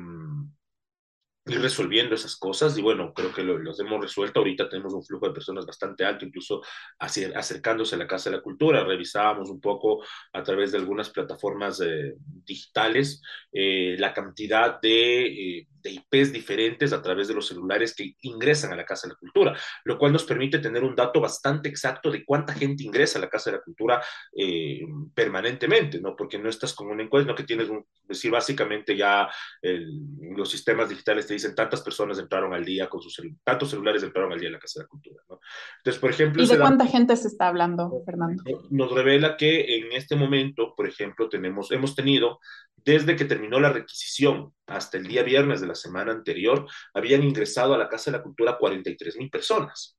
ir 1.46 1.60
resolviendo 1.60 2.14
esas 2.14 2.36
cosas 2.36 2.76
y 2.78 2.82
bueno, 2.82 3.12
creo 3.12 3.32
que 3.32 3.42
lo, 3.42 3.58
los 3.58 3.78
hemos 3.78 4.00
resuelto. 4.00 4.40
Ahorita 4.40 4.68
tenemos 4.68 4.94
un 4.94 5.04
flujo 5.04 5.28
de 5.28 5.34
personas 5.34 5.66
bastante 5.66 6.04
alto, 6.04 6.24
incluso 6.24 6.62
acercándose 6.98 7.94
a 7.94 7.98
la 7.98 8.06
Casa 8.06 8.30
de 8.30 8.36
la 8.36 8.42
Cultura. 8.42 8.84
Revisábamos 8.84 9.50
un 9.50 9.60
poco 9.60 10.02
a 10.32 10.42
través 10.42 10.72
de 10.72 10.78
algunas 10.78 11.10
plataformas 11.10 11.80
eh, 11.80 12.14
digitales 12.18 13.20
eh, 13.52 13.96
la 13.98 14.14
cantidad 14.14 14.80
de 14.80 15.66
de 15.84 15.90
IPs 15.90 16.32
diferentes 16.32 16.92
a 16.92 17.02
través 17.02 17.28
de 17.28 17.34
los 17.34 17.46
celulares 17.46 17.94
que 17.94 18.16
ingresan 18.22 18.72
a 18.72 18.76
la 18.76 18.86
Casa 18.86 19.06
de 19.06 19.12
la 19.12 19.18
Cultura, 19.18 19.56
lo 19.84 19.98
cual 19.98 20.12
nos 20.12 20.24
permite 20.24 20.58
tener 20.58 20.82
un 20.82 20.96
dato 20.96 21.20
bastante 21.20 21.68
exacto 21.68 22.10
de 22.10 22.24
cuánta 22.24 22.54
gente 22.54 22.82
ingresa 22.82 23.18
a 23.18 23.22
la 23.22 23.28
Casa 23.28 23.50
de 23.50 23.58
la 23.58 23.62
Cultura 23.62 24.02
eh, 24.36 24.80
permanentemente, 25.14 26.00
¿no? 26.00 26.16
Porque 26.16 26.38
no 26.38 26.48
estás 26.48 26.72
con 26.72 26.88
un 26.88 27.00
encuentro 27.00 27.34
que 27.34 27.44
tienes, 27.44 27.68
un, 27.68 27.84
decir, 28.08 28.30
básicamente 28.30 28.96
ya 28.96 29.28
los 29.62 30.50
sistemas 30.50 30.88
digitales 30.88 31.26
te 31.26 31.34
dicen 31.34 31.54
tantas 31.54 31.82
personas 31.82 32.18
entraron 32.18 32.54
al 32.54 32.64
día 32.64 32.88
con 32.88 33.02
sus 33.02 33.14
celulares, 33.14 33.42
tantos 33.44 33.70
celulares 33.70 34.02
entraron 34.02 34.32
al 34.32 34.40
día 34.40 34.48
en 34.48 34.54
la 34.54 34.58
Casa 34.58 34.80
de 34.80 34.84
la 34.84 34.88
Cultura, 34.88 35.22
¿no? 35.28 35.38
Entonces, 35.78 36.00
por 36.00 36.10
ejemplo... 36.10 36.42
¿Y 36.42 36.46
de 36.46 36.58
cuánta 36.58 36.86
gente 36.86 37.14
se 37.16 37.28
está 37.28 37.48
hablando, 37.48 38.02
Fernando? 38.06 38.42
Nos 38.70 38.90
revela 38.90 39.36
que 39.36 39.76
en 39.76 39.92
este 39.92 40.16
momento, 40.16 40.74
por 40.74 40.88
ejemplo, 40.88 41.28
tenemos, 41.28 41.70
hemos 41.72 41.94
tenido 41.94 42.40
desde 42.84 43.16
que 43.16 43.24
terminó 43.24 43.60
la 43.60 43.72
requisición 43.72 44.52
hasta 44.66 44.98
el 44.98 45.06
día 45.06 45.22
viernes 45.22 45.60
de 45.60 45.66
la 45.66 45.74
semana 45.74 46.12
anterior, 46.12 46.66
habían 46.92 47.22
ingresado 47.22 47.74
a 47.74 47.78
la 47.78 47.88
Casa 47.88 48.10
de 48.10 48.18
la 48.18 48.22
Cultura 48.22 48.58
43 48.58 49.16
mil 49.16 49.30
personas 49.30 49.96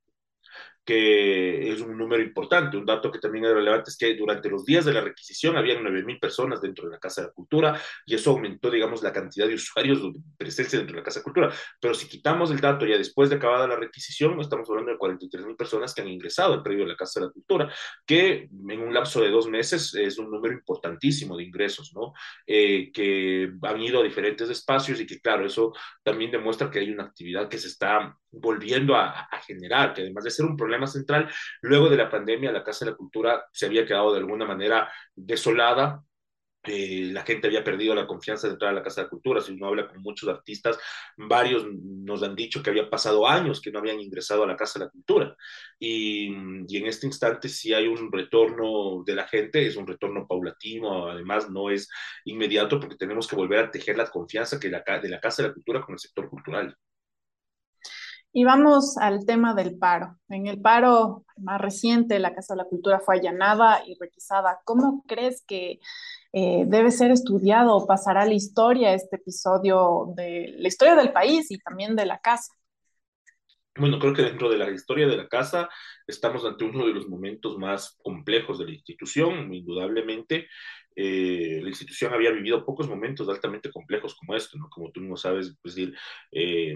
que 0.85 1.71
es 1.71 1.81
un 1.81 1.97
número 1.97 2.21
importante. 2.21 2.77
Un 2.77 2.85
dato 2.85 3.11
que 3.11 3.19
también 3.19 3.45
es 3.45 3.53
relevante 3.53 3.89
es 3.89 3.97
que 3.97 4.15
durante 4.15 4.49
los 4.49 4.63
días 4.63 4.85
de 4.85 4.93
la 4.93 5.01
requisición 5.01 5.57
habían 5.57 5.83
9.000 5.83 6.19
personas 6.19 6.61
dentro 6.61 6.85
de 6.85 6.91
la 6.91 6.99
Casa 6.99 7.21
de 7.21 7.27
la 7.27 7.33
Cultura 7.33 7.81
y 8.05 8.15
eso 8.15 8.31
aumentó, 8.31 8.69
digamos, 8.69 9.01
la 9.01 9.11
cantidad 9.11 9.47
de 9.47 9.55
usuarios 9.55 10.01
de 10.03 10.13
presencia 10.37 10.77
dentro 10.77 10.95
de 10.95 11.01
la 11.01 11.05
Casa 11.05 11.19
de 11.19 11.23
Cultura. 11.23 11.51
Pero 11.79 11.93
si 11.93 12.07
quitamos 12.07 12.51
el 12.51 12.59
dato 12.59 12.85
ya 12.85 12.97
después 12.97 13.29
de 13.29 13.37
acabada 13.37 13.67
la 13.67 13.75
requisición, 13.75 14.39
estamos 14.39 14.69
hablando 14.69 14.91
de 14.91 14.97
43.000 14.97 15.57
personas 15.57 15.93
que 15.93 16.01
han 16.01 16.07
ingresado 16.07 16.53
al 16.53 16.61
predio 16.61 16.83
de 16.83 16.91
la 16.91 16.95
Casa 16.95 17.19
de 17.19 17.25
la 17.27 17.31
Cultura, 17.31 17.73
que 18.05 18.47
en 18.69 18.79
un 18.79 18.93
lapso 18.93 19.21
de 19.21 19.31
dos 19.31 19.47
meses 19.47 19.93
es 19.95 20.19
un 20.19 20.29
número 20.29 20.53
importantísimo 20.53 21.35
de 21.35 21.43
ingresos, 21.43 21.93
¿no? 21.95 22.13
Eh, 22.45 22.91
que 22.93 23.51
han 23.63 23.81
ido 23.81 24.01
a 24.01 24.03
diferentes 24.03 24.49
espacios 24.49 24.99
y 24.99 25.07
que, 25.07 25.19
claro, 25.19 25.45
eso 25.45 25.73
también 26.03 26.29
demuestra 26.29 26.69
que 26.69 26.79
hay 26.79 26.91
una 26.91 27.05
actividad 27.05 27.49
que 27.49 27.57
se 27.57 27.69
está 27.69 28.15
volviendo 28.31 28.95
a, 28.95 29.21
a 29.21 29.41
generar, 29.41 29.93
que 29.93 30.01
además 30.01 30.25
de 30.25 30.31
ser 30.31 30.45
un 30.45 30.57
problema 30.57 30.74
central. 30.87 31.29
Luego 31.61 31.89
de 31.89 31.97
la 31.97 32.09
pandemia, 32.09 32.51
la 32.51 32.63
Casa 32.63 32.85
de 32.85 32.91
la 32.91 32.97
Cultura 32.97 33.45
se 33.51 33.65
había 33.65 33.85
quedado 33.85 34.13
de 34.13 34.19
alguna 34.19 34.45
manera 34.45 34.91
desolada, 35.15 36.03
eh, 36.67 37.09
la 37.11 37.23
gente 37.23 37.47
había 37.47 37.63
perdido 37.63 37.93
la 37.95 38.07
confianza 38.07 38.47
de 38.47 38.53
entrar 38.53 38.71
a 38.71 38.73
la 38.73 38.83
Casa 38.83 39.01
de 39.01 39.05
la 39.05 39.09
Cultura. 39.09 39.41
Si 39.41 39.51
uno 39.51 39.67
habla 39.67 39.87
con 39.87 40.01
muchos 40.01 40.29
artistas, 40.29 40.77
varios 41.17 41.65
nos 41.71 42.23
han 42.23 42.35
dicho 42.35 42.61
que 42.63 42.69
había 42.69 42.89
pasado 42.89 43.27
años 43.27 43.61
que 43.61 43.71
no 43.71 43.79
habían 43.79 43.99
ingresado 43.99 44.43
a 44.43 44.47
la 44.47 44.55
Casa 44.57 44.79
de 44.79 44.85
la 44.85 44.91
Cultura. 44.91 45.35
Y, 45.79 46.27
en 46.27 46.85
este 46.87 47.07
instante 47.07 47.49
sí 47.49 47.73
hay 47.73 47.87
un 47.87 48.11
retorno 48.11 49.03
de 49.05 49.15
la 49.15 49.27
gente, 49.27 49.65
es 49.65 49.75
un 49.75 49.87
retorno 49.87 50.27
paulatino, 50.27 51.07
además 51.07 51.49
no 51.49 51.69
es 51.69 51.89
inmediato 52.25 52.79
porque 52.79 52.95
tenemos 52.97 53.27
que 53.27 53.35
volver 53.35 53.59
a 53.59 53.71
tejer 53.71 53.97
la 53.97 54.09
confianza 54.09 54.57
de 54.57 54.69
la 55.09 55.19
Casa 55.19 55.41
de 55.43 55.49
la 55.49 55.53
Cultura 55.53 55.81
con 55.81 55.93
el 55.93 55.99
sector 55.99 56.29
cultural. 56.29 56.75
Y 58.37 58.43
vamos 58.43 58.97
al 58.97 59.25
tema 59.25 59.53
del 59.53 59.77
paro. 59.77 60.17
En 60.27 60.47
el 60.47 60.59
paro 60.59 61.23
más 61.37 61.61
reciente, 61.61 62.19
la 62.19 62.35
Casa 62.35 62.53
de 62.53 62.63
la 62.63 62.67
Cultura 62.67 62.99
fue 62.99 63.15
allanada 63.15 63.81
y 63.87 63.97
requisada. 63.97 64.59
¿Cómo 64.65 65.05
crees 65.07 65.41
que 65.47 65.79
eh, 66.33 66.65
debe 66.67 66.91
ser 66.91 67.11
estudiado 67.11 67.73
o 67.73 67.87
pasará 67.87 68.25
la 68.25 68.33
historia 68.33 68.93
este 68.93 69.15
episodio 69.15 70.11
de 70.17 70.53
la 70.57 70.67
historia 70.67 70.95
del 70.95 71.13
país 71.13 71.49
y 71.49 71.59
también 71.59 71.95
de 71.95 72.07
la 72.07 72.19
casa? 72.19 72.53
Bueno, 73.77 73.99
creo 73.99 74.13
que 74.13 74.23
dentro 74.23 74.49
de 74.49 74.57
la 74.57 74.69
historia 74.69 75.07
de 75.07 75.15
la 75.15 75.29
casa 75.29 75.69
estamos 76.05 76.43
ante 76.43 76.65
uno 76.65 76.85
de 76.85 76.93
los 76.93 77.07
momentos 77.07 77.57
más 77.57 77.97
complejos 78.03 78.59
de 78.59 78.65
la 78.65 78.71
institución, 78.71 79.53
indudablemente. 79.53 80.49
Eh, 80.95 81.59
la 81.61 81.69
institución 81.69 82.13
había 82.13 82.31
vivido 82.31 82.65
pocos 82.65 82.87
momentos 82.87 83.27
altamente 83.27 83.69
complejos 83.71 84.15
como 84.15 84.35
esto, 84.35 84.57
¿no? 84.57 84.69
Como 84.69 84.91
tú 84.91 85.01
no 85.01 85.17
sabes, 85.17 85.57
pues, 85.61 85.75
eh, 85.77 86.75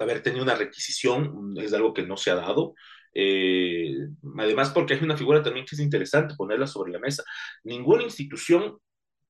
haber 0.00 0.22
tenido 0.22 0.42
una 0.42 0.56
requisición 0.56 1.54
es 1.58 1.72
algo 1.72 1.94
que 1.94 2.02
no 2.02 2.16
se 2.16 2.30
ha 2.30 2.34
dado. 2.36 2.74
Eh, 3.14 3.94
además, 4.38 4.70
porque 4.70 4.94
hay 4.94 5.00
una 5.02 5.16
figura 5.16 5.42
también 5.42 5.66
que 5.66 5.76
es 5.76 5.80
interesante 5.80 6.34
ponerla 6.36 6.66
sobre 6.66 6.92
la 6.92 6.98
mesa. 6.98 7.22
Ninguna 7.64 8.02
institución 8.02 8.78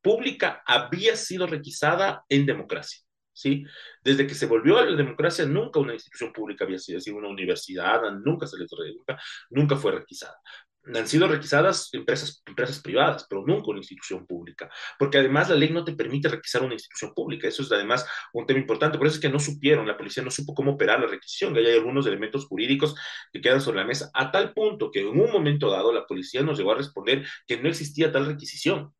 pública 0.01 0.63
había 0.67 1.17
sido 1.17 1.47
requisada 1.47 2.25
en 2.29 2.47
democracia. 2.47 3.03
¿sí? 3.33 3.65
Desde 4.05 4.27
que 4.27 4.35
se 4.35 4.47
volvió 4.47 4.79
a 4.79 4.85
la 4.85 4.97
democracia, 4.97 5.45
nunca 5.47 5.81
una 5.81 5.95
institución 5.95 6.33
pública 6.33 6.65
había 6.65 6.79
sido, 6.79 6.99
así, 6.99 7.11
una 7.11 7.29
universidad, 7.29 8.01
nunca 8.25 8.47
se 8.47 8.59
les 8.59 8.71
nunca, 8.97 9.19
nunca 9.51 9.77
fue 9.77 9.93
requisada 9.93 10.37
han 10.85 11.07
sido 11.07 11.29
requisadas 11.29 11.91
empresas, 11.93 12.43
empresas 12.47 12.81
privadas, 12.81 13.27
pero 13.29 13.45
nunca 13.47 13.71
una 13.71 13.79
institución 13.79 14.27
pública, 14.27 14.71
porque 14.99 15.19
además 15.19 15.49
la 15.49 15.55
ley 15.55 15.71
no 15.71 15.85
te 15.85 15.93
permite 15.93 16.29
requisar 16.29 16.63
una 16.63 16.75
institución 16.75 17.15
pública, 17.15 17.47
eso 17.47 17.63
es 17.63 17.71
además 17.71 18.07
un 18.33 18.47
tema 18.47 18.61
importante, 18.61 18.99
por 18.99 19.07
eso 19.07 19.17
es 19.17 19.21
que 19.21 19.29
no 19.29 19.39
supieron, 19.39 19.87
la 19.87 19.97
policía 19.97 20.23
no 20.23 20.31
supo 20.31 20.55
cómo 20.55 20.73
operar 20.73 21.01
la 21.01 21.07
requisición, 21.07 21.57
hay 21.57 21.67
algunos 21.67 22.07
elementos 22.07 22.47
jurídicos 22.47 22.95
que 23.33 23.41
quedan 23.41 23.61
sobre 23.61 23.79
la 23.79 23.87
mesa, 23.87 24.11
a 24.13 24.31
tal 24.31 24.53
punto 24.53 24.91
que 24.91 25.01
en 25.01 25.09
un 25.09 25.31
momento 25.31 25.71
dado 25.71 25.93
la 25.93 26.07
policía 26.07 26.43
nos 26.43 26.59
llegó 26.59 26.73
a 26.73 26.77
responder 26.77 27.27
que 27.47 27.61
no 27.61 27.69
existía 27.69 28.11
tal 28.11 28.27
requisición. 28.27 28.93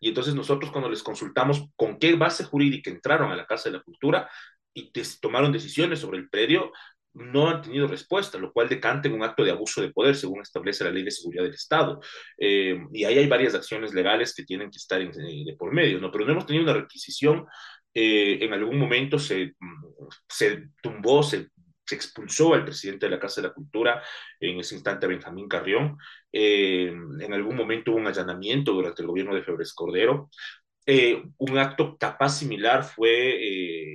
Y 0.00 0.08
entonces 0.08 0.34
nosotros 0.34 0.70
cuando 0.70 0.88
les 0.88 1.02
consultamos 1.02 1.64
con 1.74 1.98
qué 1.98 2.14
base 2.14 2.44
jurídica 2.44 2.88
entraron 2.88 3.32
a 3.32 3.36
la 3.36 3.46
Casa 3.46 3.68
de 3.68 3.78
la 3.78 3.82
Cultura, 3.82 4.28
y 4.78 4.92
tomaron 5.20 5.52
decisiones 5.52 5.98
sobre 6.00 6.18
el 6.18 6.28
predio, 6.28 6.72
no 7.18 7.48
han 7.48 7.62
tenido 7.62 7.86
respuesta, 7.86 8.38
lo 8.38 8.52
cual 8.52 8.68
decanta 8.68 9.08
en 9.08 9.14
un 9.14 9.22
acto 9.22 9.44
de 9.44 9.50
abuso 9.50 9.80
de 9.80 9.92
poder, 9.92 10.14
según 10.14 10.40
establece 10.40 10.84
la 10.84 10.90
Ley 10.90 11.02
de 11.02 11.10
Seguridad 11.10 11.44
del 11.44 11.54
Estado. 11.54 12.00
Eh, 12.38 12.78
y 12.92 13.04
ahí 13.04 13.18
hay 13.18 13.26
varias 13.26 13.54
acciones 13.54 13.92
legales 13.92 14.34
que 14.34 14.44
tienen 14.44 14.70
que 14.70 14.78
estar 14.78 15.00
eh, 15.00 15.10
de 15.12 15.56
por 15.58 15.72
medio, 15.72 16.00
¿no? 16.00 16.10
Pero 16.10 16.24
no 16.24 16.32
hemos 16.32 16.46
tenido 16.46 16.64
una 16.64 16.74
requisición, 16.74 17.46
eh, 17.94 18.38
en 18.40 18.52
algún 18.52 18.78
momento 18.78 19.18
se, 19.18 19.54
se 20.28 20.68
tumbó, 20.82 21.22
se, 21.22 21.48
expulsó 21.90 22.52
al 22.52 22.66
presidente 22.66 23.06
de 23.06 23.10
la 23.12 23.18
Casa 23.18 23.40
de 23.40 23.48
la 23.48 23.54
Cultura, 23.54 24.02
en 24.38 24.60
ese 24.60 24.74
instante 24.74 25.06
Benjamín 25.06 25.48
Carrión, 25.48 25.96
en 26.30 27.32
algún 27.32 27.56
momento 27.56 27.92
hubo 27.92 27.98
un 27.98 28.06
allanamiento 28.06 28.74
durante 28.74 29.00
el 29.00 29.08
gobierno 29.08 29.34
de 29.34 29.42
Febres 29.42 29.72
Cordero, 29.72 30.28
Eh, 30.90 31.22
un 31.36 31.58
acto 31.58 31.98
capaz 31.98 32.38
similar 32.38 32.82
fue 32.82 33.10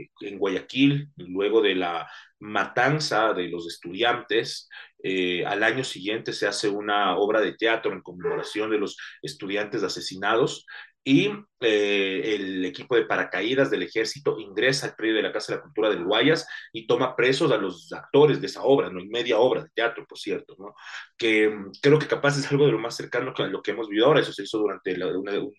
eh, 0.04 0.12
en 0.22 0.38
Guayaquil, 0.38 1.10
luego 1.18 1.60
de 1.60 1.74
la 1.74 2.08
matanza 2.40 3.34
de 3.34 3.48
los 3.48 3.66
estudiantes. 3.68 4.70
Eh, 5.02 5.44
al 5.44 5.64
año 5.64 5.84
siguiente 5.84 6.34
se 6.34 6.46
hace 6.46 6.70
una 6.70 7.18
obra 7.18 7.42
de 7.42 7.54
teatro 7.54 7.92
en 7.94 8.04
conmemoración 8.04 8.70
de 8.70 8.78
los 8.78 8.96
estudiantes 9.24 9.82
asesinados 9.82 10.68
y 11.04 11.32
el 11.60 12.64
equipo 12.64 12.96
de 12.96 13.06
paracaídas 13.06 13.72
del 13.72 13.84
ejército 13.84 14.40
ingresa 14.40 14.88
al 14.88 14.96
predio 14.96 15.16
de 15.16 15.24
la 15.24 15.34
Casa 15.34 15.54
de 15.54 15.58
la 15.58 15.64
Cultura 15.64 15.90
del 15.90 16.06
Guayas 16.06 16.48
y 16.72 16.88
toma 16.88 17.16
presos 17.16 17.52
a 17.52 17.58
los 17.58 17.92
actores 17.92 18.40
de 18.40 18.48
esa 18.48 18.64
obra, 18.64 18.90
¿no? 18.90 19.02
En 19.02 19.10
media 19.10 19.38
obra 19.40 19.64
de 19.64 19.70
teatro, 19.74 20.06
por 20.08 20.18
cierto, 20.18 20.56
¿no? 20.60 20.76
Que 21.18 21.50
mm, 21.50 21.72
creo 21.82 22.00
que 22.00 22.08
capaz 22.08 22.38
es 22.38 22.50
algo 22.52 22.66
de 22.66 22.72
lo 22.72 22.80
más 22.80 22.96
cercano 22.96 23.34
a 23.36 23.48
lo 23.48 23.62
que 23.62 23.72
hemos 23.72 23.90
vivido 23.90 24.06
ahora, 24.06 24.22
eso 24.22 24.32
se 24.32 24.44
hizo 24.44 24.60
durante 24.60 24.96
la, 24.96 25.08
una, 25.08 25.34
un, 25.40 25.54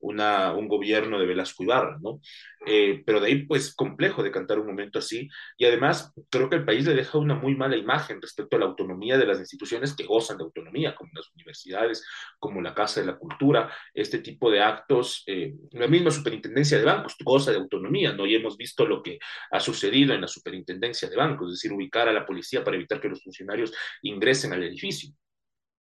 una, 0.00 0.52
un 0.52 0.68
gobierno 0.68 1.18
de 1.18 1.26
Velasco 1.26 1.64
Ibarra, 1.64 1.98
¿no? 2.00 2.20
Eh, 2.66 3.02
pero 3.06 3.20
de 3.20 3.28
ahí, 3.28 3.46
pues, 3.46 3.74
complejo 3.74 4.22
de 4.22 4.30
cantar 4.30 4.58
un 4.58 4.66
momento 4.66 4.98
así. 4.98 5.28
Y 5.56 5.64
además, 5.64 6.12
creo 6.30 6.48
que 6.48 6.56
el 6.56 6.64
país 6.64 6.86
le 6.86 6.94
deja 6.94 7.18
una 7.18 7.34
muy 7.34 7.54
mala 7.54 7.76
imagen 7.76 8.20
respecto 8.20 8.56
a 8.56 8.58
la 8.60 8.66
autonomía 8.66 9.16
de 9.16 9.26
las 9.26 9.38
instituciones 9.38 9.94
que 9.94 10.04
gozan 10.04 10.38
de 10.38 10.44
autonomía, 10.44 10.94
como 10.94 11.10
las 11.14 11.30
universidades, 11.34 12.04
como 12.38 12.60
la 12.60 12.74
Casa 12.74 13.00
de 13.00 13.06
la 13.06 13.16
Cultura, 13.16 13.72
este 13.94 14.18
tipo 14.18 14.50
de 14.50 14.60
actos. 14.60 15.24
Eh, 15.26 15.54
la 15.72 15.86
misma 15.86 16.10
superintendencia 16.10 16.78
de 16.78 16.84
bancos 16.84 17.16
goza 17.24 17.50
de 17.50 17.58
autonomía, 17.58 18.12
¿no? 18.12 18.26
Y 18.26 18.34
hemos 18.34 18.56
visto 18.56 18.86
lo 18.86 19.02
que 19.02 19.18
ha 19.50 19.60
sucedido 19.60 20.14
en 20.14 20.20
la 20.20 20.28
superintendencia 20.28 21.08
de 21.08 21.16
bancos, 21.16 21.48
es 21.48 21.58
decir, 21.58 21.72
ubicar 21.72 22.08
a 22.08 22.12
la 22.12 22.26
policía 22.26 22.64
para 22.64 22.76
evitar 22.76 23.00
que 23.00 23.08
los 23.08 23.22
funcionarios 23.22 23.72
ingresen 24.02 24.52
al 24.52 24.62
edificio. 24.62 25.10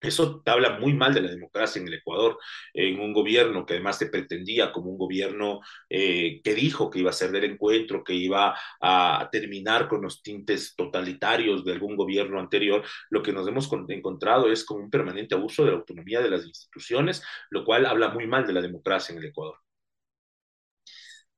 Eso 0.01 0.43
habla 0.45 0.77
muy 0.79 0.93
mal 0.93 1.13
de 1.13 1.21
la 1.21 1.29
democracia 1.29 1.81
en 1.81 1.87
el 1.87 1.95
Ecuador, 1.95 2.37
en 2.73 2.99
un 2.99 3.13
gobierno 3.13 3.65
que 3.65 3.73
además 3.73 3.97
se 3.97 4.07
pretendía 4.07 4.71
como 4.71 4.91
un 4.91 4.97
gobierno 4.97 5.61
eh, 5.89 6.41
que 6.43 6.53
dijo 6.53 6.89
que 6.89 6.99
iba 6.99 7.09
a 7.09 7.13
ser 7.13 7.31
del 7.31 7.45
encuentro, 7.45 8.03
que 8.03 8.13
iba 8.13 8.55
a 8.81 9.29
terminar 9.31 9.87
con 9.87 10.01
los 10.01 10.21
tintes 10.21 10.75
totalitarios 10.75 11.65
de 11.65 11.73
algún 11.73 11.95
gobierno 11.95 12.39
anterior, 12.39 12.83
lo 13.09 13.23
que 13.23 13.33
nos 13.33 13.47
hemos 13.47 13.69
encontrado 13.89 14.51
es 14.51 14.63
con 14.63 14.81
un 14.81 14.89
permanente 14.89 15.35
abuso 15.35 15.63
de 15.63 15.71
la 15.71 15.77
autonomía 15.77 16.21
de 16.21 16.29
las 16.29 16.45
instituciones, 16.45 17.23
lo 17.49 17.65
cual 17.65 17.85
habla 17.85 18.09
muy 18.09 18.27
mal 18.27 18.45
de 18.45 18.53
la 18.53 18.61
democracia 18.61 19.13
en 19.13 19.19
el 19.19 19.29
Ecuador. 19.29 19.64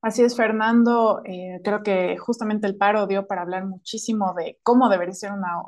Así 0.00 0.22
es, 0.22 0.36
Fernando. 0.36 1.22
Eh, 1.24 1.60
creo 1.64 1.82
que 1.82 2.16
justamente 2.18 2.68
el 2.68 2.76
paro 2.76 3.08
dio 3.08 3.26
para 3.26 3.42
hablar 3.42 3.66
muchísimo 3.66 4.32
de 4.32 4.56
cómo 4.62 4.88
debería 4.88 5.12
ser 5.12 5.32
una, 5.32 5.60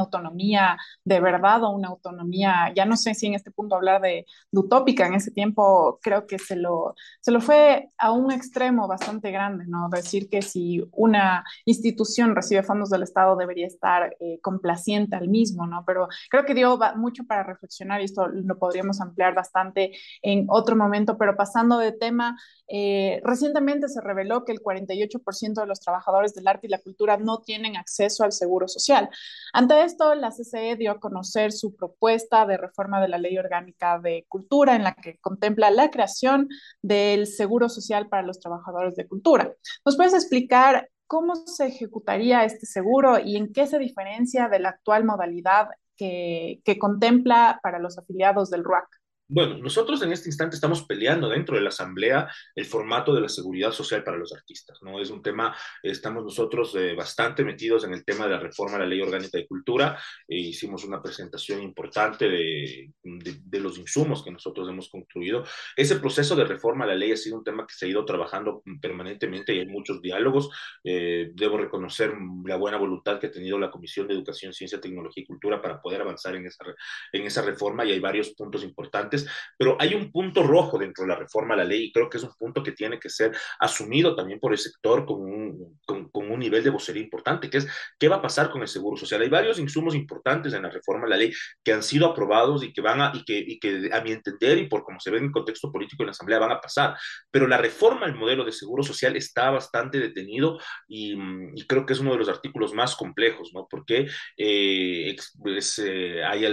autonomía 0.00 0.78
de 1.04 1.20
verdad 1.20 1.62
o 1.64 1.70
una 1.70 1.88
autonomía, 1.88 2.72
ya 2.74 2.86
no 2.86 2.96
sé 2.96 3.12
si 3.14 3.26
en 3.26 3.34
este 3.34 3.50
punto 3.50 3.76
hablar 3.76 4.00
de, 4.00 4.24
de, 4.50 4.58
utópica, 4.58 5.06
en 5.06 5.14
ese 5.14 5.30
tiempo 5.32 5.98
creo 6.02 6.26
que 6.26 6.38
se 6.38 6.56
lo, 6.56 6.94
se 7.20 7.30
lo 7.30 7.42
fue 7.42 7.90
a 7.98 8.10
un 8.10 8.32
extremo 8.32 8.88
bastante 8.88 9.30
grande, 9.30 9.66
¿no? 9.66 9.90
Decir 9.90 10.30
que 10.30 10.40
si 10.40 10.82
una 10.92 11.44
institución 11.66 12.34
recibe 12.34 12.62
fondos 12.62 12.88
del 12.88 13.02
Estado 13.02 13.36
debería 13.36 13.66
estar 13.66 14.16
eh, 14.18 14.40
complaciente 14.40 15.14
al 15.16 15.28
mismo, 15.28 15.66
¿no? 15.66 15.84
Pero 15.86 16.08
creo 16.30 16.46
que 16.46 16.54
dio 16.54 16.78
mucho 16.96 17.24
para 17.26 17.42
reflexionar 17.42 18.00
y 18.00 18.04
esto 18.04 18.28
lo 18.28 18.58
podríamos 18.58 19.02
ampliar 19.02 19.34
bastante 19.34 19.92
en 20.22 20.46
otro 20.48 20.74
momento, 20.74 21.18
pero 21.18 21.36
pasando 21.36 21.76
de 21.76 21.92
tema, 21.92 22.38
eh, 22.68 23.20
recientemente 23.24 23.88
se 23.88 24.00
reveló 24.00 24.44
que 24.44 24.52
el 24.52 24.60
48% 24.60 25.60
de 25.60 25.66
los 25.66 25.80
trabajadores 25.80 26.34
del 26.34 26.48
arte 26.48 26.66
y 26.66 26.70
la 26.70 26.78
cultura 26.78 27.16
no 27.16 27.40
tienen 27.42 27.76
acceso 27.76 28.24
al 28.24 28.32
seguro 28.32 28.68
social. 28.68 29.08
Ante 29.52 29.82
esto, 29.82 30.14
la 30.14 30.30
CCE 30.30 30.76
dio 30.76 30.92
a 30.92 31.00
conocer 31.00 31.52
su 31.52 31.74
propuesta 31.74 32.46
de 32.46 32.56
reforma 32.56 33.00
de 33.00 33.08
la 33.08 33.18
Ley 33.18 33.36
Orgánica 33.36 33.98
de 33.98 34.24
Cultura, 34.28 34.76
en 34.76 34.84
la 34.84 34.94
que 34.94 35.18
contempla 35.18 35.70
la 35.70 35.90
creación 35.90 36.48
del 36.82 37.26
seguro 37.26 37.68
social 37.68 38.08
para 38.08 38.22
los 38.22 38.40
trabajadores 38.40 38.96
de 38.96 39.06
cultura. 39.06 39.52
¿Nos 39.84 39.96
puedes 39.96 40.14
explicar 40.14 40.88
cómo 41.06 41.36
se 41.36 41.66
ejecutaría 41.66 42.44
este 42.44 42.66
seguro 42.66 43.18
y 43.18 43.36
en 43.36 43.52
qué 43.52 43.66
se 43.66 43.78
diferencia 43.78 44.48
de 44.48 44.58
la 44.58 44.70
actual 44.70 45.04
modalidad 45.04 45.68
que, 45.96 46.60
que 46.64 46.78
contempla 46.78 47.60
para 47.62 47.78
los 47.78 47.98
afiliados 47.98 48.50
del 48.50 48.64
RUAC? 48.64 49.03
Bueno, 49.26 49.56
nosotros 49.56 50.02
en 50.02 50.12
este 50.12 50.28
instante 50.28 50.54
estamos 50.54 50.84
peleando 50.84 51.30
dentro 51.30 51.56
de 51.56 51.62
la 51.62 51.70
Asamblea 51.70 52.28
el 52.54 52.66
formato 52.66 53.14
de 53.14 53.22
la 53.22 53.30
seguridad 53.30 53.72
social 53.72 54.04
para 54.04 54.18
los 54.18 54.34
artistas, 54.34 54.78
¿no? 54.82 55.00
Es 55.00 55.08
un 55.08 55.22
tema, 55.22 55.56
estamos 55.82 56.22
nosotros 56.24 56.74
eh, 56.74 56.94
bastante 56.94 57.42
metidos 57.42 57.84
en 57.84 57.94
el 57.94 58.04
tema 58.04 58.26
de 58.26 58.32
la 58.32 58.38
reforma 58.38 58.74
de 58.74 58.80
la 58.80 58.86
Ley 58.86 59.00
Orgánica 59.00 59.38
de 59.38 59.46
Cultura, 59.46 59.98
e 60.28 60.36
hicimos 60.36 60.84
una 60.84 61.00
presentación 61.02 61.62
importante 61.62 62.28
de, 62.28 62.92
de, 63.02 63.60
los 63.60 63.78
insumos 63.78 64.22
que 64.22 64.30
nosotros 64.30 64.68
hemos 64.68 64.90
construido. 64.90 65.42
Ese 65.74 65.96
proceso 65.96 66.36
de 66.36 66.44
reforma 66.44 66.84
de 66.84 66.92
la 66.92 66.98
ley 66.98 67.12
ha 67.12 67.16
sido 67.16 67.38
un 67.38 67.44
tema 67.44 67.66
que 67.66 67.72
se 67.72 67.86
ha 67.86 67.88
ido 67.88 68.04
trabajando 68.04 68.62
permanentemente 68.78 69.54
y 69.54 69.60
hay 69.60 69.66
muchos 69.66 70.02
diálogos. 70.02 70.50
Eh, 70.84 71.30
debo 71.32 71.56
reconocer 71.56 72.12
la 72.44 72.56
buena 72.56 72.76
voluntad 72.76 73.18
que 73.18 73.28
ha 73.28 73.32
tenido 73.32 73.58
la 73.58 73.70
Comisión 73.70 74.06
de 74.06 74.12
Educación, 74.12 74.52
Ciencia, 74.52 74.82
Tecnología 74.82 75.22
y 75.22 75.26
Cultura 75.26 75.62
para 75.62 75.80
poder 75.80 76.02
avanzar 76.02 76.36
en 76.36 76.44
esa, 76.44 76.62
en 77.10 77.22
esa 77.22 77.40
reforma 77.40 77.86
y 77.86 77.92
hay 77.92 78.00
varios 78.00 78.34
puntos 78.34 78.62
importantes 78.62 79.13
pero 79.56 79.76
hay 79.78 79.94
un 79.94 80.10
punto 80.10 80.42
rojo 80.42 80.78
dentro 80.78 81.04
de 81.04 81.08
la 81.08 81.16
reforma 81.16 81.54
a 81.54 81.58
la 81.58 81.64
ley 81.64 81.84
y 81.84 81.92
creo 81.92 82.08
que 82.08 82.18
es 82.18 82.24
un 82.24 82.34
punto 82.38 82.62
que 82.62 82.72
tiene 82.72 82.98
que 82.98 83.10
ser 83.10 83.36
asumido 83.58 84.14
también 84.14 84.40
por 84.40 84.52
el 84.52 84.58
sector 84.58 85.04
con 85.04 85.20
un, 85.20 85.78
con, 85.86 86.10
un 86.14 86.38
nivel 86.38 86.64
de 86.64 86.70
vocería 86.70 87.02
importante, 87.02 87.50
que 87.50 87.58
es 87.58 87.68
qué 87.98 88.08
va 88.08 88.16
a 88.16 88.22
pasar 88.22 88.50
con 88.50 88.62
el 88.62 88.68
seguro 88.68 88.96
social. 88.96 89.22
Hay 89.22 89.28
varios 89.28 89.58
insumos 89.58 89.94
importantes 89.94 90.52
en 90.54 90.62
la 90.62 90.70
reforma 90.70 91.06
a 91.06 91.10
la 91.10 91.16
ley 91.16 91.32
que 91.62 91.72
han 91.72 91.82
sido 91.82 92.06
aprobados 92.06 92.64
y 92.64 92.72
que 92.72 92.80
van 92.80 93.00
a, 93.00 93.12
y 93.14 93.24
que, 93.24 93.38
y 93.38 93.92
a 93.92 94.00
mi 94.00 94.12
entender 94.12 94.58
y 94.58 94.68
por 94.68 94.84
como 94.84 95.00
se 95.00 95.10
ve 95.10 95.18
en 95.18 95.24
el 95.24 95.32
contexto 95.32 95.70
político 95.70 96.02
en 96.02 96.06
la 96.06 96.12
Asamblea 96.12 96.38
van 96.38 96.52
a 96.52 96.60
pasar, 96.60 96.96
pero 97.30 97.46
la 97.46 97.58
reforma 97.58 98.06
al 98.06 98.14
modelo 98.14 98.44
de 98.44 98.52
seguro 98.52 98.82
social 98.82 99.16
está 99.16 99.50
bastante 99.50 99.98
detenido 99.98 100.58
y, 100.88 101.14
creo 101.66 101.86
que 101.86 101.94
es 101.94 102.00
uno 102.00 102.12
de 102.12 102.18
los 102.18 102.28
artículos 102.28 102.74
más 102.74 102.94
complejos, 102.94 103.50
¿no? 103.54 103.66
Porque 103.70 104.06
eh, 104.36 105.16
pues, 105.42 105.78
eh, 105.78 106.22
hay 106.24 106.44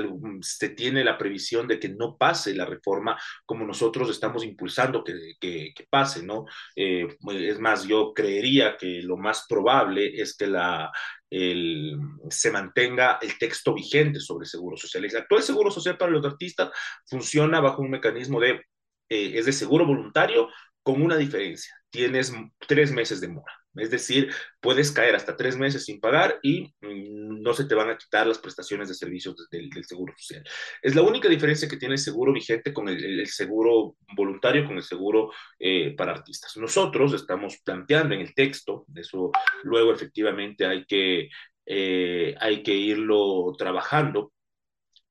se 0.42 0.70
tiene 0.70 1.04
la 1.04 1.18
previsión 1.18 1.68
de 1.68 1.80
que 1.80 1.90
no 1.90 2.18
pase 2.18 2.51
la 2.56 2.66
reforma 2.66 3.20
como 3.46 3.66
nosotros 3.66 4.10
estamos 4.10 4.44
impulsando 4.44 5.04
que, 5.04 5.74
pase, 5.90 6.24
¿no? 6.24 6.46
Eh, 6.76 7.08
es 7.34 7.60
más, 7.60 7.86
yo 7.88 8.14
creería 8.14 8.78
que 8.78 9.02
lo 9.04 9.18
más 9.18 9.46
probable 9.48 10.22
es 10.22 10.36
que 10.36 10.48
la, 10.48 10.92
el, 11.30 11.98
se 12.30 12.52
mantenga 12.52 13.20
el 13.22 13.38
texto 13.38 13.74
vigente 13.74 14.20
sobre 14.20 14.46
seguro 14.46 14.78
social. 14.78 15.06
El 15.06 15.16
actual 15.16 15.44
seguro 15.44 15.72
social 15.72 15.98
para 15.98 16.12
los 16.12 16.26
artistas 16.26 16.70
funciona 17.06 17.60
bajo 17.60 17.82
un 17.82 17.90
mecanismo 17.90 18.40
de, 18.40 18.62
eh, 19.10 19.32
es 19.36 19.46
de 19.46 19.54
seguro 19.54 19.86
voluntario 19.86 20.50
con 20.84 21.02
una 21.02 21.18
diferencia. 21.18 21.74
Tienes 21.90 22.34
tres 22.68 22.92
meses 22.92 23.22
de 23.22 23.30
mora. 23.30 23.61
Es 23.76 23.90
decir, 23.90 24.34
puedes 24.60 24.92
caer 24.92 25.16
hasta 25.16 25.38
tres 25.38 25.58
meses 25.58 25.86
sin 25.86 26.02
pagar 26.02 26.40
y 26.42 26.64
mm, 26.82 27.42
no 27.42 27.54
se 27.54 27.66
te 27.66 27.76
van 27.76 27.90
a 27.90 27.98
quitar 27.98 28.28
las 28.28 28.40
prestaciones 28.40 28.90
de 28.90 28.96
servicios 28.96 29.36
del, 29.50 29.70
Seguro 29.86 30.14
Social. 30.18 30.44
Es 30.82 30.96
la 30.96 31.02
única 31.02 31.30
diferencia 31.30 31.68
que 31.68 31.78
tiene 31.78 31.96
el 31.96 32.00
seguro 32.00 32.34
vigente 32.34 32.74
con 32.74 32.90
el, 32.90 33.26
seguro 33.28 33.96
voluntario, 34.16 34.66
con 34.66 34.78
el 34.78 34.84
seguro 34.84 35.32
eh, 35.58 35.96
para 35.96 36.12
artistas. 36.12 36.56
Nosotros 36.58 37.14
estamos 37.14 37.60
planteando 37.64 38.14
en 38.16 38.22
el 38.22 38.34
texto, 38.34 38.86
eso 38.96 39.32
luego 39.64 39.94
efectivamente 39.94 40.66
hay 40.66 40.86
que, 40.86 41.30
eh, 41.66 42.36
hay 42.40 42.64
que 42.64 42.74
irlo 42.74 43.54
trabajando, 43.58 44.34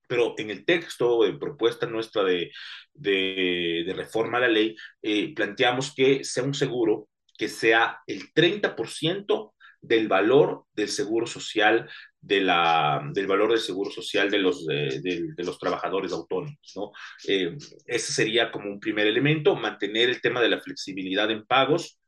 pero 0.06 0.34
en 0.38 0.50
el 0.50 0.64
texto, 0.64 1.24
en 1.24 1.38
propuesta 1.38 1.86
nuestra 1.86 2.24
de, 2.24 2.50
de, 2.92 3.92
reforma 3.94 4.38
a 4.38 4.42
la 4.42 4.48
ley, 4.48 4.76
eh, 5.02 5.32
planteamos 5.34 5.94
que 5.94 6.24
sea 6.24 6.42
un 6.42 6.54
seguro 6.54 7.09
que 7.40 7.48
sea 7.48 8.02
el 8.06 8.34
30% 8.34 9.54
del 9.80 10.08
valor 10.08 10.64
del 10.74 10.88
seguro 10.88 11.26
social 11.26 11.88
de 12.20 12.42
la, 12.42 13.00
del 13.14 13.26
valor 13.26 13.52
del 13.52 13.60
seguro 13.60 13.90
social 13.90 14.30
de 14.30 14.38
los, 14.40 14.66
de, 14.66 15.32
los 15.38 15.58
trabajadores 15.58 16.12
autónomos. 16.12 16.58
¿no? 16.76 16.92
Eh, 17.26 17.56
ese 17.86 18.12
sería 18.12 18.52
como 18.52 18.68
un 18.68 18.78
primer 18.78 19.06
elemento, 19.06 19.56
mantener 19.56 20.10
el 20.10 20.20
tema 20.20 20.42
de 20.42 20.50
la 20.50 20.60
flexibilidad 20.60 21.30
en 21.30 21.46
pagos 21.46 21.98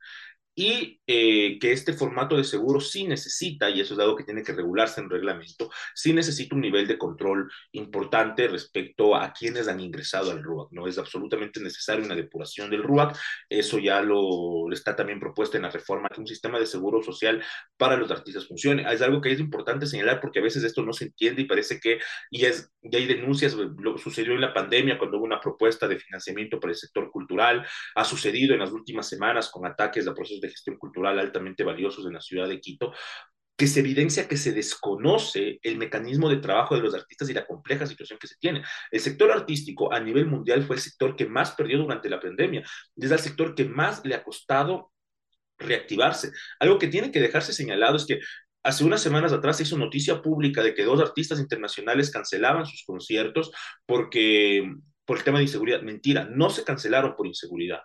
y 0.54 1.00
eh, 1.06 1.58
que 1.58 1.72
este 1.72 1.94
formato 1.94 2.36
de 2.36 2.44
seguro 2.44 2.80
sí 2.80 3.04
necesita, 3.04 3.70
y 3.70 3.80
eso 3.80 3.94
es 3.94 4.00
algo 4.00 4.16
que 4.16 4.24
tiene 4.24 4.42
que 4.42 4.52
regularse 4.52 5.00
en 5.00 5.08
reglamento, 5.08 5.70
sí 5.94 6.12
necesita 6.12 6.54
un 6.54 6.60
nivel 6.60 6.86
de 6.86 6.98
control 6.98 7.50
importante 7.72 8.48
respecto 8.48 9.16
a 9.16 9.32
quienes 9.32 9.68
han 9.68 9.80
ingresado 9.80 10.30
al 10.30 10.42
RUAC. 10.42 10.68
No 10.72 10.86
es 10.86 10.98
absolutamente 10.98 11.60
necesaria 11.60 12.04
una 12.04 12.14
depuración 12.14 12.70
del 12.70 12.82
RUAC, 12.82 13.16
eso 13.48 13.78
ya 13.78 14.02
lo 14.02 14.70
está 14.72 14.94
también 14.94 15.20
propuesto 15.20 15.56
en 15.56 15.62
la 15.62 15.70
reforma, 15.70 16.08
que 16.08 16.20
un 16.20 16.26
sistema 16.26 16.58
de 16.58 16.66
seguro 16.66 17.02
social 17.02 17.42
para 17.76 17.96
los 17.96 18.10
artistas 18.10 18.46
funcione. 18.46 18.84
Es 18.92 19.00
algo 19.00 19.20
que 19.20 19.32
es 19.32 19.40
importante 19.40 19.86
señalar 19.86 20.20
porque 20.20 20.40
a 20.40 20.42
veces 20.42 20.64
esto 20.64 20.82
no 20.82 20.92
se 20.92 21.04
entiende 21.06 21.42
y 21.42 21.46
parece 21.46 21.80
que, 21.80 21.98
y, 22.30 22.44
es, 22.44 22.70
y 22.82 22.94
hay 22.94 23.06
denuncias, 23.06 23.54
lo 23.54 23.96
sucedió 23.96 24.34
en 24.34 24.40
la 24.40 24.52
pandemia 24.52 24.98
cuando 24.98 25.16
hubo 25.16 25.24
una 25.24 25.40
propuesta 25.40 25.88
de 25.88 25.98
financiamiento 25.98 26.60
para 26.60 26.72
el 26.72 26.78
sector 26.78 27.10
cultural, 27.10 27.66
ha 27.94 28.04
sucedido 28.04 28.52
en 28.52 28.60
las 28.60 28.72
últimas 28.72 29.08
semanas 29.08 29.50
con 29.50 29.64
ataques 29.64 30.06
a 30.06 30.14
procesos 30.14 30.41
de 30.42 30.50
gestión 30.50 30.76
cultural 30.76 31.18
altamente 31.18 31.64
valiosos 31.64 32.06
en 32.06 32.12
la 32.14 32.20
ciudad 32.20 32.48
de 32.48 32.60
Quito, 32.60 32.92
que 33.56 33.66
se 33.66 33.80
evidencia 33.80 34.26
que 34.26 34.36
se 34.36 34.52
desconoce 34.52 35.60
el 35.62 35.76
mecanismo 35.78 36.28
de 36.28 36.38
trabajo 36.38 36.74
de 36.74 36.80
los 36.80 36.94
artistas 36.94 37.30
y 37.30 37.34
la 37.34 37.46
compleja 37.46 37.86
situación 37.86 38.18
que 38.18 38.26
se 38.26 38.36
tiene. 38.40 38.64
El 38.90 39.00
sector 39.00 39.30
artístico 39.30 39.92
a 39.92 40.00
nivel 40.00 40.26
mundial 40.26 40.64
fue 40.64 40.76
el 40.76 40.82
sector 40.82 41.14
que 41.14 41.26
más 41.26 41.52
perdió 41.52 41.78
durante 41.78 42.10
la 42.10 42.20
pandemia, 42.20 42.62
es 42.96 43.10
el 43.10 43.18
sector 43.18 43.54
que 43.54 43.64
más 43.64 44.04
le 44.04 44.14
ha 44.14 44.24
costado 44.24 44.90
reactivarse. 45.58 46.32
Algo 46.58 46.78
que 46.78 46.88
tiene 46.88 47.12
que 47.12 47.20
dejarse 47.20 47.52
señalado 47.52 47.96
es 47.96 48.06
que 48.06 48.20
hace 48.64 48.84
unas 48.84 49.02
semanas 49.02 49.32
atrás 49.32 49.56
se 49.58 49.64
hizo 49.64 49.78
noticia 49.78 50.22
pública 50.22 50.62
de 50.62 50.74
que 50.74 50.84
dos 50.84 51.00
artistas 51.00 51.38
internacionales 51.38 52.10
cancelaban 52.10 52.66
sus 52.66 52.84
conciertos 52.84 53.52
porque 53.86 54.68
por 55.04 55.18
el 55.18 55.24
tema 55.24 55.38
de 55.38 55.44
inseguridad. 55.44 55.82
Mentira, 55.82 56.28
no 56.30 56.50
se 56.50 56.64
cancelaron 56.64 57.14
por 57.16 57.26
inseguridad, 57.26 57.80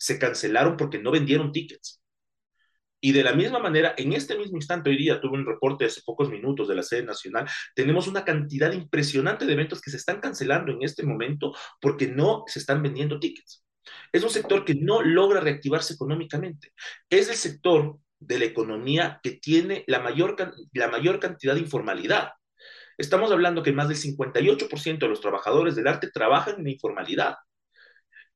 se 0.00 0.18
cancelaron 0.18 0.76
porque 0.76 0.98
no 0.98 1.10
vendieron 1.10 1.52
tickets. 1.52 2.00
Y 3.02 3.12
de 3.12 3.22
la 3.22 3.34
misma 3.34 3.58
manera, 3.58 3.94
en 3.96 4.12
este 4.12 4.36
mismo 4.36 4.56
instante, 4.56 4.90
hoy 4.90 4.96
día 4.96 5.20
tuve 5.20 5.38
un 5.38 5.46
reporte 5.46 5.84
hace 5.84 6.02
pocos 6.04 6.30
minutos 6.30 6.68
de 6.68 6.74
la 6.74 6.82
sede 6.82 7.02
nacional, 7.02 7.48
tenemos 7.74 8.08
una 8.08 8.24
cantidad 8.24 8.72
impresionante 8.72 9.46
de 9.46 9.52
eventos 9.52 9.80
que 9.80 9.90
se 9.90 9.96
están 9.96 10.20
cancelando 10.20 10.72
en 10.72 10.82
este 10.82 11.02
momento 11.02 11.54
porque 11.80 12.08
no 12.08 12.44
se 12.46 12.58
están 12.58 12.82
vendiendo 12.82 13.20
tickets. 13.20 13.64
Es 14.12 14.22
un 14.22 14.30
sector 14.30 14.64
que 14.64 14.74
no 14.74 15.02
logra 15.02 15.40
reactivarse 15.40 15.94
económicamente. 15.94 16.72
Es 17.08 17.28
el 17.30 17.36
sector 17.36 17.98
de 18.18 18.38
la 18.38 18.44
economía 18.44 19.20
que 19.22 19.32
tiene 19.32 19.84
la 19.86 20.00
mayor, 20.00 20.36
la 20.72 20.88
mayor 20.88 21.20
cantidad 21.20 21.54
de 21.54 21.60
informalidad. 21.60 22.32
Estamos 22.98 23.32
hablando 23.32 23.62
que 23.62 23.72
más 23.72 23.88
del 23.88 23.96
58% 23.96 24.98
de 24.98 25.08
los 25.08 25.22
trabajadores 25.22 25.74
del 25.74 25.88
arte 25.88 26.10
trabajan 26.10 26.56
en 26.58 26.64
la 26.64 26.70
informalidad. 26.70 27.36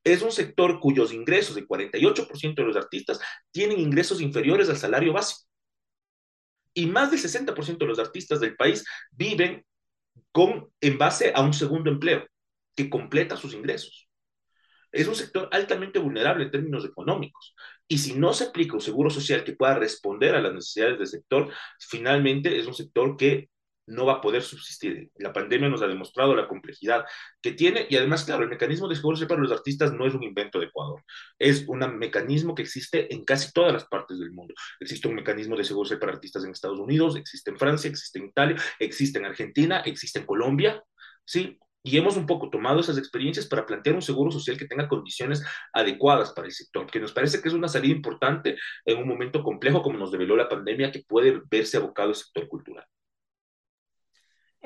Es 0.05 0.23
un 0.23 0.31
sector 0.31 0.79
cuyos 0.81 1.13
ingresos, 1.13 1.57
el 1.57 1.67
48% 1.67 2.55
de 2.55 2.65
los 2.65 2.77
artistas, 2.77 3.19
tienen 3.51 3.81
ingresos 3.81 4.21
inferiores 4.21 4.69
al 4.69 4.77
salario 4.77 5.13
básico. 5.13 5.49
Y 6.75 6.87
más 6.87 7.11
del 7.11 7.21
60% 7.21 7.79
de 7.79 7.87
los 7.87 7.99
artistas 7.99 8.41
del 8.41 8.57
país 8.57 8.85
viven 9.11 9.65
con, 10.33 10.71
en 10.81 10.99
base 10.99 11.33
a 11.35 11.41
un 11.41 11.55
segundo 11.55 11.91
empleo 11.91 12.27
que 12.77 12.91
completa 12.91 13.37
sus 13.37 13.55
ingresos. 13.55 14.09
Es 14.93 15.09
un 15.09 15.17
sector 15.17 15.49
altamente 15.51 15.99
vulnerable 15.99 16.45
en 16.45 16.51
términos 16.51 16.85
económicos. 16.85 17.55
Y 17.89 17.99
si 17.99 18.15
no 18.15 18.33
se 18.33 18.45
aplica 18.45 18.75
un 18.75 18.81
seguro 18.81 19.11
social 19.11 19.43
que 19.43 19.55
pueda 19.55 19.75
responder 19.75 20.35
a 20.35 20.41
las 20.41 20.53
necesidades 20.53 20.99
del 20.99 21.07
sector, 21.07 21.53
finalmente 21.81 22.59
es 22.59 22.67
un 22.67 22.75
sector 22.75 23.17
que 23.17 23.49
no 23.87 24.07
va 24.07 24.15
a 24.15 24.21
poder 24.21 24.43
subsistir. 24.43 25.11
La 25.17 25.33
pandemia 25.33 25.69
nos 25.69 25.83
ha 25.83 25.87
demostrado 25.87 26.35
la 26.35 26.49
complejidad 26.49 27.05
que 27.41 27.53
tiene 27.53 27.87
y 27.89 27.97
además, 27.97 28.25
claro, 28.25 28.45
el 28.45 28.49
mecanismo 28.49 28.89
de 28.89 28.97
seguro 28.97 29.15
para 29.29 29.41
los 29.41 29.53
artistas 29.53 29.93
no 29.93 30.07
es 30.07 30.15
un 30.15 30.23
invento 30.23 30.59
de 30.59 30.67
Ecuador, 30.67 31.03
es 31.39 31.65
un 31.69 31.79
mecanismo 31.99 32.55
que 32.55 32.63
existe 32.63 33.13
en 33.13 33.25
casi 33.25 33.53
todas 33.53 33.73
las 33.73 33.87
partes 33.87 34.19
del 34.19 34.33
mundo. 34.33 34.55
Existe 34.81 35.09
un 35.09 35.15
mecanismo 35.15 35.57
de 35.57 35.65
seguro 35.65 35.85
para 35.99 36.13
artistas 36.13 36.45
en 36.45 36.51
Estados 36.51 36.79
Unidos, 36.79 37.17
existe 37.17 37.51
en 37.51 37.59
Francia, 37.59 37.91
existe 37.91 38.19
en 38.19 38.27
Italia, 38.27 38.57
existe 38.79 39.19
en 39.19 39.27
Argentina, 39.27 39.81
existe 39.81 40.21
en 40.21 40.27
Colombia, 40.27 40.83
¿sí? 41.25 41.59
Y 41.87 41.99
hemos 41.99 42.17
un 42.17 42.27
poco 42.27 42.49
tomado 42.49 42.81
esas 42.81 42.97
experiencias 42.97 43.47
para 43.47 43.67
plantear 43.67 43.95
un 43.95 44.01
seguro 44.01 44.31
social 44.31 44.57
que 44.57 44.67
tenga 44.67 44.89
condiciones 44.89 45.45
adecuadas 45.71 46.33
para 46.33 46.47
el 46.47 46.53
sector, 46.53 46.87
que 46.87 46.99
nos 46.99 47.13
parece 47.13 47.43
que 47.43 47.49
es 47.49 47.55
una 47.55 47.69
salida 47.69 47.95
importante 47.95 48.57
en 48.87 48.99
un 48.99 49.07
momento 49.07 49.43
complejo 49.43 49.83
como 49.83 49.99
nos 49.99 50.11
develó 50.11 50.35
la 50.35 50.49
pandemia 50.49 50.91
que 50.91 51.05
puede 51.07 51.43
verse 51.51 51.77
abocado 51.77 52.09
el 52.09 52.15
sector 52.15 52.49
cultural. 52.49 52.87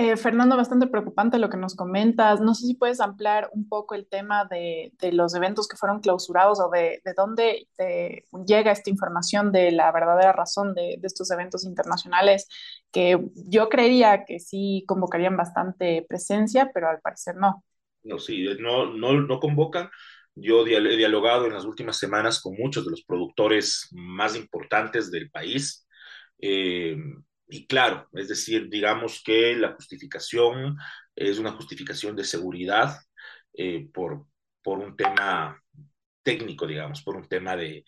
Eh, 0.01 0.17
Fernando, 0.17 0.57
bastante 0.57 0.87
preocupante 0.87 1.41
lo 1.41 1.51
que 1.51 1.57
nos 1.57 1.75
comentas. 1.75 2.41
No 2.41 2.55
sé 2.55 2.69
si 2.69 2.75
puedes 2.75 3.01
ampliar 3.01 3.51
un 3.53 3.69
poco 3.69 3.97
el 3.97 4.07
tema 4.07 4.45
de, 4.45 4.93
los 5.11 5.35
eventos 5.35 5.67
que 5.67 5.77
fueron 5.77 5.99
clausurados 5.99 6.61
o 6.61 6.71
de, 6.71 7.03
dónde 7.17 7.67
llega 8.47 8.71
esta 8.71 8.91
información 8.91 9.51
de 9.51 9.73
la 9.73 9.91
verdadera 9.91 10.31
razón 10.31 10.73
de, 10.73 11.01
estos 11.03 11.33
eventos 11.33 11.65
internacionales 11.65 12.47
que 12.93 13.19
yo 13.35 13.69
creería 13.69 14.25
que 14.25 14.39
sí 14.39 14.85
convocarían 14.87 15.37
bastante 15.37 16.07
presencia, 16.09 16.71
pero 16.73 16.89
al 16.89 17.01
parecer 17.01 17.35
no. 17.35 17.65
No, 18.05 18.21
sí, 18.21 18.47
no, 18.61 18.95
no, 18.95 19.15
no 19.15 19.41
convocan. 19.41 19.91
Yo 20.37 20.65
he 20.65 20.97
dialogado 20.97 21.47
en 21.47 21.55
las 21.55 21.65
últimas 21.65 21.99
semanas 21.99 22.41
con 22.41 22.55
muchos 22.57 22.85
de 22.85 22.93
los 22.93 23.03
productores 23.03 23.89
más 23.91 24.37
importantes 24.37 25.11
del 25.11 25.29
país. 25.29 25.89
Eh, 26.41 26.97
y 27.49 27.67
claro, 27.67 28.09
es 28.13 28.29
decir, 28.29 28.69
digamos 28.69 29.23
que 29.25 29.57
la 29.57 29.73
justificación 29.73 30.77
es 31.17 31.39
una 31.39 31.53
justificación 31.53 32.15
de 32.15 32.25
seguridad 32.25 32.97
eh, 33.55 33.89
por, 33.93 34.27
por 34.63 34.79
un 34.79 34.97
tema 34.97 35.61
técnico, 36.23 36.67
digamos, 36.67 37.03
por 37.03 37.17
un 37.17 37.27
tema 37.27 37.57
de, 37.57 37.85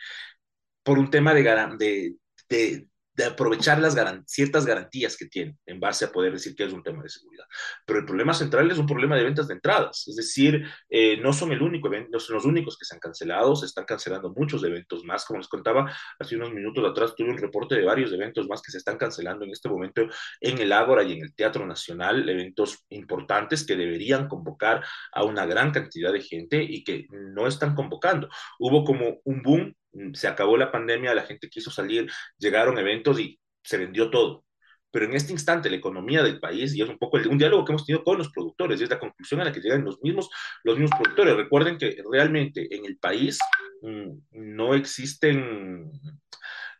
por 0.83 0.99
un 0.99 1.11
tema 1.11 1.35
de, 1.35 1.43
de, 1.79 2.15
de 2.49 2.87
aprovechar 3.27 3.81
las 3.81 3.97
ciertas 4.27 4.67
garantías 4.67 5.17
que 5.17 5.27
tiene 5.27 5.57
en 5.67 5.81
base 5.81 6.05
a 6.05 6.13
poder 6.13 6.33
decir 6.33 6.55
que 6.55 6.65
es 6.65 6.73
un 6.73 6.83
tema 6.83 7.03
de 7.03 7.09
seguridad. 7.09 7.45
Pero 7.85 8.01
el 8.01 8.05
problema 8.07 8.35
central 8.35 8.71
es 8.71 8.79
un 8.79 8.87
problema 8.87 9.17
de 9.17 9.25
ventas 9.25 9.49
de 9.49 9.55
entradas, 9.55 10.07
es 10.09 10.17
decir, 10.17 10.65
eh, 10.89 11.19
no 11.21 11.33
son 11.33 11.53
el 11.53 11.63
único 11.63 11.89
no 11.89 12.21
son 12.21 12.37
los 12.37 12.45
únicos 12.45 12.79
que 12.79 12.85
se 12.85 12.95
han 12.95 13.01
cancelado, 13.01 13.55
se 13.57 13.67
están 13.67 13.85
cancelando 13.85 14.33
muchos 14.35 14.63
eventos 14.65 15.05
más, 15.05 15.25
como 15.25 15.39
les 15.39 15.49
contaba 15.49 15.93
hace 16.19 16.37
unos 16.37 16.53
minutos 16.53 16.85
atrás, 16.89 17.15
tuve 17.17 17.31
un 17.31 17.39
reporte 17.39 17.75
de 17.75 17.85
varios 17.85 18.13
eventos 18.13 18.47
más 18.49 18.63
que 18.63 18.73
se 18.73 18.79
están 18.79 18.97
cancelando 18.97 19.45
en 19.45 19.51
este 19.51 19.69
momento 19.69 20.03
en 20.41 20.59
el 20.59 20.73
Ágora 20.73 21.03
y 21.03 21.13
en 21.13 21.23
el 21.23 21.35
Teatro 21.35 21.67
Nacional, 21.67 22.29
eventos 22.29 22.87
importantes 22.91 23.65
que 23.67 23.77
deberían 23.77 24.29
convocar 24.29 24.85
a 25.13 25.25
una 25.25 25.47
gran 25.47 25.71
cantidad 25.73 26.13
de 26.13 26.23
gente 26.23 26.63
y 26.63 26.85
que 26.85 27.07
no 27.11 27.47
están 27.47 27.75
convocando. 27.75 28.29
Hubo 28.59 28.85
como 28.85 29.21
un 29.25 29.43
boom 29.43 29.75
se 30.15 30.29
acabó 30.29 30.57
la 30.57 30.73
pandemia, 30.73 31.15
la 31.15 31.25
gente 31.25 31.49
quiso 31.49 31.71
salir, 31.71 32.11
llegaron 32.39 32.79
eventos 32.79 33.19
y 33.21 33.39
se 33.63 33.79
vendió 33.79 34.11
todo. 34.11 34.45
Pero 34.93 35.05
en 35.07 35.15
este 35.15 35.33
instante 35.33 35.71
la 35.71 35.77
economía 35.77 36.23
del 36.23 36.41
país, 36.41 36.75
y 36.75 36.83
es 36.83 36.89
un 36.89 36.99
poco 36.99 37.17
el, 37.19 37.29
un 37.29 37.39
diálogo 37.39 37.65
que 37.65 37.73
hemos 37.73 37.87
tenido 37.87 38.03
con 38.05 38.19
los 38.19 38.31
productores, 38.31 38.81
y 38.81 38.85
es 38.85 38.91
la 38.91 38.99
conclusión 38.99 39.41
a 39.41 39.45
la 39.45 39.53
que 39.53 39.61
llegan 39.61 39.85
los 39.85 40.01
mismos, 40.03 40.29
los 40.65 40.79
mismos 40.79 40.99
productores. 40.99 41.37
Recuerden 41.37 41.79
que 41.79 42.03
realmente 42.11 42.75
en 42.75 42.85
el 42.85 42.99
país 42.99 43.39
mm, 43.83 44.11
no 44.33 44.75
existen, 44.75 45.91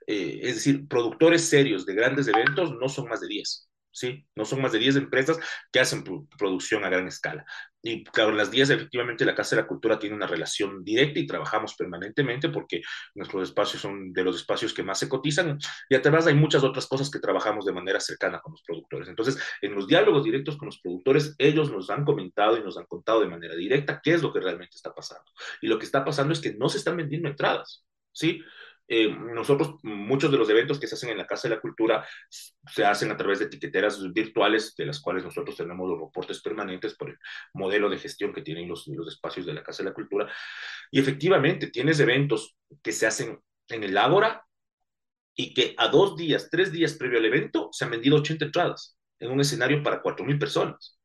eh, 0.07 0.41
es 0.43 0.57
decir, 0.57 0.89
productores 0.89 1.45
serios 1.45 1.87
de 1.87 1.95
grandes 1.95 2.27
eventos 2.29 2.73
no 2.81 2.89
son 2.89 3.09
más 3.09 3.21
de 3.21 3.29
10. 3.29 3.70
¿Sí? 3.93 4.27
No 4.35 4.45
son 4.45 4.63
más 4.63 4.73
de 4.73 4.79
10 4.79 4.97
empresas 4.97 5.39
que 5.73 5.81
hacen 5.81 6.05
producción 6.39 6.85
a 6.85 6.89
gran 6.89 7.07
escala. 7.09 7.45
Y 7.83 8.05
claro, 8.05 8.33
las 8.33 8.51
10 8.51 8.71
efectivamente 8.71 9.25
la 9.25 9.35
Casa 9.35 9.57
de 9.57 9.63
la 9.63 9.69
Cultura 9.69 9.99
tiene 9.99 10.15
una 10.15 10.27
relación 10.27 10.85
directa 10.85 11.19
y 11.19 11.27
trabajamos 11.27 11.75
permanentemente 11.75 12.51
porque 12.51 12.83
nuestros 13.15 13.49
espacios 13.49 13.81
son 13.81 14.13
de 14.13 14.23
los 14.23 14.37
espacios 14.37 14.75
que 14.75 14.83
más 14.83 14.99
se 14.99 15.09
cotizan 15.09 15.59
y 15.89 15.95
además 15.95 16.27
hay 16.27 16.35
muchas 16.35 16.63
otras 16.63 16.87
cosas 16.87 17.11
que 17.11 17.21
trabajamos 17.21 17.65
de 17.65 17.73
manera 17.73 17.99
cercana 18.01 18.41
con 18.41 18.53
los 18.53 18.63
productores. 18.63 19.09
Entonces, 19.09 19.39
en 19.63 19.75
los 19.75 19.87
diálogos 19.87 20.25
directos 20.25 20.59
con 20.59 20.67
los 20.67 20.81
productores, 20.81 21.35
ellos 21.39 21.71
nos 21.71 21.89
han 21.89 22.05
comentado 22.05 22.59
y 22.59 22.63
nos 22.63 22.77
han 22.77 22.87
contado 22.87 23.21
de 23.21 23.29
manera 23.29 23.55
directa 23.55 24.01
qué 24.03 24.15
es 24.15 24.23
lo 24.23 24.33
que 24.33 24.41
realmente 24.41 24.77
está 24.77 24.95
pasando. 24.95 25.25
Y 25.63 25.67
lo 25.67 25.79
que 25.79 25.87
está 25.87 26.05
pasando 26.05 26.33
es 26.33 26.41
que 26.41 26.55
no 26.55 26.69
se 26.69 26.79
están 26.79 26.97
vendiendo 26.97 27.29
entradas, 27.29 27.87
¿sí? 28.13 28.43
Eh, 28.93 29.09
nosotros, 29.09 29.77
muchos 29.85 30.33
de 30.33 30.37
los 30.37 30.51
eventos 30.51 30.81
que 30.81 30.89
se 30.89 30.97
hacen 30.97 31.11
en 31.11 31.19
la 31.19 31.27
Casa 31.27 31.47
de 31.49 31.55
la 31.55 31.61
Cultura 31.61 32.05
se 32.29 32.85
hacen 32.85 33.13
a 33.13 33.17
través 33.17 33.39
de 33.39 33.45
etiqueteras 33.45 34.03
virtuales, 34.13 34.75
de 34.77 34.85
las 34.85 35.01
cuales 35.01 35.23
nosotros 35.23 35.57
tenemos 35.57 35.89
los 35.89 36.01
reportes 36.01 36.43
permanentes 36.43 36.97
por 36.97 37.11
el 37.11 37.19
modelo 37.55 37.89
de 37.89 37.99
gestión 37.99 38.33
que 38.33 38.43
tienen 38.43 38.69
los, 38.69 38.89
los 38.89 39.07
espacios 39.07 39.47
de 39.47 39.55
la 39.55 39.63
Casa 39.63 39.85
de 39.85 39.91
la 39.91 39.95
Cultura. 39.95 40.29
Y 40.91 40.99
efectivamente, 40.99 41.69
tienes 41.69 42.01
eventos 42.01 42.57
que 42.83 42.91
se 42.91 43.07
hacen 43.07 43.39
en 43.69 43.85
el 43.85 43.97
Ágora 43.97 44.45
y 45.37 45.55
que 45.55 45.77
a 45.79 45.87
dos 45.87 46.17
días, 46.17 46.49
tres 46.51 46.73
días 46.73 46.95
previo 46.95 47.21
al 47.21 47.27
evento, 47.27 47.69
se 47.71 47.85
han 47.85 47.93
vendido 47.93 48.17
80 48.17 48.47
entradas 48.47 48.99
en 49.21 49.31
un 49.31 49.41
escenario 49.41 49.85
para 49.85 50.03
4.000 50.03 50.37
personas. 50.37 51.00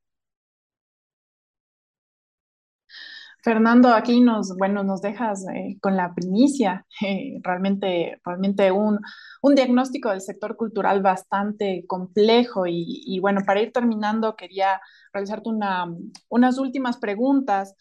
Fernando, 3.46 3.90
aquí 3.90 4.22
nos, 4.22 4.58
bueno, 4.58 4.84
nos 4.84 5.04
dejas 5.04 5.46
eh, 5.54 5.78
con 5.80 5.96
la 5.96 6.16
primicia, 6.16 6.84
eh, 7.02 7.40
realmente, 7.44 8.20
realmente 8.26 8.72
un, 8.72 9.00
un, 9.44 9.54
diagnóstico 9.54 10.10
del 10.10 10.22
sector 10.22 10.58
cultural 10.58 11.04
bastante 11.04 11.86
complejo 11.86 12.64
y, 12.66 13.20
bueno, 13.20 13.42
para 13.46 13.62
ir 13.62 13.72
terminando 13.72 14.36
quería 14.36 14.82
realizarte 15.14 15.50
una, 15.50 15.86
unas 16.28 16.58
últimas 16.58 16.98
preguntas 16.98 17.76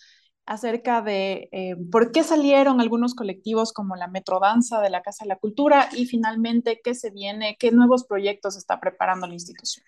acerca 0.45 1.01
de 1.01 1.49
eh, 1.51 1.77
por 1.91 2.12
qué 2.12 2.24
salieron 2.24 2.82
algunos 2.82 3.15
colectivos 3.15 3.73
como 3.73 3.97
la 3.97 4.09
Metrodanza 4.09 4.82
de 4.82 4.91
la 4.91 5.01
Casa 5.01 5.24
de 5.24 5.31
la 5.31 5.39
Cultura 5.39 5.89
y 5.97 6.05
finalmente 6.05 6.82
qué 6.85 6.95
se 6.95 7.11
viene, 7.11 7.57
qué 7.59 7.73
nuevos 7.73 8.05
proyectos 8.05 8.59
está 8.59 8.81
preparando 8.81 9.27
la 9.27 9.32
institución. 9.32 9.86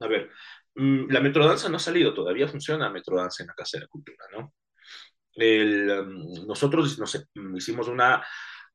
A 0.00 0.08
ver, 0.08 0.28
mm, 0.74 1.08
la 1.08 1.20
Metrodanza 1.20 1.68
no 1.68 1.76
ha 1.76 1.78
salido, 1.78 2.12
todavía 2.12 2.48
funciona 2.48 2.90
Metrodanza 2.90 3.44
en 3.44 3.46
la 3.46 3.54
Casa 3.54 3.78
de 3.78 3.82
la 3.82 3.88
Cultura, 3.88 4.24
¿no? 4.32 4.52
El, 5.38 5.90
um, 5.90 6.46
nosotros 6.46 6.98
nos, 6.98 7.26
hicimos 7.54 7.88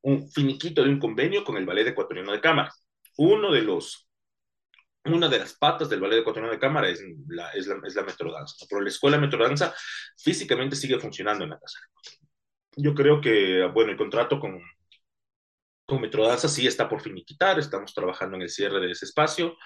un 0.02 0.32
finiquito 0.32 0.84
de 0.84 0.90
un 0.90 1.00
convenio 1.00 1.44
con 1.44 1.58
el 1.58 1.66
Ballet 1.66 1.88
Ecuatoriano 1.88 2.32
de 2.32 2.42
Cámara. 2.42 2.72
Uno 3.18 3.52
de 3.52 3.62
los, 3.62 4.10
una 5.06 5.30
de 5.30 5.40
las 5.40 5.54
patas 5.54 5.90
del 5.90 6.00
Ballet 6.00 6.20
Ecuatoriano 6.20 6.54
de 6.54 6.60
Cámara 6.60 6.90
es 6.90 7.04
la, 7.28 7.50
es 7.52 7.68
la, 7.68 7.80
es 7.86 7.96
la 7.96 8.04
metrodanza, 8.04 8.66
pero 8.70 8.82
la 8.82 8.90
escuela 8.90 9.18
metrodanza 9.18 9.74
físicamente 10.18 10.76
sigue 10.76 11.00
funcionando 11.00 11.44
en 11.44 11.52
la 11.52 11.60
casa. 11.60 11.80
Yo 12.76 12.96
creo 12.96 13.22
que, 13.22 13.66
bueno, 13.74 13.92
el 13.92 13.98
contrato 13.98 14.40
con, 14.40 14.60
con 15.86 16.02
Metrodanza 16.02 16.48
sí 16.48 16.66
está 16.66 16.90
por 16.90 17.02
finiquitar, 17.02 17.60
estamos 17.60 17.94
trabajando 17.94 18.36
en 18.36 18.44
el 18.44 18.50
cierre 18.50 18.80
de 18.80 18.92
ese 18.92 19.06
espacio 19.06 19.58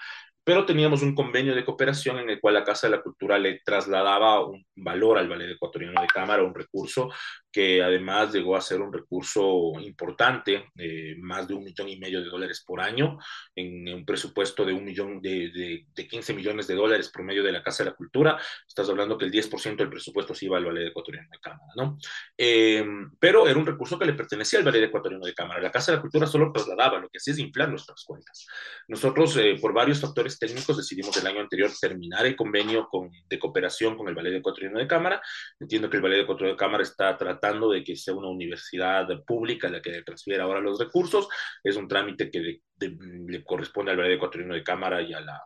pero 0.44 0.64
teníamos 0.64 1.02
un 1.02 1.14
convenio 1.14 1.54
de 1.54 1.64
cooperación 1.64 2.18
en 2.18 2.30
el 2.30 2.40
cual 2.40 2.54
la 2.54 2.64
Casa 2.64 2.86
de 2.86 2.96
la 2.96 3.02
Cultura 3.02 3.38
le 3.38 3.60
trasladaba 3.64 4.46
un 4.46 4.64
valor 4.76 5.18
al 5.18 5.28
Ballet 5.28 5.50
Ecuatoriano 5.50 6.00
de 6.00 6.06
Cámara, 6.06 6.42
un 6.42 6.54
recurso 6.54 7.10
que 7.58 7.82
además 7.82 8.32
llegó 8.32 8.54
a 8.54 8.60
ser 8.60 8.80
un 8.80 8.92
recurso 8.92 9.72
importante, 9.80 10.70
eh, 10.76 11.16
más 11.18 11.48
de 11.48 11.54
un 11.54 11.64
millón 11.64 11.88
y 11.88 11.98
medio 11.98 12.22
de 12.22 12.28
dólares 12.28 12.62
por 12.64 12.80
año, 12.80 13.18
en, 13.56 13.92
un 13.92 14.04
presupuesto 14.04 14.64
de 14.64 14.72
un 14.72 14.84
millón 14.84 15.20
de, 15.20 15.50
de, 15.50 15.86
de, 15.92 16.06
15 16.06 16.34
millones 16.34 16.68
de 16.68 16.76
dólares 16.76 17.10
promedio 17.12 17.42
de 17.42 17.50
la 17.50 17.60
Casa 17.60 17.82
de 17.82 17.90
la 17.90 17.96
Cultura. 17.96 18.40
Estás 18.64 18.88
hablando 18.88 19.18
que 19.18 19.24
el 19.24 19.32
10% 19.32 19.74
del 19.74 19.90
presupuesto 19.90 20.36
se 20.36 20.44
iba 20.44 20.56
al 20.56 20.66
Ballet 20.66 20.86
Ecuatoriano 20.86 21.28
de 21.32 21.38
Cámara, 21.40 21.72
¿no? 21.74 21.98
Eh, 22.36 22.86
pero 23.18 23.48
era 23.48 23.58
un 23.58 23.66
recurso 23.66 23.98
que 23.98 24.06
le 24.06 24.12
pertenecía 24.12 24.60
al 24.60 24.64
Ballet 24.64 24.84
Ecuatoriano 24.84 25.26
de 25.26 25.34
Cámara. 25.34 25.60
La 25.60 25.72
Casa 25.72 25.90
de 25.90 25.96
la 25.96 26.02
Cultura 26.02 26.28
solo 26.28 26.52
trasladaba, 26.52 27.00
lo 27.00 27.08
que 27.08 27.18
hacía 27.18 27.32
es 27.32 27.40
inflar 27.40 27.70
nuestras 27.70 28.04
cuentas. 28.04 28.46
Nosotros, 28.86 29.36
eh, 29.36 29.58
por 29.60 29.72
varios 29.72 30.00
factores 30.00 30.38
técnicos 30.38 30.76
decidimos 30.76 31.16
el 31.16 31.26
año 31.26 31.40
anterior 31.40 31.72
terminar 31.80 32.24
el 32.24 32.36
convenio 32.36 32.86
con, 32.88 33.10
de 33.28 33.36
cooperación 33.36 33.96
con 33.96 34.06
el 34.06 34.14
Ballet 34.14 34.36
Ecuatoriano 34.36 34.78
de 34.78 34.86
Cámara. 34.86 35.20
Entiendo 35.58 35.90
que 35.90 35.96
el 35.96 36.04
Ballet 36.04 36.20
Ecuatoriano 36.20 36.54
de 36.54 36.56
Cámara 36.56 36.84
está 36.84 37.16
tratando 37.16 37.47
de 37.48 37.82
que 37.82 37.96
sea 37.96 38.14
una 38.14 38.28
universidad 38.28 39.06
pública 39.24 39.68
la 39.68 39.80
que 39.80 40.02
transfiera 40.02 40.44
ahora 40.44 40.60
los 40.60 40.78
recursos. 40.78 41.28
Es 41.62 41.76
un 41.76 41.88
trámite 41.88 42.30
que 42.30 42.40
de, 42.40 42.62
de, 42.76 42.96
le 43.26 43.44
corresponde 43.44 43.92
al 43.92 43.96
Ballet 43.96 44.16
Ecuatoriano 44.16 44.54
de 44.54 44.62
Cámara 44.62 45.02
y 45.02 45.12
a 45.14 45.20
la 45.20 45.42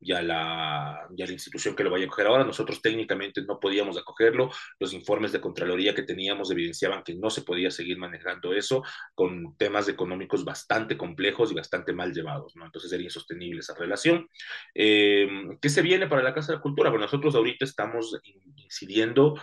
y 0.00 0.12
a, 0.12 0.22
la, 0.22 1.08
y 1.16 1.22
a 1.22 1.26
la 1.26 1.32
institución 1.32 1.74
que 1.74 1.82
lo 1.82 1.90
vaya 1.90 2.06
a 2.06 2.08
coger 2.08 2.26
ahora. 2.26 2.44
Nosotros 2.44 2.80
técnicamente 2.80 3.42
no 3.42 3.58
podíamos 3.58 3.98
acogerlo. 3.98 4.50
Los 4.78 4.92
informes 4.92 5.32
de 5.32 5.40
Contraloría 5.40 5.94
que 5.94 6.02
teníamos 6.02 6.50
evidenciaban 6.50 7.02
que 7.02 7.14
no 7.14 7.30
se 7.30 7.42
podía 7.42 7.70
seguir 7.70 7.98
manejando 7.98 8.52
eso 8.52 8.82
con 9.14 9.56
temas 9.56 9.88
económicos 9.88 10.44
bastante 10.44 10.96
complejos 10.96 11.50
y 11.50 11.54
bastante 11.54 11.92
mal 11.92 12.12
llevados. 12.12 12.54
¿no? 12.54 12.64
Entonces 12.64 12.92
era 12.92 13.02
insostenible 13.02 13.60
esa 13.60 13.74
relación. 13.74 14.28
Eh, 14.74 15.28
¿Qué 15.60 15.68
se 15.68 15.82
viene 15.82 16.06
para 16.06 16.22
la 16.22 16.34
Casa 16.34 16.52
de 16.52 16.58
la 16.58 16.62
Cultura? 16.62 16.90
Bueno, 16.90 17.06
nosotros 17.06 17.34
ahorita 17.34 17.64
estamos 17.64 18.16
incidiendo 18.56 19.34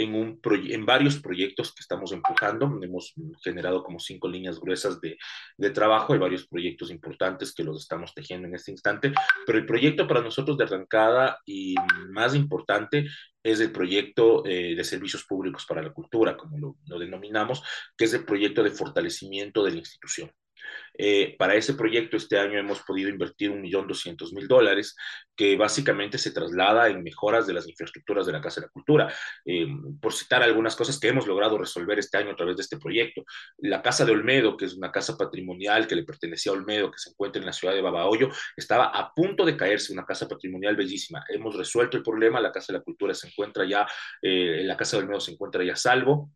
en, 0.00 0.14
un 0.14 0.40
en 0.44 0.86
varios 0.86 1.20
proyectos 1.20 1.74
que 1.74 1.80
estamos 1.80 2.12
empujando. 2.12 2.78
Hemos 2.82 3.14
generado 3.42 3.82
como 3.82 3.98
cinco 3.98 4.28
líneas 4.28 4.58
gruesas 4.58 5.00
de, 5.00 5.18
de, 5.56 5.70
trabajo. 5.70 6.12
Hay 6.12 6.18
varios 6.18 6.46
proyectos 6.46 6.90
importantes 6.90 7.52
que 7.52 7.64
los 7.64 7.82
estamos 7.82 8.14
tejiendo 8.14 8.48
en 8.48 8.54
este 8.54 8.70
instante, 8.70 9.12
pero 9.46 9.58
el 9.58 9.66
proyecto 9.66 10.06
para 10.08 10.22
nosotros 10.22 10.56
de 10.56 10.64
arrancada 10.64 11.38
y 11.44 11.74
más 12.10 12.34
importante 12.34 13.06
es 13.42 13.60
el 13.60 13.72
proyecto 13.72 14.44
eh, 14.46 14.74
de 14.74 14.84
servicios 14.84 15.24
públicos 15.24 15.66
para 15.66 15.82
la 15.82 15.92
cultura, 15.92 16.36
como 16.36 16.58
lo, 16.58 16.76
lo 16.86 16.98
denominamos, 16.98 17.62
que 17.96 18.06
es 18.06 18.14
el 18.14 18.24
proyecto 18.24 18.62
de 18.62 18.70
fortalecimiento 18.70 19.62
de 19.62 19.72
la 19.72 19.78
institución. 19.78 20.30
Eh, 20.96 21.36
para 21.38 21.54
ese 21.54 21.74
proyecto 21.74 22.16
este 22.16 22.38
año 22.38 22.58
hemos 22.58 22.80
podido 22.82 23.08
invertir 23.08 23.50
un 23.50 23.62
millón 23.62 23.86
doscientos 23.86 24.32
mil 24.32 24.46
dólares, 24.48 24.96
que 25.36 25.56
básicamente 25.56 26.18
se 26.18 26.32
traslada 26.32 26.88
en 26.88 27.02
mejoras 27.02 27.46
de 27.46 27.54
las 27.54 27.68
infraestructuras 27.68 28.26
de 28.26 28.32
la 28.32 28.40
Casa 28.40 28.60
de 28.60 28.66
la 28.66 28.70
Cultura. 28.70 29.14
Eh, 29.44 29.66
por 30.00 30.12
citar 30.12 30.42
algunas 30.42 30.76
cosas 30.76 30.98
que 30.98 31.08
hemos 31.08 31.26
logrado 31.26 31.58
resolver 31.58 31.98
este 31.98 32.18
año 32.18 32.32
a 32.32 32.36
través 32.36 32.56
de 32.56 32.62
este 32.62 32.78
proyecto. 32.78 33.24
La 33.58 33.82
Casa 33.82 34.04
de 34.04 34.12
Olmedo, 34.12 34.56
que 34.56 34.66
es 34.66 34.74
una 34.74 34.92
casa 34.92 35.16
patrimonial 35.16 35.86
que 35.86 35.96
le 35.96 36.04
pertenecía 36.04 36.52
a 36.52 36.54
Olmedo, 36.54 36.90
que 36.90 36.98
se 36.98 37.10
encuentra 37.10 37.40
en 37.40 37.46
la 37.46 37.52
ciudad 37.52 37.74
de 37.74 37.80
Babahoyo, 37.80 38.28
estaba 38.56 38.86
a 38.86 39.12
punto 39.14 39.44
de 39.44 39.56
caerse, 39.56 39.92
una 39.92 40.04
casa 40.04 40.28
patrimonial 40.28 40.76
bellísima. 40.76 41.24
Hemos 41.28 41.56
resuelto 41.56 41.96
el 41.96 42.02
problema, 42.02 42.40
la 42.40 42.52
Casa 42.52 42.72
de 42.72 42.78
la 42.78 42.84
Cultura 42.84 43.14
se 43.14 43.28
encuentra 43.28 43.64
ya, 43.64 43.86
eh, 44.22 44.62
la 44.64 44.76
Casa 44.76 44.96
de 44.96 45.04
Olmedo 45.04 45.20
se 45.20 45.32
encuentra 45.32 45.64
ya 45.64 45.76
salvo 45.76 46.30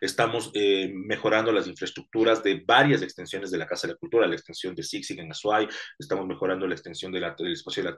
Estamos 0.00 0.50
eh, 0.54 0.90
mejorando 0.94 1.52
las 1.52 1.66
infraestructuras 1.66 2.42
de 2.42 2.62
varias 2.66 3.02
extensiones 3.02 3.50
de 3.50 3.58
la 3.58 3.66
Casa 3.66 3.86
de 3.86 3.94
la 3.94 3.98
Cultura, 3.98 4.26
la 4.26 4.34
extensión 4.34 4.74
de 4.74 4.82
Sixig 4.82 5.18
en 5.20 5.30
Azuay, 5.30 5.68
estamos 5.98 6.26
mejorando 6.26 6.66
la 6.66 6.74
extensión 6.74 7.12
de 7.12 7.20
la, 7.20 7.34
del 7.36 7.52
espacio 7.52 7.82
de 7.82 7.94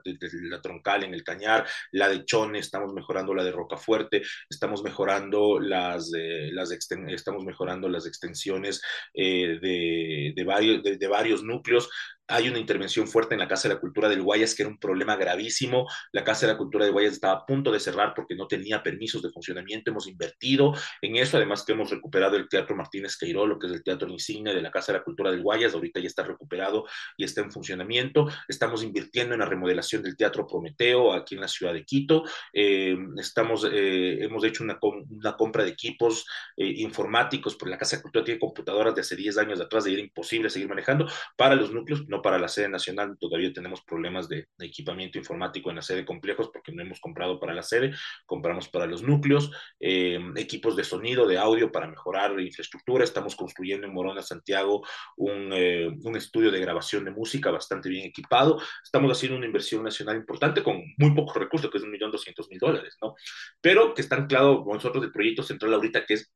la, 0.49 0.61
Troncal 0.61 1.03
en 1.03 1.13
el 1.13 1.23
Cañar, 1.23 1.67
la 1.91 2.09
de 2.09 2.25
Chone, 2.25 2.59
estamos 2.59 2.93
mejorando 2.93 3.33
la 3.33 3.43
de 3.43 3.51
Rocafuerte, 3.51 4.23
estamos 4.49 4.83
mejorando 4.83 5.59
las, 5.59 6.11
eh, 6.15 6.49
las, 6.51 6.71
estamos 6.71 7.43
mejorando 7.43 7.89
las 7.89 8.05
extensiones 8.05 8.81
eh, 9.13 9.59
de, 9.61 10.33
de, 10.35 10.43
varios, 10.43 10.83
de 10.83 11.07
varios 11.07 11.43
núcleos, 11.43 11.89
hay 12.27 12.49
una 12.49 12.59
intervención 12.59 13.07
fuerte 13.07 13.35
en 13.35 13.39
la 13.39 13.47
Casa 13.47 13.67
de 13.67 13.75
la 13.75 13.79
Cultura 13.79 14.09
del 14.09 14.21
Guayas, 14.21 14.55
que 14.55 14.63
era 14.63 14.69
un 14.69 14.79
problema 14.79 15.15
gravísimo. 15.15 15.87
La 16.11 16.23
Casa 16.23 16.47
de 16.47 16.53
la 16.53 16.57
Cultura 16.57 16.85
del 16.85 16.93
Guayas 16.93 17.13
estaba 17.13 17.39
a 17.39 17.45
punto 17.45 17.71
de 17.71 17.79
cerrar 17.79 18.13
porque 18.15 18.35
no 18.35 18.47
tenía 18.47 18.81
permisos 18.81 19.21
de 19.21 19.29
funcionamiento. 19.29 19.91
Hemos 19.91 20.07
invertido 20.07 20.73
en 21.01 21.17
eso, 21.17 21.37
además 21.37 21.63
que 21.63 21.73
hemos 21.73 21.91
recuperado 21.91 22.35
el 22.35 22.49
Teatro 22.49 22.75
Martínez 22.75 23.17
Queirolo, 23.17 23.59
que 23.59 23.67
es 23.67 23.73
el 23.73 23.83
teatro 23.83 24.09
insignia 24.09 24.53
de 24.53 24.61
la 24.61 24.71
Casa 24.71 24.91
de 24.91 24.99
la 24.99 25.03
Cultura 25.03 25.31
del 25.31 25.41
Guayas. 25.41 25.73
Ahorita 25.73 25.99
ya 25.99 26.07
está 26.07 26.23
recuperado 26.23 26.85
y 27.17 27.23
está 27.23 27.41
en 27.41 27.51
funcionamiento. 27.51 28.27
Estamos 28.47 28.83
invirtiendo 28.83 29.33
en 29.35 29.41
la 29.41 29.45
remodelación 29.45 30.01
del 30.01 30.17
Teatro 30.17 30.47
Prometeo 30.47 31.13
aquí 31.13 31.35
en 31.35 31.41
la 31.41 31.47
ciudad 31.47 31.73
de 31.73 31.85
Quito. 31.85 32.23
Eh, 32.51 32.97
estamos, 33.17 33.67
eh, 33.71 34.23
hemos 34.23 34.43
hecho 34.43 34.63
una, 34.63 34.79
compra 34.79 35.63
de 35.63 35.69
equipos 35.69 36.25
eh, 36.57 36.65
informáticos, 36.77 37.55
porque 37.55 37.71
la 37.71 37.77
Casa 37.77 37.95
de 37.95 37.99
la 37.99 38.03
Cultura 38.03 38.25
tiene 38.25 38.39
computadoras 38.39 38.95
de 38.95 39.01
hace 39.01 39.15
10 39.15 39.37
años 39.37 39.61
atrás, 39.61 39.85
y 39.85 39.93
era 39.93 40.01
imposible 40.01 40.49
seguir 40.49 40.67
manejando 40.67 41.07
para 41.35 41.55
los 41.55 41.71
núcleos 41.71 42.03
no 42.15 42.21
para 42.21 42.39
la 42.39 42.47
sede 42.47 42.69
nacional, 42.69 43.17
todavía 43.19 43.51
tenemos 43.51 43.81
problemas 43.83 44.27
de, 44.29 44.47
equipamiento 44.59 45.17
informático 45.17 45.69
en 45.69 45.77
la 45.77 45.81
sede 45.81 46.05
complejos 46.05 46.49
porque 46.51 46.71
no 46.71 46.81
hemos 46.81 46.99
comprado 46.99 47.39
para 47.39 47.53
la 47.53 47.63
sede, 47.63 47.93
compramos 48.25 48.69
para 48.69 48.85
los 48.85 49.03
núcleos, 49.03 49.51
eh, 49.79 50.19
equipos 50.37 50.75
de 50.75 50.83
sonido, 50.83 51.27
de 51.27 51.37
audio 51.37 51.71
para 51.71 51.87
mejorar 51.87 52.31
la 52.31 52.41
infraestructura, 52.41 53.03
estamos 53.03 53.35
construyendo 53.35 53.85
en 53.85 53.93
Morona, 53.93 54.21
Santiago, 54.21 54.85
un, 55.17 55.51
eh, 55.53 55.87
un 56.03 56.15
estudio 56.15 56.51
de 56.51 56.59
grabación 56.59 57.05
de 57.05 57.11
música 57.11 57.51
bastante 57.51 57.89
bien 57.89 58.05
equipado, 58.05 58.61
estamos 58.83 59.11
haciendo 59.11 59.37
una 59.37 59.45
inversión 59.45 59.83
nacional 59.83 60.15
importante 60.15 60.63
con 60.63 60.81
muy 60.97 61.13
pocos 61.13 61.35
recursos, 61.35 61.69
que 61.69 61.77
es 61.77 61.83
un 61.83 61.91
millón 61.91 62.11
doscientos 62.11 62.49
mil 62.49 62.59
dólares, 62.59 62.97
¿no? 63.01 63.15
Pero 63.61 63.93
que 63.93 64.01
está 64.01 64.15
anclado 64.15 64.63
con 64.63 64.75
nosotros 64.75 65.01
del 65.01 65.11
proyecto 65.11 65.43
central 65.43 65.73
ahorita, 65.73 66.05
que 66.05 66.15
es 66.15 66.31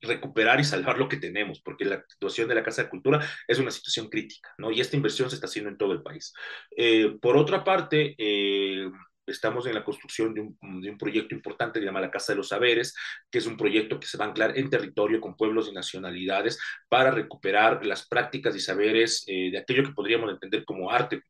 recuperar 0.00 0.60
y 0.60 0.64
salvar 0.64 0.98
lo 0.98 1.08
que 1.08 1.16
tenemos, 1.16 1.60
porque 1.60 1.84
la 1.84 2.04
situación 2.08 2.48
de 2.48 2.54
la 2.54 2.62
Casa 2.62 2.84
de 2.84 2.88
Cultura 2.90 3.26
es 3.46 3.58
una 3.58 3.70
situación 3.70 4.08
crítica, 4.08 4.50
¿no? 4.58 4.70
Y 4.70 4.80
esta 4.80 4.96
inversión 4.96 5.30
se 5.30 5.36
está 5.36 5.46
haciendo 5.46 5.70
en 5.70 5.78
todo 5.78 5.92
el 5.92 6.02
país. 6.02 6.32
Eh, 6.76 7.16
por 7.20 7.36
otra 7.36 7.64
parte, 7.64 8.14
eh, 8.18 8.90
estamos 9.26 9.66
en 9.66 9.74
la 9.74 9.84
construcción 9.84 10.34
de 10.34 10.40
un, 10.40 10.80
de 10.80 10.90
un, 10.90 10.98
proyecto 10.98 11.34
importante 11.34 11.78
que 11.78 11.84
se 11.84 11.86
llama 11.86 12.00
la 12.00 12.10
Casa 12.10 12.32
de 12.32 12.36
los 12.36 12.48
Saberes, 12.48 12.94
que 13.30 13.38
es 13.38 13.46
un 13.46 13.56
proyecto 13.56 13.98
que 13.98 14.06
se 14.06 14.18
va 14.18 14.24
a 14.24 14.28
anclar 14.28 14.56
en 14.56 14.70
territorio 14.70 15.20
con 15.20 15.36
pueblos 15.36 15.68
y 15.68 15.72
nacionalidades 15.72 16.58
para 16.88 17.10
recuperar 17.10 17.84
las 17.84 18.06
prácticas 18.06 18.54
y 18.54 18.60
saberes 18.60 19.24
eh, 19.26 19.50
de 19.50 19.58
aquello 19.58 19.84
que 19.84 19.92
podríamos 19.92 20.30
entender 20.30 20.64
como 20.64 20.90
arte, 20.90 21.22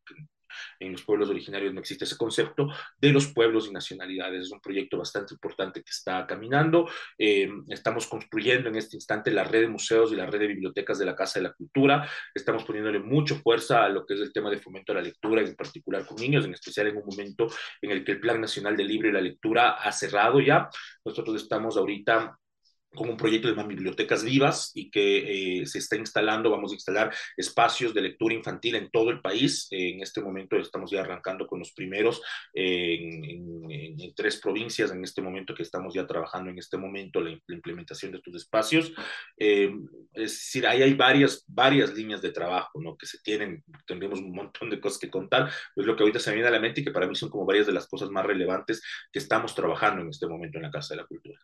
en 0.81 0.93
los 0.93 1.03
pueblos 1.03 1.31
originarios 1.31 1.73
no 1.73 1.81
existe 1.81 2.05
ese 2.05 2.17
concepto 2.17 2.69
de 2.99 3.13
los 3.13 3.29
pueblos 3.29 3.69
y 3.69 3.73
nacionalidades. 3.73 4.43
Es 4.43 4.53
un 4.53 4.61
proyecto 4.61 4.99
bastante 4.99 5.35
importante 5.35 5.83
que 5.83 5.91
está 5.91 6.27
caminando. 6.27 6.89
Eh, 7.19 7.49
estamos 7.69 8.07
construyendo 8.07 8.69
en 8.69 8.77
este 8.77 8.97
instante 8.97 9.31
la 9.31 9.45
red 9.45 9.63
de 9.63 9.69
museos 9.69 10.13
y 10.13 10.17
la 10.17 10.27
red 10.27 10.41
de 10.41 10.47
bibliotecas 10.49 10.99
de 10.99 11.07
la 11.07 11.17
Casa 11.17 11.39
de 11.39 11.45
la 11.45 11.53
Cultura. 11.53 12.09
Estamos 12.35 12.65
poniéndole 12.65 12.99
mucha 12.99 13.35
fuerza 13.37 13.85
a 13.85 13.89
lo 13.89 14.05
que 14.05 14.15
es 14.15 14.21
el 14.21 14.33
tema 14.33 14.51
de 14.51 14.59
fomento 14.59 14.93
a 14.93 14.97
la 14.97 15.03
lectura, 15.03 15.43
en 15.43 15.55
particular 15.55 16.07
con 16.07 16.17
niños, 16.17 16.45
en 16.45 16.55
especial 16.55 16.89
en 16.89 16.97
un 16.97 17.07
momento 17.07 17.49
en 17.81 17.91
el 17.91 18.05
que 18.05 18.13
el 18.13 18.21
Plan 18.21 18.41
Nacional 18.41 18.77
del 18.77 18.89
Libro 18.89 19.09
y 19.09 19.13
la 19.13 19.21
Lectura 19.21 19.73
ha 19.73 19.93
cerrado 19.93 20.41
ya. 20.41 20.69
Nosotros 21.05 21.37
estamos 21.43 21.77
ahorita 21.77 22.39
con 22.97 23.09
un 23.09 23.17
proyecto 23.17 23.47
de 23.47 23.55
bibliotecas 23.65 24.25
vivas 24.25 24.73
y 24.75 24.91
que 24.91 25.61
eh, 25.61 25.67
se 25.67 25.79
está 25.79 25.97
instalando, 25.97 26.51
vamos 26.51 26.73
a 26.73 26.75
instalar 26.75 27.15
espacios 27.37 27.95
de 27.95 28.03
lectura 28.03 28.35
infantil 28.35 28.75
en 28.75 28.91
todo 28.91 29.11
el 29.11 29.21
país. 29.21 29.69
Eh, 29.71 29.91
en 29.91 30.03
este 30.03 30.21
momento 30.21 30.57
estamos 30.57 30.91
ya 30.91 31.01
arrancando 31.01 31.47
con 31.47 31.59
los 31.59 31.73
primeros 31.73 32.23
eh, 32.55 32.95
en, 32.95 33.71
en, 33.71 34.01
en, 34.01 34.15
tres 34.15 34.41
provincias, 34.41 34.91
en 34.91 35.05
este 35.05 35.23
momento 35.23 35.55
que 35.55 35.63
estamos 35.63 35.95
ya 35.95 36.07
trabajando 36.07 36.51
en 36.51 36.59
este 36.59 36.77
momento 36.77 37.21
la, 37.21 37.31
la 37.47 37.55
implementación 37.55 38.13
de 38.13 38.19
estos 38.19 38.35
espacios. 38.35 38.93
es 39.37 39.71
decir, 40.15 40.67
ahí 40.67 40.83
hay 40.83 40.95
varias, 40.95 41.45
varias 41.47 41.95
líneas 41.95 42.23
de 42.23 42.33
trabajo 42.33 42.81
¿no? 42.81 42.97
que 42.97 43.07
se 43.07 43.19
tienen, 43.19 43.63
tendremos 43.87 44.21
un 44.21 44.33
montón 44.33 44.71
de 44.71 44.81
cosas 44.81 44.99
que 44.99 45.11
contar, 45.11 45.51
es 45.77 45.87
lo 45.87 45.95
que 45.95 46.03
ahorita 46.03 46.19
se 46.19 46.31
me 46.31 46.37
viene 46.37 46.49
a 46.49 46.53
la 46.53 46.61
mente 46.61 46.81
y 46.81 46.85
que 46.85 46.91
para 46.91 47.07
mí 47.07 47.15
son 47.15 47.31
como 47.31 47.45
varias 47.45 47.67
de 47.67 47.73
las 47.73 47.87
cosas 47.87 48.11
más 48.11 48.25
relevantes 48.25 48.83
que 49.13 49.19
estamos 49.19 49.55
trabajando 49.55 50.03
en 50.03 50.09
este 50.09 50.27
momento 50.27 50.59
en 50.59 50.63
la 50.63 50.71
Casa 50.71 50.95
de 50.95 51.03
la 51.03 51.07
Cultura. 51.07 51.39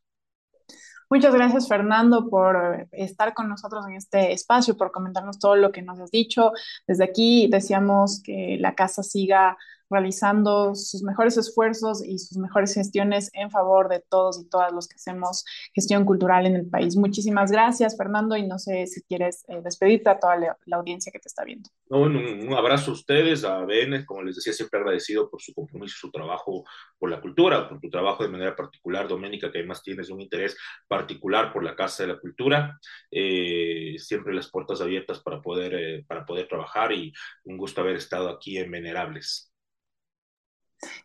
Muchas 1.12 1.34
gracias, 1.34 1.68
Fernando, 1.68 2.30
por 2.30 2.56
eh, 2.56 2.88
estar 2.92 3.34
con 3.34 3.46
nosotros 3.46 3.86
en 3.86 3.96
este 3.96 4.32
espacio, 4.32 4.78
por 4.78 4.90
comentarnos 4.90 5.38
todo 5.38 5.56
lo 5.56 5.70
que 5.70 5.82
nos 5.82 6.00
has 6.00 6.10
dicho. 6.10 6.52
Desde 6.86 7.04
aquí 7.04 7.48
deseamos 7.48 8.22
que 8.24 8.56
la 8.58 8.74
casa 8.74 9.02
siga 9.02 9.58
realizando 9.92 10.74
sus 10.74 11.02
mejores 11.02 11.36
esfuerzos 11.36 12.04
y 12.04 12.18
sus 12.18 12.38
mejores 12.38 12.74
gestiones 12.74 13.30
en 13.34 13.50
favor 13.50 13.88
de 13.88 14.00
todos 14.00 14.40
y 14.40 14.48
todas 14.48 14.72
los 14.72 14.88
que 14.88 14.96
hacemos 14.96 15.44
gestión 15.74 16.04
cultural 16.04 16.46
en 16.46 16.56
el 16.56 16.66
país. 16.66 16.96
Muchísimas 16.96 17.52
gracias, 17.52 17.96
Fernando, 17.96 18.36
y 18.36 18.46
no 18.46 18.58
sé 18.58 18.86
si 18.86 19.02
quieres 19.02 19.44
eh, 19.48 19.60
despedirte 19.62 20.10
a 20.10 20.18
toda 20.18 20.36
la, 20.36 20.56
audiencia 20.72 21.12
que 21.12 21.18
te 21.18 21.28
está 21.28 21.44
viendo. 21.44 21.68
un, 21.88 22.16
un, 22.16 22.54
abrazo 22.54 22.90
a 22.90 22.94
ustedes, 22.94 23.44
a 23.44 23.58
BN, 23.60 24.04
como 24.06 24.22
les 24.22 24.36
decía, 24.36 24.52
siempre 24.52 24.80
agradecido 24.80 25.30
por 25.30 25.40
su 25.40 25.52
compromiso, 25.54 25.96
su 25.98 26.10
trabajo 26.10 26.64
por 26.98 27.10
la 27.10 27.20
cultura, 27.20 27.68
por 27.68 27.78
tu 27.80 27.90
trabajo 27.90 28.22
de 28.22 28.30
manera 28.30 28.56
particular, 28.56 29.06
Doménica, 29.06 29.52
que 29.52 29.58
además 29.58 29.82
tienes 29.82 30.10
un 30.10 30.20
interés 30.20 30.56
particular 30.88 31.52
por 31.52 31.62
la 31.62 31.76
Casa 31.76 32.04
de 32.04 32.14
la 32.14 32.18
Cultura. 32.18 32.78
Eh, 33.10 33.96
siempre 33.98 34.34
las 34.34 34.50
puertas 34.50 34.80
abiertas 34.80 35.20
para 35.20 35.40
poder, 35.40 35.74
eh, 35.74 36.04
para 36.06 36.24
poder 36.24 36.48
trabajar 36.48 36.92
y 36.92 37.12
un 37.44 37.56
gusto 37.56 37.80
haber 37.80 37.96
estado 37.96 38.28
aquí 38.30 38.58
en 38.58 38.70
Venerables. 38.70 39.51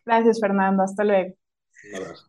Gracias, 0.04 0.40
Fernando. 0.40 0.82
Hasta 0.82 1.04
luego. 1.04 1.34
Un 1.90 2.02
abrazo. 2.02 2.28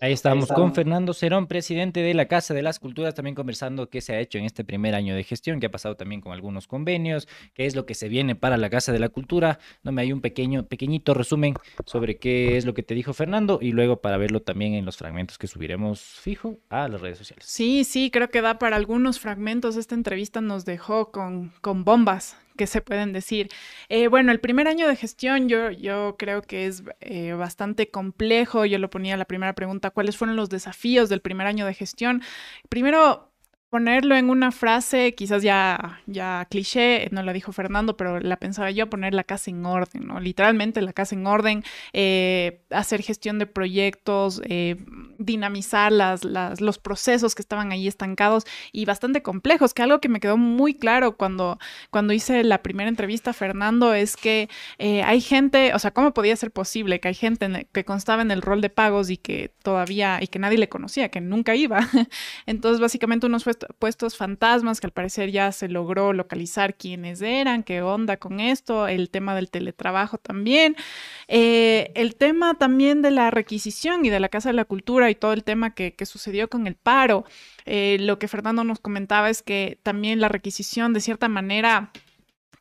Ahí 0.00 0.12
estamos 0.12 0.52
con 0.52 0.76
Fernando 0.76 1.12
Cerón, 1.12 1.48
presidente 1.48 2.02
de 2.02 2.14
la 2.14 2.26
Casa 2.28 2.54
de 2.54 2.62
las 2.62 2.78
Culturas, 2.78 3.14
también 3.14 3.34
conversando 3.34 3.90
qué 3.90 4.00
se 4.00 4.14
ha 4.14 4.20
hecho 4.20 4.38
en 4.38 4.44
este 4.44 4.62
primer 4.62 4.94
año 4.94 5.16
de 5.16 5.24
gestión, 5.24 5.58
qué 5.58 5.66
ha 5.66 5.72
pasado 5.72 5.96
también 5.96 6.20
con 6.20 6.30
algunos 6.32 6.68
convenios, 6.68 7.26
qué 7.52 7.66
es 7.66 7.74
lo 7.74 7.84
que 7.84 7.94
se 7.94 8.08
viene 8.08 8.36
para 8.36 8.56
la 8.58 8.70
Casa 8.70 8.92
de 8.92 9.00
la 9.00 9.08
Cultura. 9.08 9.58
No 9.82 9.90
me 9.90 10.02
hay 10.02 10.12
un 10.12 10.20
pequeño, 10.20 10.66
pequeñito 10.66 11.14
resumen 11.14 11.54
sobre 11.84 12.16
qué 12.18 12.56
es 12.56 12.64
lo 12.64 12.74
que 12.74 12.84
te 12.84 12.94
dijo 12.94 13.12
Fernando 13.12 13.58
y 13.60 13.72
luego 13.72 14.00
para 14.00 14.18
verlo 14.18 14.40
también 14.40 14.74
en 14.74 14.84
los 14.84 14.96
fragmentos 14.96 15.36
que 15.36 15.48
subiremos 15.48 16.00
fijo 16.00 16.58
a 16.68 16.86
las 16.86 17.00
redes 17.00 17.18
sociales. 17.18 17.44
Sí, 17.44 17.82
sí, 17.82 18.12
creo 18.12 18.30
que 18.30 18.40
da 18.40 18.60
para 18.60 18.76
algunos 18.76 19.18
fragmentos. 19.18 19.76
Esta 19.76 19.96
entrevista 19.96 20.40
nos 20.40 20.64
dejó 20.64 21.10
con, 21.10 21.52
con 21.60 21.82
bombas 21.82 22.36
que 22.58 22.66
se 22.66 22.82
pueden 22.82 23.14
decir. 23.14 23.48
Eh, 23.88 24.08
bueno, 24.08 24.30
el 24.32 24.40
primer 24.40 24.68
año 24.68 24.86
de 24.86 24.96
gestión 24.96 25.48
yo, 25.48 25.70
yo 25.70 26.16
creo 26.18 26.42
que 26.42 26.66
es 26.66 26.82
eh, 27.00 27.32
bastante 27.32 27.90
complejo. 27.90 28.66
Yo 28.66 28.78
lo 28.78 28.90
ponía 28.90 29.16
la 29.16 29.24
primera 29.24 29.54
pregunta, 29.54 29.90
¿cuáles 29.90 30.18
fueron 30.18 30.36
los 30.36 30.50
desafíos 30.50 31.08
del 31.08 31.22
primer 31.22 31.46
año 31.46 31.64
de 31.64 31.72
gestión? 31.72 32.22
Primero, 32.68 33.32
ponerlo 33.70 34.16
en 34.16 34.30
una 34.30 34.50
frase, 34.50 35.14
quizás 35.14 35.42
ya, 35.42 36.00
ya 36.06 36.46
cliché, 36.50 37.08
no 37.12 37.22
la 37.22 37.34
dijo 37.34 37.52
Fernando, 37.52 37.96
pero 37.98 38.18
la 38.18 38.38
pensaba 38.38 38.70
yo, 38.70 38.88
poner 38.88 39.12
la 39.12 39.24
casa 39.24 39.50
en 39.50 39.64
orden, 39.66 40.06
¿no? 40.06 40.20
Literalmente 40.20 40.80
la 40.80 40.94
casa 40.94 41.14
en 41.14 41.26
orden, 41.26 41.64
eh, 41.92 42.62
hacer 42.70 43.02
gestión 43.02 43.38
de 43.38 43.46
proyectos, 43.46 44.40
eh, 44.46 44.76
dinamizar 45.18 45.92
las, 45.92 46.24
las, 46.24 46.62
los 46.62 46.78
procesos 46.78 47.34
que 47.34 47.42
estaban 47.42 47.70
ahí 47.70 47.86
estancados 47.86 48.44
y 48.72 48.86
bastante 48.86 49.22
complejos, 49.22 49.74
que 49.74 49.82
algo 49.82 50.00
que 50.00 50.08
me 50.08 50.20
quedó 50.20 50.38
muy 50.38 50.74
claro 50.74 51.16
cuando, 51.18 51.58
cuando 51.90 52.14
hice 52.14 52.44
la 52.44 52.62
primera 52.62 52.88
entrevista 52.88 53.30
a 53.30 53.34
Fernando 53.34 53.92
es 53.92 54.16
que 54.16 54.48
eh, 54.78 55.02
hay 55.02 55.20
gente, 55.20 55.74
o 55.74 55.78
sea, 55.78 55.92
¿cómo 55.92 56.14
podía 56.14 56.36
ser 56.36 56.52
posible 56.52 57.00
que 57.00 57.08
hay 57.08 57.14
gente 57.14 57.68
que 57.72 57.84
constaba 57.84 58.22
en 58.22 58.30
el 58.30 58.40
rol 58.40 58.62
de 58.62 58.70
pagos 58.70 59.10
y 59.10 59.18
que 59.18 59.52
todavía, 59.62 60.20
y 60.22 60.28
que 60.28 60.38
nadie 60.38 60.56
le 60.56 60.70
conocía, 60.70 61.10
que 61.10 61.20
nunca 61.20 61.54
iba? 61.54 61.86
Entonces, 62.46 62.80
básicamente 62.80 63.26
unos 63.26 63.44
fue 63.44 63.57
puestos 63.78 64.16
fantasmas 64.16 64.80
que 64.80 64.86
al 64.86 64.92
parecer 64.92 65.30
ya 65.30 65.52
se 65.52 65.68
logró 65.68 66.12
localizar 66.12 66.76
quiénes 66.76 67.22
eran, 67.22 67.62
qué 67.62 67.82
onda 67.82 68.16
con 68.16 68.40
esto, 68.40 68.88
el 68.88 69.10
tema 69.10 69.34
del 69.34 69.50
teletrabajo 69.50 70.18
también, 70.18 70.76
eh, 71.28 71.92
el 71.94 72.16
tema 72.16 72.54
también 72.54 73.02
de 73.02 73.10
la 73.10 73.30
requisición 73.30 74.04
y 74.04 74.10
de 74.10 74.20
la 74.20 74.28
Casa 74.28 74.50
de 74.50 74.54
la 74.54 74.64
Cultura 74.64 75.10
y 75.10 75.14
todo 75.14 75.32
el 75.32 75.44
tema 75.44 75.74
que, 75.74 75.94
sucedió 76.06 76.48
con 76.48 76.66
el 76.66 76.74
paro. 76.74 77.24
Eh, 77.66 77.98
lo 78.00 78.18
que 78.18 78.28
Fernando 78.28 78.64
nos 78.64 78.80
comentaba 78.80 79.28
es 79.28 79.42
que 79.42 79.78
también 79.82 80.20
la 80.20 80.28
requisición 80.28 80.94
de 80.94 81.00
cierta 81.00 81.28
manera 81.28 81.92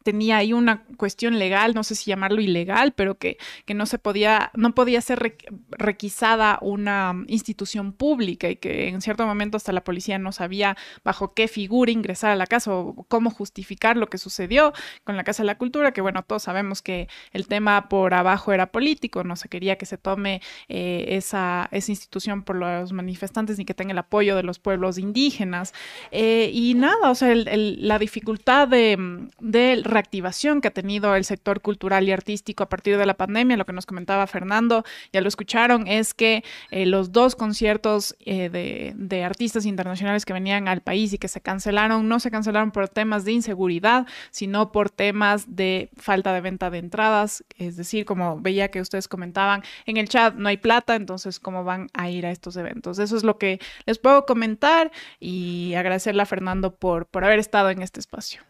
tenía 0.07 0.37
ahí 0.37 0.53
una 0.53 0.85
cuestión 0.95 1.37
legal, 1.37 1.73
no 1.73 1.83
sé 1.83 1.93
si 1.93 2.05
llamarlo 2.05 2.39
ilegal, 2.39 2.93
pero 2.93 3.17
que, 3.17 3.37
que 3.65 3.73
no 3.73 3.85
se 3.85 3.99
podía, 3.99 4.51
no 4.53 4.73
podía 4.73 5.01
ser 5.01 5.35
requisada 5.71 6.59
una 6.61 7.13
institución 7.27 7.91
pública 7.91 8.49
y 8.49 8.55
que 8.55 8.87
en 8.87 9.01
cierto 9.01 9.27
momento 9.27 9.57
hasta 9.57 9.73
la 9.73 9.83
policía 9.83 10.17
no 10.17 10.31
sabía 10.31 10.77
bajo 11.03 11.33
qué 11.33 11.49
figura 11.49 11.91
ingresar 11.91 12.31
a 12.31 12.37
la 12.37 12.47
casa 12.47 12.73
o 12.73 13.03
cómo 13.09 13.31
justificar 13.31 13.97
lo 13.97 14.07
que 14.07 14.17
sucedió 14.17 14.71
con 15.03 15.17
la 15.17 15.25
Casa 15.25 15.43
de 15.43 15.47
la 15.47 15.57
Cultura, 15.57 15.91
que 15.91 15.99
bueno, 15.99 16.23
todos 16.23 16.43
sabemos 16.43 16.81
que 16.81 17.09
el 17.33 17.47
tema 17.47 17.89
por 17.89 18.13
abajo 18.13 18.53
era 18.53 18.71
político, 18.71 19.25
no 19.25 19.35
se 19.35 19.49
quería 19.49 19.77
que 19.77 19.85
se 19.85 19.97
tome 19.97 20.41
eh, 20.69 21.03
esa, 21.17 21.67
esa 21.73 21.91
institución 21.91 22.43
por 22.43 22.55
los 22.55 22.93
manifestantes 22.93 23.57
ni 23.57 23.65
que 23.65 23.73
tenga 23.73 23.91
el 23.91 23.97
apoyo 23.97 24.37
de 24.37 24.43
los 24.43 24.57
pueblos 24.57 24.99
indígenas. 24.99 25.73
Eh, 26.11 26.49
y 26.53 26.75
nada, 26.75 27.11
o 27.11 27.15
sea, 27.15 27.35
la 27.35 27.99
dificultad 27.99 28.69
de, 28.69 29.27
de 29.41 29.81
activación 29.99 30.61
que 30.61 30.69
ha 30.69 30.71
tenido 30.71 31.15
el 31.15 31.25
sector 31.25 31.61
cultural 31.61 32.07
y 32.07 32.11
artístico 32.11 32.63
a 32.63 32.69
partir 32.69 32.97
de 32.97 33.05
la 33.05 33.15
pandemia. 33.15 33.57
Lo 33.57 33.65
que 33.65 33.73
nos 33.73 33.85
comentaba 33.85 34.27
Fernando, 34.27 34.83
ya 35.11 35.21
lo 35.21 35.27
escucharon, 35.27 35.87
es 35.87 36.13
que 36.13 36.43
eh, 36.71 36.85
los 36.85 37.11
dos 37.11 37.35
conciertos 37.35 38.15
eh, 38.19 38.49
de, 38.49 38.93
de, 38.95 39.23
artistas 39.23 39.65
internacionales 39.65 40.25
que 40.25 40.33
venían 40.33 40.67
al 40.67 40.81
país 40.81 41.13
y 41.13 41.17
que 41.17 41.27
se 41.27 41.41
cancelaron, 41.41 42.07
no 42.07 42.19
se 42.19 42.31
cancelaron 42.31 42.71
por 42.71 42.89
temas 42.89 43.25
de 43.25 43.33
inseguridad, 43.33 44.07
sino 44.31 44.71
por 44.71 44.89
temas 44.89 45.55
de 45.55 45.89
falta 45.97 46.33
de 46.33 46.41
venta 46.41 46.69
de 46.69 46.79
entradas. 46.79 47.43
Es 47.57 47.77
decir, 47.77 48.05
como 48.05 48.39
veía 48.39 48.69
que 48.69 48.81
ustedes 48.81 49.07
comentaban 49.07 49.63
en 49.85 49.97
el 49.97 50.09
chat, 50.09 50.35
no 50.35 50.49
hay 50.49 50.57
plata, 50.57 50.95
entonces, 50.95 51.39
¿cómo 51.39 51.63
van 51.63 51.87
a 51.93 52.09
ir 52.09 52.25
a 52.25 52.31
estos 52.31 52.55
eventos? 52.57 52.99
Eso 52.99 53.17
es 53.17 53.23
lo 53.23 53.37
que 53.37 53.59
les 53.85 53.97
puedo 53.97 54.25
comentar 54.25 54.91
y 55.19 55.73
agradecerle 55.75 56.21
a 56.21 56.25
Fernando 56.25 56.75
por, 56.75 57.05
por 57.07 57.23
haber 57.23 57.39
estado 57.39 57.69
en 57.69 57.81
este 57.81 57.99
espacio. 57.99 58.41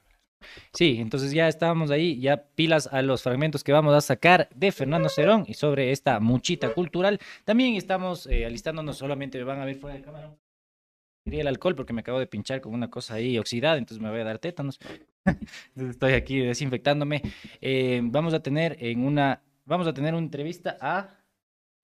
Sí, 0.73 0.97
entonces 0.99 1.31
ya 1.31 1.47
estábamos 1.47 1.91
ahí, 1.91 2.19
ya 2.19 2.43
pilas 2.55 2.87
a 2.87 3.01
los 3.01 3.23
fragmentos 3.23 3.63
que 3.63 3.71
vamos 3.71 3.93
a 3.93 4.01
sacar 4.01 4.49
de 4.55 4.71
Fernando 4.71 5.09
Cerón 5.09 5.45
y 5.47 5.53
sobre 5.53 5.91
esta 5.91 6.19
muchita 6.19 6.73
cultural. 6.73 7.19
También 7.45 7.75
estamos 7.75 8.27
eh, 8.27 8.45
alistándonos, 8.45 8.97
solamente 8.97 9.37
me 9.37 9.43
van 9.43 9.61
a 9.61 9.65
ver 9.65 9.75
fuera 9.75 9.95
de 9.95 10.03
cámara. 10.03 10.35
Quería 11.23 11.41
el 11.41 11.47
alcohol 11.47 11.75
porque 11.75 11.93
me 11.93 12.01
acabo 12.01 12.19
de 12.19 12.27
pinchar 12.27 12.61
con 12.61 12.73
una 12.73 12.89
cosa 12.89 13.15
ahí 13.15 13.37
oxidada, 13.37 13.77
entonces 13.77 14.01
me 14.01 14.09
voy 14.09 14.21
a 14.21 14.23
dar 14.23 14.39
tétanos. 14.39 14.79
estoy 15.75 16.13
aquí 16.13 16.39
desinfectándome. 16.39 17.21
Eh, 17.59 17.99
vamos 18.03 18.33
a 18.33 18.41
tener 18.41 18.77
en 18.79 19.03
una, 19.03 19.41
vamos 19.65 19.87
a 19.87 19.93
tener 19.93 20.13
una 20.13 20.23
entrevista 20.23 20.77
a 20.79 21.17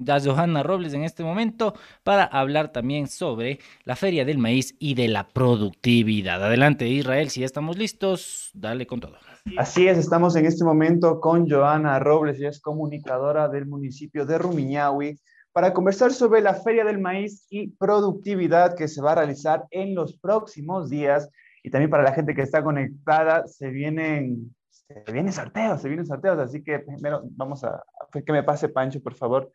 a 0.07 0.19
Johanna 0.19 0.63
Robles 0.63 0.93
en 0.93 1.03
este 1.03 1.23
momento 1.23 1.73
para 2.03 2.23
hablar 2.23 2.71
también 2.71 3.07
sobre 3.07 3.59
la 3.85 3.95
Feria 3.95 4.25
del 4.25 4.37
Maíz 4.37 4.75
y 4.79 4.95
de 4.95 5.07
la 5.07 5.27
productividad. 5.27 6.43
Adelante 6.43 6.87
Israel, 6.87 7.29
si 7.29 7.41
ya 7.41 7.45
estamos 7.45 7.77
listos, 7.77 8.51
dale 8.53 8.87
con 8.87 8.99
todo. 8.99 9.17
Así 9.57 9.87
es, 9.87 9.97
estamos 9.97 10.35
en 10.35 10.45
este 10.45 10.63
momento 10.63 11.19
con 11.19 11.49
Johanna 11.49 11.99
Robles, 11.99 12.37
ella 12.37 12.49
es 12.49 12.61
comunicadora 12.61 13.49
del 13.49 13.65
municipio 13.65 14.25
de 14.25 14.37
Rumiñahui, 14.37 15.19
para 15.51 15.73
conversar 15.73 16.11
sobre 16.11 16.41
la 16.41 16.55
Feria 16.55 16.83
del 16.83 16.99
Maíz 16.99 17.45
y 17.49 17.67
productividad 17.67 18.75
que 18.75 18.87
se 18.87 19.01
va 19.01 19.11
a 19.11 19.15
realizar 19.15 19.65
en 19.69 19.93
los 19.93 20.17
próximos 20.17 20.89
días. 20.89 21.29
Y 21.61 21.69
también 21.69 21.91
para 21.91 22.03
la 22.03 22.13
gente 22.13 22.33
que 22.33 22.41
está 22.41 22.63
conectada, 22.63 23.45
se 23.47 23.69
vienen, 23.69 24.55
se 24.71 25.11
vienen 25.11 25.31
sorteos, 25.31 25.81
se 25.81 25.87
vienen 25.87 26.07
sorteos, 26.07 26.39
así 26.39 26.63
que 26.63 26.79
primero 26.79 27.21
vamos 27.35 27.63
a, 27.63 27.83
que 28.25 28.31
me 28.31 28.43
pase 28.43 28.69
Pancho, 28.69 29.01
por 29.01 29.13
favor, 29.13 29.51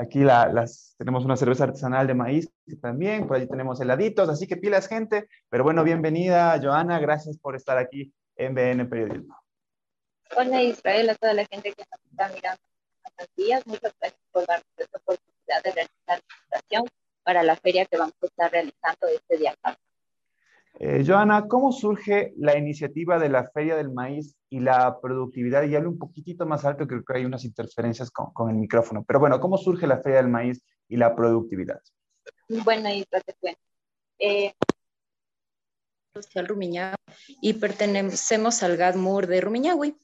Aquí 0.00 0.20
las, 0.20 0.94
tenemos 0.96 1.24
una 1.24 1.36
cerveza 1.36 1.64
artesanal 1.64 2.06
de 2.06 2.14
maíz 2.14 2.48
también, 2.80 3.26
por 3.26 3.36
allí 3.36 3.48
tenemos 3.48 3.80
heladitos, 3.80 4.28
así 4.28 4.46
que 4.46 4.56
pilas 4.56 4.86
gente. 4.86 5.28
Pero 5.48 5.64
bueno, 5.64 5.82
bienvenida 5.82 6.56
Joana, 6.62 7.00
gracias 7.00 7.36
por 7.36 7.56
estar 7.56 7.78
aquí 7.78 8.12
en 8.36 8.54
BN 8.54 8.86
Periodismo. 8.86 9.36
Hola 10.36 10.62
Israel, 10.62 11.10
a 11.10 11.14
toda 11.16 11.34
la 11.34 11.44
gente 11.46 11.72
que 11.72 11.82
nos 11.90 12.00
está 12.12 12.28
mirando 12.28 12.62
estos 13.06 13.34
días, 13.34 13.66
muchas 13.66 13.92
gracias 13.98 14.22
por 14.30 14.46
darnos 14.46 14.66
esta 14.76 14.98
oportunidad 14.98 15.62
de 15.64 15.72
realizar 15.72 15.90
la 16.06 16.20
presentación 16.20 16.84
para 17.24 17.42
la 17.42 17.56
feria 17.56 17.84
que 17.86 17.96
vamos 17.96 18.14
a 18.22 18.26
estar 18.26 18.52
realizando 18.52 19.08
este 19.08 19.36
día. 19.36 19.54
Eh, 20.80 21.02
Joana, 21.04 21.48
¿cómo 21.48 21.72
surge 21.72 22.32
la 22.36 22.56
iniciativa 22.56 23.18
de 23.18 23.28
la 23.28 23.50
Feria 23.50 23.74
del 23.76 23.90
Maíz 23.90 24.36
y 24.48 24.60
la 24.60 25.00
productividad? 25.00 25.64
Y 25.64 25.74
hablo 25.74 25.90
un 25.90 25.98
poquitito 25.98 26.46
más 26.46 26.64
alto, 26.64 26.86
creo 26.86 27.04
que 27.04 27.16
hay 27.16 27.24
unas 27.24 27.44
interferencias 27.44 28.10
con, 28.12 28.32
con, 28.32 28.48
el 28.50 28.56
micrófono. 28.56 29.04
Pero 29.04 29.18
bueno, 29.18 29.40
¿cómo 29.40 29.58
surge 29.58 29.88
la 29.88 29.98
Feria 29.98 30.18
del 30.18 30.28
Maíz 30.28 30.62
y 30.88 30.96
la 30.96 31.16
productividad? 31.16 31.80
Bueno, 32.64 32.88
y 32.90 33.04
te 33.04 33.34
cuento. 33.40 33.60
Eh, 34.20 34.52
y 37.40 37.52
pertenecemos 37.54 38.62
al 38.62 38.76
GADMUR 38.76 39.26
de 39.26 39.40
Rumiñahui. 39.40 39.96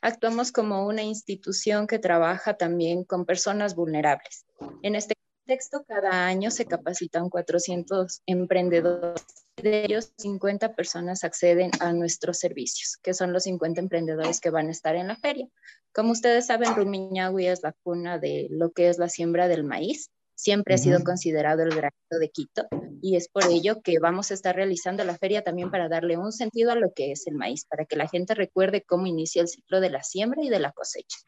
Actuamos 0.00 0.52
como 0.52 0.86
una 0.86 1.02
institución 1.02 1.86
que 1.86 1.98
trabaja 1.98 2.54
también 2.54 3.04
con 3.04 3.24
personas 3.24 3.74
vulnerables. 3.74 4.44
En 4.82 4.96
este 4.96 5.14
contexto, 5.42 5.84
cada 5.88 6.26
año 6.26 6.50
se 6.52 6.66
capacitan 6.66 7.28
400 7.28 8.22
emprendedores 8.26 9.24
de 9.56 9.84
ellos 9.84 10.12
50 10.18 10.74
personas 10.74 11.24
acceden 11.24 11.70
a 11.80 11.92
nuestros 11.92 12.38
servicios, 12.38 12.96
que 13.02 13.12
son 13.12 13.32
los 13.32 13.42
50 13.44 13.80
emprendedores 13.80 14.40
que 14.40 14.50
van 14.50 14.68
a 14.68 14.70
estar 14.70 14.94
en 14.94 15.08
la 15.08 15.16
feria. 15.16 15.48
Como 15.92 16.12
ustedes 16.12 16.46
saben, 16.46 16.74
Rumiñahui 16.76 17.48
es 17.48 17.62
la 17.62 17.72
cuna 17.82 18.18
de 18.18 18.46
lo 18.50 18.70
que 18.70 18.88
es 18.88 18.98
la 18.98 19.08
siembra 19.08 19.48
del 19.48 19.64
maíz. 19.64 20.10
Siempre 20.36 20.74
ha 20.74 20.78
sido 20.78 21.02
considerado 21.04 21.62
el 21.62 21.70
granito 21.70 22.18
de 22.18 22.30
Quito 22.30 22.66
y 23.00 23.16
es 23.16 23.28
por 23.28 23.44
ello 23.46 23.82
que 23.82 23.98
vamos 23.98 24.30
a 24.30 24.34
estar 24.34 24.54
realizando 24.54 25.04
la 25.04 25.18
feria 25.18 25.42
también 25.42 25.70
para 25.70 25.88
darle 25.88 26.16
un 26.16 26.32
sentido 26.32 26.70
a 26.70 26.76
lo 26.76 26.92
que 26.92 27.12
es 27.12 27.26
el 27.26 27.34
maíz, 27.34 27.64
para 27.64 27.84
que 27.84 27.96
la 27.96 28.08
gente 28.08 28.34
recuerde 28.34 28.82
cómo 28.82 29.06
inicia 29.06 29.42
el 29.42 29.48
ciclo 29.48 29.80
de 29.80 29.90
la 29.90 30.02
siembra 30.02 30.42
y 30.42 30.48
de 30.48 30.60
la 30.60 30.72
cosecha. 30.72 31.18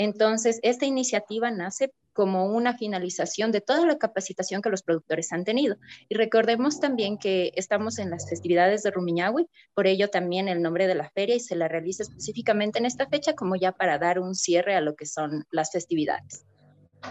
Entonces, 0.00 0.60
esta 0.62 0.86
iniciativa 0.86 1.50
nace 1.50 1.92
como 2.12 2.46
una 2.46 2.78
finalización 2.78 3.50
de 3.50 3.60
toda 3.60 3.84
la 3.84 3.98
capacitación 3.98 4.62
que 4.62 4.70
los 4.70 4.84
productores 4.84 5.32
han 5.32 5.42
tenido. 5.42 5.76
Y 6.08 6.14
recordemos 6.14 6.78
también 6.78 7.18
que 7.18 7.50
estamos 7.56 7.98
en 7.98 8.08
las 8.08 8.30
festividades 8.30 8.84
de 8.84 8.92
Rumiñahui, 8.92 9.48
por 9.74 9.88
ello 9.88 10.08
también 10.08 10.46
el 10.46 10.62
nombre 10.62 10.86
de 10.86 10.94
la 10.94 11.10
feria 11.10 11.34
y 11.34 11.40
se 11.40 11.56
la 11.56 11.66
realiza 11.66 12.04
específicamente 12.04 12.78
en 12.78 12.86
esta 12.86 13.08
fecha 13.08 13.34
como 13.34 13.56
ya 13.56 13.72
para 13.72 13.98
dar 13.98 14.20
un 14.20 14.36
cierre 14.36 14.76
a 14.76 14.80
lo 14.80 14.94
que 14.94 15.04
son 15.04 15.44
las 15.50 15.72
festividades. 15.72 16.46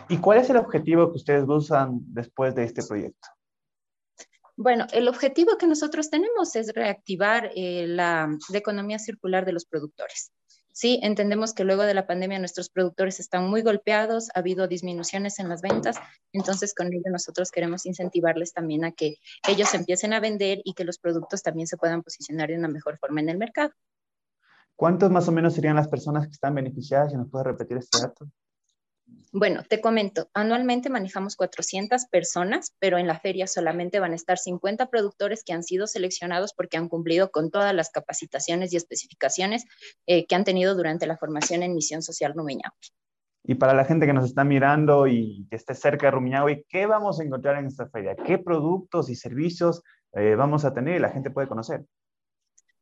¿Y 0.07 0.19
cuál 0.19 0.38
es 0.39 0.49
el 0.49 0.55
objetivo 0.55 1.11
que 1.11 1.18
ustedes 1.18 1.45
buscan 1.45 1.99
después 2.14 2.55
de 2.55 2.64
este 2.64 2.84
proyecto? 2.84 3.27
Bueno, 4.55 4.88
el 4.93 5.09
objetivo 5.09 5.57
que 5.57 5.68
nosotros 5.68 6.09
tenemos 6.09 6.55
es 6.55 6.73
reactivar 6.73 7.51
eh, 7.53 7.85
la, 7.85 8.30
economía 8.53 8.97
circular 8.97 9.45
de 9.45 9.51
los 9.51 9.65
productores. 9.65 10.31
Sí, 10.79 10.99
entendemos 11.01 11.55
que 11.55 11.63
luego 11.63 11.81
de 11.81 11.95
la 11.95 12.05
pandemia 12.05 12.37
nuestros 12.37 12.69
productores 12.69 13.19
están 13.19 13.49
muy 13.49 13.63
golpeados, 13.63 14.29
ha 14.35 14.41
habido 14.41 14.67
disminuciones 14.67 15.39
en 15.39 15.49
las 15.49 15.63
ventas, 15.63 15.97
entonces 16.33 16.75
con 16.75 16.93
ello 16.93 17.09
nosotros 17.11 17.49
queremos 17.49 17.87
incentivarles 17.87 18.53
también 18.53 18.85
a 18.85 18.91
que 18.91 19.15
ellos 19.49 19.73
empiecen 19.73 20.13
a 20.13 20.19
vender 20.19 20.61
y 20.63 20.75
que 20.75 20.83
los 20.83 20.99
productos 20.99 21.41
también 21.41 21.65
se 21.65 21.77
puedan 21.77 22.03
posicionar 22.03 22.49
de 22.49 22.59
una 22.59 22.67
mejor 22.67 22.99
forma 22.99 23.21
en 23.21 23.29
el 23.29 23.39
mercado. 23.39 23.71
¿Cuántos 24.75 25.09
más 25.09 25.27
o 25.27 25.31
menos 25.31 25.55
serían 25.55 25.77
las 25.77 25.87
personas 25.87 26.27
que 26.27 26.33
están 26.33 26.53
beneficiadas? 26.53 27.09
Si 27.09 27.17
nos 27.17 27.31
puede 27.31 27.45
repetir 27.45 27.77
este 27.77 27.99
dato. 27.99 28.29
Bueno, 29.33 29.63
te 29.67 29.81
comento, 29.81 30.29
anualmente 30.33 30.89
manejamos 30.89 31.35
400 31.35 32.05
personas, 32.05 32.73
pero 32.79 32.97
en 32.97 33.07
la 33.07 33.19
feria 33.19 33.45
solamente 33.45 33.99
van 33.99 34.13
a 34.13 34.15
estar 34.15 34.37
50 34.37 34.89
productores 34.89 35.43
que 35.43 35.51
han 35.51 35.63
sido 35.63 35.85
seleccionados 35.85 36.53
porque 36.53 36.77
han 36.77 36.87
cumplido 36.87 37.29
con 37.29 37.51
todas 37.51 37.73
las 37.73 37.89
capacitaciones 37.89 38.71
y 38.71 38.77
especificaciones 38.77 39.65
eh, 40.05 40.25
que 40.27 40.35
han 40.35 40.45
tenido 40.45 40.75
durante 40.75 41.07
la 41.07 41.17
formación 41.17 41.61
en 41.61 41.75
Misión 41.75 42.01
Social 42.01 42.33
Rumiñahui. 42.35 42.71
Y 43.43 43.55
para 43.55 43.73
la 43.73 43.85
gente 43.85 44.05
que 44.05 44.13
nos 44.13 44.25
está 44.25 44.43
mirando 44.43 45.07
y 45.07 45.45
que 45.49 45.57
esté 45.57 45.73
cerca 45.73 46.07
de 46.07 46.11
Rumiñahui, 46.11 46.65
¿qué 46.69 46.85
vamos 46.85 47.19
a 47.19 47.23
encontrar 47.23 47.57
en 47.57 47.67
esta 47.67 47.89
feria? 47.89 48.15
¿Qué 48.15 48.37
productos 48.37 49.09
y 49.09 49.15
servicios 49.15 49.83
eh, 50.13 50.35
vamos 50.35 50.63
a 50.63 50.73
tener 50.73 50.95
y 50.95 50.99
la 50.99 51.09
gente 51.09 51.31
puede 51.31 51.47
conocer? 51.47 51.85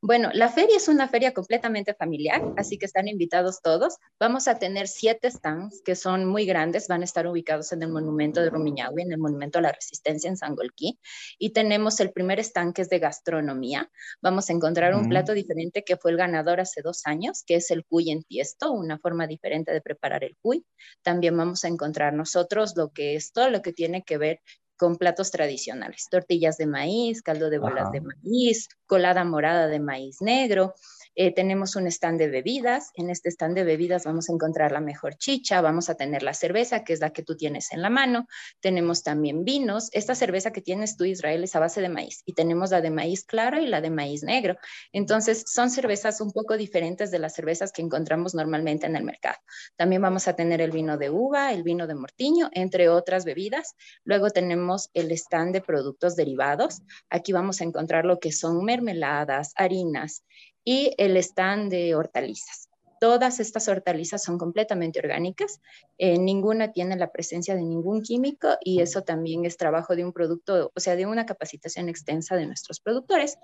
Bueno, 0.07 0.29
la 0.33 0.49
feria 0.49 0.77
es 0.77 0.87
una 0.87 1.07
feria 1.07 1.33
completamente 1.33 1.95
familiar, 1.95 2.39
así 2.57 2.77
que 2.77 2.85
están 2.85 3.07
invitados 3.07 3.63
todos. 3.63 3.97
Vamos 4.19 4.47
a 4.47 4.59
tener 4.59 4.87
siete 4.87 5.31
stands 5.31 5.81
que 5.83 5.95
son 5.95 6.27
muy 6.27 6.45
grandes, 6.45 6.87
van 6.87 7.01
a 7.01 7.05
estar 7.05 7.25
ubicados 7.25 7.71
en 7.71 7.81
el 7.81 7.89
monumento 7.89 8.39
de 8.39 8.51
Rumiñahui, 8.51 9.01
en 9.01 9.13
el 9.13 9.17
monumento 9.17 9.57
a 9.57 9.63
la 9.63 9.71
resistencia 9.71 10.29
en 10.29 10.37
Sangolquí. 10.37 10.99
Y 11.39 11.53
tenemos 11.53 11.99
el 11.99 12.11
primer 12.11 12.39
stand 12.39 12.75
que 12.75 12.83
es 12.83 12.89
de 12.89 12.99
gastronomía. 12.99 13.89
Vamos 14.21 14.47
a 14.51 14.53
encontrar 14.53 14.93
un 14.93 15.09
plato 15.09 15.33
diferente 15.33 15.83
que 15.83 15.97
fue 15.97 16.11
el 16.11 16.17
ganador 16.17 16.59
hace 16.59 16.83
dos 16.83 17.01
años, 17.07 17.41
que 17.43 17.55
es 17.55 17.71
el 17.71 17.83
cuy 17.83 18.11
en 18.11 18.21
tiesto, 18.21 18.73
una 18.73 18.99
forma 18.99 19.25
diferente 19.25 19.71
de 19.71 19.81
preparar 19.81 20.23
el 20.23 20.37
cuy. 20.39 20.67
También 21.01 21.35
vamos 21.35 21.65
a 21.65 21.67
encontrar 21.67 22.13
nosotros 22.13 22.73
lo 22.75 22.91
que 22.91 23.15
es 23.15 23.31
todo 23.31 23.49
lo 23.49 23.63
que 23.63 23.73
tiene 23.73 24.03
que 24.03 24.19
ver 24.19 24.39
con 24.77 24.97
platos 24.97 25.31
tradicionales, 25.31 26.07
tortillas 26.09 26.57
de 26.57 26.67
maíz, 26.67 27.21
caldo 27.21 27.49
de 27.49 27.59
bolas 27.59 27.91
de 27.91 28.01
maíz, 28.01 28.69
colada 28.87 29.23
morada 29.23 29.67
de 29.67 29.79
maíz 29.79 30.21
negro, 30.21 30.73
eh, 31.15 31.33
tenemos 31.33 31.75
un 31.75 31.87
stand 31.87 32.19
de 32.19 32.29
bebidas. 32.29 32.91
En 32.93 33.09
este 33.09 33.29
stand 33.29 33.55
de 33.55 33.63
bebidas 33.63 34.03
vamos 34.03 34.29
a 34.29 34.33
encontrar 34.33 34.71
la 34.71 34.81
mejor 34.81 35.15
chicha, 35.15 35.61
vamos 35.61 35.89
a 35.89 35.95
tener 35.95 36.23
la 36.23 36.33
cerveza, 36.33 36.83
que 36.83 36.93
es 36.93 36.99
la 36.99 37.11
que 37.11 37.23
tú 37.23 37.35
tienes 37.37 37.71
en 37.71 37.81
la 37.81 37.89
mano. 37.89 38.27
Tenemos 38.59 39.03
también 39.03 39.45
vinos. 39.45 39.89
Esta 39.93 40.15
cerveza 40.15 40.51
que 40.51 40.61
tienes 40.61 40.97
tú, 40.97 41.05
Israel, 41.05 41.43
es 41.43 41.55
a 41.55 41.59
base 41.59 41.81
de 41.81 41.89
maíz. 41.89 42.21
Y 42.25 42.33
tenemos 42.33 42.71
la 42.71 42.81
de 42.81 42.89
maíz 42.89 43.23
claro 43.23 43.61
y 43.61 43.67
la 43.67 43.81
de 43.81 43.89
maíz 43.89 44.23
negro. 44.23 44.57
Entonces, 44.91 45.43
son 45.47 45.69
cervezas 45.69 46.21
un 46.21 46.31
poco 46.31 46.57
diferentes 46.57 47.11
de 47.11 47.19
las 47.19 47.33
cervezas 47.33 47.71
que 47.71 47.81
encontramos 47.81 48.35
normalmente 48.35 48.85
en 48.85 48.95
el 48.95 49.03
mercado. 49.03 49.37
También 49.75 50.01
vamos 50.01 50.27
a 50.27 50.35
tener 50.35 50.61
el 50.61 50.71
vino 50.71 50.97
de 50.97 51.09
uva, 51.09 51.53
el 51.53 51.63
vino 51.63 51.87
de 51.87 51.95
mortiño, 51.95 52.49
entre 52.51 52.89
otras 52.89 53.25
bebidas. 53.25 53.75
Luego 54.03 54.29
tenemos 54.29 54.89
el 54.93 55.11
stand 55.11 55.53
de 55.53 55.61
productos 55.61 56.15
derivados. 56.15 56.81
Aquí 57.09 57.31
vamos 57.31 57.61
a 57.61 57.63
encontrar 57.63 58.05
lo 58.05 58.19
que 58.19 58.31
son 58.31 58.63
mermeladas, 58.65 59.53
harinas, 59.55 60.23
y 60.65 60.93
el 60.97 61.15
stand 61.17 61.71
de 61.71 61.95
hortalizas. 61.95 62.69
Todas 62.99 63.39
estas 63.39 63.67
hortalizas 63.67 64.23
son 64.23 64.37
completamente 64.37 64.99
orgánicas, 64.99 65.61
eh, 65.97 66.17
ninguna 66.17 66.71
tiene 66.71 66.95
la 66.95 67.11
presencia 67.11 67.55
de 67.55 67.61
ningún 67.61 68.01
químico 68.01 68.57
y 68.61 68.81
eso 68.81 69.03
también 69.03 69.45
es 69.45 69.57
trabajo 69.57 69.95
de 69.95 70.03
un 70.03 70.11
producto, 70.11 70.71
o 70.73 70.79
sea, 70.79 70.95
de 70.95 71.05
una 71.05 71.25
capacitación 71.25 71.87
extensa 71.87 72.35
de 72.35 72.47
nuestros 72.47 72.79
productores. 72.79 73.37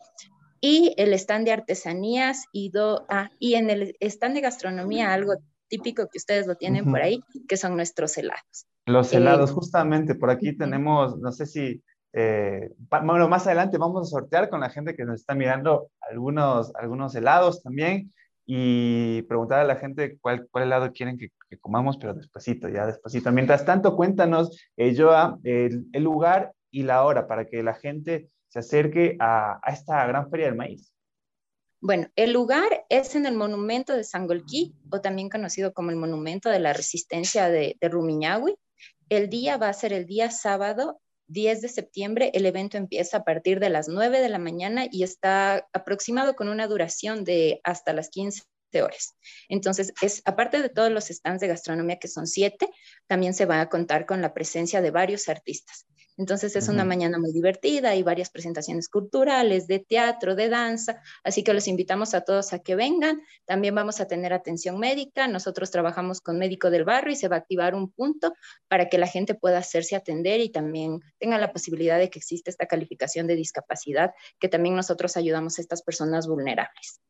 Y 0.61 0.93
el 0.97 1.13
stand 1.13 1.45
de 1.45 1.51
artesanías 1.51 2.45
y, 2.51 2.71
ah, 3.09 3.29
y 3.39 3.55
en 3.55 3.69
el 3.69 3.95
stand 3.99 4.35
de 4.35 4.41
gastronomía, 4.41 5.13
algo 5.13 5.35
típico 5.67 6.07
que 6.07 6.17
ustedes 6.17 6.47
lo 6.47 6.55
tienen 6.55 6.85
por 6.85 7.01
ahí, 7.01 7.23
que 7.47 7.57
son 7.57 7.75
nuestros 7.75 8.17
helados. 8.17 8.67
Los 8.85 9.13
helados, 9.13 9.51
eh, 9.51 9.53
justamente, 9.53 10.15
por 10.15 10.29
aquí 10.29 10.55
tenemos, 10.55 11.17
no 11.17 11.31
sé 11.31 11.45
si 11.45 11.81
eh, 12.13 12.73
más 12.89 13.47
adelante 13.47 13.77
vamos 13.77 14.07
a 14.07 14.09
sortear 14.09 14.49
con 14.49 14.59
la 14.59 14.69
gente 14.69 14.95
que 14.95 15.05
nos 15.05 15.21
está 15.21 15.33
mirando 15.33 15.89
algunos, 16.01 16.73
algunos 16.75 17.15
helados 17.15 17.63
también 17.63 18.13
y 18.45 19.21
preguntar 19.23 19.59
a 19.59 19.63
la 19.63 19.77
gente 19.77 20.17
cuál, 20.19 20.47
cuál 20.51 20.65
helado 20.65 20.91
quieren 20.91 21.17
que, 21.17 21.29
comamos, 21.59 21.97
pero 21.97 22.13
despacito, 22.13 22.67
ya 22.69 22.85
despacito. 22.85 23.31
Mientras 23.31 23.65
tanto, 23.65 23.95
cuéntanos, 23.95 24.57
eh, 24.77 24.95
Joa, 24.95 25.37
el, 25.43 25.85
lugar 25.93 26.53
y 26.69 26.83
la 26.83 27.03
hora 27.03 27.27
para 27.27 27.45
que 27.45 27.63
la 27.63 27.73
gente 27.73 28.27
se 28.47 28.59
acerque 28.59 29.15
a, 29.19 29.59
a, 29.61 29.71
esta 29.71 30.05
gran 30.07 30.29
feria 30.29 30.47
del 30.47 30.55
maíz. 30.55 30.91
Bueno, 31.79 32.07
el 32.15 32.33
lugar 32.33 32.85
es 32.89 33.15
en 33.15 33.25
el 33.25 33.35
monumento 33.35 33.95
de 33.95 34.03
Sangolquí, 34.03 34.75
o 34.91 35.01
también 35.01 35.29
conocido 35.29 35.73
como 35.73 35.89
el 35.89 35.95
monumento 35.95 36.49
de 36.49 36.59
la 36.59 36.73
resistencia 36.73 37.49
de, 37.49 37.77
de 37.79 37.89
Rumiñahui. 37.89 38.55
El 39.09 39.29
día 39.29 39.57
va 39.57 39.69
a 39.69 39.73
ser 39.73 39.93
el 39.93 40.05
día 40.05 40.29
sábado 40.29 40.99
10 41.31 41.61
de 41.61 41.69
septiembre. 41.69 42.31
El 42.33 42.45
evento 42.45 42.77
empieza 42.77 43.17
a 43.17 43.23
partir 43.23 43.59
de 43.59 43.69
las 43.69 43.87
9 43.87 44.19
de 44.19 44.29
la 44.29 44.39
mañana 44.39 44.87
y 44.91 45.03
está 45.03 45.67
aproximado 45.73 46.35
con 46.35 46.49
una 46.49 46.67
duración 46.67 47.23
de 47.23 47.61
hasta 47.63 47.93
las 47.93 48.09
15 48.09 48.43
horas. 48.81 49.15
Entonces, 49.49 49.93
es 50.01 50.21
aparte 50.25 50.61
de 50.61 50.69
todos 50.69 50.91
los 50.91 51.05
stands 51.05 51.41
de 51.41 51.47
gastronomía 51.47 51.99
que 51.99 52.07
son 52.07 52.27
siete, 52.27 52.69
también 53.07 53.33
se 53.33 53.45
va 53.45 53.59
a 53.59 53.69
contar 53.69 54.05
con 54.05 54.21
la 54.21 54.33
presencia 54.33 54.81
de 54.81 54.91
varios 54.91 55.27
artistas. 55.27 55.85
Entonces 56.21 56.55
es 56.55 56.69
una 56.69 56.85
mañana 56.85 57.17
muy 57.17 57.31
divertida, 57.31 57.89
hay 57.89 58.03
varias 58.03 58.29
presentaciones 58.29 58.89
culturales, 58.89 59.65
de 59.65 59.79
teatro, 59.79 60.35
de 60.35 60.49
danza, 60.49 61.01
así 61.23 61.43
que 61.43 61.51
los 61.51 61.67
invitamos 61.67 62.13
a 62.13 62.21
todos 62.21 62.53
a 62.53 62.59
que 62.59 62.75
vengan. 62.75 63.23
También 63.45 63.73
vamos 63.73 63.99
a 63.99 64.05
tener 64.05 64.31
atención 64.31 64.77
médica, 64.77 65.27
nosotros 65.27 65.71
trabajamos 65.71 66.21
con 66.21 66.37
médico 66.37 66.69
del 66.69 66.83
barrio 66.83 67.13
y 67.13 67.15
se 67.15 67.27
va 67.27 67.37
a 67.37 67.39
activar 67.39 67.73
un 67.73 67.91
punto 67.91 68.35
para 68.67 68.87
que 68.87 68.99
la 68.99 69.07
gente 69.07 69.33
pueda 69.33 69.57
hacerse 69.57 69.95
atender 69.95 70.41
y 70.41 70.51
también 70.51 70.99
tenga 71.17 71.39
la 71.39 71.51
posibilidad 71.51 71.97
de 71.97 72.11
que 72.11 72.19
exista 72.19 72.51
esta 72.51 72.67
calificación 72.67 73.25
de 73.25 73.35
discapacidad, 73.35 74.13
que 74.39 74.47
también 74.47 74.75
nosotros 74.75 75.17
ayudamos 75.17 75.57
a 75.57 75.63
estas 75.63 75.81
personas 75.81 76.27
vulnerables. 76.27 77.01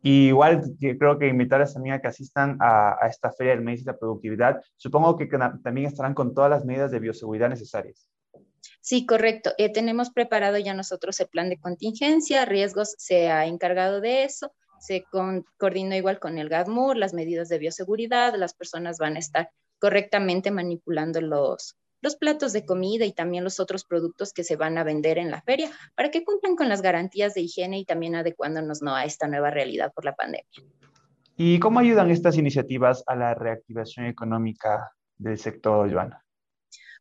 Y 0.00 0.28
igual 0.28 0.62
creo 0.80 1.18
que 1.18 1.28
invitarles 1.28 1.74
también 1.74 1.96
a 1.96 2.00
que 2.00 2.08
asistan 2.08 2.56
a, 2.58 3.06
esta 3.06 3.30
feria 3.32 3.54
del 3.54 3.62
maíz 3.62 3.82
y 3.82 3.84
la 3.84 3.98
productividad. 3.98 4.62
Supongo 4.76 5.18
que 5.18 5.28
también 5.62 5.88
estarán 5.88 6.14
con 6.14 6.32
todas 6.32 6.48
las 6.48 6.64
medidas 6.64 6.90
de 6.90 7.00
bioseguridad 7.00 7.50
necesarias. 7.50 8.08
Sí, 8.80 9.04
correcto. 9.04 9.52
Eh, 9.58 9.70
tenemos 9.72 10.10
preparado 10.10 10.58
ya 10.58 10.74
nosotros 10.74 11.20
el 11.20 11.28
plan 11.28 11.50
de 11.50 11.58
contingencia, 11.58 12.44
riesgos 12.44 12.94
se 12.98 13.30
ha 13.30 13.46
encargado 13.46 14.00
de 14.00 14.24
eso, 14.24 14.52
se 14.80 15.04
coordinó 15.58 15.94
igual 15.94 16.18
con 16.18 16.38
el 16.38 16.48
GADMUR, 16.48 16.96
las 16.96 17.12
medidas 17.12 17.48
de 17.50 17.58
bioseguridad, 17.58 18.34
las 18.36 18.54
personas 18.54 18.98
van 18.98 19.16
a 19.16 19.18
estar 19.18 19.50
correctamente 19.78 20.50
manipulando 20.50 21.20
los, 21.20 21.76
los 22.00 22.16
platos 22.16 22.52
de 22.52 22.64
comida 22.64 23.04
y 23.04 23.12
también 23.12 23.44
los 23.44 23.60
otros 23.60 23.84
productos 23.84 24.32
que 24.32 24.44
se 24.44 24.56
van 24.56 24.78
a 24.78 24.84
vender 24.84 25.18
en 25.18 25.30
la 25.30 25.42
feria 25.42 25.70
para 25.94 26.10
que 26.10 26.24
cumplan 26.24 26.56
con 26.56 26.68
las 26.68 26.80
garantías 26.80 27.34
de 27.34 27.42
higiene 27.42 27.78
y 27.78 27.84
también 27.84 28.14
adecuándonos 28.14 28.80
¿no? 28.80 28.94
a 28.94 29.04
esta 29.04 29.28
nueva 29.28 29.50
realidad 29.50 29.92
por 29.92 30.06
la 30.06 30.14
pandemia. 30.14 30.48
¿Y 31.36 31.58
cómo 31.58 31.80
ayudan 31.80 32.10
estas 32.10 32.36
iniciativas 32.36 33.02
a 33.06 33.16
la 33.16 33.34
reactivación 33.34 34.06
económica 34.06 34.92
del 35.16 35.38
sector, 35.38 35.90
Joana? 35.90 36.22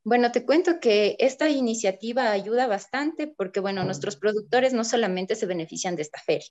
Bueno, 0.03 0.31
te 0.31 0.45
cuento 0.45 0.79
que 0.79 1.15
esta 1.19 1.49
iniciativa 1.49 2.31
ayuda 2.31 2.67
bastante 2.67 3.27
porque, 3.27 3.59
bueno, 3.59 3.83
nuestros 3.83 4.15
productores 4.17 4.73
no 4.73 4.83
solamente 4.83 5.35
se 5.35 5.45
benefician 5.45 5.95
de 5.95 6.01
esta 6.03 6.19
feria. 6.19 6.47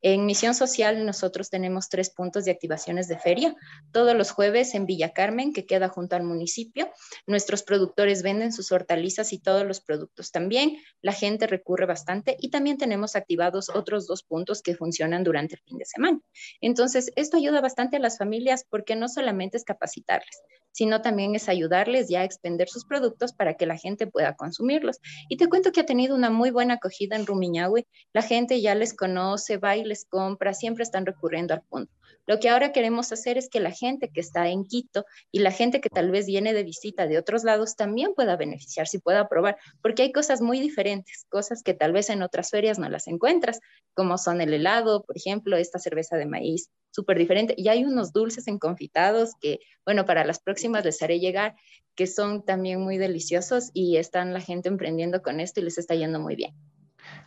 En 0.00 0.26
Misión 0.26 0.54
Social 0.54 1.04
nosotros 1.04 1.50
tenemos 1.50 1.88
tres 1.88 2.10
puntos 2.10 2.44
de 2.44 2.52
activaciones 2.52 3.08
de 3.08 3.18
feria. 3.18 3.56
Todos 3.92 4.14
los 4.14 4.30
jueves 4.30 4.74
en 4.74 4.86
Villa 4.86 5.12
Carmen, 5.12 5.52
que 5.52 5.66
queda 5.66 5.88
junto 5.88 6.14
al 6.14 6.22
municipio, 6.22 6.90
nuestros 7.26 7.62
productores 7.62 8.22
venden 8.22 8.52
sus 8.52 8.70
hortalizas 8.70 9.32
y 9.32 9.40
todos 9.40 9.66
los 9.66 9.80
productos 9.80 10.30
también. 10.30 10.76
La 11.02 11.12
gente 11.12 11.46
recurre 11.46 11.86
bastante 11.86 12.36
y 12.38 12.50
también 12.50 12.78
tenemos 12.78 13.16
activados 13.16 13.68
otros 13.68 14.06
dos 14.06 14.22
puntos 14.22 14.62
que 14.62 14.76
funcionan 14.76 15.24
durante 15.24 15.56
el 15.56 15.62
fin 15.62 15.78
de 15.78 15.84
semana. 15.84 16.20
Entonces, 16.60 17.10
esto 17.16 17.36
ayuda 17.36 17.60
bastante 17.60 17.96
a 17.96 18.00
las 18.00 18.18
familias 18.18 18.64
porque 18.68 18.94
no 18.94 19.08
solamente 19.08 19.56
es 19.56 19.64
capacitarles, 19.64 20.42
sino 20.70 21.02
también 21.02 21.34
es 21.34 21.48
ayudarles 21.48 22.08
ya 22.08 22.20
a 22.20 22.24
expender 22.24 22.68
sus 22.68 22.84
productos 22.84 23.32
para 23.32 23.54
que 23.54 23.66
la 23.66 23.76
gente 23.76 24.06
pueda 24.06 24.36
consumirlos. 24.36 24.98
Y 25.28 25.36
te 25.36 25.48
cuento 25.48 25.72
que 25.72 25.80
ha 25.80 25.86
tenido 25.86 26.14
una 26.14 26.30
muy 26.30 26.50
buena 26.50 26.74
acogida 26.74 27.16
en 27.16 27.26
Rumiñahui. 27.26 27.86
La 28.12 28.22
gente 28.22 28.60
ya 28.60 28.74
les 28.74 28.94
conoce, 28.94 29.56
va 29.56 29.76
y 29.88 29.90
les 29.90 30.04
compra, 30.04 30.54
siempre 30.54 30.84
están 30.84 31.06
recurriendo 31.06 31.54
al 31.54 31.62
punto. 31.62 31.92
Lo 32.26 32.38
que 32.38 32.50
ahora 32.50 32.72
queremos 32.72 33.10
hacer 33.10 33.38
es 33.38 33.48
que 33.48 33.58
la 33.58 33.70
gente 33.70 34.10
que 34.10 34.20
está 34.20 34.48
en 34.48 34.64
Quito 34.64 35.06
y 35.32 35.38
la 35.38 35.50
gente 35.50 35.80
que 35.80 35.88
tal 35.88 36.10
vez 36.10 36.26
viene 36.26 36.52
de 36.52 36.62
visita 36.62 37.06
de 37.06 37.16
otros 37.16 37.42
lados 37.42 37.74
también 37.74 38.12
pueda 38.14 38.36
beneficiarse 38.36 38.98
y 38.98 39.00
pueda 39.00 39.28
probar, 39.28 39.56
porque 39.80 40.02
hay 40.02 40.12
cosas 40.12 40.42
muy 40.42 40.60
diferentes, 40.60 41.24
cosas 41.30 41.62
que 41.62 41.72
tal 41.72 41.92
vez 41.92 42.10
en 42.10 42.22
otras 42.22 42.50
ferias 42.50 42.78
no 42.78 42.88
las 42.90 43.06
encuentras, 43.08 43.60
como 43.94 44.18
son 44.18 44.42
el 44.42 44.52
helado, 44.52 45.04
por 45.04 45.16
ejemplo, 45.16 45.56
esta 45.56 45.78
cerveza 45.78 46.16
de 46.16 46.26
maíz, 46.26 46.68
súper 46.90 47.16
diferente. 47.18 47.54
Y 47.56 47.68
hay 47.68 47.84
unos 47.84 48.12
dulces 48.12 48.46
enconfitados 48.46 49.32
que, 49.40 49.60
bueno, 49.86 50.04
para 50.04 50.24
las 50.24 50.38
próximas 50.38 50.84
les 50.84 51.02
haré 51.02 51.20
llegar, 51.20 51.56
que 51.94 52.06
son 52.06 52.44
también 52.44 52.80
muy 52.80 52.98
deliciosos 52.98 53.70
y 53.72 53.96
están 53.96 54.34
la 54.34 54.40
gente 54.40 54.68
emprendiendo 54.68 55.22
con 55.22 55.40
esto 55.40 55.60
y 55.60 55.64
les 55.64 55.78
está 55.78 55.94
yendo 55.94 56.20
muy 56.20 56.36
bien. 56.36 56.54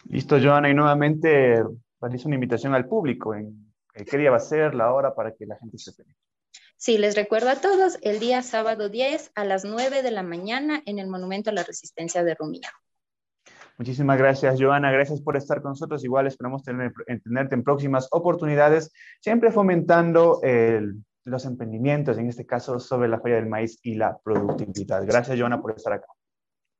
Listo, 0.07 0.39
Joana, 0.39 0.69
y 0.69 0.73
nuevamente 0.73 1.63
realizo 2.02 2.28
una 2.28 2.36
invitación 2.36 2.73
al 2.73 2.88
público 2.88 3.36
en 3.36 3.73
qué 3.94 4.18
día 4.18 4.32
va 4.32 4.38
a 4.38 4.40
ser, 4.40 4.73
la 4.73 4.91
hora 4.91 5.14
para 5.14 5.34
que 5.34 5.45
la 5.45 5.57
gente 5.57 5.78
se 5.78 5.94
pegue. 5.94 6.15
Sí, 6.78 6.98
les 6.98 7.15
recuerdo 7.15 7.49
a 7.49 7.57
todos, 7.57 7.99
el 8.02 8.19
día 8.19 8.41
sábado 8.41 8.90
10 8.90 9.34
a 9.36 9.45
las 9.45 9.65
9 9.65 10.02
de 10.02 10.11
la 10.11 10.23
mañana 10.23 10.82
en 10.86 10.98
el 10.98 11.07
Monumento 11.07 11.52
a 11.52 11.53
la 11.53 11.64
Resistencia 11.64 12.23
de 12.23 12.34
Rumilla. 12.34 12.72
Muchísimas 13.78 14.18
gracias, 14.18 14.60
Joana. 14.60 14.91
Gracias 14.91 15.22
por 15.22 15.38
estar 15.38 15.61
con 15.61 15.72
nosotros. 15.72 16.03
Igual 16.03 16.28
esperamos 16.28 16.64
tener, 16.64 16.91
tenerte 17.23 17.56
en 17.56 17.64
próximas 17.64 18.07
oportunidades, 18.11 18.91
siempre 19.22 19.52
fomentando 19.52 20.40
los 21.23 21.45
emprendimientos, 21.45 22.18
en 22.18 22.30
este 22.30 22.45
caso 22.45 22.80
sobre 22.80 23.10
la 23.10 23.19
Feria 23.19 23.38
del 23.38 23.48
Maíz 23.48 23.80
y 23.84 23.94
la 23.94 24.18
productividad. 24.18 25.06
Gracias, 25.06 25.40
Joana, 25.40 25.61
por 25.61 25.76
estar 25.76 25.94
acá. 25.94 26.07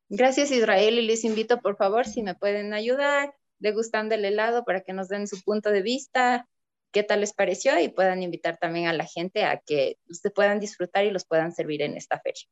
Gracias, 0.10 0.52
Israel, 0.52 0.98
y 0.98 1.06
les 1.06 1.24
invito, 1.24 1.60
por 1.62 1.78
favor, 1.78 2.06
si 2.06 2.24
me 2.24 2.36
pueden 2.36 2.74
ayudar 2.74 3.34
degustando 3.62 4.16
el 4.16 4.26
helado 4.26 4.66
para 4.66 4.82
que 4.82 4.94
nos 4.94 5.08
den 5.08 5.28
su 5.28 5.42
punto 5.42 5.72
de 5.72 5.82
vista, 5.82 6.48
qué 6.92 7.04
tal 7.04 7.22
les 7.22 7.34
pareció 7.34 7.80
y 7.80 7.90
puedan 7.90 8.22
invitar 8.22 8.58
también 8.58 8.88
a 8.88 8.94
la 8.94 9.06
gente 9.06 9.46
a 9.46 9.62
que 9.66 9.98
ustedes 10.10 10.34
puedan 10.34 10.60
disfrutar 10.60 11.06
y 11.06 11.12
los 11.12 11.26
puedan 11.26 11.54
servir 11.54 11.82
en 11.82 11.96
esta 11.96 12.20
feria. 12.20 12.44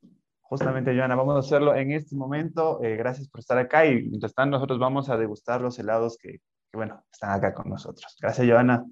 Justamente, 0.41 0.95
Joana, 0.95 1.15
vamos 1.15 1.35
a 1.35 1.39
hacerlo 1.39 1.75
en 1.75 1.91
este 1.91 2.15
momento. 2.15 2.81
Eh, 2.81 2.95
gracias 2.95 3.27
por 3.27 3.39
estar 3.39 3.57
acá 3.57 3.85
y 3.85 4.03
mientras 4.09 4.33
tanto 4.33 4.57
nosotros 4.57 4.79
vamos 4.79 5.09
a 5.09 5.17
degustar 5.17 5.61
los 5.61 5.77
helados 5.77 6.17
que, 6.17 6.39
que 6.71 6.77
bueno, 6.77 7.03
están 7.11 7.31
acá 7.31 7.53
con 7.53 7.69
nosotros. 7.69 8.15
Gracias, 8.19 8.47
Joana. 8.47 8.83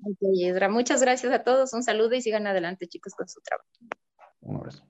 Muchas 0.69 1.01
gracias 1.01 1.33
a 1.33 1.43
todos. 1.43 1.73
Un 1.73 1.81
saludo 1.81 2.13
y 2.13 2.21
sigan 2.21 2.45
adelante, 2.45 2.87
chicos, 2.87 3.15
con 3.15 3.27
su 3.27 3.41
trabajo. 3.41 3.69
Un 4.41 4.57
abrazo. 4.57 4.85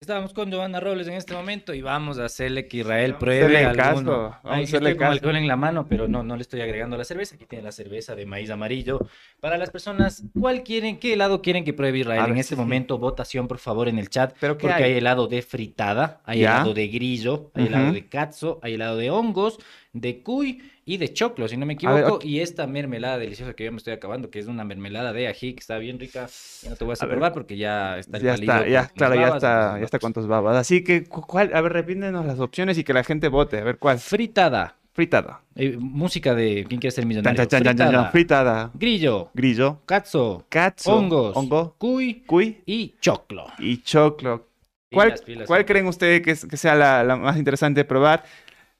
Estábamos 0.00 0.32
con 0.32 0.48
Giovanna 0.48 0.78
Robles 0.78 1.08
en 1.08 1.14
este 1.14 1.34
momento 1.34 1.74
y 1.74 1.82
vamos 1.82 2.20
a 2.20 2.26
hacerle 2.26 2.68
que 2.68 2.76
Israel 2.76 3.16
pruebe 3.16 3.64
alguno. 3.64 4.38
Vamos 4.44 4.60
a 4.60 4.62
hacerle 4.62 4.96
con 4.96 5.08
alcohol 5.08 5.34
en 5.34 5.48
la 5.48 5.56
mano, 5.56 5.88
pero 5.88 6.06
no, 6.06 6.22
no 6.22 6.36
le 6.36 6.42
estoy 6.42 6.60
agregando 6.60 6.96
la 6.96 7.02
cerveza. 7.02 7.34
Aquí 7.34 7.46
tiene 7.46 7.64
la 7.64 7.72
cerveza 7.72 8.14
de 8.14 8.24
maíz 8.24 8.48
amarillo. 8.50 9.00
Para 9.40 9.58
las 9.58 9.70
personas, 9.70 10.22
¿cuál 10.38 10.62
quieren, 10.62 11.00
qué 11.00 11.14
helado 11.14 11.42
quieren 11.42 11.64
que 11.64 11.72
pruebe 11.72 11.98
Israel? 11.98 12.30
en 12.30 12.38
este 12.38 12.54
momento, 12.54 12.96
votación, 12.96 13.48
por 13.48 13.58
favor, 13.58 13.88
en 13.88 13.98
el 13.98 14.08
chat. 14.08 14.36
¿Pero 14.38 14.56
porque 14.56 14.84
hay? 14.84 14.92
helado 14.98 15.26
de 15.26 15.42
fritada, 15.42 16.20
hay 16.24 16.42
helado 16.42 16.74
de 16.74 16.86
grillo, 16.86 17.50
hay 17.54 17.66
helado 17.66 17.92
de 17.92 18.08
katzo, 18.08 18.60
hay 18.62 18.74
helado 18.74 18.98
de 18.98 19.10
hongos, 19.10 19.58
de 19.92 20.22
cuy 20.22 20.62
y 20.90 20.96
de 20.96 21.12
choclo, 21.12 21.46
si 21.48 21.56
no 21.58 21.66
me 21.66 21.74
equivoco. 21.74 22.18
Y 22.22 22.40
esta 22.40 22.66
mermelada 22.66 23.18
deliciosa 23.18 23.52
que 23.52 23.64
yo 23.64 23.70
me 23.72 23.76
estoy 23.76 23.92
acabando, 23.92 24.30
que 24.30 24.38
es 24.38 24.46
una 24.46 24.64
mermelada 24.64 25.12
de 25.12 25.28
ají, 25.28 25.52
que 25.52 25.60
está 25.60 25.76
bien 25.78 25.98
rica. 26.00 26.28
Ya 26.62 26.70
no 26.70 26.76
te 26.76 26.84
voy 26.84 26.92
a 26.92 26.94
hacer 26.94 27.08
probar 27.10 27.32
porque 27.34 27.56
ya 27.58 27.98
está 27.98 28.16
el 28.16 28.22
Ya 28.22 28.34
está, 28.34 28.66
ya, 28.66 28.88
claro, 28.88 29.14
ya 29.14 29.28
está, 29.28 29.78
ya 29.78 29.84
está 29.84 29.98
con 29.98 30.12
tus 30.14 30.26
babas. 30.26 30.56
Así 30.56 30.82
que, 30.82 31.04
¿cuál? 31.04 31.50
A 31.54 31.60
ver, 31.60 31.72
repítenos 31.74 32.24
las 32.24 32.40
opciones 32.40 32.78
y 32.78 32.84
que 32.84 32.94
la 32.94 33.04
gente 33.04 33.28
vote. 33.28 33.58
A 33.58 33.64
ver, 33.64 33.78
¿cuál? 33.78 33.98
Fritada. 33.98 34.76
Fritada. 34.94 35.42
Eh, 35.54 35.76
música 35.78 36.34
de 36.34 36.64
¿Quién 36.68 36.80
quiere 36.80 36.90
ser 36.94 37.06
millonario? 37.06 37.44
Chan, 37.44 37.62
chan, 37.62 37.76
chan, 37.76 38.10
fritada. 38.10 38.70
Grillo. 38.74 39.30
Grillo. 39.34 39.80
Katzo. 39.86 40.44
Katzo. 40.48 40.92
Hongos. 40.96 41.36
Hongo. 41.36 41.74
Cuy. 41.78 42.24
Cuy. 42.26 42.62
Y 42.66 42.94
choclo. 43.00 43.44
Y 43.58 43.82
choclo. 43.82 44.48
¿Cuál, 44.90 45.08
Pilas, 45.08 45.20
pilas, 45.22 45.46
¿cuál 45.46 45.58
pilas. 45.60 45.68
creen 45.70 45.86
ustedes 45.86 46.22
que, 46.22 46.30
es- 46.30 46.46
que 46.46 46.56
sea 46.56 46.74
la, 46.74 47.04
la 47.04 47.14
más 47.16 47.36
interesante 47.36 47.80
de 47.80 47.84
probar? 47.84 48.24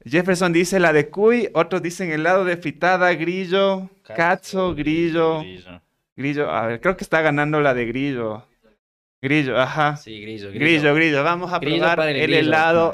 Jefferson 0.04 0.52
dice 0.52 0.78
la 0.80 0.92
de 0.92 1.08
cuy, 1.08 1.48
otros 1.54 1.82
dicen 1.82 2.10
helado 2.10 2.44
de 2.44 2.56
fritada, 2.56 3.12
grillo, 3.14 3.90
katzo, 4.02 4.74
grillo, 4.74 5.42
grillo. 6.16 6.50
A 6.50 6.66
ver, 6.66 6.80
creo 6.80 6.96
que 6.96 7.04
está 7.04 7.20
ganando 7.20 7.60
la 7.60 7.74
de 7.74 7.86
grillo. 7.86 8.44
Grillo, 9.20 9.58
ajá. 9.58 9.96
Sí, 9.96 10.20
grillo, 10.20 10.52
Grillo, 10.52 10.94
grillo. 10.94 11.24
Vamos 11.24 11.52
a 11.52 11.58
Grillo 11.58 11.78
probar 11.82 12.08
el, 12.10 12.16
el 12.16 12.22
grillo. 12.22 12.38
helado 12.40 12.92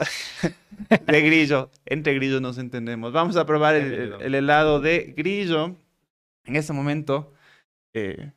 de 1.07 1.21
grillo. 1.21 1.71
Entre 1.85 2.15
grillos 2.15 2.41
nos 2.41 2.57
entendemos. 2.57 3.13
Vamos 3.13 3.37
a 3.37 3.45
probar 3.45 3.75
el, 3.75 3.93
el- 3.93 4.15
el 4.21 4.35
helado 4.35 4.81
de 4.81 5.13
grillo. 5.15 5.77
En 6.47 6.57
este 6.57 6.73
momento, 6.73 7.33
eh, 7.95 8.33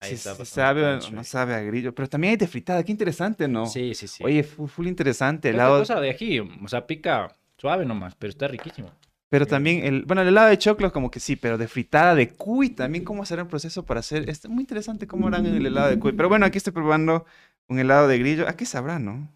Ahí 0.00 0.16
si 0.16 0.44
sabe 0.44 0.84
o 0.84 1.10
no 1.10 1.22
sabe 1.24 1.54
a 1.54 1.60
grillo. 1.60 1.94
Pero 1.94 2.08
también 2.08 2.32
hay 2.32 2.36
de 2.36 2.48
fritada. 2.48 2.82
Qué 2.82 2.90
interesante, 2.92 3.46
¿no? 3.46 3.66
Sí, 3.66 3.94
sí, 3.94 4.08
sí. 4.08 4.22
Oye, 4.24 4.42
full, 4.42 4.68
full 4.68 4.86
interesante. 4.88 5.50
Helado, 5.50 5.78
cosa 5.78 6.00
de 6.00 6.10
ají, 6.10 6.40
o 6.40 6.68
sea, 6.68 6.86
pica 6.88 7.32
suave 7.58 7.84
nomás, 7.84 8.14
pero 8.14 8.30
está 8.30 8.48
riquísimo. 8.48 8.90
Pero 9.30 9.46
también, 9.46 9.84
el, 9.84 10.04
bueno, 10.04 10.22
el 10.22 10.28
helado 10.28 10.48
de 10.48 10.56
choclo 10.56 10.90
como 10.90 11.10
que 11.10 11.20
sí, 11.20 11.36
pero 11.36 11.58
de 11.58 11.68
fritada 11.68 12.14
de 12.14 12.30
cuy 12.30 12.70
también, 12.70 13.04
¿cómo 13.04 13.26
será 13.26 13.42
el 13.42 13.48
proceso 13.48 13.84
para 13.84 14.00
hacer? 14.00 14.28
Es 14.30 14.48
muy 14.48 14.62
interesante 14.62 15.06
cómo 15.06 15.28
harán 15.28 15.44
el 15.44 15.66
helado 15.66 15.90
de 15.90 15.98
cuy. 15.98 16.12
Pero 16.12 16.30
bueno, 16.30 16.46
aquí 16.46 16.56
estoy 16.56 16.72
probando 16.72 17.26
un 17.68 17.78
helado 17.78 18.08
de 18.08 18.18
grillo. 18.18 18.48
¿A 18.48 18.56
qué 18.56 18.64
sabrá, 18.64 18.98
no? 18.98 19.30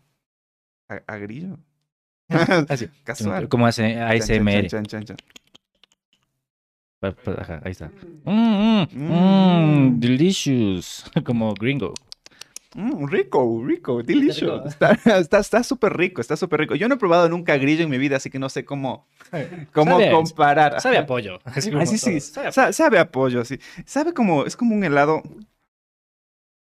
¿A, 0.88 1.02
a 1.06 1.16
grillo? 1.18 1.58
Así. 2.68 2.88
Casual. 3.04 3.50
¿Cómo 3.50 3.66
hace 3.66 3.92
Chan, 3.94 4.20
chan, 4.20 4.48
ASMR? 4.48 4.66
chan, 4.68 4.84
chan, 4.86 5.16
ajá, 7.38 7.60
ahí 7.64 7.72
está. 7.72 7.90
Mm, 8.24 8.86
mm, 8.92 9.88
mm, 9.92 10.00
delicious. 10.00 11.04
Como 11.24 11.52
gringo. 11.54 11.92
Mm, 12.74 13.06
rico, 13.06 13.62
rico, 13.66 14.02
delicious. 14.02 14.40
rico. 14.64 14.68
Está 14.68 15.18
está 15.18 15.38
está 15.40 15.62
súper 15.62 15.94
rico, 15.96 16.20
está 16.20 16.36
súper 16.36 16.60
rico. 16.60 16.74
Yo 16.74 16.88
no 16.88 16.94
he 16.94 16.98
probado 16.98 17.28
nunca 17.28 17.56
grillo 17.58 17.84
en 17.84 17.90
mi 17.90 17.98
vida, 17.98 18.16
así 18.16 18.30
que 18.30 18.38
no 18.38 18.48
sé 18.48 18.64
cómo, 18.64 19.06
cómo 19.72 19.92
Sabe 19.92 20.10
comparar. 20.10 20.80
Sabe 20.80 20.98
a 20.98 21.06
pollo. 21.06 21.38
Así 21.44 21.70
Ah, 21.74 21.86
sí. 21.86 22.20
Sabe 22.20 22.48
a 22.48 22.52
sa- 22.52 22.72
sabe 22.72 22.98
a 22.98 23.10
pollo, 23.10 23.44
sí. 23.44 23.58
Sabe 23.84 24.14
como, 24.14 24.46
es 24.46 24.56
como 24.56 24.74
un 24.74 24.84
helado, 24.84 25.22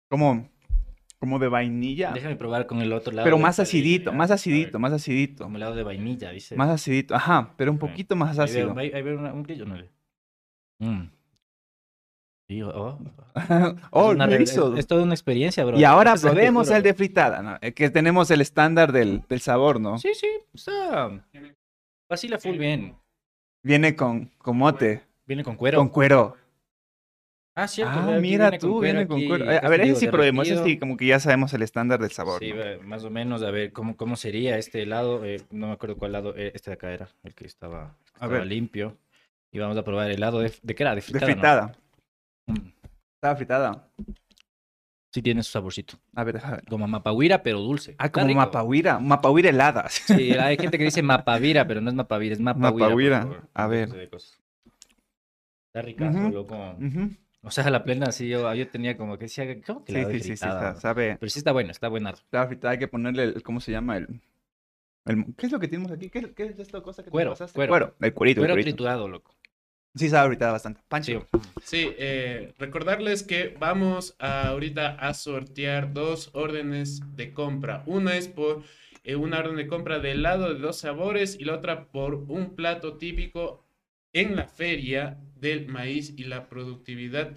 como, 0.09 0.49
como 1.19 1.39
de 1.39 1.49
vainilla, 1.49 2.13
Déjame 2.13 2.37
probar 2.37 2.67
con 2.67 2.81
el 2.81 2.93
otro 2.93 3.13
lado. 3.13 3.25
pero 3.25 3.39
más 3.39 3.59
acidito, 3.61 4.13
más 4.13 4.31
acidito, 4.31 4.79
más 4.79 4.93
acidito, 4.93 5.45
Como 5.45 5.57
helado 5.57 5.75
de 5.75 5.83
vainilla, 5.83 6.31
dice. 6.31 6.57
más 6.57 6.69
acidito, 6.71 7.15
ajá, 7.15 7.53
pero 7.57 7.71
un 7.71 7.79
poquito 7.79 8.17
más 8.17 8.39
Ahí 8.39 8.53
veo, 8.55 8.71
ácido. 8.71 8.79
ahí- 8.79 9.03
veo 9.03 9.19
un 9.33 9.43
grillo, 9.43 9.65
no 9.67 9.77
le. 9.77 9.91
Mm. 10.79 11.11
Oh. 12.61 12.99
oh, 13.93 14.11
es, 14.11 14.15
una 14.15 14.27
es- 14.37 14.57
es 14.79 14.87
toda 14.87 15.03
una 15.05 15.15
experiencia, 15.15 15.65
bro. 15.65 15.79
Y 15.79 15.85
ahora 15.85 16.13
es 16.15 16.21
probemos 16.21 16.71
el 16.71 16.83
de 16.83 16.93
fritada, 16.93 17.41
¿no? 17.41 17.59
Eh, 17.63 17.73
que 17.73 17.89
tenemos 17.89 18.31
el 18.31 18.43
estándar 18.43 18.93
del, 18.93 19.23
del 19.29 19.41
sabor, 19.41 19.81
¿no? 19.81 19.97
Sí, 19.99 20.13
sí, 20.15 20.29
está. 20.53 21.25
Vacila 22.11 22.39
full 22.39 22.59
bien. 22.59 22.95
Viene 23.65 23.97
con, 23.97 24.27
con 24.39 24.59
mote, 24.59 25.03
Viene 25.25 25.43
con 25.45 25.57
cuero. 25.57 25.79
con 25.79 25.89
cuero. 25.89 26.37
Ah, 27.55 27.69
cierto. 27.69 27.93
Ah, 27.95 28.19
mira 28.19 28.49
viene 28.51 28.59
tú, 28.59 28.81
viene 28.81 29.07
con 29.07 29.27
cuero. 29.27 29.51
Eh, 29.51 29.61
A 29.63 29.69
ver, 29.69 29.83
ese 29.83 29.97
sí 29.97 30.09
probemos, 30.09 30.49
ese 30.49 30.65
sí, 30.65 30.79
como 30.79 30.97
que 30.97 31.07
ya 31.07 31.21
sabemos 31.21 31.53
el 31.53 31.63
estándar 31.63 32.01
del 32.01 32.11
sabor, 32.11 32.41
Sí, 32.41 32.53
más 32.85 33.05
o 33.05 33.11
menos, 33.11 33.43
a 33.43 33.51
ver 33.51 33.73
cómo, 33.73 33.95
cómo 33.97 34.17
sería 34.17 34.57
este 34.59 34.83
helado. 34.83 35.25
eh, 35.25 35.43
no 35.51 35.67
me 35.69 35.73
acuerdo 35.75 35.97
cuál 35.97 36.13
lado, 36.13 36.35
eh, 36.37 36.53
este 36.55 36.71
de 36.71 36.75
acá 36.75 36.91
era, 36.93 37.09
el 37.25 37.35
que 37.35 37.47
estaba, 37.47 37.97
limpio. 38.47 38.97
Y 39.53 39.59
vamos 39.59 39.77
a 39.77 39.85
probar 39.85 40.07
el 40.11 40.17
helado 40.17 40.41
de, 40.41 40.51
¿de 40.63 40.75
qué 40.75 40.83
era? 40.83 40.93
De 40.95 41.03
De 41.03 41.03
fritada. 41.03 41.67
¿no? 41.69 41.82
Mm, 42.53 42.73
Estaba 43.17 43.37
fritada. 43.37 43.89
Sí 45.13 45.21
tiene 45.21 45.43
su 45.43 45.53
saborcito. 45.53 45.99
A 46.15 46.25
ver, 46.25 46.35
déjame 46.37 46.57
ver. 46.57 46.65
Como 46.65 46.89
mapahuira, 46.89 47.43
pero 47.43 47.61
dulce. 47.61 47.95
Ah, 47.99 48.07
Está 48.07 48.23
como 48.23 48.35
mapahuira, 48.35 48.99
mapahuira 48.99 49.51
helada. 49.51 49.89
Sí, 49.91 50.33
hay 50.33 50.57
gente 50.57 50.79
que 50.79 50.85
dice 50.85 51.03
mapavira, 51.03 51.67
pero 51.67 51.81
no 51.81 51.91
es 51.91 51.95
mapavira, 51.95 52.33
es 52.35 52.41
mapahuira. 52.41 52.87
Mapahuira, 52.89 53.49
a 53.53 53.67
ver. 53.67 53.89
Está 55.75 56.11
Ujú, 56.11 56.31
loco. 56.31 56.57
O 57.45 57.51
sea, 57.51 57.69
la 57.71 57.83
plena, 57.85 58.13
sí, 58.13 58.29
yo, 58.29 58.55
yo 58.55 58.69
tenía 58.69 58.97
como 58.97 59.19
que 59.19 59.25
decía, 59.25 59.45
¿cómo 59.63 59.85
que 59.85 59.93
Sí, 59.93 59.99
de 59.99 60.13
sí, 60.13 60.19
sí, 60.21 60.29
sí, 60.29 60.37
sa- 60.37 60.77
sabe. 60.81 61.17
Pero 61.19 61.29
sí 61.31 61.39
está 61.41 61.53
bueno, 61.53 61.71
está 61.73 61.89
buena. 61.89 62.11
Estaba 62.11 62.47
fritada, 62.47 62.73
hay 62.73 62.79
que 62.79 62.89
ponerle, 62.89 63.25
el, 63.25 63.43
¿cómo 63.43 63.61
se 63.61 63.73
llama? 63.73 63.97
El, 63.97 64.21
el- 65.07 65.35
¿Qué 65.37 65.47
es 65.47 65.53
lo 65.53 65.59
que 65.59 65.69
tenemos 65.69 65.91
aquí? 65.91 66.09
¿Qué, 66.09 66.33
qué 66.35 66.45
es 66.45 66.59
esta 66.59 66.81
cosa 66.83 67.03
que 67.03 67.07
te 67.07 67.11
Cuero, 67.11 67.31
pasaste? 67.31 67.55
cuero. 67.57 67.71
Cuero, 67.71 67.95
el 68.01 68.15
cuerito, 68.15 68.41
el 68.45 68.47
cuerito. 68.49 68.71
triturado, 68.71 69.09
loco. 69.09 69.35
Sí, 69.95 70.09
sabe 70.09 70.29
fritada 70.29 70.53
bastante. 70.53 70.81
Pancho. 70.89 71.27
Sí. 71.33 71.39
Sí, 71.65 71.95
eh, 71.99 72.55
recordarles 72.59 73.23
que 73.23 73.55
vamos 73.59 74.17
a, 74.19 74.49
ahorita 74.49 74.97
a 74.97 75.15
sortear 75.15 75.93
dos 75.93 76.31
órdenes 76.33 77.01
de 77.15 77.33
compra. 77.33 77.83
Una 77.87 78.17
es 78.17 78.29
por 78.29 78.63
eh, 79.05 79.17
una 79.17 79.39
orden 79.41 79.57
de 79.57 79.67
compra 79.67 79.99
de 79.99 80.13
helado 80.13 80.53
de 80.53 80.61
dos 80.61 80.79
sabores 80.79 81.37
y 81.39 81.45
la 81.45 81.55
otra 81.55 81.87
por 81.91 82.15
un 82.15 82.55
plato 82.57 82.97
típico 82.97 83.67
en 84.13 84.37
la 84.37 84.47
feria 84.47 85.19
del 85.37 85.69
maíz 85.69 86.15
y 86.17 86.25
la 86.25 86.49
productividad 86.49 87.37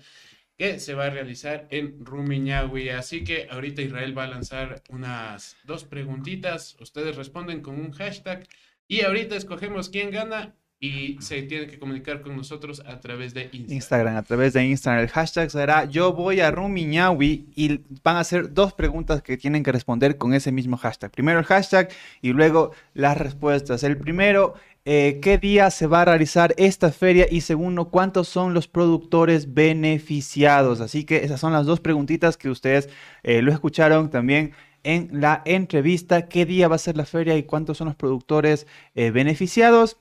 que 0.57 0.79
se 0.79 0.93
va 0.93 1.05
a 1.05 1.09
realizar 1.09 1.67
en 1.71 2.05
Rumiñahui. 2.05 2.89
Así 2.89 3.23
que 3.23 3.47
ahorita 3.49 3.81
Israel 3.81 4.17
va 4.17 4.23
a 4.23 4.27
lanzar 4.27 4.81
unas 4.89 5.57
dos 5.65 5.83
preguntitas. 5.83 6.77
Ustedes 6.79 7.17
responden 7.17 7.61
con 7.61 7.79
un 7.79 7.91
hashtag 7.91 8.47
y 8.87 9.01
ahorita 9.01 9.35
escogemos 9.35 9.89
quién 9.89 10.11
gana 10.11 10.55
y 10.79 11.17
se 11.21 11.41
tienen 11.43 11.69
que 11.69 11.79
comunicar 11.79 12.21
con 12.21 12.35
nosotros 12.35 12.83
a 12.85 12.99
través 12.99 13.33
de 13.33 13.49
Instagram. 13.51 14.17
A 14.17 14.23
través 14.23 14.53
de 14.53 14.65
Instagram. 14.65 15.03
El 15.03 15.09
hashtag 15.09 15.49
será 15.49 15.85
yo 15.85 16.13
voy 16.13 16.41
a 16.41 16.51
Rumiñahui 16.51 17.47
y 17.55 17.79
van 18.03 18.17
a 18.17 18.23
ser 18.23 18.53
dos 18.53 18.73
preguntas 18.73 19.21
que 19.21 19.37
tienen 19.37 19.63
que 19.63 19.71
responder 19.71 20.17
con 20.17 20.33
ese 20.33 20.51
mismo 20.51 20.77
hashtag. 20.77 21.11
Primero 21.11 21.39
el 21.39 21.45
hashtag 21.45 21.89
y 22.21 22.33
luego 22.33 22.71
las 22.93 23.17
respuestas. 23.17 23.83
El 23.83 23.97
primero, 23.97 24.55
eh, 24.83 25.19
¿qué 25.21 25.37
día 25.37 25.71
se 25.71 25.87
va 25.87 26.01
a 26.01 26.05
realizar 26.05 26.53
esta 26.57 26.91
feria? 26.91 27.25
Y 27.31 27.41
segundo, 27.41 27.89
¿cuántos 27.89 28.27
son 28.27 28.53
los 28.53 28.67
productores 28.67 29.53
beneficiados? 29.53 30.81
Así 30.81 31.05
que 31.05 31.23
esas 31.23 31.39
son 31.39 31.53
las 31.53 31.65
dos 31.65 31.79
preguntitas 31.79 32.35
que 32.35 32.49
ustedes 32.49 32.89
eh, 33.23 33.41
lo 33.41 33.53
escucharon 33.53 34.09
también 34.09 34.51
en 34.83 35.09
la 35.13 35.41
entrevista. 35.45 36.27
¿Qué 36.27 36.45
día 36.45 36.67
va 36.67 36.75
a 36.75 36.79
ser 36.79 36.97
la 36.97 37.05
feria 37.05 37.37
y 37.37 37.43
cuántos 37.43 37.77
son 37.77 37.87
los 37.87 37.95
productores 37.95 38.67
eh, 38.93 39.11
beneficiados? 39.11 39.97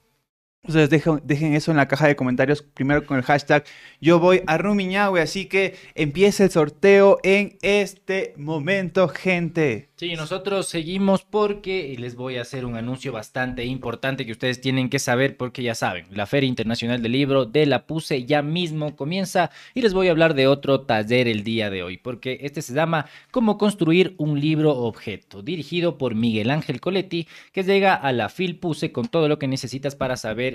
Ustedes 0.66 0.89
dejen, 0.89 1.20
dejen, 1.24 1.55
eso 1.55 1.70
en 1.70 1.77
la 1.77 1.89
caja 1.89 2.07
de 2.07 2.16
comentarios, 2.16 2.62
primero 2.62 3.05
con 3.05 3.19
el 3.19 3.23
hashtag 3.23 3.65
yo 4.01 4.19
voy 4.19 4.43
a 4.47 4.57
Rumiñahue, 4.57 5.20
así 5.20 5.47
que 5.47 5.74
empieza 5.95 6.45
el 6.45 6.51
sorteo 6.51 7.19
en 7.23 7.59
este 7.62 8.35
momento, 8.36 9.09
gente. 9.09 9.89
Sí, 9.97 10.15
nosotros 10.15 10.66
seguimos 10.66 11.23
porque 11.23 11.95
les 11.99 12.16
voy 12.16 12.36
a 12.36 12.43
hacer 12.43 12.65
un 12.65 12.77
anuncio 12.77 13.12
bastante 13.12 13.65
importante 13.65 14.27
que 14.27 14.32
ustedes 14.32 14.61
tienen 14.61 14.91
que 14.91 14.99
saber 14.99 15.36
porque 15.36 15.62
ya 15.62 15.74
saben, 15.74 16.07
la 16.11 16.27
Feria 16.27 16.49
Internacional 16.49 17.01
del 17.01 17.12
Libro 17.12 17.45
de 17.45 17.65
la 17.66 17.86
PUSE 17.86 18.24
ya 18.24 18.43
mismo 18.43 18.97
comienza 18.97 19.51
y 19.73 19.82
les 19.82 19.95
voy 19.95 20.09
a 20.09 20.11
hablar 20.11 20.35
de 20.35 20.49
otro 20.49 20.81
taller 20.81 21.28
el 21.28 21.45
día 21.45 21.70
de 21.70 21.82
hoy 21.82 21.97
porque 21.97 22.39
este 22.43 22.61
se 22.61 22.74
llama 22.74 23.07
Cómo 23.31 23.57
construir 23.57 24.15
un 24.19 24.41
libro 24.41 24.77
objeto, 24.77 25.43
dirigido 25.43 25.97
por 25.97 26.15
Miguel 26.15 26.51
Ángel 26.51 26.81
Coletti, 26.81 27.28
que 27.53 27.62
llega 27.62 27.95
a 27.95 28.12
la 28.12 28.28
FIL 28.28 28.59
PUSE 28.59 28.93
con 28.93 29.07
todo 29.07 29.28
lo 29.28 29.39
que 29.39 29.47
necesitas 29.47 29.95
para 29.95 30.16
saber 30.16 30.53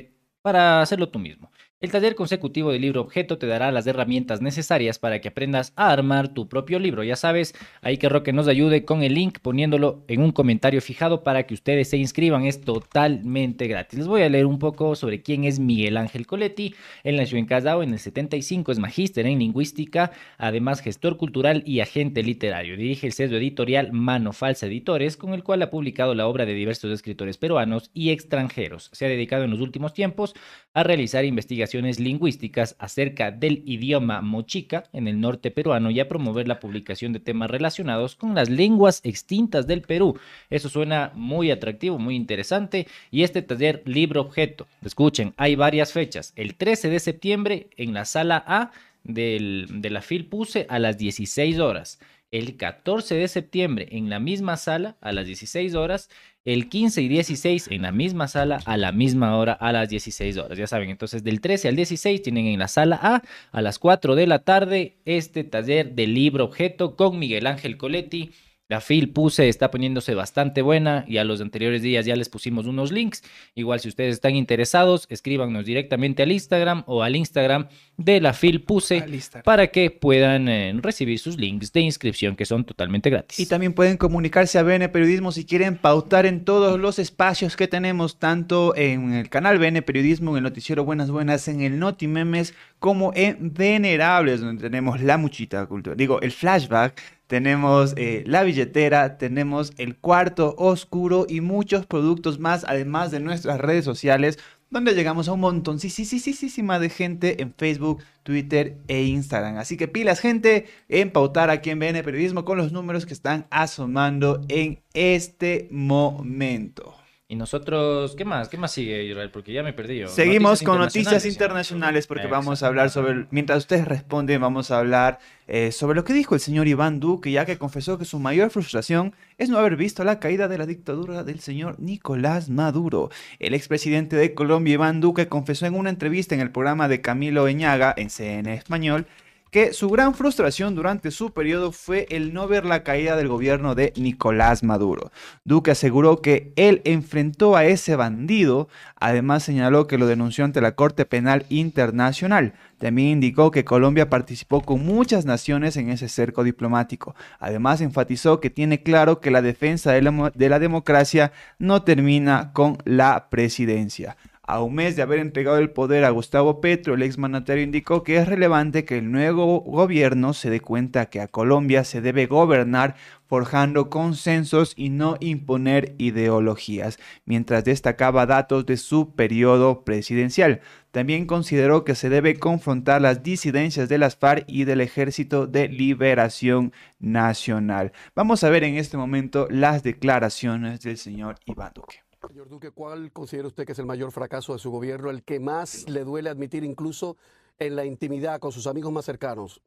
para 0.49 0.81
hacerlo 0.81 1.09
tú 1.09 1.19
mismo. 1.19 1.51
El 1.81 1.91
taller 1.91 2.13
consecutivo 2.15 2.73
de 2.73 2.79
libro 2.79 2.99
objeto 2.99 3.37
te 3.37 3.47
dará 3.47 3.71
las 3.71 3.87
herramientas 3.87 4.41
necesarias 4.41 4.99
para 4.99 5.21
que 5.21 5.29
aprendas 5.29 5.71
a 5.77 5.93
armar 5.93 6.33
tu 6.33 6.49
propio 6.49 6.77
libro. 6.77 7.05
Ya 7.05 7.15
sabes, 7.15 7.55
ahí 7.81 7.95
que 7.95 8.09
Roque 8.09 8.33
nos 8.33 8.49
ayude 8.49 8.83
con 8.83 9.01
el 9.01 9.13
link 9.13 9.39
poniéndolo 9.39 10.03
en 10.09 10.21
un 10.21 10.33
comentario 10.33 10.81
fijado 10.81 11.23
para 11.23 11.43
que 11.43 11.53
ustedes 11.53 11.89
se 11.89 11.95
inscriban. 11.95 12.43
Es 12.43 12.59
totalmente 12.59 13.67
gratis. 13.67 13.97
Les 13.97 14.09
voy 14.09 14.23
a 14.23 14.29
leer 14.29 14.45
un 14.45 14.59
poco 14.59 14.93
sobre 14.97 15.21
quién 15.21 15.45
es 15.45 15.59
Miguel 15.59 15.95
Ángel 15.95 16.27
Coletti. 16.27 16.75
Él 17.05 17.15
nació 17.15 17.37
en 17.37 17.45
Casao 17.45 17.81
en 17.81 17.93
el 17.93 17.99
75, 17.99 18.73
es 18.73 18.79
magíster 18.79 19.25
en 19.25 19.39
lingüística, 19.39 20.11
además 20.37 20.81
gestor 20.81 21.15
cultural 21.15 21.63
y 21.65 21.79
agente 21.79 22.23
literario. 22.23 22.75
Dirige 22.75 23.07
el 23.07 23.13
sesgo 23.13 23.37
editorial 23.37 23.93
Mano 23.93 24.33
Falsa 24.33 24.65
Editores, 24.65 25.15
con 25.15 25.33
el 25.33 25.45
cual 25.45 25.61
ha 25.61 25.69
publicado 25.69 26.13
la 26.13 26.27
obra 26.27 26.45
de 26.45 26.55
diversos 26.55 26.91
escritores 26.91 27.37
peruanos 27.37 27.89
y 27.93 28.09
extranjeros. 28.09 28.89
Se 28.91 29.05
ha 29.05 29.07
dedicado 29.07 29.45
en 29.45 29.51
los 29.51 29.61
últimos 29.61 29.93
tiempos 29.93 30.33
a 30.73 30.83
realizar 30.83 31.23
investigaciones 31.23 31.68
lingüísticas 31.73 32.75
acerca 32.79 33.31
del 33.31 33.63
idioma 33.65 34.21
mochica 34.21 34.83
en 34.93 35.07
el 35.07 35.19
norte 35.19 35.51
peruano 35.51 35.91
y 35.91 35.99
a 35.99 36.07
promover 36.07 36.47
la 36.47 36.59
publicación 36.59 37.13
de 37.13 37.19
temas 37.19 37.49
relacionados 37.49 38.15
con 38.15 38.35
las 38.35 38.49
lenguas 38.49 39.01
extintas 39.03 39.67
del 39.67 39.81
Perú. 39.81 40.19
Eso 40.49 40.69
suena 40.69 41.11
muy 41.15 41.51
atractivo, 41.51 41.99
muy 41.99 42.15
interesante. 42.15 42.87
Y 43.11 43.23
este 43.23 43.41
taller 43.41 43.81
libro 43.85 44.21
objeto, 44.21 44.67
escuchen, 44.83 45.33
hay 45.37 45.55
varias 45.55 45.93
fechas. 45.93 46.33
El 46.35 46.55
13 46.55 46.89
de 46.89 46.99
septiembre 46.99 47.67
en 47.77 47.93
la 47.93 48.05
sala 48.05 48.43
A 48.45 48.71
del, 49.03 49.67
de 49.69 49.89
la 49.89 50.01
FILPUSE 50.01 50.65
a 50.69 50.79
las 50.79 50.97
16 50.97 51.59
horas 51.59 51.99
el 52.31 52.57
14 52.57 53.15
de 53.15 53.27
septiembre 53.27 53.87
en 53.91 54.09
la 54.09 54.19
misma 54.19 54.57
sala 54.57 54.97
a 55.01 55.11
las 55.11 55.25
16 55.25 55.73
horas 55.75 56.09
el 56.53 56.67
15 56.67 57.03
y 57.03 57.07
16 57.07 57.67
en 57.69 57.83
la 57.83 57.91
misma 57.91 58.27
sala 58.27 58.59
a 58.65 58.75
la 58.75 58.91
misma 58.91 59.37
hora 59.37 59.53
a 59.53 59.71
las 59.71 59.87
16 59.89 60.37
horas. 60.37 60.57
Ya 60.57 60.65
saben, 60.65 60.89
entonces 60.89 61.23
del 61.23 61.41
13 61.41 61.67
al 61.67 61.75
16 61.75 62.23
tienen 62.23 62.47
en 62.47 62.57
la 62.57 62.67
sala 62.67 62.99
A 63.01 63.21
a 63.51 63.61
las 63.61 63.77
4 63.77 64.15
de 64.15 64.25
la 64.25 64.39
tarde 64.39 64.97
este 65.05 65.43
taller 65.43 65.93
de 65.93 66.07
libro 66.07 66.45
objeto 66.45 66.95
con 66.95 67.19
Miguel 67.19 67.45
Ángel 67.45 67.77
Coletti 67.77 68.31
la 68.69 68.81
FIL 68.81 69.09
puse 69.09 69.49
está 69.49 69.71
poniéndose 69.71 70.13
bastante 70.13 70.61
buena 70.61 71.03
y 71.07 71.17
a 71.17 71.23
los 71.23 71.41
anteriores 71.41 71.81
días 71.81 72.05
ya 72.05 72.15
les 72.15 72.29
pusimos 72.29 72.67
unos 72.67 72.91
links. 72.91 73.23
Igual 73.55 73.79
si 73.79 73.89
ustedes 73.89 74.13
están 74.13 74.35
interesados, 74.35 75.07
escríbanos 75.09 75.65
directamente 75.65 76.21
al 76.21 76.31
Instagram 76.31 76.83
o 76.85 77.01
al 77.01 77.15
Instagram 77.15 77.67
de 77.97 78.21
la 78.21 78.33
FIL 78.33 78.61
puse 78.61 79.03
para 79.43 79.67
que 79.67 79.89
puedan 79.89 80.47
eh, 80.47 80.71
recibir 80.77 81.17
sus 81.17 81.37
links 81.37 81.73
de 81.73 81.81
inscripción 81.81 82.35
que 82.35 82.45
son 82.45 82.63
totalmente 82.63 83.09
gratis. 83.09 83.39
Y 83.39 83.47
también 83.47 83.73
pueden 83.73 83.97
comunicarse 83.97 84.59
a 84.59 84.63
BN 84.63 84.87
Periodismo 84.89 85.31
si 85.31 85.45
quieren 85.45 85.75
pautar 85.75 86.27
en 86.27 86.45
todos 86.45 86.79
los 86.79 86.99
espacios 86.99 87.55
que 87.55 87.67
tenemos, 87.67 88.19
tanto 88.19 88.75
en 88.75 89.13
el 89.13 89.29
canal 89.29 89.57
BN 89.57 89.81
Periodismo, 89.81 90.31
en 90.31 90.37
el 90.37 90.43
noticiero 90.43 90.85
Buenas 90.85 91.09
Buenas, 91.09 91.47
en 91.47 91.61
el 91.61 91.79
Noti 91.79 92.07
Memes, 92.07 92.53
como 92.79 93.11
en 93.15 93.53
Venerables, 93.53 94.41
donde 94.41 94.61
tenemos 94.63 95.01
la 95.01 95.17
muchita 95.17 95.65
cultura. 95.65 95.95
Digo, 95.95 96.21
el 96.21 96.31
flashback 96.31 96.99
tenemos 97.27 97.93
eh, 97.95 98.23
la 98.25 98.43
billetera, 98.43 99.17
tenemos 99.17 99.73
el 99.77 99.95
cuarto 99.97 100.55
oscuro 100.57 101.27
y 101.29 101.41
muchos 101.41 101.85
productos 101.85 102.39
más, 102.39 102.65
además 102.67 103.11
de 103.11 103.19
nuestras 103.19 103.59
redes 103.59 103.85
sociales, 103.85 104.39
donde 104.71 104.93
llegamos 104.93 105.27
a 105.27 105.33
un 105.33 105.39
montón, 105.39 105.79
sí, 105.79 105.89
sí, 105.89 106.05
sí, 106.05 106.19
sí, 106.19 106.33
sí, 106.33 106.61
de 106.61 106.89
gente 106.89 107.41
en 107.41 107.53
Facebook, 107.55 108.03
Twitter 108.23 108.77
e 108.87 109.03
Instagram. 109.03 109.57
Así 109.57 109.77
que 109.77 109.87
pilas, 109.87 110.19
gente, 110.19 110.65
en 110.87 111.11
pautar 111.11 111.49
aquí 111.49 111.71
en 111.71 111.79
BN 111.79 112.03
Periodismo 112.03 112.45
con 112.45 112.57
los 112.57 112.71
números 112.71 113.05
que 113.05 113.13
están 113.13 113.47
asomando 113.49 114.41
en 114.47 114.81
este 114.93 115.67
momento. 115.71 116.98
Y 117.31 117.35
nosotros, 117.35 118.15
¿qué 118.15 118.25
más? 118.25 118.49
¿Qué 118.49 118.57
más 118.57 118.71
sigue 118.71 119.03
Israel? 119.03 119.29
Porque 119.29 119.53
ya 119.53 119.61
me 119.61 119.71
perdí. 119.71 120.01
Seguimos 120.07 120.63
con 120.63 120.79
noticias 120.79 121.27
internacionales 121.27 122.07
porque 122.07 122.25
vamos 122.25 122.63
a 122.63 122.67
hablar 122.67 122.89
sobre, 122.89 123.27
mientras 123.29 123.59
ustedes 123.59 123.87
responden, 123.87 124.41
vamos 124.41 124.71
a 124.71 124.79
hablar 124.79 125.19
eh, 125.45 125.71
sobre 125.71 125.95
lo 125.95 126.03
que 126.03 126.13
dijo 126.13 126.33
el 126.33 126.41
señor 126.41 126.67
Iván 126.67 126.99
Duque, 126.99 127.29
ya 127.29 127.45
que 127.45 127.59
confesó 127.59 127.99
que 127.99 128.05
su 128.05 128.17
mayor 128.17 128.49
frustración 128.49 129.13
es 129.37 129.49
no 129.49 129.59
haber 129.59 129.75
visto 129.75 130.03
la 130.03 130.19
caída 130.19 130.47
de 130.47 130.57
la 130.57 130.65
dictadura 130.65 131.23
del 131.23 131.39
señor 131.39 131.79
Nicolás 131.79 132.49
Maduro. 132.49 133.11
El 133.37 133.53
expresidente 133.53 134.15
de 134.15 134.33
Colombia, 134.33 134.73
Iván 134.73 134.99
Duque, 134.99 135.27
confesó 135.27 135.67
en 135.67 135.75
una 135.75 135.91
entrevista 135.91 136.33
en 136.33 136.41
el 136.41 136.49
programa 136.49 136.87
de 136.87 137.01
Camilo 137.01 137.47
Eñaga 137.47 137.93
en 137.95 138.09
CN 138.09 138.55
Español 138.55 139.05
que 139.51 139.73
su 139.73 139.89
gran 139.89 140.13
frustración 140.13 140.75
durante 140.75 141.11
su 141.11 141.31
periodo 141.31 141.71
fue 141.71 142.05
el 142.09 142.33
no 142.33 142.47
ver 142.47 142.65
la 142.65 142.83
caída 142.83 143.15
del 143.15 143.27
gobierno 143.27 143.75
de 143.75 143.93
Nicolás 143.95 144.63
Maduro. 144.63 145.11
Duque 145.43 145.71
aseguró 145.71 146.21
que 146.21 146.53
él 146.55 146.81
enfrentó 146.85 147.55
a 147.55 147.65
ese 147.65 147.95
bandido, 147.95 148.69
además 148.95 149.43
señaló 149.43 149.87
que 149.87 149.97
lo 149.97 150.07
denunció 150.07 150.45
ante 150.45 150.61
la 150.61 150.73
Corte 150.73 151.05
Penal 151.05 151.45
Internacional. 151.49 152.53
También 152.77 153.09
indicó 153.09 153.51
que 153.51 153.65
Colombia 153.65 154.09
participó 154.09 154.61
con 154.61 154.85
muchas 154.85 155.25
naciones 155.25 155.75
en 155.77 155.89
ese 155.89 156.07
cerco 156.07 156.43
diplomático. 156.43 157.15
Además 157.39 157.81
enfatizó 157.81 158.39
que 158.39 158.49
tiene 158.49 158.83
claro 158.83 159.19
que 159.19 159.31
la 159.31 159.41
defensa 159.41 159.91
de 159.91 160.01
la, 160.01 160.31
de 160.33 160.49
la 160.49 160.59
democracia 160.59 161.31
no 161.57 161.83
termina 161.83 162.51
con 162.53 162.77
la 162.85 163.29
presidencia. 163.29 164.15
A 164.49 164.63
un 164.63 164.73
mes 164.73 164.95
de 164.95 165.03
haber 165.03 165.19
entregado 165.19 165.59
el 165.59 165.69
poder 165.69 166.03
a 166.03 166.09
Gustavo 166.09 166.59
Petro, 166.59 166.95
el 166.95 167.03
exmandatario 167.03 167.61
indicó 167.61 168.01
que 168.01 168.17
es 168.17 168.27
relevante 168.27 168.83
que 168.83 168.97
el 168.97 169.11
nuevo 169.11 169.59
gobierno 169.59 170.33
se 170.33 170.49
dé 170.49 170.59
cuenta 170.59 171.05
que 171.11 171.21
a 171.21 171.27
Colombia 171.27 171.83
se 171.83 172.01
debe 172.01 172.25
gobernar 172.25 172.95
forjando 173.27 173.91
consensos 173.91 174.73
y 174.75 174.89
no 174.89 175.17
imponer 175.19 175.93
ideologías, 175.99 176.97
mientras 177.25 177.63
destacaba 177.63 178.25
datos 178.25 178.65
de 178.65 178.77
su 178.77 179.13
periodo 179.13 179.83
presidencial. 179.83 180.61
También 180.89 181.27
consideró 181.27 181.85
que 181.85 181.93
se 181.93 182.09
debe 182.09 182.39
confrontar 182.39 183.03
las 183.03 183.21
disidencias 183.21 183.87
de 183.87 183.99
las 183.99 184.15
FARC 184.15 184.45
y 184.47 184.63
del 184.63 184.81
Ejército 184.81 185.45
de 185.45 185.67
Liberación 185.67 186.73
Nacional. 186.97 187.91
Vamos 188.15 188.43
a 188.43 188.49
ver 188.49 188.63
en 188.63 188.77
este 188.77 188.97
momento 188.97 189.47
las 189.51 189.83
declaraciones 189.83 190.81
del 190.81 190.97
señor 190.97 191.35
Iván 191.45 191.73
Duque. 191.75 192.08
Señor 192.27 192.49
Duque, 192.49 192.71
¿cuál 192.71 193.11
considera 193.13 193.47
usted 193.47 193.65
que 193.65 193.71
es 193.71 193.79
el 193.79 193.85
mayor 193.85 194.11
fracaso 194.11 194.53
de 194.53 194.59
su 194.59 194.71
gobierno, 194.71 195.09
el 195.09 195.23
que 195.23 195.39
más 195.39 195.87
le 195.87 196.03
duele 196.03 196.29
admitir 196.29 196.63
incluso 196.63 197.17
en 197.57 197.75
la 197.75 197.85
intimidad 197.85 198.39
con 198.39 198.51
sus 198.51 198.67
amigos 198.67 198.91
más 198.91 199.05
cercanos? 199.05 199.61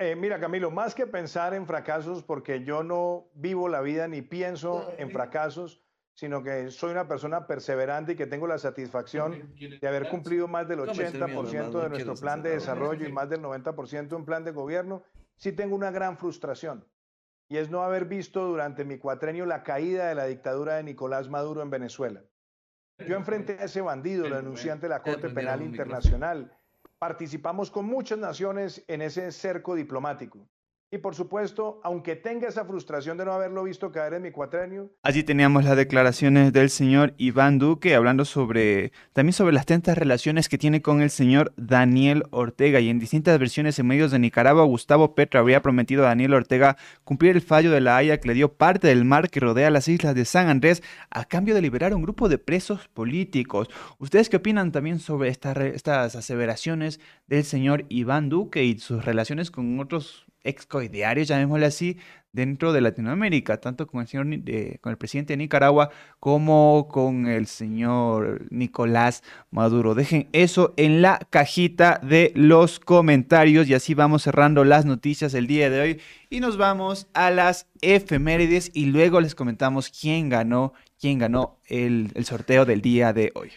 Eh, 0.00 0.16
mira, 0.16 0.40
Camilo, 0.40 0.72
más 0.72 0.96
que 0.96 1.06
pensar 1.06 1.54
en 1.54 1.64
fracasos, 1.64 2.24
porque 2.24 2.64
yo 2.64 2.82
no 2.82 3.28
vivo 3.34 3.68
la 3.68 3.80
vida 3.80 4.08
ni 4.08 4.22
pienso 4.22 4.92
en 4.98 5.10
fracasos, 5.12 5.80
sino 6.14 6.42
que 6.42 6.72
soy 6.72 6.90
una 6.90 7.06
persona 7.06 7.46
perseverante 7.46 8.12
y 8.12 8.16
que 8.16 8.26
tengo 8.26 8.48
la 8.48 8.58
satisfacción 8.58 9.54
de 9.56 9.86
haber 9.86 10.08
cumplido 10.08 10.48
más 10.48 10.66
del 10.66 10.80
80% 10.80 11.82
de 11.82 11.88
nuestro 11.88 12.14
plan 12.16 12.42
de 12.42 12.50
desarrollo 12.50 13.06
y 13.06 13.12
más 13.12 13.30
del 13.30 13.40
90% 13.40 14.16
en 14.16 14.24
plan 14.24 14.42
de 14.42 14.50
gobierno, 14.50 15.04
sí 15.36 15.52
tengo 15.52 15.76
una 15.76 15.92
gran 15.92 16.18
frustración 16.18 16.84
y 17.48 17.56
es 17.56 17.70
no 17.70 17.82
haber 17.82 18.04
visto 18.04 18.44
durante 18.44 18.84
mi 18.84 18.98
cuatrenio 18.98 19.46
la 19.46 19.62
caída 19.62 20.08
de 20.08 20.14
la 20.14 20.26
dictadura 20.26 20.76
de 20.76 20.82
Nicolás 20.82 21.28
Maduro 21.28 21.62
en 21.62 21.70
Venezuela. 21.70 22.22
Yo 22.98 23.16
enfrenté 23.16 23.58
a 23.60 23.64
ese 23.64 23.80
bandido, 23.80 24.28
lo 24.28 24.36
denuncié 24.36 24.70
ante 24.70 24.88
la 24.88 25.02
Corte 25.02 25.30
Penal 25.30 25.62
Internacional. 25.62 26.52
Participamos 26.98 27.70
con 27.70 27.86
muchas 27.86 28.18
naciones 28.18 28.84
en 28.88 29.02
ese 29.02 29.30
cerco 29.30 29.76
diplomático. 29.76 30.48
Y 30.90 30.96
por 30.96 31.14
supuesto, 31.14 31.80
aunque 31.84 32.16
tenga 32.16 32.48
esa 32.48 32.64
frustración 32.64 33.18
de 33.18 33.26
no 33.26 33.32
haberlo 33.32 33.62
visto 33.64 33.92
caer 33.92 34.14
en 34.14 34.22
mi 34.22 34.30
cuatrenio, 34.30 34.90
Allí 35.02 35.22
teníamos 35.22 35.64
las 35.64 35.76
declaraciones 35.76 36.50
del 36.50 36.70
señor 36.70 37.12
Iván 37.18 37.58
Duque 37.58 37.94
hablando 37.94 38.24
sobre 38.24 38.92
también 39.12 39.34
sobre 39.34 39.52
las 39.52 39.66
tentas 39.66 39.98
relaciones 39.98 40.48
que 40.48 40.56
tiene 40.56 40.80
con 40.80 41.02
el 41.02 41.10
señor 41.10 41.52
Daniel 41.58 42.24
Ortega 42.30 42.80
y 42.80 42.88
en 42.88 42.98
distintas 42.98 43.38
versiones 43.38 43.78
en 43.78 43.86
medios 43.86 44.12
de 44.12 44.18
Nicaragua 44.18 44.64
Gustavo 44.64 45.14
Petro 45.14 45.40
habría 45.40 45.60
prometido 45.60 46.04
a 46.04 46.08
Daniel 46.08 46.32
Ortega 46.32 46.78
cumplir 47.04 47.36
el 47.36 47.42
fallo 47.42 47.70
de 47.70 47.82
la 47.82 47.98
Haya 47.98 48.18
que 48.18 48.28
le 48.28 48.34
dio 48.34 48.54
parte 48.54 48.88
del 48.88 49.04
mar 49.04 49.28
que 49.28 49.40
rodea 49.40 49.70
las 49.70 49.88
islas 49.88 50.14
de 50.14 50.24
San 50.24 50.48
Andrés 50.48 50.82
a 51.10 51.26
cambio 51.26 51.54
de 51.54 51.60
liberar 51.60 51.92
a 51.92 51.96
un 51.96 52.02
grupo 52.02 52.30
de 52.30 52.38
presos 52.38 52.88
políticos. 52.88 53.68
¿Ustedes 53.98 54.30
qué 54.30 54.38
opinan 54.38 54.72
también 54.72 55.00
sobre 55.00 55.28
esta 55.28 55.52
estas 55.66 56.16
aseveraciones 56.16 56.98
del 57.26 57.44
señor 57.44 57.84
Iván 57.90 58.30
Duque 58.30 58.64
y 58.64 58.78
sus 58.78 59.04
relaciones 59.04 59.50
con 59.50 59.80
otros 59.80 60.24
excoidearios, 60.48 61.28
llamémosle 61.28 61.66
así, 61.66 61.98
dentro 62.32 62.72
de 62.72 62.80
Latinoamérica, 62.80 63.58
tanto 63.58 63.86
con 63.86 64.00
el 64.00 64.06
señor, 64.06 64.26
eh, 64.46 64.78
con 64.80 64.90
el 64.90 64.98
presidente 64.98 65.32
de 65.32 65.38
Nicaragua 65.38 65.90
como 66.20 66.88
con 66.88 67.26
el 67.26 67.46
señor 67.46 68.46
Nicolás 68.50 69.22
Maduro. 69.50 69.94
Dejen 69.94 70.28
eso 70.32 70.74
en 70.76 71.02
la 71.02 71.18
cajita 71.30 72.00
de 72.02 72.32
los 72.34 72.80
comentarios 72.80 73.68
y 73.68 73.74
así 73.74 73.94
vamos 73.94 74.22
cerrando 74.22 74.64
las 74.64 74.84
noticias 74.84 75.34
el 75.34 75.46
día 75.46 75.70
de 75.70 75.80
hoy 75.80 76.00
y 76.30 76.40
nos 76.40 76.56
vamos 76.56 77.08
a 77.14 77.30
las 77.30 77.66
efemérides 77.80 78.70
y 78.74 78.86
luego 78.86 79.20
les 79.20 79.34
comentamos 79.34 79.90
quién 79.90 80.28
ganó, 80.28 80.74
quién 81.00 81.18
ganó 81.18 81.58
el 81.66 82.12
sorteo 82.24 82.64
del 82.64 82.82
día 82.82 83.12
de 83.12 83.32
hoy. 83.34 83.50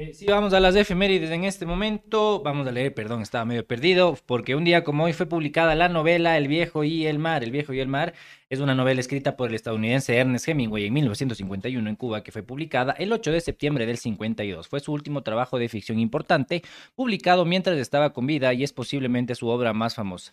Eh, 0.00 0.14
Sí, 0.14 0.24
vamos 0.24 0.54
a 0.54 0.60
las 0.60 0.74
efemérides 0.76 1.30
en 1.30 1.44
este 1.44 1.66
momento. 1.66 2.40
Vamos 2.42 2.66
a 2.66 2.72
leer, 2.72 2.94
perdón, 2.94 3.20
estaba 3.20 3.44
medio 3.44 3.66
perdido, 3.66 4.16
porque 4.24 4.54
un 4.54 4.64
día 4.64 4.82
como 4.82 5.04
hoy 5.04 5.12
fue 5.12 5.26
publicada 5.26 5.74
la 5.74 5.90
novela 5.90 6.38
El 6.38 6.48
viejo 6.48 6.84
y 6.84 7.06
el 7.06 7.18
mar. 7.18 7.44
El 7.44 7.50
viejo 7.50 7.74
y 7.74 7.80
el 7.80 7.88
mar 7.88 8.14
es 8.50 8.58
una 8.58 8.74
novela 8.74 9.00
escrita 9.00 9.36
por 9.36 9.48
el 9.48 9.54
estadounidense 9.54 10.16
Ernest 10.16 10.48
Hemingway 10.48 10.86
en 10.86 10.92
1951 10.92 11.88
en 11.88 11.94
Cuba, 11.94 12.24
que 12.24 12.32
fue 12.32 12.42
publicada 12.42 12.92
el 12.98 13.12
8 13.12 13.30
de 13.30 13.40
septiembre 13.40 13.86
del 13.86 13.96
52. 13.96 14.66
Fue 14.66 14.80
su 14.80 14.92
último 14.92 15.22
trabajo 15.22 15.56
de 15.56 15.68
ficción 15.68 16.00
importante, 16.00 16.62
publicado 16.96 17.44
mientras 17.44 17.78
estaba 17.78 18.12
con 18.12 18.26
vida 18.26 18.52
y 18.52 18.64
es 18.64 18.72
posiblemente 18.72 19.36
su 19.36 19.46
obra 19.46 19.72
más 19.72 19.94
famosa. 19.94 20.32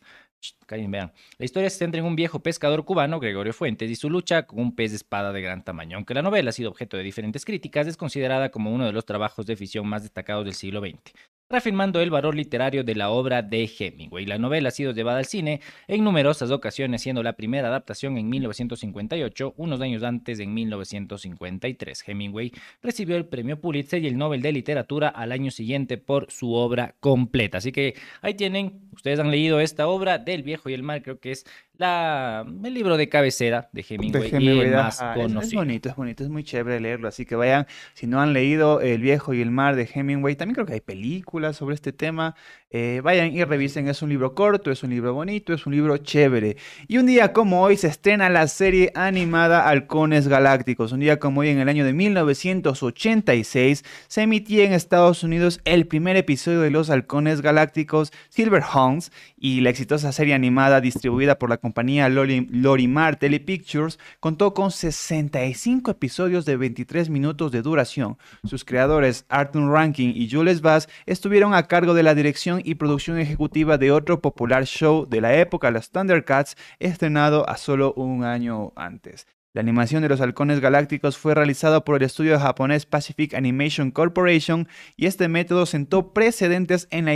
La 0.68 1.46
historia 1.46 1.70
se 1.70 1.78
centra 1.78 2.00
en 2.00 2.08
un 2.08 2.16
viejo 2.16 2.40
pescador 2.40 2.86
cubano, 2.86 3.20
Gregorio 3.20 3.54
Fuentes, 3.54 3.92
y 3.92 3.96
su 3.96 4.10
lucha 4.10 4.48
con 4.48 4.60
un 4.60 4.76
pez 4.76 4.92
de 4.92 4.98
espada 4.98 5.32
de 5.32 5.42
gran 5.44 5.64
tamaño. 5.64 5.98
Aunque 5.98 6.16
la 6.16 6.24
novela 6.24 6.50
ha 6.50 6.54
sido 6.54 6.72
objeto 6.72 6.98
de 6.98 7.04
diferentes 7.04 7.46
críticas, 7.46 7.86
es 7.86 7.98
considerada 7.98 8.50
como 8.50 8.74
uno 8.74 8.88
de 8.88 8.94
los 8.94 9.06
trabajos 9.06 9.46
de 9.46 9.56
ficción 9.56 9.86
más 9.88 10.02
destacados 10.02 10.44
del 10.44 10.56
siglo 10.56 10.82
XX, 10.82 11.14
reafirmando 11.50 12.02
el 12.02 12.10
valor 12.10 12.36
literario 12.36 12.84
de 12.84 12.96
la 12.96 13.10
obra 13.10 13.42
de 13.42 13.70
Hemingway. 13.80 14.26
La 14.26 14.38
novela 14.38 14.70
ha 14.70 14.72
sido 14.72 14.92
llevada 14.92 15.20
al 15.20 15.26
cine 15.26 15.62
en 15.88 16.04
numerosas 16.04 16.52
ocasiones, 16.52 17.02
siendo 17.02 17.24
la 17.24 17.34
primera 17.34 17.70
adaptación 17.70 18.18
en 18.18 18.28
1958, 18.28 19.54
unos 19.56 19.80
años 19.80 20.04
antes 20.04 20.40
en 20.40 20.54
1953. 20.54 22.04
Hemingway 22.06 22.52
recibió 22.82 23.16
el 23.16 23.26
premio 23.26 23.62
Pulitzer 23.62 24.04
y 24.04 24.08
el 24.08 24.18
Nobel 24.18 24.42
de 24.42 24.52
Literatura 24.52 25.08
al 25.08 25.32
año 25.32 25.52
siguiente 25.52 25.98
por 25.98 26.30
su 26.32 26.54
obra 26.54 26.96
completa. 27.00 27.60
Así 27.60 27.72
que 27.72 27.96
ahí 28.22 28.34
tienen, 28.34 28.90
ustedes 28.94 29.20
han 29.20 29.32
leído 29.32 29.62
esta 29.62 29.88
obra 29.88 30.18
del 30.18 30.44
viejo 30.44 30.70
y 30.70 30.74
el 30.74 30.84
mar, 30.84 31.02
creo 31.02 31.20
que 31.20 31.32
es 31.32 31.46
la, 31.78 32.46
el 32.64 32.74
libro 32.74 32.98
de 32.98 33.08
cabecera 33.10 33.70
de 33.72 33.86
Hemingway, 33.88 34.32
De 34.32 34.42
y 34.42 34.48
el 34.48 34.72
más 34.72 35.02
ajá, 35.02 35.14
es- 35.14 35.18
Es, 35.20 35.28
conocido. 35.34 35.62
bonito, 35.62 35.90
es 35.90 35.96
bonito, 35.96 36.24
es 36.24 36.30
muy 36.30 36.44
chévere 36.44 36.80
leerlo. 36.80 37.08
Así 37.08 37.26
que 37.26 37.36
vayan, 37.36 37.68
si 37.94 38.08
no 38.08 38.20
han 38.22 38.34
leído 38.34 38.82
El 38.82 39.02
viejo 39.02 39.34
y 39.34 39.42
el 39.42 39.52
mar 39.52 39.76
de 39.76 39.88
Hemingway, 39.94 40.36
también 40.36 40.56
creo 40.56 40.66
que 40.66 40.74
hay 40.74 40.82
películas 40.82 41.56
sobre 41.58 41.76
este 41.76 41.94
tema. 41.94 42.36
eh, 42.70 43.00
vayan 43.02 43.34
y 43.34 43.42
revisen. 43.46 43.88
Es 43.88 44.02
un 44.02 44.10
libro 44.10 44.36
corto, 44.36 44.72
es 44.72 44.84
un 44.84 44.90
libro 44.90 45.14
bonito, 45.14 45.54
es 45.54 45.66
un 45.66 45.74
libro 45.74 45.96
chévere. 46.00 46.58
Y 46.90 46.98
un 46.98 47.06
día 47.06 47.32
como 47.32 47.62
hoy 47.62 47.78
se 47.78 47.88
estrena 47.88 48.30
la 48.30 48.46
serie 48.48 48.92
animada 48.94 49.70
Halcones 49.70 50.28
Galácticos. 50.28 50.92
Un 50.92 51.00
día 51.00 51.18
como 51.18 51.40
hoy, 51.42 51.48
en 51.50 51.60
el 51.60 51.70
año 51.70 51.86
de 51.86 51.94
1986, 51.94 53.84
se 54.08 54.22
emitía 54.22 54.66
en 54.66 54.74
Estados 54.74 55.24
Unidos 55.24 55.62
el 55.66 55.88
primer 55.88 56.18
episodio 56.18 56.60
de 56.62 56.70
Los 56.72 56.90
Halcones 56.90 57.42
Galácticos, 57.42 58.12
Silverhawks, 58.30 59.12
y 59.38 59.62
la 59.62 59.70
exitosa 59.70 60.12
serie 60.12 60.34
animada 60.34 60.82
distribuida 60.82 61.38
por 61.40 61.50
la 61.50 61.56
compañía 61.58 61.67
Lori- 61.74 62.48
Lorimar 62.50 63.18
Telepictures 63.18 64.00
contó 64.20 64.54
con 64.54 64.72
65 64.72 65.92
episodios 65.92 66.46
de 66.46 66.58
23 66.58 67.10
minutos 67.10 67.52
de 67.52 67.62
duración. 67.62 68.18
Sus 68.44 68.64
creadores, 68.66 69.26
Arthur 69.30 69.70
Rankin 69.72 70.14
y 70.16 70.30
Jules 70.30 70.62
Bass, 70.62 70.90
estuvieron 71.06 71.54
a 71.54 71.64
cargo 71.68 71.94
de 71.94 72.04
la 72.04 72.16
dirección 72.16 72.62
y 72.64 72.76
producción 72.76 73.20
ejecutiva 73.20 73.78
de 73.78 73.92
otro 73.92 74.22
popular 74.22 74.66
show 74.66 75.08
de 75.08 75.22
la 75.22 75.36
época, 75.36 75.72
los 75.72 75.92
Thundercats, 75.92 76.56
estrenado 76.80 77.48
a 77.50 77.58
solo 77.58 77.94
un 77.94 78.24
año 78.24 78.74
antes. 78.76 79.26
La 79.54 79.62
animación 79.62 80.04
de 80.04 80.10
los 80.10 80.22
halcones 80.22 80.60
galácticos 80.60 81.18
fue 81.18 81.34
realizada 81.34 81.84
por 81.84 81.96
el 81.96 82.04
estudio 82.04 82.38
japonés 82.38 82.86
Pacific 82.86 83.34
Animation 83.34 83.92
Corporation 83.92 84.68
y 84.98 85.06
este 85.06 85.30
método 85.30 85.66
sentó 85.66 86.14
precedentes 86.14 86.88
en 86.92 87.06
la, 87.06 87.16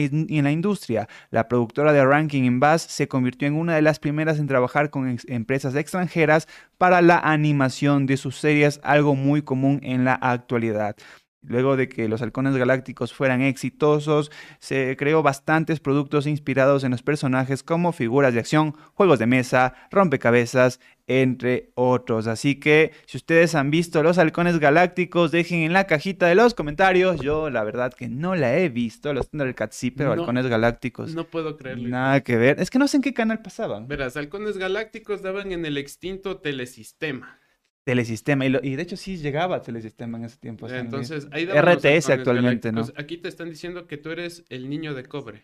industria. 0.51 1.07
La 1.29 1.47
productora 1.47 1.93
de 1.93 2.03
Ranking 2.03 2.43
in 2.43 2.59
Bass 2.59 2.83
se 2.83 3.07
convirtió 3.07 3.47
en 3.47 3.55
una 3.55 3.75
de 3.75 3.81
las 3.81 3.99
primeras 3.99 4.39
en 4.39 4.47
trabajar 4.47 4.89
con 4.89 5.17
empresas 5.27 5.75
extranjeras 5.75 6.47
para 6.77 7.01
la 7.01 7.19
animación 7.19 8.05
de 8.05 8.17
sus 8.17 8.37
series, 8.37 8.79
algo 8.81 9.13
muy 9.13 9.41
común 9.41 9.79
en 9.83 10.05
la 10.05 10.13
actualidad. 10.15 10.95
Luego 11.43 11.75
de 11.75 11.89
que 11.89 12.07
los 12.07 12.21
halcones 12.21 12.55
galácticos 12.55 13.13
fueran 13.13 13.41
exitosos, 13.41 14.31
se 14.59 14.95
creó 14.95 15.23
bastantes 15.23 15.79
productos 15.79 16.27
inspirados 16.27 16.83
en 16.83 16.91
los 16.91 17.01
personajes 17.01 17.63
como 17.63 17.91
figuras 17.93 18.33
de 18.33 18.39
acción, 18.41 18.75
juegos 18.93 19.17
de 19.17 19.25
mesa, 19.25 19.73
rompecabezas, 19.89 20.79
entre 21.07 21.71
otros. 21.73 22.27
Así 22.27 22.59
que 22.59 22.91
si 23.05 23.17
ustedes 23.17 23.55
han 23.55 23.71
visto 23.71 24.03
los 24.03 24.17
halcones 24.19 24.59
galácticos, 24.59 25.31
dejen 25.31 25.61
en 25.61 25.73
la 25.73 25.87
cajita 25.87 26.27
de 26.27 26.35
los 26.35 26.53
comentarios. 26.53 27.19
Yo 27.21 27.49
la 27.49 27.63
verdad 27.63 27.91
que 27.93 28.07
no 28.07 28.35
la 28.35 28.57
he 28.57 28.69
visto, 28.69 29.11
los 29.13 29.29
Thundercats 29.29 29.75
sí, 29.75 29.91
pero 29.91 30.15
No, 30.15 30.21
halcones 30.21 30.45
galácticos 30.47 31.13
No 31.15 31.25
puedo 31.25 31.57
creerlo. 31.57 31.89
nada 31.89 32.21
que 32.21 32.37
ver. 32.37 32.59
Es 32.61 32.69
que 32.69 32.79
no 32.79 32.87
sé 32.87 32.97
en 32.97 33.03
qué 33.03 33.13
canal 33.13 33.41
pasaban. 33.41 33.87
Verás, 33.87 34.15
halcones 34.15 34.57
galácticos 34.57 35.21
daban 35.21 35.51
en 35.51 35.65
el 35.65 35.77
extinto 35.77 36.37
telesistema. 36.37 37.40
Telesistema, 37.83 38.45
y, 38.45 38.49
lo- 38.49 38.59
y 38.63 38.75
de 38.75 38.83
hecho 38.83 38.95
sí 38.95 39.17
llegaba 39.17 39.55
a 39.57 39.61
Telesistema 39.61 40.17
en 40.17 40.25
ese 40.25 40.37
tiempo. 40.37 40.67
Entonces, 40.69 41.27
ahí 41.31 41.45
RTS 41.45 42.11
actualmente, 42.11 42.71
¿no? 42.71 42.81
galácticos. 42.81 43.03
Aquí 43.03 43.17
te 43.17 43.27
están 43.27 43.49
diciendo 43.49 43.87
que 43.87 43.97
tú 43.97 44.11
eres 44.11 44.45
el 44.49 44.69
niño 44.69 44.93
de 44.93 45.03
cobre. 45.05 45.43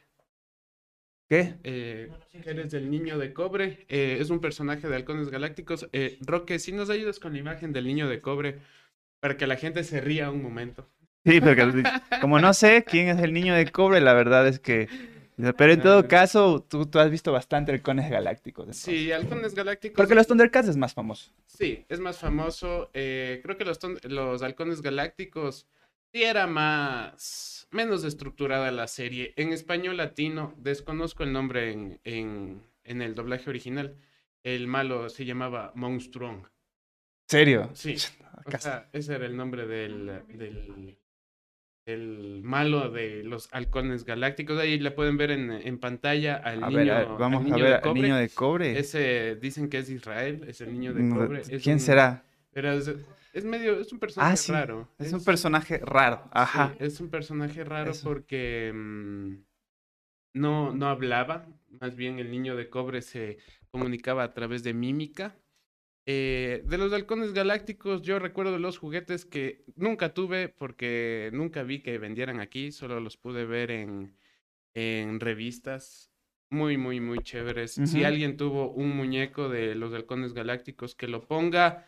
¿Qué? 1.30 1.56
Eh, 1.64 2.10
eres 2.46 2.74
el 2.74 2.90
niño 2.90 3.18
de 3.18 3.34
cobre. 3.34 3.86
eh, 3.90 4.18
es 4.22 4.30
un 4.30 4.40
personaje 4.40 4.88
de 4.88 4.96
Halcones 4.96 5.30
Galácticos. 5.30 5.90
Eh, 5.92 6.18
Roque, 6.22 6.60
si 6.60 6.72
nos 6.72 6.90
ayudas 6.90 7.20
con 7.20 7.34
la 7.34 7.40
imagen 7.40 7.74
del 7.74 7.86
niño 7.86 8.08
de 8.08 8.22
cobre 8.22 8.60
para 9.20 9.36
que 9.36 9.48
la 9.48 9.58
gente 9.58 9.84
se 9.84 10.00
ría 10.00 10.32
un 10.32 10.42
momento. 10.42 10.88
Sí, 11.26 11.42
porque 11.42 11.84
como 12.22 12.40
no 12.40 12.54
sé 12.54 12.86
quién 12.88 13.10
es 13.10 13.20
el 13.20 13.34
niño 13.34 13.54
de 13.56 13.70
cobre, 13.70 14.00
la 14.00 14.14
verdad 14.14 14.48
es 14.48 14.60
que... 14.60 14.88
Pero 15.38 15.72
en 15.74 15.82
todo 15.82 16.08
caso, 16.08 16.64
tú, 16.68 16.88
tú 16.88 16.98
has 17.00 17.12
visto 17.12 17.32
bastante 17.32 17.72
halcones 17.72 18.10
galácticos. 18.10 18.76
Sí, 18.76 19.12
Halcones 19.12 19.54
Galácticos. 19.54 19.96
Porque 19.96 20.16
los 20.16 20.26
Thundercats 20.26 20.68
es 20.70 20.78
más 20.78 20.94
famoso. 20.96 21.32
Sí, 21.46 21.86
es 21.90 22.00
más 22.00 22.18
famoso. 22.18 22.90
eh, 22.94 23.40
creo 23.44 23.56
que 23.58 23.66
los, 23.66 23.80
los 24.06 24.42
halcones 24.42 24.82
galácticos 24.82 25.68
sí 26.12 26.24
era 26.24 26.48
más. 26.48 27.68
menos 27.72 28.04
estructurada 28.04 28.72
la 28.72 28.88
serie. 28.88 29.34
En 29.36 29.54
español 29.54 29.98
latino, 29.98 30.56
desconozco 30.58 31.24
el 31.24 31.34
nombre 31.34 31.72
en, 31.72 32.00
en, 32.04 32.64
en 32.84 33.02
el 33.04 33.14
doblaje 33.14 33.50
original. 33.50 33.96
El 34.44 34.66
malo 34.68 35.10
se 35.10 35.26
llamaba 35.26 35.72
Monstruón. 35.76 36.50
¿Serio? 37.28 37.70
Sí. 37.74 37.96
O 38.46 38.58
sea, 38.60 38.88
ese 38.94 39.16
era 39.16 39.26
el 39.26 39.36
nombre 39.36 39.68
del, 39.68 40.22
del, 40.30 40.98
del 41.98 42.42
malo 42.44 42.90
de 42.92 43.24
los 43.24 43.48
halcones 43.54 44.04
galácticos. 44.04 44.60
Ahí 44.60 44.78
le 44.78 44.92
pueden 44.92 45.16
ver 45.18 45.32
en, 45.32 45.50
en 45.52 45.80
pantalla 45.80 46.36
al 46.36 46.62
A 46.64 46.68
niño. 46.70 46.78
ver, 46.78 46.92
a 46.92 47.00
ver, 47.00 47.08
al 47.08 47.18
vamos 47.18 47.42
a 47.42 47.44
niño 47.46 47.64
ver 47.64 47.74
de 47.76 47.82
cobre. 47.82 48.02
niño 48.02 48.16
de 48.18 48.30
cobre. 48.30 48.78
Ese 48.78 49.36
dicen 49.38 49.70
que 49.70 49.78
es 49.80 49.90
Israel, 49.90 50.44
es 50.48 50.60
el 50.62 50.74
niño 50.74 50.94
de 50.94 51.02
Mm, 51.04 51.16
cobre. 51.16 51.42
es 51.50 51.64
¿quién 51.64 51.76
un- 51.78 51.80
será? 51.80 52.24
Pero 52.52 52.74
es, 52.74 52.92
es 53.34 53.46
medio, 53.46 53.80
es 53.80 53.92
un 53.94 54.00
personaje 54.00 54.34
Ah, 54.34 54.36
sí. 54.36 54.52
raro. 54.52 54.90
Es 55.00 55.14
un 55.14 55.24
personaje 55.24 55.78
raro. 55.78 56.28
Ajá. 56.32 56.76
Sí, 56.78 56.84
es 56.86 57.00
un 57.00 57.10
personaje 57.10 57.64
raro 57.64 57.92
Eso. 57.92 58.04
porque 58.10 58.72
mm, 58.76 59.34
no, 60.34 60.74
no 60.74 60.88
hablaba. 60.88 61.48
Más 61.80 61.96
bien 61.96 62.20
el 62.20 62.32
niño 62.32 62.56
de 62.58 62.70
cobre 62.70 63.02
se 63.02 63.38
comunicaba 63.72 64.24
a 64.24 64.34
través 64.34 64.64
de 64.64 64.74
mímica. 64.74 65.36
Eh, 66.10 66.64
de 66.66 66.78
los 66.78 66.94
halcones 66.94 67.34
galácticos, 67.34 68.02
yo 68.02 68.18
recuerdo 68.18 68.58
los 68.58 68.78
juguetes 68.78 69.26
que 69.26 69.66
nunca 69.76 70.14
tuve 70.14 70.48
porque 70.48 71.30
nunca 71.34 71.64
vi 71.64 71.80
que 71.82 71.98
vendieran 71.98 72.40
aquí, 72.40 72.72
solo 72.72 73.02
los 73.02 73.18
pude 73.18 73.46
ver 73.46 73.72
en, 73.72 74.16
en 74.74 75.20
revistas. 75.20 76.10
Muy, 76.50 76.78
muy, 76.78 77.02
muy 77.02 77.20
chéveres. 77.20 77.74
Si 77.74 78.06
alguien 78.06 78.38
tuvo 78.38 78.72
un 78.72 78.96
muñeco 78.96 79.50
de 79.50 79.76
los 79.76 79.94
halcones 79.94 80.34
galácticos, 80.34 80.96
que 80.96 81.08
lo 81.10 81.28
ponga 81.28 81.86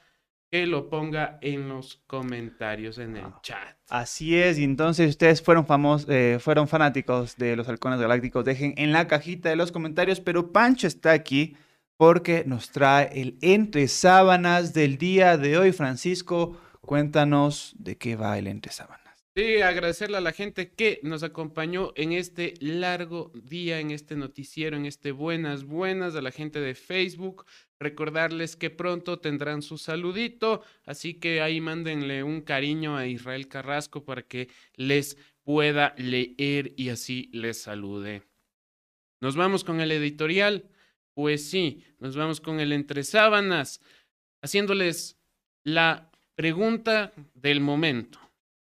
que 0.52 0.66
lo 0.66 0.90
ponga 0.90 1.38
en 1.41 1.70
los 1.70 2.02
comentarios 2.08 2.98
en 2.98 3.16
el 3.18 3.24
Ah. 3.26 3.40
chat. 3.44 3.78
Así 3.88 4.36
es, 4.36 4.58
y 4.58 4.64
entonces 4.64 5.12
ustedes 5.12 5.41
fueron 5.44 5.66
famos- 5.68 6.08
eh, 6.10 6.40
fueron 6.41 6.68
fanáticos 6.68 7.38
de 7.38 7.56
los 7.56 7.70
halcones 7.70 8.00
galácticos, 8.02 8.44
dejen 8.44 8.74
en 8.78 8.91
la 8.91 9.08
cajita 9.08 9.48
de 9.50 9.56
los 9.56 9.72
comentarios, 9.72 10.20
pero 10.20 10.52
Pancho 10.52 10.88
está 10.88 11.12
aquí 11.12 11.56
porque 12.00 12.46
nos 12.46 12.72
trae 12.72 13.10
el 13.14 13.38
entre 13.42 13.90
sábanas 13.90 14.74
del 14.74 14.98
día 14.98 15.36
de 15.36 15.58
hoy. 15.58 15.74
Francisco, 15.74 16.58
cuéntanos 16.80 17.76
de 17.78 17.98
qué 17.98 18.16
va 18.16 18.40
el 18.40 18.48
entre 18.48 18.72
sábanas. 18.72 19.28
Sí, 19.36 19.60
agradecerle 19.60 20.16
a 20.16 20.22
la 20.22 20.32
gente 20.32 20.72
que 20.72 21.02
nos 21.04 21.24
acompañó 21.24 21.92
en 21.98 22.14
este 22.14 22.54
largo 22.62 23.34
día, 23.36 23.82
en 23.82 23.92
este 23.92 24.16
noticiero, 24.16 24.78
en 24.78 24.86
este 24.86 25.12
buenas, 25.12 25.66
buenas, 25.66 26.16
a 26.16 26.22
la 26.22 26.32
gente 26.32 26.62
de 26.62 26.74
Facebook. 26.74 27.46
Recordarles 27.82 28.56
que 28.56 28.70
pronto 28.70 29.20
tendrán 29.20 29.62
su 29.62 29.78
saludito, 29.78 30.64
así 30.86 31.16
que 31.16 31.42
ahí 31.42 31.60
mándenle 31.60 32.24
un 32.24 32.40
cariño 32.40 32.96
a 32.96 33.08
Israel 33.08 33.50
Carrasco 33.50 34.06
para 34.06 34.22
que 34.22 34.48
les 34.78 35.18
pueda 35.44 35.96
leer 35.98 36.74
y 36.78 36.90
así 36.90 37.30
les 37.34 37.62
salude. 37.62 38.24
Nos 39.20 39.36
vamos 39.36 39.66
con 39.66 39.82
el 39.82 39.92
editorial. 39.92 40.70
Pues 41.14 41.49
sí, 41.49 41.84
nos 41.99 42.15
vamos 42.15 42.40
con 42.40 42.60
el 42.60 42.72
entre 42.72 43.03
sábanas, 43.03 43.81
haciéndoles 44.41 45.18
la 45.64 46.10
pregunta 46.36 47.14
del 47.34 47.60
momento. 47.60 48.19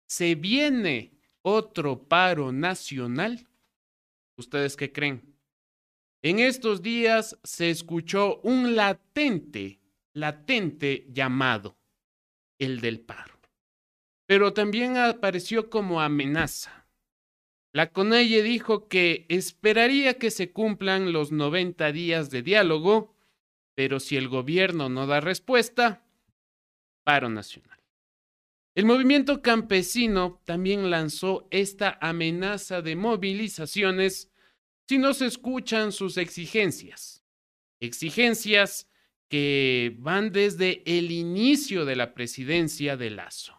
¿Se 0.08 0.36
viene 0.36 1.12
otro 1.42 2.08
paro 2.08 2.52
nacional? 2.52 3.48
¿Ustedes 4.38 4.76
qué 4.76 4.92
creen? 4.92 5.36
En 6.22 6.40
estos 6.40 6.82
días 6.82 7.38
se 7.44 7.70
escuchó 7.70 8.42
un 8.42 8.76
latente, 8.76 9.80
latente 10.14 11.08
llamado, 11.10 11.78
el 12.58 12.82
del 12.82 13.00
paro. 13.00 13.40
Pero 14.26 14.54
también 14.54 14.98
apareció 14.98 15.70
como 15.70 16.02
amenaza. 16.02 16.89
La 17.72 17.92
CONAIE 17.92 18.42
dijo 18.42 18.88
que 18.88 19.26
esperaría 19.30 20.16
que 20.16 20.32
se 20.32 20.52
cumplan 20.52 21.14
los 21.14 21.32
90 21.32 21.92
días 21.92 22.32
de 22.32 22.42
diálogo, 22.42 23.16
pero 23.76 24.00
si 24.00 24.18
el 24.18 24.28
gobierno 24.28 24.90
no 24.90 25.06
da 25.06 25.20
respuesta, 25.20 26.04
paro 27.04 27.30
nacional. 27.30 27.80
El 28.76 28.86
movimiento 28.86 29.42
campesino 29.42 30.42
también 30.46 30.90
lanzó 30.90 31.48
esta 31.52 31.98
amenaza 32.02 32.82
de 32.82 32.96
movilizaciones 32.96 34.32
si 34.88 34.98
no 34.98 35.14
se 35.14 35.28
escuchan 35.28 35.92
sus 35.92 36.18
exigencias. 36.18 37.24
Exigencias 37.80 38.88
que 39.28 39.96
van 40.00 40.32
desde 40.32 40.82
el 40.86 41.12
inicio 41.12 41.86
de 41.86 41.96
la 41.96 42.16
presidencia 42.16 42.98
de 42.98 43.12
Lazo. 43.12 43.56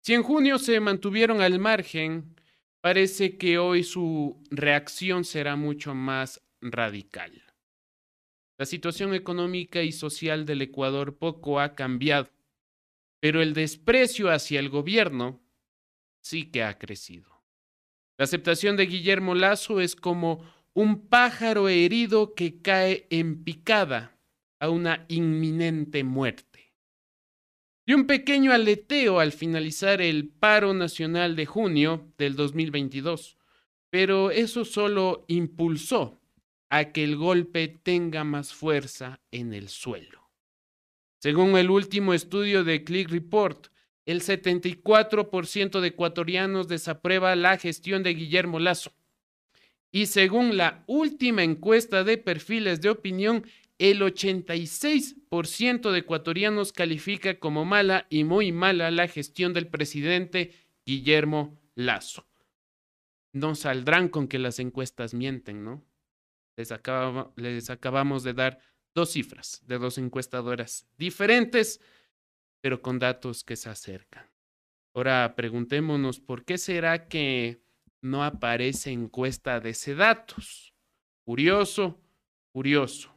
Si 0.00 0.14
en 0.14 0.22
junio 0.22 0.58
se 0.58 0.78
mantuvieron 0.78 1.40
al 1.40 1.58
margen, 1.58 2.36
parece 2.82 3.38
que 3.38 3.58
hoy 3.58 3.84
su 3.84 4.42
reacción 4.50 5.24
será 5.24 5.56
mucho 5.56 5.94
más 5.94 6.42
radical. 6.60 7.32
La 8.58 8.66
situación 8.66 9.14
económica 9.14 9.82
y 9.82 9.92
social 9.92 10.44
del 10.44 10.62
Ecuador 10.62 11.16
poco 11.16 11.60
ha 11.60 11.74
cambiado, 11.74 12.28
pero 13.20 13.40
el 13.40 13.54
desprecio 13.54 14.30
hacia 14.30 14.60
el 14.60 14.68
gobierno 14.68 15.40
sí 16.20 16.50
que 16.50 16.64
ha 16.64 16.78
crecido. 16.78 17.30
La 18.18 18.24
aceptación 18.24 18.76
de 18.76 18.86
Guillermo 18.86 19.34
Lazo 19.34 19.80
es 19.80 19.96
como 19.96 20.44
un 20.74 21.06
pájaro 21.06 21.68
herido 21.68 22.34
que 22.34 22.60
cae 22.60 23.06
en 23.10 23.44
picada 23.44 24.16
a 24.58 24.70
una 24.70 25.06
inminente 25.08 26.04
muerte. 26.04 26.51
Un 27.94 28.06
pequeño 28.06 28.52
aleteo 28.52 29.20
al 29.20 29.32
finalizar 29.32 30.00
el 30.00 30.28
paro 30.28 30.72
nacional 30.72 31.36
de 31.36 31.44
junio 31.44 32.10
del 32.16 32.36
2022, 32.36 33.36
pero 33.90 34.30
eso 34.30 34.64
solo 34.64 35.26
impulsó 35.28 36.18
a 36.70 36.86
que 36.86 37.04
el 37.04 37.16
golpe 37.16 37.68
tenga 37.68 38.24
más 38.24 38.54
fuerza 38.54 39.20
en 39.30 39.52
el 39.52 39.68
suelo. 39.68 40.30
Según 41.18 41.58
el 41.58 41.68
último 41.68 42.14
estudio 42.14 42.64
de 42.64 42.82
Click 42.82 43.10
Report, 43.10 43.66
el 44.06 44.22
74% 44.22 45.80
de 45.80 45.88
ecuatorianos 45.88 46.68
desaprueba 46.68 47.36
la 47.36 47.58
gestión 47.58 48.02
de 48.02 48.14
Guillermo 48.14 48.58
Lazo. 48.58 48.92
Y 49.90 50.06
según 50.06 50.56
la 50.56 50.82
última 50.86 51.42
encuesta 51.42 52.04
de 52.04 52.16
perfiles 52.16 52.80
de 52.80 52.88
opinión, 52.88 53.44
el 53.90 54.00
86% 54.00 55.90
de 55.90 55.98
ecuatorianos 55.98 56.72
califica 56.72 57.40
como 57.40 57.64
mala 57.64 58.06
y 58.10 58.22
muy 58.22 58.52
mala 58.52 58.92
la 58.92 59.08
gestión 59.08 59.52
del 59.52 59.66
presidente 59.66 60.54
Guillermo 60.86 61.58
Lazo. 61.74 62.28
No 63.32 63.56
saldrán 63.56 64.08
con 64.08 64.28
que 64.28 64.38
las 64.38 64.60
encuestas 64.60 65.14
mienten, 65.14 65.64
¿no? 65.64 65.84
Les, 66.56 66.70
acabamos 67.70 68.22
de 68.22 68.34
dar 68.34 68.60
dos 68.94 69.10
cifras 69.10 69.60
de 69.66 69.78
dos 69.78 69.98
encuestadoras 69.98 70.86
diferentes, 70.96 71.80
pero 72.60 72.82
con 72.82 73.00
datos 73.00 73.42
que 73.42 73.56
se 73.56 73.68
acercan. 73.68 74.30
Ahora 74.94 75.34
preguntémonos 75.34 76.20
por 76.20 76.44
qué 76.44 76.56
será 76.56 77.08
que 77.08 77.64
no 78.00 78.22
aparece 78.22 78.92
encuesta 78.92 79.58
de 79.58 79.70
ese 79.70 79.96
datos. 79.96 80.72
Curioso, 81.24 82.00
curioso. 82.52 83.11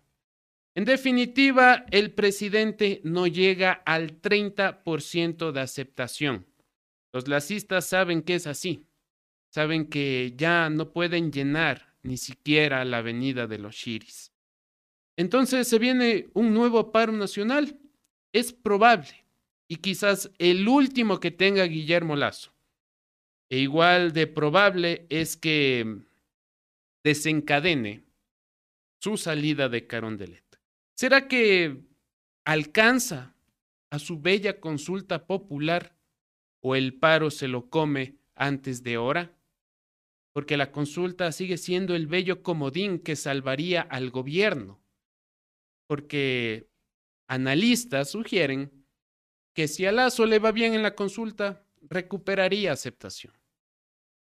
En 0.76 0.84
definitiva, 0.84 1.86
el 1.90 2.12
presidente 2.12 3.00
no 3.06 3.28
llega 3.28 3.72
al 3.86 4.22
30% 4.22 5.54
de 5.54 5.62
aceptación. 5.62 6.46
Los 7.14 7.30
lacistas 7.30 7.88
saben 7.88 8.22
que 8.22 8.36
es 8.36 8.46
así. 8.46 8.86
Saben 9.50 9.88
que 9.88 10.34
ya 10.36 10.70
no 10.70 10.92
pueden 10.92 11.32
llenar 11.32 11.96
ni 12.04 12.18
siquiera 12.18 12.84
la 12.84 12.98
avenida 12.98 13.48
de 13.48 13.58
los 13.58 13.76
Shiris. 13.76 14.34
Entonces 15.16 15.68
se 15.70 15.80
viene 15.80 16.28
un 16.34 16.54
nuevo 16.54 16.92
paro 16.92 17.14
nacional. 17.14 17.80
Es 18.34 18.52
probable. 18.52 19.26
Y 19.70 19.78
quizás 19.78 20.30
el 20.40 20.68
último 20.68 21.22
que 21.22 21.32
tenga 21.32 21.64
Guillermo 21.64 22.18
Lazo. 22.18 22.52
E 23.50 23.60
igual 23.60 24.12
de 24.12 24.28
probable 24.28 25.06
es 25.10 25.38
que 25.38 26.02
desencadene 27.02 28.04
su 29.00 29.18
salida 29.18 29.70
de 29.70 29.88
Carondelet. 29.88 30.45
¿Será 30.96 31.28
que 31.28 31.84
alcanza 32.46 33.36
a 33.90 34.00
su 34.00 34.22
bella 34.22 34.62
consulta 34.62 35.28
popular 35.28 35.98
o 36.62 36.76
el 36.76 36.98
paro 36.98 37.32
se 37.32 37.50
lo 37.50 37.70
come 37.70 38.16
antes 38.34 38.82
de 38.82 38.98
hora? 38.98 39.36
Porque 40.34 40.56
la 40.56 40.72
consulta 40.72 41.34
sigue 41.34 41.58
siendo 41.58 41.96
el 41.96 42.08
bello 42.08 42.42
comodín 42.44 43.00
que 43.00 43.18
salvaría 43.18 43.82
al 43.82 44.10
gobierno. 44.10 44.82
Porque 45.86 46.70
analistas 47.28 48.12
sugieren 48.12 48.86
que 49.54 49.68
si 49.68 49.86
a 49.86 49.92
Lazo 49.92 50.26
le 50.26 50.40
va 50.40 50.54
bien 50.54 50.76
en 50.76 50.84
la 50.84 50.96
consulta, 50.96 51.66
recuperaría 51.82 52.72
aceptación. 52.72 53.34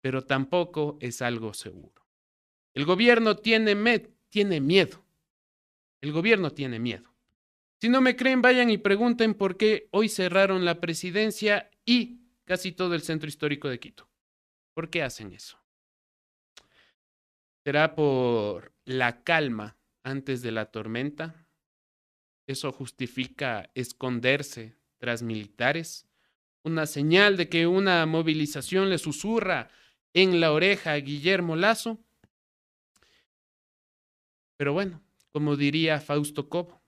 Pero 0.03 0.23
tampoco 0.23 0.99
es 1.01 1.23
algo 1.23 1.55
seguro. 1.55 2.07
El 2.74 2.85
gobierno 2.85 3.36
tiene, 3.36 3.74
tiene 4.28 4.61
miedo. 4.61 5.07
El 6.00 6.12
gobierno 6.12 6.50
tiene 6.50 6.78
miedo. 6.78 7.12
Si 7.80 7.88
no 7.88 8.00
me 8.00 8.16
creen, 8.16 8.42
vayan 8.42 8.70
y 8.70 8.78
pregunten 8.78 9.34
por 9.34 9.56
qué 9.56 9.88
hoy 9.92 10.08
cerraron 10.08 10.64
la 10.64 10.80
presidencia 10.80 11.70
y 11.84 12.22
casi 12.44 12.72
todo 12.72 12.94
el 12.94 13.02
centro 13.02 13.28
histórico 13.28 13.68
de 13.68 13.78
Quito. 13.78 14.08
¿Por 14.74 14.90
qué 14.90 15.02
hacen 15.02 15.32
eso? 15.32 15.58
¿Será 17.64 17.94
por 17.94 18.72
la 18.84 19.22
calma 19.22 19.76
antes 20.02 20.42
de 20.42 20.52
la 20.52 20.66
tormenta? 20.66 21.46
¿Eso 22.46 22.72
justifica 22.72 23.70
esconderse 23.74 24.76
tras 24.98 25.22
militares? 25.22 26.08
¿Una 26.64 26.86
señal 26.86 27.36
de 27.36 27.48
que 27.48 27.66
una 27.66 28.06
movilización 28.06 28.88
le 28.88 28.98
susurra 28.98 29.68
en 30.14 30.40
la 30.40 30.52
oreja 30.52 30.92
a 30.92 30.96
Guillermo 30.96 31.56
Lazo? 31.56 32.00
Pero 34.56 34.72
bueno, 34.72 35.02
como 35.32 35.56
diría 35.56 36.00
Fausto 36.00 36.48
Cobo, 36.48 36.82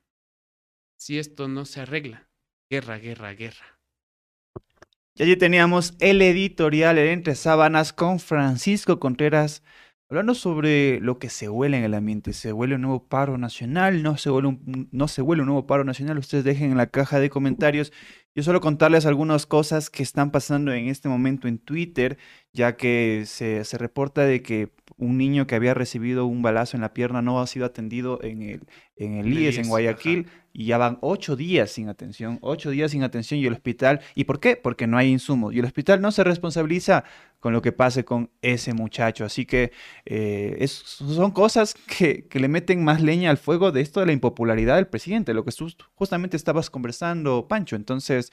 si 0.98 1.18
esto 1.18 1.48
no 1.48 1.64
se 1.64 1.80
arregla, 1.80 2.28
guerra, 2.70 2.98
guerra, 2.98 3.32
guerra. 3.34 3.80
Y 5.14 5.22
allí 5.22 5.36
teníamos 5.36 5.94
el 5.98 6.22
editorial 6.22 6.98
el 6.98 7.08
Entre 7.08 7.34
Sábanas 7.34 7.92
con 7.92 8.20
Francisco 8.20 8.98
Contreras 9.00 9.62
hablando 10.10 10.34
sobre 10.34 10.98
lo 11.00 11.20
que 11.20 11.30
se 11.30 11.48
huele 11.48 11.78
en 11.78 11.84
el 11.84 11.94
ambiente. 11.94 12.32
¿Se 12.32 12.52
huele 12.52 12.74
un 12.74 12.82
nuevo 12.82 13.06
paro 13.06 13.38
nacional? 13.38 14.02
¿No 14.02 14.16
se 14.16 14.28
huele 14.28 14.48
un, 14.48 14.88
no 14.90 15.06
se 15.06 15.22
huele 15.22 15.42
un 15.42 15.46
nuevo 15.46 15.68
paro 15.68 15.84
nacional? 15.84 16.18
Ustedes 16.18 16.42
dejen 16.42 16.72
en 16.72 16.76
la 16.76 16.88
caja 16.88 17.20
de 17.20 17.30
comentarios. 17.30 17.92
Yo 18.34 18.42
solo 18.42 18.60
contarles 18.60 19.06
algunas 19.06 19.46
cosas 19.46 19.88
que 19.88 20.02
están 20.02 20.32
pasando 20.32 20.72
en 20.72 20.88
este 20.88 21.08
momento 21.08 21.46
en 21.46 21.58
Twitter, 21.58 22.18
ya 22.52 22.76
que 22.76 23.22
se, 23.26 23.64
se 23.64 23.78
reporta 23.78 24.24
de 24.24 24.42
que 24.42 24.72
un 24.96 25.16
niño 25.16 25.46
que 25.46 25.54
había 25.54 25.74
recibido 25.74 26.26
un 26.26 26.42
balazo 26.42 26.76
en 26.76 26.80
la 26.80 26.92
pierna 26.92 27.22
no 27.22 27.40
ha 27.40 27.46
sido 27.46 27.64
atendido 27.64 28.18
en 28.22 28.42
el, 28.42 28.60
en 28.96 29.14
el 29.14 29.32
IES, 29.32 29.58
en 29.58 29.60
IES, 29.64 29.68
Guayaquil, 29.68 30.26
y 30.52 30.66
ya 30.66 30.78
van 30.78 30.98
ocho 31.00 31.36
días 31.36 31.70
sin 31.70 31.88
atención, 31.88 32.38
ocho 32.42 32.70
días 32.70 32.90
sin 32.90 33.02
atención 33.02 33.40
y 33.40 33.46
el 33.46 33.52
hospital, 33.52 34.00
¿y 34.14 34.24
por 34.24 34.40
qué? 34.40 34.56
Porque 34.56 34.86
no 34.86 34.98
hay 34.98 35.08
insumos, 35.10 35.54
y 35.54 35.58
el 35.60 35.64
hospital 35.64 36.00
no 36.00 36.10
se 36.12 36.24
responsabiliza 36.24 37.04
con 37.38 37.52
lo 37.52 37.62
que 37.62 37.72
pase 37.72 38.04
con 38.04 38.30
ese 38.42 38.74
muchacho, 38.74 39.24
así 39.24 39.46
que 39.46 39.72
eh, 40.04 40.56
es- 40.60 40.72
son 40.72 41.30
cosas 41.30 41.74
que, 41.74 42.26
que 42.28 42.40
le 42.40 42.48
meten 42.48 42.84
más 42.84 43.00
leña 43.02 43.30
al 43.30 43.38
fuego 43.38 43.72
de 43.72 43.80
esto 43.80 44.00
de 44.00 44.06
la 44.06 44.12
impopularidad 44.12 44.76
del 44.76 44.86
presidente, 44.88 45.34
lo 45.34 45.44
que 45.44 45.52
tú 45.52 45.68
justamente 45.94 46.36
estabas 46.36 46.70
conversando, 46.70 47.46
Pancho, 47.48 47.76
entonces... 47.76 48.32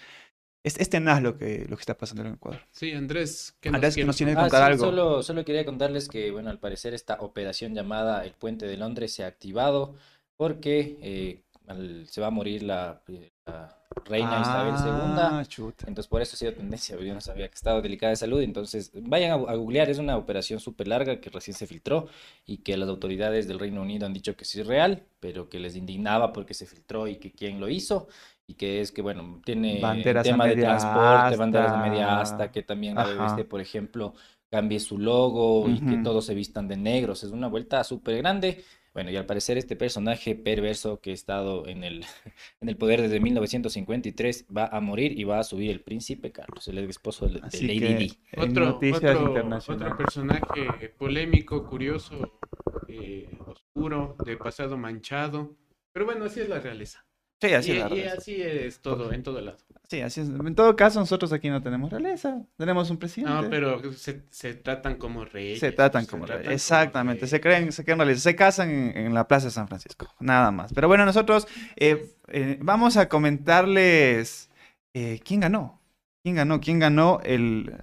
Es, 0.64 0.78
es 0.80 0.90
tenaz 0.90 1.22
lo 1.22 1.38
que, 1.38 1.66
lo 1.70 1.78
que 1.78 1.82
está 1.82 1.98
pasando 1.98 2.24
en 2.26 2.34
Ecuador. 2.34 2.60
Sí, 2.74 2.92
Andrés, 2.92 3.56
¿qué 3.62 3.70
Andrés, 3.70 3.92
que 3.92 4.02
quieres 4.02 4.08
nos 4.08 4.18
tiene 4.18 4.34
que 4.34 4.38
Ah, 4.38 4.42
contar 4.42 4.64
sí, 4.66 4.72
algo. 4.74 4.86
Solo, 4.86 5.24
solo 5.24 5.46
quería 5.46 5.64
contarles 5.64 6.10
que, 6.10 6.30
bueno, 6.32 6.50
al 6.50 6.60
parecer 6.60 6.94
esta 6.94 7.22
operación 7.22 7.74
llamada 7.74 8.26
El 8.26 8.34
Puente 8.34 8.66
de 8.66 8.76
Londres 8.76 9.14
se 9.14 9.24
ha 9.24 9.28
activado 9.28 9.96
porque 10.36 10.98
eh, 11.02 11.42
al- 11.68 12.08
se 12.08 12.22
va 12.22 12.28
a 12.28 12.32
morir 12.32 12.64
la, 12.64 13.02
la 13.46 13.78
reina 14.06 14.40
Isabel 14.40 14.74
Ah, 14.78 15.42
II. 15.42 15.48
chuta. 15.48 15.86
Entonces, 15.88 16.08
por 16.10 16.22
eso 16.22 16.36
ha 16.36 16.38
sido 16.38 16.54
tendencia. 16.54 16.98
Yo 17.00 17.14
no 17.14 17.22
sabía 17.22 17.48
que 17.48 17.56
estaba 17.56 17.82
delicada 17.82 18.12
de 18.12 18.16
salud. 18.18 18.42
Entonces, 18.42 18.92
vayan 18.94 19.32
a, 19.32 19.36
a 19.36 19.56
googlear. 19.56 19.90
Es 19.90 19.98
una 20.00 20.18
operación 20.18 20.60
súper 20.60 20.88
larga 20.88 21.20
que 21.20 21.30
recién 21.30 21.56
se 21.56 21.68
filtró 21.68 22.08
y 22.46 22.58
que 22.60 22.78
las 22.78 22.90
autoridades 22.90 23.48
del 23.48 23.60
Reino 23.60 23.82
Unido 23.82 24.06
han 24.06 24.14
dicho 24.14 24.36
que 24.36 24.46
sí 24.46 24.62
es 24.62 24.68
real, 24.68 25.04
pero 25.20 25.50
que 25.50 25.60
les 25.60 25.76
indignaba 25.76 26.34
porque 26.34 26.54
se 26.54 26.66
filtró 26.66 27.08
y 27.08 27.18
que 27.18 27.32
quién 27.32 27.60
lo 27.60 27.70
hizo. 27.70 28.08
Y 28.50 28.54
que 28.54 28.80
es 28.80 28.92
que, 28.94 29.02
bueno, 29.02 29.42
tiene 29.44 29.82
Banderas 29.82 30.26
tema 30.26 30.46
de 30.46 30.56
transporte, 30.56 31.36
banderas 31.36 31.72
de 31.74 31.78
media 31.90 32.20
asta. 32.22 32.52
que 32.52 32.64
también 32.64 32.96
la. 32.96 33.04
BBC, 33.04 33.44
por 33.46 33.60
ejemplo, 33.60 34.14
cambie 34.50 34.80
su 34.80 34.98
logo 34.98 35.70
y 35.70 35.80
que 35.82 35.98
todos 35.98 36.26
se 36.26 36.34
vistan 36.34 36.68
de 36.70 36.78
negros. 36.78 37.24
Es 37.26 37.32
una 37.32 37.48
vuelta 37.48 37.84
súper 37.84 38.18
grande. 38.18 38.64
Bueno, 38.98 39.12
y 39.12 39.16
al 39.16 39.28
parecer 39.28 39.60
este 39.60 39.76
personaje 39.76 40.34
perverso 40.34 41.02
que 41.02 41.12
ha 41.12 41.14
estado 41.14 41.68
en 41.68 41.84
el, 41.84 42.04
en 42.62 42.68
el 42.68 42.78
poder 42.78 43.00
desde 43.04 43.20
1953 43.20 44.48
va 44.58 44.66
a 44.66 44.82
morir 44.82 45.20
y 45.20 45.24
va 45.24 45.38
a 45.38 45.44
subir 45.44 45.70
el 45.70 45.82
príncipe 45.82 46.32
Carlos, 46.32 46.68
el 46.68 46.80
esposo 46.80 47.28
de, 47.28 47.34
de 47.36 47.62
Lady 47.62 47.80
que, 47.80 47.96
Di. 47.96 48.20
Otro, 48.36 48.80
otro, 48.80 49.52
otro 49.68 49.98
personaje 49.98 50.90
polémico, 50.98 51.64
curioso, 51.68 52.40
eh, 52.88 53.30
oscuro, 53.46 54.16
de 54.26 54.36
pasado 54.36 54.80
manchado. 54.80 55.56
Pero 55.94 56.08
bueno, 56.08 56.26
así 56.26 56.40
es 56.40 56.50
la 56.50 56.60
realeza. 56.60 57.07
Sí, 57.40 57.54
así 57.54 57.72
y, 57.72 57.74
es 57.74 57.80
la 57.80 57.86
y 57.86 57.90
realeza. 57.90 58.18
así 58.18 58.42
es 58.42 58.80
todo, 58.80 59.12
en 59.14 59.24
todo 59.24 59.42
lado. 59.42 59.58
Sí, 59.90 60.02
así 60.02 60.22
es. 60.22 60.28
En 60.30 60.56
todo 60.56 60.76
caso, 60.76 61.00
nosotros 61.00 61.32
aquí 61.32 61.50
no 61.50 61.62
tenemos 61.62 61.92
realeza, 61.92 62.42
tenemos 62.58 62.90
un 62.90 62.98
presidente. 62.98 63.34
No, 63.34 63.50
pero 63.50 63.94
se, 63.94 64.24
se 64.32 64.54
tratan 64.56 64.96
como 64.98 65.24
reyes. 65.24 65.60
Se 65.60 65.72
tratan 65.72 66.06
como 66.06 66.26
reyes. 66.26 66.52
Exactamente, 66.52 67.28
se 67.28 67.40
creen, 67.40 67.72
se 67.72 67.86
creen 67.86 68.00
realeza. 68.00 68.22
Se 68.22 68.36
casan 68.36 68.70
en, 68.70 68.98
en 68.98 69.14
la 69.14 69.28
Plaza 69.28 69.46
de 69.48 69.52
San 69.52 69.68
Francisco, 69.68 70.08
nada 70.20 70.52
más. 70.52 70.74
Pero 70.74 70.88
bueno, 70.88 71.06
nosotros 71.06 71.48
eh, 71.78 72.12
eh, 72.28 72.58
vamos 72.62 72.98
a 72.98 73.08
comentarles 73.08 74.50
eh, 74.94 75.20
quién 75.24 75.40
ganó. 75.42 75.80
¿Quién 76.24 76.36
ganó? 76.36 76.60
¿Quién 76.60 76.80
ganó 76.80 77.22
el, 77.24 77.74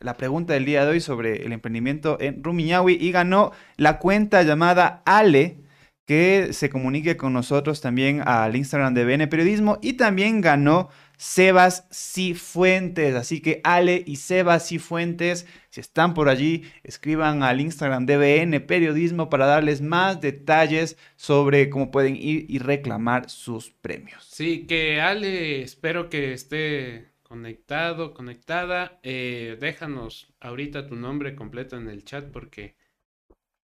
la 0.00 0.14
pregunta 0.14 0.54
del 0.54 0.64
día 0.64 0.84
de 0.84 0.90
hoy 0.90 1.00
sobre 1.00 1.44
el 1.44 1.52
emprendimiento 1.52 2.16
en 2.20 2.42
Rumiñahui? 2.42 2.94
Y 3.00 3.12
ganó 3.12 3.52
la 3.76 3.98
cuenta 4.00 4.42
llamada 4.42 5.02
Ale, 5.04 5.58
que 6.06 6.52
se 6.52 6.68
comunique 6.68 7.16
con 7.16 7.32
nosotros 7.32 7.80
también 7.80 8.22
al 8.26 8.56
Instagram 8.56 8.94
de 8.94 9.04
BN 9.04 9.26
Periodismo. 9.28 9.78
Y 9.82 9.94
también 9.94 10.40
ganó 10.40 10.90
Sebas 11.16 11.86
Cifuentes. 11.90 13.14
Así 13.14 13.40
que 13.40 13.60
Ale 13.64 14.02
y 14.06 14.16
Sebas 14.16 14.68
Cifuentes, 14.68 15.46
si 15.70 15.80
están 15.80 16.12
por 16.14 16.28
allí, 16.28 16.64
escriban 16.82 17.42
al 17.42 17.60
Instagram 17.60 18.06
de 18.06 18.16
BN 18.18 18.60
Periodismo 18.60 19.30
para 19.30 19.46
darles 19.46 19.80
más 19.80 20.20
detalles 20.20 20.98
sobre 21.16 21.70
cómo 21.70 21.90
pueden 21.90 22.16
ir 22.16 22.46
y 22.48 22.58
reclamar 22.58 23.30
sus 23.30 23.70
premios. 23.70 24.24
Sí, 24.24 24.66
que 24.66 25.00
Ale, 25.00 25.62
espero 25.62 26.10
que 26.10 26.32
esté 26.32 27.14
conectado, 27.22 28.12
conectada. 28.12 29.00
Eh, 29.02 29.56
déjanos 29.60 30.32
ahorita 30.40 30.86
tu 30.86 30.96
nombre 30.96 31.34
completo 31.34 31.76
en 31.76 31.88
el 31.88 32.04
chat 32.04 32.26
porque 32.30 32.76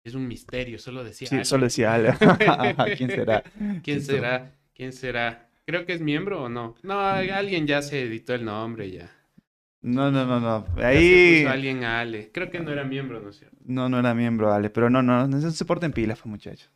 es 0.05 0.13
un 0.13 0.27
misterio, 0.27 0.77
solo 0.79 1.03
decía 1.03 1.27
Sí, 1.27 1.35
Ale. 1.35 1.45
solo 1.45 1.65
decía 1.65 1.93
Ale. 1.93 2.13
¿Quién 2.97 3.09
será? 3.09 3.41
¿Quién 3.41 3.81
¿Quién 3.81 4.01
será? 4.01 4.51
¿Quién 4.73 4.93
será? 4.93 5.49
Creo 5.65 5.85
que 5.85 5.93
es 5.93 6.01
miembro 6.01 6.43
o 6.43 6.49
no. 6.49 6.75
No, 6.83 6.99
alguien 6.99 7.65
ya 7.65 7.81
se 7.81 8.03
editó 8.03 8.35
el 8.35 8.45
nombre 8.45 8.91
ya. 8.91 9.11
No, 9.81 10.11
no, 10.11 10.25
no, 10.25 10.39
no. 10.39 10.65
Ahí. 10.83 11.41
puso 11.41 11.51
alguien 11.53 11.83
a 11.83 11.99
Ale. 12.01 12.29
Creo 12.31 12.51
que 12.51 12.59
no 12.59 12.71
era 12.71 12.83
miembro, 12.83 13.19
¿no 13.19 13.29
es 13.29 13.37
cierto? 13.39 13.57
No, 13.65 13.89
no 13.89 13.99
era 13.99 14.13
miembro, 14.13 14.53
Ale. 14.53 14.69
Pero 14.69 14.89
no, 14.89 15.01
no, 15.01 15.27
no 15.27 15.51
se 15.51 15.65
porten 15.65 15.91
pilas, 15.91 16.23
muchachos. 16.25 16.69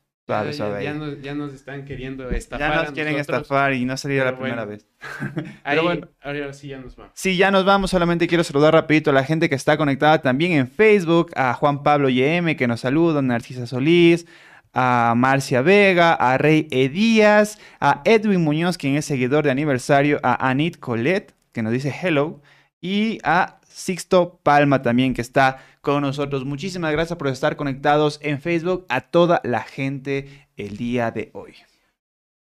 Suave, 0.53 0.83
Ya, 0.83 0.93
nos, 0.93 1.21
ya 1.21 1.33
nos 1.35 1.53
están 1.53 1.85
queriendo 1.85 2.29
estafar. 2.29 2.71
Ya 2.71 2.83
nos 2.83 2.91
quieren 2.91 3.13
nosotros. 3.17 3.41
estafar 3.41 3.73
y 3.73 3.85
no 3.85 3.97
sería 3.97 4.23
la 4.23 4.31
Pero 4.31 4.41
primera 4.43 4.65
bueno. 4.65 4.77
vez. 4.77 4.87
Ahí, 5.63 5.75
Pero 5.75 5.83
bueno. 5.83 6.07
ahora 6.21 6.53
sí 6.53 6.67
ya 6.69 6.79
nos 6.79 6.95
vamos. 6.95 7.11
Sí, 7.15 7.37
ya 7.37 7.51
nos 7.51 7.65
vamos. 7.65 7.91
Solamente 7.91 8.27
quiero 8.27 8.43
saludar 8.43 8.73
rapidito 8.73 9.09
a 9.09 9.13
la 9.13 9.23
gente 9.23 9.49
que 9.49 9.55
está 9.55 9.77
conectada 9.77 10.21
también 10.21 10.51
en 10.53 10.67
Facebook, 10.69 11.31
a 11.35 11.53
Juan 11.53 11.83
Pablo 11.83 12.09
YM 12.09 12.55
que 12.55 12.67
nos 12.67 12.81
saluda, 12.81 13.19
a 13.19 13.21
Narcisa 13.21 13.65
Solís, 13.67 14.25
a 14.73 15.13
Marcia 15.17 15.61
Vega, 15.61 16.13
a 16.13 16.37
Rey 16.37 16.67
Edías, 16.71 17.59
a 17.79 18.01
Edwin 18.05 18.43
Muñoz, 18.43 18.77
quien 18.77 18.95
es 18.95 19.05
seguidor 19.05 19.43
de 19.43 19.51
aniversario, 19.51 20.19
a 20.23 20.49
Anit 20.49 20.77
Colette, 20.79 21.33
que 21.53 21.63
nos 21.63 21.73
dice 21.73 21.93
hello, 22.03 22.41
y 22.81 23.19
a 23.23 23.59
Sixto 23.67 24.39
Palma 24.43 24.81
también, 24.81 25.13
que 25.13 25.21
está 25.21 25.63
con 25.81 26.01
nosotros. 26.01 26.45
Muchísimas 26.45 26.91
gracias 26.91 27.17
por 27.17 27.27
estar 27.27 27.55
conectados 27.55 28.19
en 28.21 28.41
Facebook, 28.41 28.85
a 28.89 29.01
toda 29.01 29.41
la 29.43 29.63
gente 29.63 30.47
el 30.57 30.77
día 30.77 31.11
de 31.11 31.31
hoy. 31.33 31.55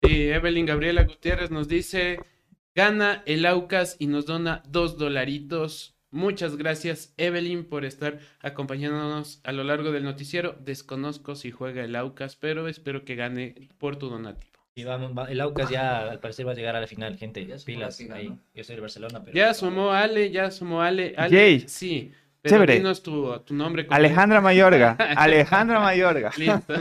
Evelyn 0.01 0.65
Gabriela 0.65 1.03
Gutiérrez 1.03 1.49
nos 1.49 1.67
dice, 1.67 2.19
gana 2.75 3.23
el 3.25 3.45
Aucas 3.45 3.95
y 3.99 4.07
nos 4.07 4.25
dona 4.25 4.63
dos 4.67 4.97
dolaritos. 4.97 5.95
Muchas 6.11 6.57
gracias 6.57 7.13
Evelyn 7.17 7.65
por 7.65 7.85
estar 7.85 8.19
acompañándonos 8.41 9.39
a 9.43 9.51
lo 9.51 9.63
largo 9.63 9.91
del 9.91 10.03
noticiero. 10.03 10.55
Desconozco 10.59 11.35
si 11.35 11.51
juega 11.51 11.83
el 11.83 11.95
Aucas, 11.95 12.35
pero 12.35 12.67
espero 12.67 13.05
que 13.05 13.15
gane 13.15 13.69
por 13.79 13.95
tu 13.95 14.09
donativo. 14.09 14.52
Y 14.75 14.83
vamos, 14.85 15.11
va- 15.15 15.29
el 15.29 15.39
Aucas 15.41 15.69
ya 15.69 16.09
al 16.09 16.19
parecer 16.19 16.47
va 16.47 16.51
a 16.51 16.55
llegar 16.55 16.75
a 16.75 16.81
la 16.81 16.87
final, 16.87 17.15
gente. 17.17 17.41
Pilas 17.65 17.95
final, 17.95 18.17
ahí. 18.17 18.29
¿no? 18.29 18.39
Yo 18.55 18.63
soy 18.63 18.75
de 18.75 18.81
Barcelona, 18.81 19.21
pero. 19.23 19.35
Ya 19.37 19.53
sumó 19.53 19.91
Ale, 19.91 20.31
ya 20.31 20.49
sumó 20.49 20.81
Ale. 20.81 21.13
Ale 21.15 21.35
Yay. 21.35 21.59
Sí, 21.67 22.11
pero 22.43 22.55
Chévere. 22.57 22.75
dinos 22.75 23.01
tu, 23.01 23.39
tu 23.45 23.53
nombre. 23.53 23.87
Alejandra 23.89 24.41
Mayorga. 24.41 24.97
Alejandra 25.15 25.79
Mayorga. 25.79 26.29
Listo. 26.35 26.73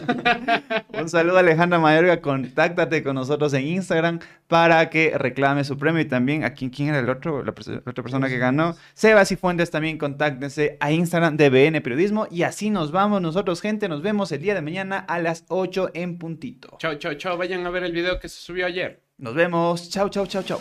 Un 1.00 1.08
saludo 1.08 1.36
a 1.36 1.40
Alejandra 1.40 1.78
Mayorga, 1.78 2.20
contáctate 2.20 3.04
con 3.04 3.14
nosotros 3.14 3.54
en 3.54 3.68
Instagram 3.68 4.18
para 4.48 4.90
que 4.90 5.16
reclame 5.16 5.62
su 5.62 5.78
premio 5.78 6.00
y 6.02 6.06
también 6.06 6.42
a 6.42 6.52
quién, 6.52 6.68
quién 6.68 6.88
era 6.88 6.98
el 6.98 7.08
otro, 7.08 7.44
la, 7.44 7.52
otra 7.52 8.02
persona 8.02 8.28
que 8.28 8.38
ganó. 8.38 8.74
Sebas 8.94 9.30
y 9.30 9.36
Fuentes 9.36 9.70
también 9.70 9.98
contáctense 9.98 10.76
a 10.80 10.90
Instagram 10.90 11.36
de 11.36 11.48
BN 11.48 11.80
Periodismo 11.80 12.26
y 12.28 12.42
así 12.42 12.68
nos 12.70 12.90
vamos 12.90 13.22
nosotros, 13.22 13.60
gente. 13.60 13.88
Nos 13.88 14.02
vemos 14.02 14.32
el 14.32 14.42
día 14.42 14.56
de 14.56 14.62
mañana 14.62 14.98
a 14.98 15.20
las 15.20 15.44
8 15.46 15.90
en 15.94 16.18
puntito. 16.18 16.76
Chao, 16.80 16.96
chao, 16.96 17.14
chao. 17.14 17.36
Vayan 17.36 17.64
a 17.64 17.70
ver 17.70 17.84
el 17.84 17.92
video 17.92 18.18
que 18.18 18.28
se 18.28 18.40
subió 18.40 18.66
ayer. 18.66 19.00
Nos 19.16 19.34
vemos. 19.36 19.90
Chau, 19.90 20.08
chau, 20.08 20.26
chau, 20.26 20.42
chau. 20.42 20.58